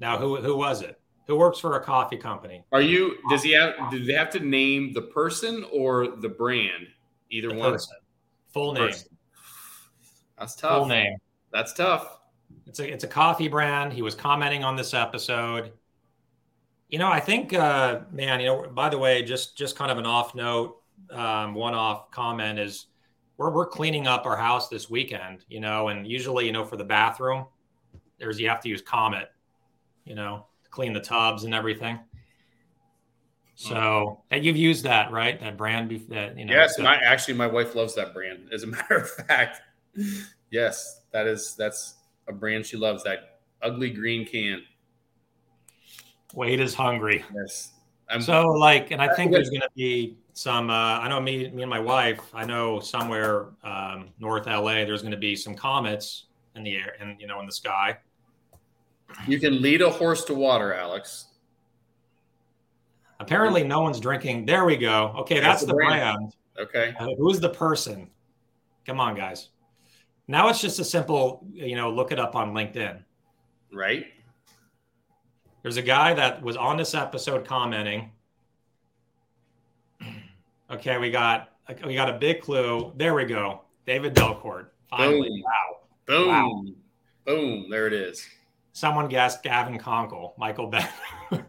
Now, 0.00 0.18
who 0.18 0.36
who 0.36 0.56
was 0.56 0.82
it? 0.82 0.98
who 1.26 1.36
works 1.36 1.58
for 1.58 1.76
a 1.76 1.80
coffee 1.82 2.16
company. 2.16 2.64
Are 2.72 2.82
you? 2.82 3.16
Does 3.30 3.42
he 3.42 3.52
have? 3.52 3.90
Do 3.90 4.04
they 4.04 4.12
have 4.14 4.30
to 4.30 4.40
name 4.40 4.92
the 4.92 5.02
person 5.02 5.64
or 5.72 6.16
the 6.16 6.28
brand? 6.28 6.88
Either 7.30 7.48
the 7.48 7.54
one. 7.54 7.72
Person. 7.72 7.96
Full 8.52 8.74
name. 8.74 8.88
Person. 8.88 9.11
That's 10.42 10.56
tough. 10.56 10.78
Full 10.78 10.86
name. 10.86 11.18
That's 11.52 11.72
tough. 11.72 12.18
It's 12.66 12.80
a 12.80 12.92
it's 12.92 13.04
a 13.04 13.06
coffee 13.06 13.46
brand. 13.46 13.92
He 13.92 14.02
was 14.02 14.16
commenting 14.16 14.64
on 14.64 14.74
this 14.74 14.92
episode. 14.92 15.70
You 16.88 16.98
know, 16.98 17.06
I 17.06 17.20
think, 17.20 17.54
uh, 17.54 18.00
man. 18.10 18.40
You 18.40 18.46
know, 18.46 18.66
by 18.74 18.88
the 18.88 18.98
way, 18.98 19.22
just 19.22 19.56
just 19.56 19.76
kind 19.76 19.92
of 19.92 19.98
an 19.98 20.06
off 20.06 20.34
note, 20.34 20.80
um, 21.12 21.54
one 21.54 21.74
off 21.74 22.10
comment 22.10 22.58
is 22.58 22.86
we're 23.36 23.52
we're 23.52 23.66
cleaning 23.66 24.08
up 24.08 24.26
our 24.26 24.36
house 24.36 24.68
this 24.68 24.90
weekend. 24.90 25.44
You 25.48 25.60
know, 25.60 25.88
and 25.88 26.08
usually, 26.08 26.46
you 26.46 26.52
know, 26.52 26.64
for 26.64 26.76
the 26.76 26.84
bathroom, 26.84 27.46
there's 28.18 28.40
you 28.40 28.48
have 28.48 28.60
to 28.62 28.68
use 28.68 28.82
Comet. 28.82 29.28
You 30.04 30.16
know, 30.16 30.46
clean 30.70 30.92
the 30.92 31.00
tubs 31.00 31.44
and 31.44 31.54
everything. 31.54 32.00
So 33.54 34.22
that 34.28 34.42
you've 34.42 34.56
used 34.56 34.82
that, 34.86 35.12
right? 35.12 35.38
That 35.38 35.56
brand, 35.56 35.88
that 36.08 36.36
you 36.36 36.46
know. 36.46 36.52
Yes, 36.52 36.80
my 36.80 36.96
actually 36.96 37.34
my 37.34 37.46
wife 37.46 37.76
loves 37.76 37.94
that 37.94 38.12
brand. 38.12 38.48
As 38.52 38.64
a 38.64 38.66
matter 38.66 38.96
of 38.96 39.08
fact, 39.08 39.60
yes, 40.50 41.02
that 41.12 41.26
is 41.26 41.54
that's 41.56 41.96
a 42.28 42.32
brand 42.32 42.66
she 42.66 42.76
loves. 42.76 43.04
That 43.04 43.40
ugly 43.62 43.90
green 43.90 44.26
can. 44.26 44.62
Wade 46.34 46.60
is 46.60 46.74
hungry. 46.74 47.24
Yes. 47.34 47.72
I'm, 48.08 48.20
so 48.20 48.48
like, 48.48 48.90
and 48.90 49.00
I 49.00 49.14
think 49.14 49.32
there's 49.32 49.48
going 49.48 49.62
to 49.62 49.70
be 49.74 50.18
some. 50.34 50.70
Uh, 50.70 50.98
I 50.98 51.08
know 51.08 51.20
me, 51.20 51.50
me 51.50 51.62
and 51.62 51.70
my 51.70 51.78
wife. 51.78 52.20
I 52.34 52.44
know 52.44 52.80
somewhere 52.80 53.48
um, 53.64 54.10
north 54.18 54.46
LA, 54.46 54.84
there's 54.84 55.02
going 55.02 55.12
to 55.12 55.18
be 55.18 55.34
some 55.34 55.54
comets 55.54 56.26
in 56.54 56.62
the 56.62 56.74
air, 56.74 56.94
and 57.00 57.18
you 57.20 57.26
know, 57.26 57.40
in 57.40 57.46
the 57.46 57.52
sky. 57.52 57.98
You 59.26 59.38
can 59.38 59.60
lead 59.60 59.82
a 59.82 59.90
horse 59.90 60.24
to 60.26 60.34
water, 60.34 60.74
Alex. 60.74 61.26
Apparently, 63.20 63.62
no 63.62 63.80
one's 63.80 64.00
drinking. 64.00 64.46
There 64.46 64.64
we 64.64 64.76
go. 64.76 65.14
Okay, 65.18 65.40
that's, 65.40 65.60
that's 65.60 65.66
the 65.66 65.74
brand. 65.74 66.18
brand. 66.18 66.34
Okay. 66.58 66.94
Uh, 66.98 67.14
who's 67.18 67.40
the 67.40 67.50
person? 67.50 68.10
Come 68.84 69.00
on, 69.00 69.14
guys. 69.14 69.50
Now 70.28 70.48
it's 70.48 70.60
just 70.60 70.78
a 70.78 70.84
simple, 70.84 71.46
you 71.52 71.76
know, 71.76 71.90
look 71.90 72.12
it 72.12 72.18
up 72.18 72.36
on 72.36 72.52
LinkedIn. 72.52 73.02
Right. 73.72 74.06
There's 75.62 75.76
a 75.76 75.82
guy 75.82 76.14
that 76.14 76.42
was 76.42 76.56
on 76.56 76.76
this 76.76 76.94
episode 76.94 77.46
commenting. 77.46 78.10
Okay, 80.70 80.98
we 80.98 81.10
got 81.10 81.50
we 81.84 81.94
got 81.94 82.08
a 82.08 82.18
big 82.18 82.40
clue. 82.40 82.92
There 82.96 83.14
we 83.14 83.24
go. 83.24 83.62
David 83.86 84.14
Delcourt. 84.14 84.68
Finally. 84.90 85.28
Boom. 85.28 85.42
Wow. 85.42 85.76
Boom. 86.06 86.28
Wow. 86.28 86.64
Boom. 87.26 87.70
There 87.70 87.86
it 87.86 87.92
is. 87.92 88.26
Someone 88.72 89.08
guessed 89.08 89.42
Gavin 89.42 89.78
Conkle, 89.78 90.36
Michael 90.38 90.66
Ben. 90.66 90.88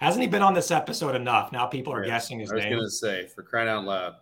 Hasn't 0.00 0.22
he 0.22 0.28
been 0.28 0.42
on 0.42 0.54
this 0.54 0.70
episode 0.70 1.16
enough? 1.16 1.50
Now 1.50 1.66
people 1.66 1.92
are 1.92 2.04
guessing 2.04 2.38
his 2.38 2.52
name. 2.52 2.60
I 2.60 2.64
was 2.66 2.74
going 2.74 2.84
to 2.84 2.90
say, 3.24 3.26
for 3.34 3.42
crying 3.42 3.68
out 3.68 3.84
loud. 3.84 4.14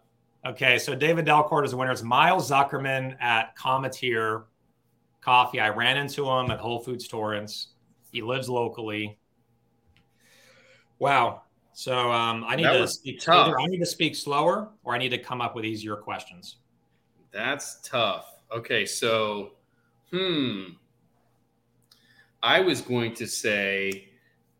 Okay, 0.46 0.78
so 0.78 0.94
David 0.94 1.26
Delcourt 1.26 1.64
is 1.64 1.72
the 1.72 1.76
winner. 1.76 1.90
It's 1.90 2.04
Miles 2.04 2.48
Zuckerman 2.48 3.20
at 3.20 3.56
Cometeer 3.56 4.44
Coffee. 5.20 5.58
I 5.58 5.70
ran 5.70 5.96
into 5.96 6.30
him 6.30 6.52
at 6.52 6.60
Whole 6.60 6.78
Foods 6.78 7.08
Torrance. 7.08 7.68
He 8.12 8.22
lives 8.22 8.48
locally. 8.48 9.18
Wow. 11.00 11.42
So 11.72 12.12
um, 12.12 12.44
I 12.46 12.54
need 12.54 12.64
that 12.64 12.74
to 12.74 12.86
speak. 12.86 13.20
Tough. 13.20 13.48
Either 13.48 13.58
I 13.58 13.66
need 13.66 13.80
to 13.80 13.86
speak 13.86 14.14
slower, 14.14 14.68
or 14.84 14.94
I 14.94 14.98
need 14.98 15.08
to 15.08 15.18
come 15.18 15.40
up 15.40 15.56
with 15.56 15.64
easier 15.64 15.96
questions. 15.96 16.58
That's 17.32 17.80
tough. 17.80 18.36
Okay, 18.54 18.86
so 18.86 19.54
hmm, 20.12 20.62
I 22.40 22.60
was 22.60 22.80
going 22.80 23.14
to 23.14 23.26
say, 23.26 24.10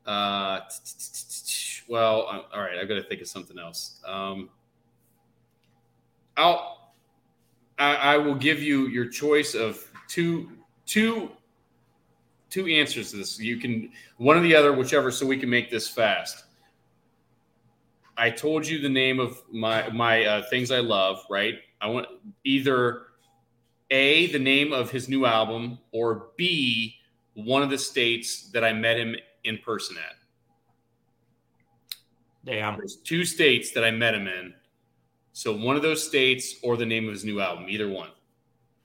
uh, 0.04 0.60
well, 1.88 2.48
all 2.52 2.60
right, 2.60 2.76
I've 2.76 2.88
got 2.88 2.96
to 2.96 3.04
think 3.04 3.20
of 3.20 3.28
something 3.28 3.58
else. 3.58 4.00
Um, 4.04 4.50
I'll, 6.36 6.92
I, 7.78 7.96
I 7.96 8.16
will 8.18 8.34
give 8.34 8.62
you 8.62 8.88
your 8.88 9.08
choice 9.08 9.54
of 9.54 9.82
two, 10.08 10.50
two, 10.86 11.30
two 12.50 12.66
answers 12.66 13.10
to 13.10 13.18
this. 13.18 13.38
You 13.38 13.58
can 13.58 13.90
one 14.18 14.36
or 14.36 14.40
the 14.40 14.54
other, 14.54 14.72
whichever, 14.72 15.10
so 15.10 15.26
we 15.26 15.38
can 15.38 15.50
make 15.50 15.70
this 15.70 15.88
fast. 15.88 16.44
I 18.16 18.30
told 18.30 18.66
you 18.66 18.80
the 18.80 18.88
name 18.88 19.20
of 19.20 19.42
my 19.52 19.88
my 19.90 20.24
uh, 20.24 20.42
things 20.48 20.70
I 20.70 20.80
love, 20.80 21.22
right? 21.28 21.56
I 21.80 21.88
want 21.88 22.06
either 22.44 23.02
a 23.90 24.26
the 24.28 24.38
name 24.38 24.72
of 24.72 24.90
his 24.90 25.08
new 25.08 25.26
album 25.26 25.78
or 25.92 26.28
b 26.36 26.94
one 27.34 27.62
of 27.62 27.68
the 27.68 27.78
states 27.78 28.50
that 28.52 28.64
I 28.64 28.72
met 28.72 28.96
him 28.98 29.14
in 29.44 29.58
person 29.58 29.96
at. 29.98 30.16
Damn. 32.46 32.76
There's 32.78 32.96
two 32.96 33.24
states 33.24 33.72
that 33.72 33.84
I 33.84 33.90
met 33.90 34.14
him 34.14 34.26
in. 34.26 34.54
So 35.36 35.54
one 35.54 35.76
of 35.76 35.82
those 35.82 36.02
states 36.02 36.54
or 36.62 36.78
the 36.78 36.86
name 36.86 37.08
of 37.08 37.12
his 37.12 37.22
new 37.22 37.42
album, 37.42 37.66
either 37.68 37.90
one. 37.90 38.08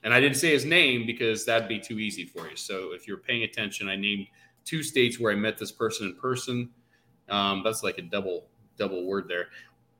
And 0.03 0.13
I 0.13 0.19
didn't 0.19 0.35
say 0.35 0.51
his 0.51 0.65
name 0.65 1.05
because 1.05 1.45
that'd 1.45 1.69
be 1.69 1.79
too 1.79 1.97
easy 1.97 2.25
for 2.25 2.45
you. 2.45 2.57
So 2.57 2.91
if 2.91 3.07
you're 3.07 3.19
paying 3.19 3.43
attention, 3.43 3.87
I 3.87 3.95
named 3.95 4.27
two 4.65 4.83
states 4.83 5.17
where 5.17 5.31
I 5.31 5.35
met 5.35 5.57
this 5.57 5.71
person 5.71 6.07
in 6.07 6.15
person. 6.17 6.69
Um, 7.29 7.61
that's 7.63 7.83
like 7.83 7.99
a 7.99 8.01
double 8.01 8.47
double 8.77 9.05
word 9.05 9.29
there, 9.29 9.47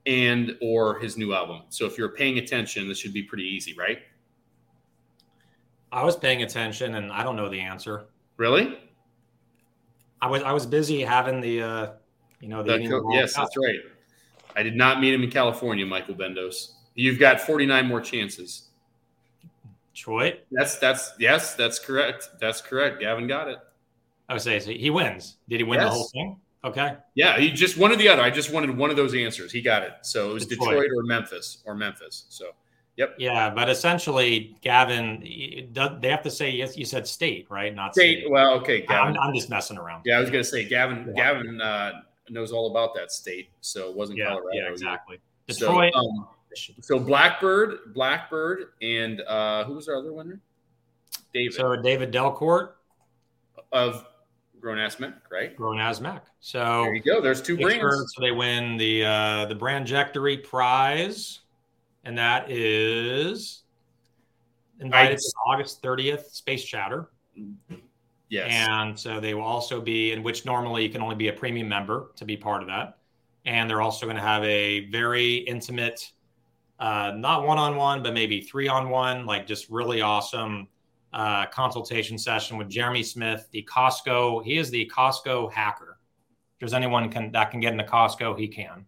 and 0.06 0.58
or 0.62 1.00
his 1.00 1.16
new 1.16 1.34
album. 1.34 1.62
So 1.70 1.86
if 1.86 1.98
you're 1.98 2.10
paying 2.10 2.38
attention, 2.38 2.86
this 2.90 2.98
should 2.98 3.14
be 3.14 3.24
pretty 3.24 3.46
easy, 3.46 3.74
right? 3.78 4.00
I 5.90 6.04
was 6.04 6.18
paying 6.18 6.44
attention, 6.44 6.96
and 6.96 7.14
I 7.14 7.24
don't 7.24 7.38
know 7.38 7.48
the 7.48 7.62
answer. 7.62 8.08
Really? 8.36 8.78
I 10.22 10.28
was 10.28 10.44
I 10.44 10.52
was 10.52 10.66
busy 10.66 11.00
having 11.00 11.40
the 11.40 11.62
uh, 11.62 11.88
you 12.42 12.50
know 12.50 12.62
the, 12.62 12.78
the 12.78 13.10
yes, 13.14 13.36
that's 13.36 13.56
right. 13.56 13.80
I 14.56 14.64
did 14.64 14.76
not 14.76 15.00
meet 15.00 15.14
him 15.14 15.24
in 15.24 15.32
California, 15.32 15.86
Michael 15.86 16.16
Bendos. 16.16 16.72
You've 16.96 17.20
got 17.20 17.42
49 17.42 17.88
more 17.88 18.02
chances. 18.02 18.70
Detroit. 19.94 20.40
That's 20.52 20.78
that's 20.78 21.14
yes, 21.20 21.56
that's 21.56 21.80
correct. 21.80 22.30
That's 22.40 22.62
correct. 22.62 23.02
Gavin 23.02 23.28
got 23.28 23.48
it. 23.48 23.58
I 24.30 24.34
would 24.34 24.42
say 24.42 24.60
so 24.60 24.72
he 24.72 24.90
wins. 24.90 25.38
Did 25.50 25.60
he 25.60 25.64
win 25.64 25.80
yes. 25.80 25.90
the 25.90 25.94
whole 25.94 26.08
thing? 26.08 26.40
Okay. 26.64 26.96
Yeah, 27.16 27.40
he 27.40 27.52
just 27.52 27.78
one 27.78 27.92
or 27.92 27.96
the 27.96 28.08
other. 28.08 28.22
I 28.22 28.30
just 28.30 28.54
wanted 28.54 28.76
one 28.76 28.90
of 28.90 28.96
those 28.96 29.16
answers. 29.16 29.52
He 29.52 29.62
got 29.62 29.84
it. 29.84 29.94
So 30.04 30.30
it 30.30 30.34
was 30.34 30.46
Detroit, 30.46 30.70
Detroit 30.70 30.90
or 30.96 31.04
Memphis 31.04 31.64
or 31.66 31.74
Memphis. 31.74 32.26
So, 32.30 32.52
yep. 32.98 33.16
Yeah, 33.18 33.50
but 33.50 33.68
essentially, 33.68 34.56
Gavin, 34.62 35.22
they 35.74 36.10
have 36.10 36.22
to 36.22 36.30
say 36.30 36.52
yes. 36.52 36.78
You 36.78 36.86
said 36.86 37.08
state, 37.08 37.48
right? 37.50 37.74
Not 37.74 37.96
state. 37.96 38.20
state. 38.20 38.32
Well, 38.32 38.54
okay, 38.60 38.86
Gavin. 38.86 39.18
I'm, 39.18 39.30
I'm, 39.30 39.34
just 39.34 39.50
messing 39.50 39.78
around. 39.78 40.04
Yeah, 40.06 40.18
I 40.18 40.20
was 40.22 40.30
going 40.30 40.44
to 40.44 40.50
say 40.50 40.64
Gavin. 40.64 41.08
Yeah. 41.08 41.34
Gavin 41.34 41.60
uh, 41.60 41.92
knows 42.32 42.52
all 42.52 42.72
about 42.72 42.96
that 42.96 43.12
state, 43.12 43.50
so 43.62 43.90
it 43.90 43.96
wasn't 43.96 44.18
yeah, 44.18 44.30
Colorado. 44.30 44.50
Yeah, 44.54 44.72
exactly. 44.72 45.20
Detroit. 45.48 45.94
So, 45.94 46.00
um, 46.00 46.28
so 46.82 47.00
Blackbird, 47.00 47.94
Blackbird, 47.94 48.70
and 48.82 49.22
uh, 49.22 49.64
who 49.66 49.74
was 49.76 49.88
our 49.88 49.98
other 49.98 50.14
winner? 50.14 50.40
David. 51.34 51.54
So 51.54 51.76
David 51.76 52.12
Delcourt 52.12 52.72
of 53.72 54.06
Grown 54.60 54.78
Ass 54.78 55.00
Mac, 55.00 55.14
right? 55.32 55.56
Grown 55.56 55.80
Ass 55.80 56.00
Mac. 56.00 56.26
So 56.40 56.84
there 56.84 56.96
you 56.96 57.02
go. 57.02 57.22
There's 57.22 57.42
two 57.42 57.58
brands. 57.58 58.14
So 58.16 58.22
they 58.22 58.32
win 58.32 58.78
the 58.78 59.06
uh, 59.06 59.46
the 59.46 59.56
Brandjectory 59.56 60.44
Prize, 60.44 61.40
and 62.04 62.18
that 62.18 62.50
is 62.50 63.64
invited 64.80 65.14
I, 65.14 65.16
to 65.16 65.34
August 65.48 65.82
30th 65.82 66.32
Space 66.32 66.64
Chatter. 66.64 67.10
Yes. 68.32 68.48
And 68.50 68.98
so 68.98 69.20
they 69.20 69.34
will 69.34 69.44
also 69.44 69.82
be 69.82 70.14
in 70.14 70.24
which 70.24 70.46
normally 70.46 70.84
you 70.84 70.90
can 70.90 71.02
only 71.02 71.16
be 71.16 71.28
a 71.28 71.34
premium 71.34 71.68
member 71.68 72.12
to 72.16 72.24
be 72.24 72.38
part 72.38 72.62
of 72.62 72.70
that. 72.70 72.98
And 73.44 73.70
they're 73.70 73.82
also 73.82 74.06
going 74.06 74.16
to 74.16 74.22
have 74.22 74.42
a 74.46 74.90
very 74.90 75.36
intimate, 75.36 76.10
uh, 76.80 77.12
not 77.14 77.46
one 77.46 77.58
on 77.58 77.76
one, 77.76 78.02
but 78.02 78.14
maybe 78.14 78.40
three 78.40 78.70
on 78.70 78.90
one, 78.90 79.26
like 79.26 79.46
just 79.46 79.70
really 79.70 80.00
awesome 80.00 80.70
uh, 81.12 81.48
consultation 81.48 82.18
session 82.18 82.56
with 82.56 82.70
Jeremy 82.70 83.04
Smith, 83.04 83.50
the 83.52 83.68
Costco. 83.70 84.46
He 84.46 84.58
is 84.58 84.70
the 84.70 84.90
Costco 84.96 85.52
hacker. 85.52 86.00
If 86.54 86.60
there's 86.62 86.74
anyone 86.74 87.10
can, 87.10 87.34
that 87.34 87.52
can 87.52 87.60
get 87.60 87.74
into 87.74 87.84
Costco, 87.84 88.40
he 88.40 88.48
can. 88.48 88.86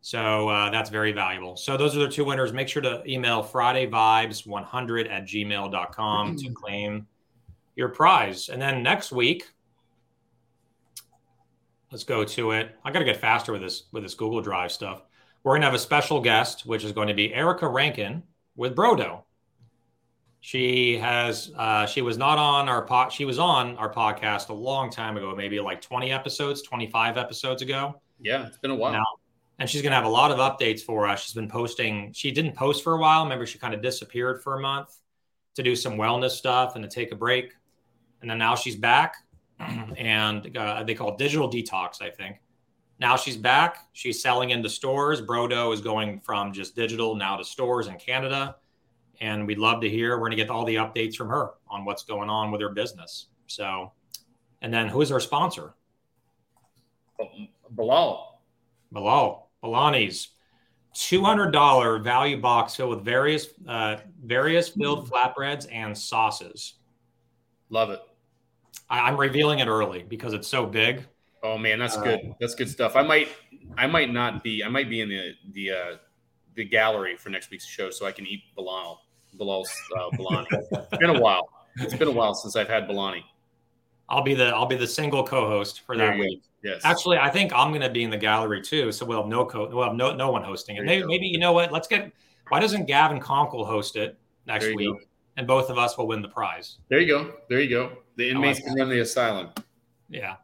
So 0.00 0.48
uh, 0.48 0.70
that's 0.70 0.90
very 0.90 1.12
valuable. 1.12 1.56
So 1.56 1.76
those 1.76 1.96
are 1.96 2.00
the 2.00 2.08
two 2.08 2.24
winners. 2.24 2.52
Make 2.52 2.66
sure 2.66 2.82
to 2.82 3.04
email 3.08 3.44
FridayVibes100 3.44 5.12
at 5.12 5.26
gmail.com 5.26 6.36
to 6.36 6.50
claim 6.50 7.06
your 7.78 7.88
prize. 7.88 8.48
And 8.48 8.60
then 8.60 8.82
next 8.82 9.12
week, 9.12 9.48
let's 11.92 12.04
go 12.04 12.24
to 12.24 12.50
it. 12.50 12.74
I 12.84 12.90
got 12.90 12.98
to 12.98 13.04
get 13.04 13.16
faster 13.16 13.52
with 13.52 13.62
this 13.62 13.84
with 13.92 14.02
this 14.02 14.14
Google 14.14 14.42
Drive 14.42 14.72
stuff. 14.72 15.02
We're 15.44 15.52
going 15.52 15.62
to 15.62 15.66
have 15.66 15.74
a 15.74 15.78
special 15.78 16.20
guest, 16.20 16.66
which 16.66 16.84
is 16.84 16.92
going 16.92 17.08
to 17.08 17.14
be 17.14 17.32
Erica 17.32 17.68
Rankin 17.68 18.24
with 18.56 18.74
Brodo. 18.74 19.22
She 20.40 20.98
has 20.98 21.52
uh, 21.56 21.86
she 21.86 22.02
was 22.02 22.18
not 22.18 22.36
on 22.36 22.68
our 22.68 22.82
pot. 22.82 23.12
She 23.12 23.24
was 23.24 23.38
on 23.38 23.76
our 23.76 23.92
podcast 23.92 24.48
a 24.48 24.54
long 24.54 24.90
time 24.90 25.16
ago, 25.16 25.34
maybe 25.36 25.60
like 25.60 25.80
20 25.80 26.10
episodes, 26.10 26.62
25 26.62 27.16
episodes 27.16 27.62
ago. 27.62 28.00
Yeah, 28.20 28.46
it's 28.46 28.58
been 28.58 28.72
a 28.72 28.74
while. 28.74 28.92
Now, 28.92 29.06
and 29.60 29.70
she's 29.70 29.82
going 29.82 29.92
to 29.92 29.96
have 29.96 30.04
a 30.04 30.08
lot 30.08 30.32
of 30.32 30.38
updates 30.38 30.80
for 30.80 31.06
us. 31.06 31.22
She's 31.22 31.34
been 31.34 31.48
posting. 31.48 32.12
She 32.12 32.32
didn't 32.32 32.56
post 32.56 32.82
for 32.82 32.94
a 32.94 32.98
while. 32.98 33.22
Remember, 33.22 33.46
she 33.46 33.58
kind 33.58 33.74
of 33.74 33.82
disappeared 33.82 34.42
for 34.42 34.56
a 34.56 34.60
month 34.60 34.96
to 35.54 35.62
do 35.62 35.74
some 35.74 35.94
wellness 35.94 36.30
stuff 36.30 36.76
and 36.76 36.84
to 36.84 36.90
take 36.90 37.12
a 37.12 37.16
break. 37.16 37.52
And 38.20 38.30
then 38.30 38.38
now 38.38 38.54
she's 38.54 38.76
back, 38.76 39.16
and 39.96 40.56
uh, 40.56 40.82
they 40.82 40.94
call 40.94 41.12
it 41.12 41.18
digital 41.18 41.50
detox, 41.50 42.02
I 42.02 42.10
think. 42.10 42.36
Now 43.00 43.16
she's 43.16 43.36
back. 43.36 43.86
She's 43.92 44.20
selling 44.20 44.50
into 44.50 44.68
stores. 44.68 45.22
Brodo 45.22 45.72
is 45.72 45.80
going 45.80 46.20
from 46.20 46.52
just 46.52 46.74
digital 46.74 47.14
now 47.14 47.36
to 47.36 47.44
stores 47.44 47.86
in 47.86 47.96
Canada 47.96 48.56
and 49.20 49.46
we'd 49.46 49.58
love 49.58 49.80
to 49.80 49.88
hear. 49.88 50.12
We're 50.12 50.28
going 50.28 50.30
to 50.32 50.36
get 50.36 50.50
all 50.50 50.64
the 50.64 50.76
updates 50.76 51.16
from 51.16 51.28
her 51.28 51.50
on 51.68 51.84
what's 51.84 52.04
going 52.04 52.30
on 52.30 52.50
with 52.50 52.60
her 52.60 52.70
business. 52.70 53.26
So, 53.46 53.92
and 54.62 54.72
then 54.72 54.88
who 54.88 55.00
is 55.00 55.10
our 55.12 55.20
sponsor? 55.20 55.74
Bilal. 57.70 58.40
Bilal. 58.92 59.50
Bolani's 59.62 60.28
$200 60.94 62.02
value 62.02 62.40
box 62.40 62.76
filled 62.76 62.90
with 62.90 63.04
various 63.04 63.48
uh, 63.66 63.96
various 64.24 64.68
filled 64.68 65.10
flatbreads 65.10 65.66
and 65.72 65.96
sauces. 65.96 66.74
Love 67.70 67.90
it. 67.90 68.00
I, 68.90 69.00
I'm 69.00 69.16
revealing 69.16 69.58
it 69.58 69.68
early 69.68 70.02
because 70.02 70.32
it's 70.32 70.48
so 70.48 70.66
big. 70.66 71.04
Oh 71.42 71.58
man, 71.58 71.78
that's 71.78 71.96
uh, 71.96 72.02
good. 72.02 72.34
That's 72.40 72.54
good 72.54 72.68
stuff. 72.68 72.96
I 72.96 73.02
might, 73.02 73.28
I 73.76 73.86
might 73.86 74.12
not 74.12 74.42
be. 74.42 74.64
I 74.64 74.68
might 74.68 74.88
be 74.88 75.00
in 75.00 75.08
the 75.08 75.32
the 75.52 75.70
uh, 75.70 75.96
the 76.54 76.64
gallery 76.64 77.16
for 77.16 77.30
next 77.30 77.50
week's 77.50 77.66
show, 77.66 77.90
so 77.90 78.06
I 78.06 78.12
can 78.12 78.26
eat 78.26 78.42
Bilal, 78.56 79.00
Bilal's 79.38 79.70
uh, 79.96 80.10
Bolani. 80.16 80.46
it's 80.50 80.98
been 80.98 81.10
a 81.10 81.20
while. 81.20 81.48
It's 81.76 81.94
been 81.94 82.08
a 82.08 82.12
while 82.12 82.34
since 82.34 82.56
I've 82.56 82.68
had 82.68 82.88
Bolani. 82.88 83.22
I'll 84.08 84.22
be 84.22 84.34
the 84.34 84.46
I'll 84.46 84.66
be 84.66 84.76
the 84.76 84.86
single 84.86 85.22
co-host 85.22 85.82
for 85.86 85.96
that 85.96 86.18
week. 86.18 86.42
Yes. 86.64 86.80
Actually, 86.84 87.18
I 87.18 87.30
think 87.30 87.52
I'm 87.54 87.68
going 87.68 87.82
to 87.82 87.90
be 87.90 88.02
in 88.02 88.10
the 88.10 88.16
gallery 88.16 88.62
too, 88.62 88.90
so 88.90 89.06
we'll 89.06 89.20
have 89.20 89.28
no 89.28 89.44
co 89.44 89.68
we'll 89.68 89.84
have 89.84 89.94
no 89.94 90.14
no 90.14 90.30
one 90.30 90.42
hosting 90.42 90.76
it. 90.76 90.84
Maybe, 90.84 91.06
maybe 91.06 91.26
you 91.26 91.38
know 91.38 91.52
what? 91.52 91.70
Let's 91.70 91.86
get. 91.86 92.10
Why 92.48 92.60
doesn't 92.60 92.86
Gavin 92.86 93.20
Conkle 93.20 93.66
host 93.66 93.96
it 93.96 94.18
next 94.46 94.74
week? 94.74 94.88
Go. 94.88 94.98
And 95.38 95.46
both 95.46 95.70
of 95.70 95.78
us 95.78 95.96
will 95.96 96.08
win 96.08 96.20
the 96.20 96.28
prize. 96.28 96.78
There 96.88 96.98
you 96.98 97.06
go. 97.06 97.32
There 97.48 97.60
you 97.60 97.70
go. 97.70 97.92
The 98.16 98.28
inmates 98.28 98.58
can 98.58 98.74
run 98.74 98.88
the 98.88 98.98
asylum. 98.98 99.50
Yeah. 100.08 100.34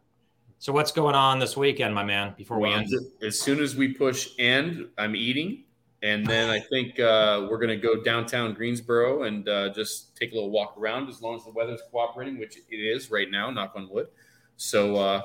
So 0.57 0.71
what's 0.71 0.93
going 0.93 1.15
on 1.15 1.37
this 1.37 1.57
weekend, 1.57 1.93
my 1.93 2.05
man? 2.05 2.33
Before 2.37 2.59
well, 2.59 2.71
we 2.71 2.77
end, 2.77 2.89
as 3.21 3.37
soon 3.37 3.59
as 3.59 3.75
we 3.75 3.93
push 3.93 4.29
end, 4.39 4.87
I'm 4.97 5.13
eating, 5.13 5.65
and 6.01 6.25
then 6.25 6.49
I 6.49 6.61
think 6.61 6.97
uh, 6.97 7.45
we're 7.49 7.57
going 7.57 7.69
to 7.69 7.75
go 7.75 8.01
downtown 8.01 8.53
Greensboro 8.53 9.23
and 9.23 9.49
uh, 9.49 9.73
just 9.73 10.15
take 10.15 10.31
a 10.31 10.35
little 10.35 10.49
walk 10.49 10.75
around 10.77 11.09
as 11.09 11.21
long 11.21 11.35
as 11.35 11.43
the 11.43 11.51
weather's 11.51 11.81
cooperating, 11.91 12.39
which 12.39 12.55
it 12.55 12.75
is 12.77 13.11
right 13.11 13.29
now. 13.29 13.49
Knock 13.49 13.73
on 13.75 13.89
wood. 13.89 14.07
So, 14.55 14.95
uh, 14.95 15.21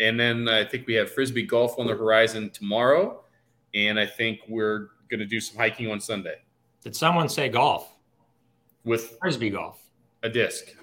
and 0.00 0.20
then 0.20 0.50
I 0.50 0.66
think 0.66 0.86
we 0.86 0.92
have 0.94 1.10
frisbee 1.10 1.46
golf 1.46 1.78
on 1.78 1.86
the 1.86 1.96
horizon 1.96 2.50
tomorrow, 2.50 3.24
and 3.72 3.98
I 3.98 4.04
think 4.04 4.40
we're 4.48 4.90
going 5.08 5.20
to 5.20 5.26
do 5.26 5.40
some 5.40 5.56
hiking 5.56 5.90
on 5.90 5.98
Sunday. 5.98 6.42
Did 6.82 6.94
someone 6.94 7.30
say 7.30 7.48
golf? 7.48 7.93
With 8.84 9.16
frisbee 9.20 9.50
golf, 9.50 9.80
a 10.22 10.28
disc. 10.28 10.74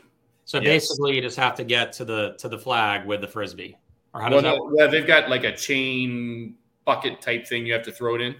So 0.45 0.59
yes. 0.59 0.65
basically, 0.65 1.15
you 1.15 1.21
just 1.21 1.37
have 1.37 1.55
to 1.55 1.63
get 1.63 1.93
to 1.93 2.05
the 2.05 2.35
to 2.39 2.49
the 2.49 2.57
flag 2.57 3.05
with 3.05 3.21
the 3.21 3.27
frisbee. 3.27 3.77
Or 4.13 4.21
how 4.21 4.29
does 4.29 4.43
well, 4.43 4.55
that 4.55 4.61
work? 4.61 4.73
Yeah, 4.77 4.87
they've 4.87 5.07
got 5.07 5.29
like 5.29 5.43
a 5.43 5.55
chain 5.55 6.55
bucket 6.85 7.21
type 7.21 7.47
thing. 7.47 7.65
You 7.65 7.73
have 7.73 7.83
to 7.83 7.91
throw 7.91 8.15
it 8.15 8.21
in. 8.21 8.35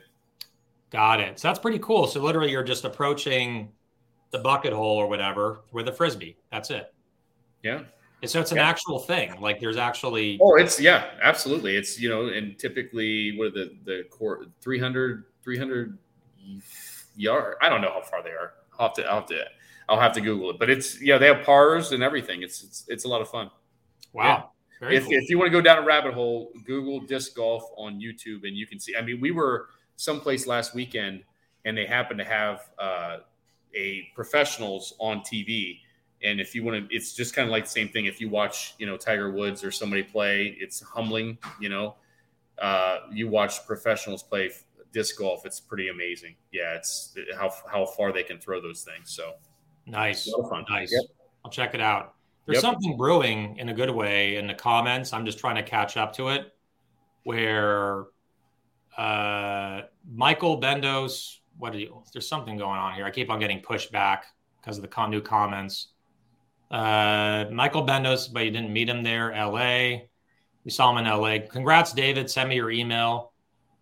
Got 0.90 1.22
it. 1.22 1.40
So 1.40 1.48
that's 1.48 1.60
pretty 1.60 1.80
cool. 1.80 2.08
So 2.08 2.22
literally, 2.22 2.52
you're 2.52 2.64
just 2.64 2.84
approaching 2.84 3.72
the 4.32 4.40
bucket 4.40 4.74
hole 4.74 4.98
or 4.98 5.08
whatever 5.08 5.62
with 5.72 5.88
a 5.88 5.92
frisbee. 5.92 6.38
That's 6.52 6.70
it. 6.70 6.94
Yeah. 7.64 7.84
so 8.26 8.42
it's 8.42 8.52
an 8.52 8.58
yeah. 8.58 8.68
actual 8.68 9.00
thing. 9.00 9.40
Like 9.40 9.60
there's 9.60 9.78
actually. 9.78 10.38
Oh, 10.42 10.56
it's 10.56 10.80
yeah, 10.80 11.12
absolutely. 11.22 11.78
It's 11.78 12.00
you 12.00 12.10
know, 12.10 12.28
and 12.28 12.58
typically 12.58 13.38
what 13.38 13.48
are 13.48 13.52
the 13.52 13.78
the 13.86 14.04
core 14.10 14.46
300 14.62 15.26
300 15.44 15.98
yard. 17.16 17.56
I 17.62 17.70
don't 17.70 17.82
know 17.82 17.92
how 17.92 18.02
far 18.02 18.24
they 18.24 18.32
are. 18.32 18.54
I'll 18.82 18.88
have 18.88 18.96
to 18.96 19.06
I'll 19.06 19.16
have 19.20 19.26
to 19.28 19.46
I'll 19.88 20.00
have 20.00 20.14
to 20.14 20.22
Google 20.22 20.50
it. 20.52 20.60
But 20.60 20.70
it's 20.70 21.02
yeah, 21.02 21.18
they 21.18 21.28
have 21.28 21.46
pars 21.46 21.92
and 21.92 22.02
everything. 22.02 22.42
It's 22.42 22.64
it's 22.64 22.86
it's 22.88 23.06
a 23.06 23.08
lot 23.08 23.22
of 23.22 23.30
fun. 23.30 23.52
Wow. 24.14 24.52
Yeah. 24.82 24.90
If, 24.90 25.04
cool. 25.04 25.14
if 25.14 25.30
you 25.30 25.38
want 25.38 25.48
to 25.48 25.52
go 25.52 25.62
down 25.62 25.78
a 25.78 25.84
rabbit 25.84 26.14
hole, 26.14 26.52
Google 26.66 27.00
disc 27.02 27.36
golf 27.36 27.64
on 27.78 28.00
YouTube 28.00 28.48
and 28.48 28.58
you 28.58 28.66
can 28.66 28.80
see. 28.80 28.96
I 28.96 29.02
mean, 29.02 29.22
we 29.22 29.30
were 29.30 29.68
someplace 29.96 30.48
last 30.48 30.74
weekend 30.74 31.24
and 31.66 31.78
they 31.78 31.86
happened 31.86 32.18
to 32.18 32.26
have 32.26 32.62
uh, 32.80 33.18
a 33.76 34.08
professionals 34.16 34.96
on 34.98 35.20
TV. 35.20 35.82
And 36.24 36.42
if 36.42 36.56
you 36.56 36.64
want 36.64 36.90
to, 36.90 36.96
it's 36.96 37.14
just 37.14 37.36
kind 37.36 37.48
of 37.48 37.52
like 37.52 37.66
the 37.66 37.70
same 37.70 37.90
thing. 37.90 38.08
If 38.08 38.20
you 38.20 38.28
watch, 38.28 38.74
you 38.80 38.88
know, 38.88 38.98
Tiger 38.98 39.32
Woods 39.32 39.64
or 39.64 39.70
somebody 39.70 40.02
play, 40.02 40.58
it's 40.60 40.82
humbling. 40.82 41.38
You 41.60 41.70
know, 41.70 41.96
uh, 42.60 43.02
you 43.12 43.28
watch 43.28 43.66
professionals 43.68 44.24
play 44.24 44.50
disc 44.92 45.18
golf. 45.18 45.46
It's 45.46 45.60
pretty 45.60 45.90
amazing. 45.90 46.36
Yeah, 46.52 46.76
it's 46.76 47.16
how 47.38 47.54
how 47.72 47.86
far 47.86 48.12
they 48.12 48.24
can 48.24 48.40
throw 48.40 48.62
those 48.62 48.84
things. 48.84 49.12
So 49.12 49.34
nice, 49.86 50.32
nice. 50.70 50.92
Yep. 50.92 51.04
I'll 51.44 51.52
check 51.52 51.74
it 51.74 51.82
out. 51.82 52.16
There's 52.46 52.58
yep. 52.58 52.62
something 52.62 52.98
brewing 52.98 53.58
in 53.58 53.70
a 53.70 53.74
good 53.74 53.90
way 53.90 54.36
in 54.36 54.48
the 54.48 54.54
comments. 54.54 55.14
I'm 55.14 55.26
just 55.26 55.40
trying 55.40 55.56
to 55.56 55.64
catch 55.64 55.98
up 55.98 56.14
to 56.14 56.30
it, 56.30 56.54
where 57.24 58.06
uh, 58.98 59.82
Michael 60.10 60.60
Bendos. 60.60 61.38
What 61.58 61.76
are 61.76 61.80
you? 61.80 62.04
There's 62.12 62.28
something 62.28 62.58
going 62.58 62.80
on 62.80 62.94
here. 62.94 63.06
I 63.06 63.12
keep 63.12 63.30
on 63.30 63.40
getting 63.40 63.60
pushed 63.60 63.92
back 63.92 64.26
because 64.60 64.78
of 64.78 64.84
the 64.84 65.08
new 65.08 65.22
comments. 65.22 65.90
Uh, 66.72 67.46
Michael 67.52 67.86
Bendos, 67.86 68.32
but 68.32 68.46
you 68.46 68.52
didn't 68.52 68.72
meet 68.72 68.90
him 68.90 69.04
there. 69.04 69.34
L.A. 69.34 70.10
We 70.64 70.72
saw 70.72 70.92
him 70.92 70.98
in 70.98 71.08
L.A. 71.08 71.40
Congrats, 71.40 71.92
David. 71.92 72.30
Send 72.30 72.50
me 72.50 72.56
your 72.56 72.72
email. 72.72 73.31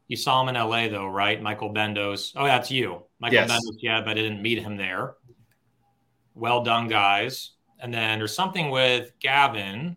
You 0.10 0.18
saw 0.18 0.41
him 0.41 0.49
in 0.49 0.56
LA 0.56 0.90
though, 0.90 1.07
right? 1.07 1.41
Michael 1.41 1.72
Bendos. 1.72 2.34
Oh, 2.36 2.45
that's 2.45 2.72
you. 2.72 3.03
Michael 3.19 3.36
yes. 3.36 3.52
Bendos, 3.52 3.77
yeah, 3.80 4.02
but 4.02 4.11
I 4.11 4.14
didn't 4.15 4.41
meet 4.41 4.61
him 4.61 4.76
there. 4.76 5.14
Well 6.34 6.64
done, 6.64 6.88
guys. 6.88 7.52
And 7.80 7.94
then 7.94 8.18
there's 8.18 8.34
something 8.34 8.72
with 8.72 9.11
Gavin. 9.19 9.95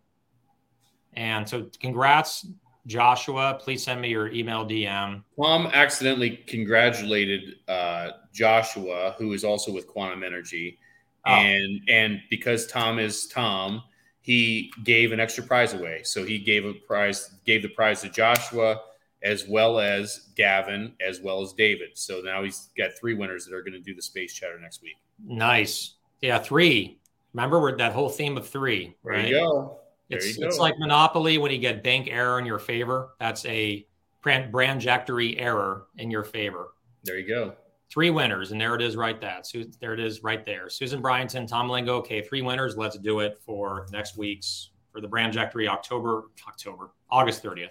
And 1.13 1.49
so 1.49 1.67
congrats, 1.79 2.45
Joshua. 2.85 3.57
Please 3.59 3.83
send 3.83 4.01
me 4.01 4.09
your 4.09 4.31
email 4.31 4.63
DM. 4.65 5.23
Tom 5.41 5.67
accidentally 5.73 6.37
congratulated 6.47 7.55
uh, 7.67 8.11
Joshua, 8.31 9.15
who 9.17 9.33
is 9.33 9.43
also 9.43 9.71
with 9.71 9.87
Quantum 9.87 10.23
Energy. 10.23 10.77
Oh. 11.25 11.31
And 11.31 11.81
and 11.89 12.21
because 12.29 12.67
Tom 12.67 12.99
is 12.99 13.27
Tom, 13.27 13.81
he 14.21 14.71
gave 14.83 15.11
an 15.11 15.19
extra 15.19 15.43
prize 15.43 15.73
away. 15.73 16.01
So 16.03 16.23
he 16.23 16.37
gave 16.37 16.65
a 16.65 16.73
prize, 16.73 17.31
gave 17.45 17.63
the 17.63 17.69
prize 17.69 18.01
to 18.01 18.09
Joshua 18.09 18.79
as 19.23 19.47
well 19.47 19.79
as 19.79 20.29
Gavin, 20.35 20.93
as 21.05 21.21
well 21.21 21.41
as 21.41 21.53
David. 21.53 21.89
So 21.93 22.21
now 22.21 22.43
he's 22.43 22.69
got 22.77 22.91
three 22.99 23.13
winners 23.13 23.45
that 23.45 23.55
are 23.55 23.61
going 23.61 23.73
to 23.73 23.79
do 23.79 23.95
the 23.95 24.01
space 24.01 24.33
chatter 24.33 24.59
next 24.59 24.81
week. 24.81 24.97
Nice. 25.25 25.95
Yeah, 26.21 26.39
three. 26.39 26.99
Remember 27.33 27.75
that 27.77 27.93
whole 27.93 28.09
theme 28.09 28.37
of 28.37 28.47
three. 28.47 28.95
Right? 29.03 29.23
There 29.23 29.27
you 29.27 29.35
go. 29.35 29.79
There 30.09 30.19
it's, 30.19 30.37
you 30.37 30.45
it's 30.45 30.57
like 30.57 30.77
Monopoly 30.77 31.37
when 31.37 31.51
you 31.51 31.57
get 31.57 31.83
bank 31.83 32.07
error 32.11 32.37
in 32.37 32.45
your 32.45 32.59
favor. 32.59 33.11
That's 33.19 33.45
a 33.45 33.87
brand 34.21 34.51
trajectory 34.51 35.37
error 35.39 35.87
in 35.97 36.11
your 36.11 36.23
favor. 36.23 36.73
There 37.03 37.17
you 37.17 37.27
go. 37.27 37.53
Three 37.89 38.09
winners, 38.09 38.51
and 38.51 38.59
there 38.59 38.75
it 38.75 38.81
is 38.81 38.95
right 38.95 39.19
that. 39.21 39.45
So 39.45 39.63
there 39.79 39.93
it 39.93 39.99
is 39.99 40.23
right 40.23 40.43
there. 40.43 40.67
Susan 40.67 41.01
Bryanton, 41.01 41.47
Tom 41.47 41.69
Lingo. 41.69 41.97
Okay, 41.97 42.21
three 42.21 42.41
winners. 42.41 42.75
Let's 42.75 42.97
do 42.97 43.19
it 43.19 43.37
for 43.45 43.87
next 43.91 44.17
week's 44.17 44.71
for 44.91 44.99
the 44.99 45.07
brand 45.07 45.33
trajectory 45.33 45.67
October, 45.67 46.25
October, 46.47 46.91
August 47.09 47.43
30th. 47.43 47.69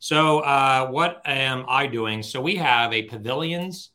So, 0.00 0.40
uh, 0.40 0.88
what 0.88 1.20
am 1.26 1.66
I 1.68 1.86
doing? 1.86 2.22
So, 2.22 2.40
we 2.40 2.56
have 2.56 2.92
a 2.92 3.02
Pavilions 3.02 3.90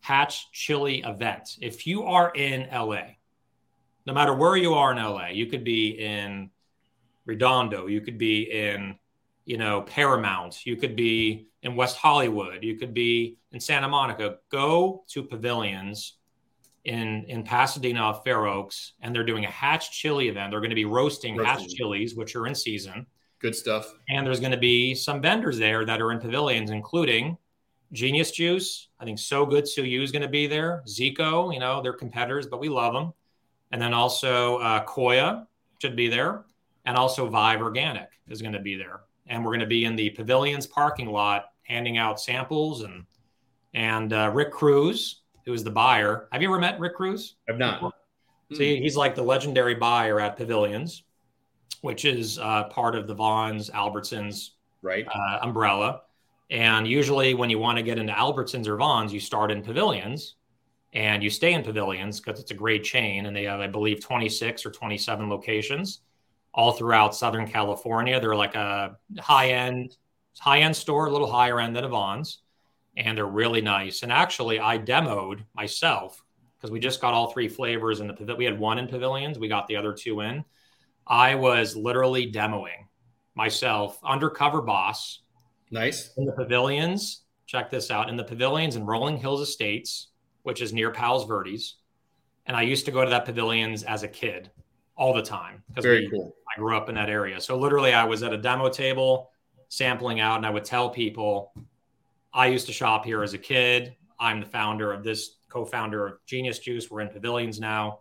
Hatch 0.00 0.50
Chili 0.50 1.00
event. 1.06 1.58
If 1.60 1.86
you 1.86 2.02
are 2.02 2.32
in 2.34 2.68
LA, 2.72 3.14
no 4.04 4.12
matter 4.12 4.34
where 4.34 4.56
you 4.56 4.74
are 4.74 4.90
in 4.90 4.98
LA, 4.98 5.28
you 5.28 5.46
could 5.46 5.62
be 5.62 5.90
in 5.90 6.50
Redondo, 7.24 7.86
you 7.86 8.00
could 8.00 8.18
be 8.18 8.50
in, 8.50 8.98
you 9.44 9.58
know, 9.58 9.82
Paramount, 9.82 10.66
you 10.66 10.74
could 10.74 10.96
be 10.96 11.46
in 11.62 11.76
West 11.76 11.98
Hollywood, 11.98 12.64
you 12.64 12.76
could 12.76 12.92
be 12.92 13.36
in 13.52 13.60
Santa 13.60 13.88
Monica. 13.88 14.38
Go 14.50 15.04
to 15.10 15.22
Pavilions 15.22 16.16
in 16.84 17.26
in 17.28 17.44
Pasadena, 17.44 18.20
Fair 18.24 18.48
Oaks, 18.48 18.94
and 19.00 19.14
they're 19.14 19.22
doing 19.22 19.44
a 19.44 19.50
Hatch 19.50 19.92
Chili 19.92 20.28
event. 20.28 20.50
They're 20.50 20.58
going 20.58 20.70
to 20.70 20.74
be 20.74 20.84
roasting, 20.84 21.36
roasting. 21.36 21.60
Hatch 21.60 21.74
chilies, 21.76 22.16
which 22.16 22.34
are 22.34 22.48
in 22.48 22.56
season. 22.56 23.06
Good 23.42 23.56
stuff. 23.56 23.92
And 24.08 24.24
there's 24.24 24.38
going 24.38 24.52
to 24.52 24.58
be 24.58 24.94
some 24.94 25.20
vendors 25.20 25.58
there 25.58 25.84
that 25.84 26.00
are 26.00 26.12
in 26.12 26.20
pavilions, 26.20 26.70
including 26.70 27.36
Genius 27.92 28.30
Juice. 28.30 28.88
I 29.00 29.04
think 29.04 29.18
So 29.18 29.44
Good 29.44 29.68
Su 29.68 29.84
You 29.84 30.00
is 30.00 30.12
going 30.12 30.22
to 30.22 30.28
be 30.28 30.46
there. 30.46 30.84
Zico, 30.86 31.52
you 31.52 31.58
know, 31.58 31.82
they're 31.82 31.92
competitors, 31.92 32.46
but 32.46 32.60
we 32.60 32.68
love 32.68 32.94
them. 32.94 33.12
And 33.72 33.82
then 33.82 33.92
also 33.92 34.58
uh, 34.58 34.84
Koia 34.84 35.44
should 35.80 35.96
be 35.96 36.08
there. 36.08 36.44
And 36.84 36.96
also 36.96 37.28
Vive 37.28 37.60
Organic 37.60 38.10
is 38.28 38.40
going 38.40 38.52
to 38.52 38.60
be 38.60 38.76
there. 38.76 39.00
And 39.26 39.44
we're 39.44 39.50
going 39.50 39.60
to 39.60 39.66
be 39.66 39.86
in 39.86 39.96
the 39.96 40.10
pavilions 40.10 40.66
parking 40.68 41.08
lot 41.08 41.46
handing 41.64 41.98
out 41.98 42.20
samples 42.20 42.82
and 42.82 43.04
and 43.74 44.12
uh, 44.12 44.30
Rick 44.32 44.52
Cruz, 44.52 45.22
who 45.46 45.52
is 45.52 45.64
the 45.64 45.70
buyer. 45.70 46.28
Have 46.30 46.42
you 46.42 46.48
ever 46.48 46.60
met 46.60 46.78
Rick 46.78 46.94
Cruz? 46.94 47.36
I've 47.48 47.58
not. 47.58 47.94
See, 48.52 48.80
he's 48.80 48.96
like 48.96 49.14
the 49.14 49.22
legendary 49.22 49.74
buyer 49.74 50.20
at 50.20 50.36
Pavilions 50.36 51.04
which 51.82 52.04
is 52.04 52.38
uh, 52.38 52.64
part 52.64 52.94
of 52.94 53.06
the 53.06 53.14
Vons 53.14 53.68
Albertsons 53.70 54.50
right 54.80 55.06
uh, 55.06 55.38
umbrella. 55.42 56.02
And 56.50 56.86
usually, 56.86 57.34
when 57.34 57.50
you 57.50 57.58
want 57.58 57.78
to 57.78 57.82
get 57.82 57.98
into 57.98 58.12
Albertsons 58.12 58.66
or 58.66 58.76
Vons, 58.76 59.12
you 59.12 59.20
start 59.20 59.50
in 59.50 59.62
pavilions 59.62 60.36
and 60.92 61.22
you 61.22 61.30
stay 61.30 61.54
in 61.54 61.62
pavilions 61.62 62.20
because 62.20 62.40
it's 62.40 62.50
a 62.50 62.54
great 62.54 62.84
chain. 62.84 63.26
And 63.26 63.34
they 63.34 63.44
have, 63.44 63.60
I 63.60 63.66
believe, 63.66 64.00
26 64.00 64.66
or 64.66 64.70
27 64.70 65.28
locations 65.28 66.00
all 66.54 66.72
throughout 66.72 67.14
Southern 67.14 67.48
California. 67.48 68.20
They're 68.20 68.36
like 68.36 68.54
a 68.54 68.96
high 69.18 69.50
end, 69.50 69.96
high 70.38 70.60
end 70.60 70.76
store, 70.76 71.06
a 71.06 71.10
little 71.10 71.30
higher 71.30 71.60
end 71.60 71.74
than 71.74 71.84
a 71.84 71.88
Vons. 71.88 72.38
And 72.96 73.16
they're 73.16 73.26
really 73.26 73.62
nice. 73.62 74.02
And 74.02 74.12
actually, 74.12 74.60
I 74.60 74.78
demoed 74.78 75.44
myself 75.54 76.22
because 76.58 76.70
we 76.70 76.78
just 76.78 77.00
got 77.00 77.14
all 77.14 77.32
three 77.32 77.48
flavors 77.48 78.00
in 78.00 78.06
the 78.06 78.12
pavilion. 78.12 78.38
We 78.38 78.44
had 78.44 78.58
one 78.58 78.78
in 78.78 78.86
pavilions, 78.86 79.38
we 79.38 79.48
got 79.48 79.66
the 79.66 79.76
other 79.76 79.94
two 79.94 80.20
in. 80.20 80.44
I 81.06 81.34
was 81.34 81.76
literally 81.76 82.30
demoing 82.30 82.86
myself, 83.34 83.98
undercover 84.04 84.62
boss. 84.62 85.20
Nice. 85.70 86.10
In 86.16 86.26
the 86.26 86.32
pavilions. 86.32 87.22
Check 87.46 87.70
this 87.70 87.90
out. 87.90 88.08
In 88.08 88.16
the 88.16 88.24
pavilions 88.24 88.76
in 88.76 88.86
Rolling 88.86 89.16
Hills 89.16 89.40
Estates, 89.40 90.08
which 90.42 90.62
is 90.62 90.72
near 90.72 90.90
Palos 90.90 91.24
Verdes. 91.26 91.76
And 92.46 92.56
I 92.56 92.62
used 92.62 92.86
to 92.86 92.90
go 92.90 93.04
to 93.04 93.10
that 93.10 93.24
pavilions 93.24 93.82
as 93.82 94.02
a 94.02 94.08
kid 94.08 94.50
all 94.96 95.12
the 95.12 95.22
time. 95.22 95.62
Very 95.74 96.00
we, 96.00 96.10
cool. 96.10 96.34
I 96.54 96.58
grew 96.58 96.76
up 96.76 96.88
in 96.88 96.94
that 96.94 97.08
area. 97.08 97.40
So 97.40 97.58
literally, 97.58 97.92
I 97.92 98.04
was 98.04 98.22
at 98.22 98.32
a 98.32 98.38
demo 98.38 98.68
table 98.68 99.30
sampling 99.68 100.20
out, 100.20 100.36
and 100.36 100.46
I 100.46 100.50
would 100.50 100.64
tell 100.64 100.90
people, 100.90 101.52
I 102.32 102.46
used 102.46 102.66
to 102.66 102.72
shop 102.72 103.04
here 103.04 103.22
as 103.22 103.32
a 103.34 103.38
kid. 103.38 103.96
I'm 104.18 104.40
the 104.40 104.46
founder 104.46 104.92
of 104.92 105.02
this, 105.02 105.36
co-founder 105.48 106.06
of 106.06 106.14
Genius 106.26 106.58
Juice. 106.58 106.90
We're 106.90 107.00
in 107.00 107.08
pavilions 107.08 107.58
now, 107.58 108.00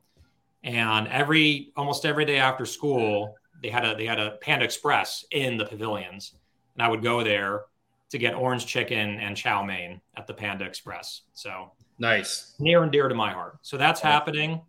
and 0.64 1.08
every 1.08 1.72
almost 1.76 2.06
every 2.06 2.26
day 2.26 2.38
after 2.38 2.66
school, 2.66 3.36
they 3.62 3.70
had 3.70 3.86
a 3.86 3.96
they 3.96 4.06
had 4.06 4.20
a 4.20 4.38
Panda 4.42 4.66
Express 4.66 5.26
in 5.32 5.58
the 5.58 5.66
pavilions, 5.66 6.36
and 6.76 6.84
I 6.84 6.88
would 6.88 7.02
go 7.02 7.24
there 7.24 7.66
to 8.10 8.18
get 8.18 8.36
orange 8.36 8.66
chicken 8.66 9.20
and 9.20 9.36
chow 9.36 9.64
mein 9.64 10.02
at 10.18 10.28
the 10.28 10.34
Panda 10.34 10.66
Express. 10.66 11.22
So 11.34 11.72
nice, 11.98 12.54
near 12.60 12.84
and 12.84 12.92
dear 12.92 13.08
to 13.08 13.16
my 13.16 13.32
heart. 13.32 13.58
So 13.62 13.78
that's 13.78 14.00
happening, 14.02 14.62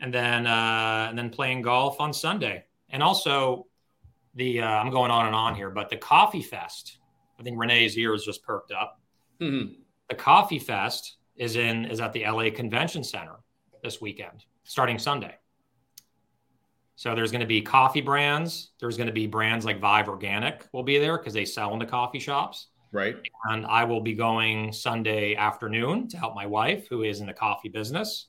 and 0.00 0.12
then 0.12 0.46
uh, 0.46 1.06
and 1.08 1.18
then 1.18 1.30
playing 1.30 1.62
golf 1.62 2.00
on 2.00 2.12
Sunday, 2.12 2.64
and 2.90 3.02
also 3.02 3.66
the 4.34 4.60
uh, 4.62 4.66
I'm 4.66 4.90
going 4.90 5.10
on 5.10 5.26
and 5.26 5.34
on 5.34 5.54
here, 5.54 5.70
but 5.70 5.88
the 5.88 5.96
Coffee 5.96 6.42
Fest. 6.42 6.98
I 7.38 7.42
think 7.42 7.58
Renee's 7.58 7.98
ears 7.98 8.24
just 8.24 8.44
perked 8.44 8.70
up. 8.70 9.00
Mm-hmm. 9.40 9.72
The 10.08 10.14
Coffee 10.14 10.60
Fest 10.60 11.16
is 11.36 11.56
in 11.56 11.84
is 11.86 12.00
at 12.00 12.12
the 12.12 12.24
LA 12.24 12.50
Convention 12.54 13.02
Center 13.02 13.36
this 13.82 14.00
weekend, 14.00 14.44
starting 14.64 14.98
Sunday. 14.98 15.36
So 16.96 17.14
there's 17.14 17.30
going 17.30 17.40
to 17.40 17.46
be 17.46 17.60
coffee 17.60 18.00
brands. 18.00 18.70
There's 18.80 18.96
going 18.96 19.08
to 19.08 19.12
be 19.12 19.26
brands 19.26 19.64
like 19.64 19.80
Vive 19.80 20.08
Organic 20.08 20.66
will 20.72 20.82
be 20.82 20.98
there 20.98 21.18
because 21.18 21.32
they 21.32 21.44
sell 21.44 21.72
in 21.72 21.78
the 21.78 21.86
coffee 21.86 22.20
shops. 22.20 22.68
Right. 22.92 23.16
And 23.50 23.66
I 23.66 23.84
will 23.84 24.00
be 24.00 24.14
going 24.14 24.72
Sunday 24.72 25.34
afternoon 25.34 26.08
to 26.08 26.16
help 26.16 26.34
my 26.34 26.46
wife, 26.46 26.86
who 26.88 27.02
is 27.02 27.20
in 27.20 27.26
the 27.26 27.34
coffee 27.34 27.68
business. 27.68 28.26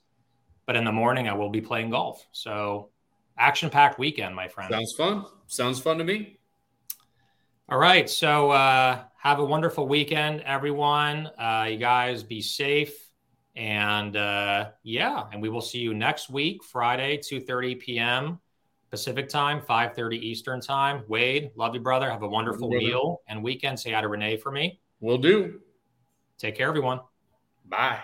But 0.65 0.75
in 0.75 0.83
the 0.83 0.91
morning, 0.91 1.29
I 1.29 1.33
will 1.33 1.49
be 1.49 1.61
playing 1.61 1.91
golf. 1.91 2.25
So 2.31 2.89
action 3.37 3.69
packed 3.69 3.99
weekend, 3.99 4.35
my 4.35 4.47
friend. 4.47 4.71
Sounds 4.71 4.93
fun. 4.97 5.25
Sounds 5.45 5.79
fun 5.79 5.99
to 5.99 6.03
me. 6.03 6.39
All 7.69 7.77
right. 7.77 8.09
So 8.09 8.49
uh, 8.49 9.03
have 9.19 9.37
a 9.37 9.45
wonderful 9.45 9.87
weekend, 9.87 10.41
everyone. 10.41 11.27
Uh, 11.37 11.67
you 11.69 11.77
guys 11.77 12.23
be 12.23 12.41
safe. 12.41 13.04
And 13.55 14.17
uh, 14.17 14.71
yeah, 14.83 15.23
and 15.31 15.41
we 15.41 15.49
will 15.49 15.61
see 15.61 15.79
you 15.79 15.93
next 15.93 16.29
week, 16.29 16.63
Friday, 16.63 17.17
2 17.17 17.41
30 17.41 17.75
p.m. 17.75 18.39
Pacific 18.91 19.29
time, 19.29 19.61
5:30 19.61 20.17
Eastern 20.17 20.61
time. 20.61 21.03
Wade, 21.07 21.51
love 21.55 21.73
you, 21.73 21.81
brother. 21.81 22.09
Have 22.09 22.23
a 22.23 22.27
wonderful 22.27 22.69
meal 22.69 23.21
and 23.27 23.43
weekend. 23.43 23.79
Say 23.79 23.91
hi 23.91 24.01
to 24.01 24.07
Renee 24.07 24.37
for 24.37 24.51
me. 24.51 24.79
Will 24.99 25.17
do. 25.17 25.59
Take 26.37 26.55
care, 26.55 26.67
everyone. 26.67 26.99
Bye. 27.65 27.99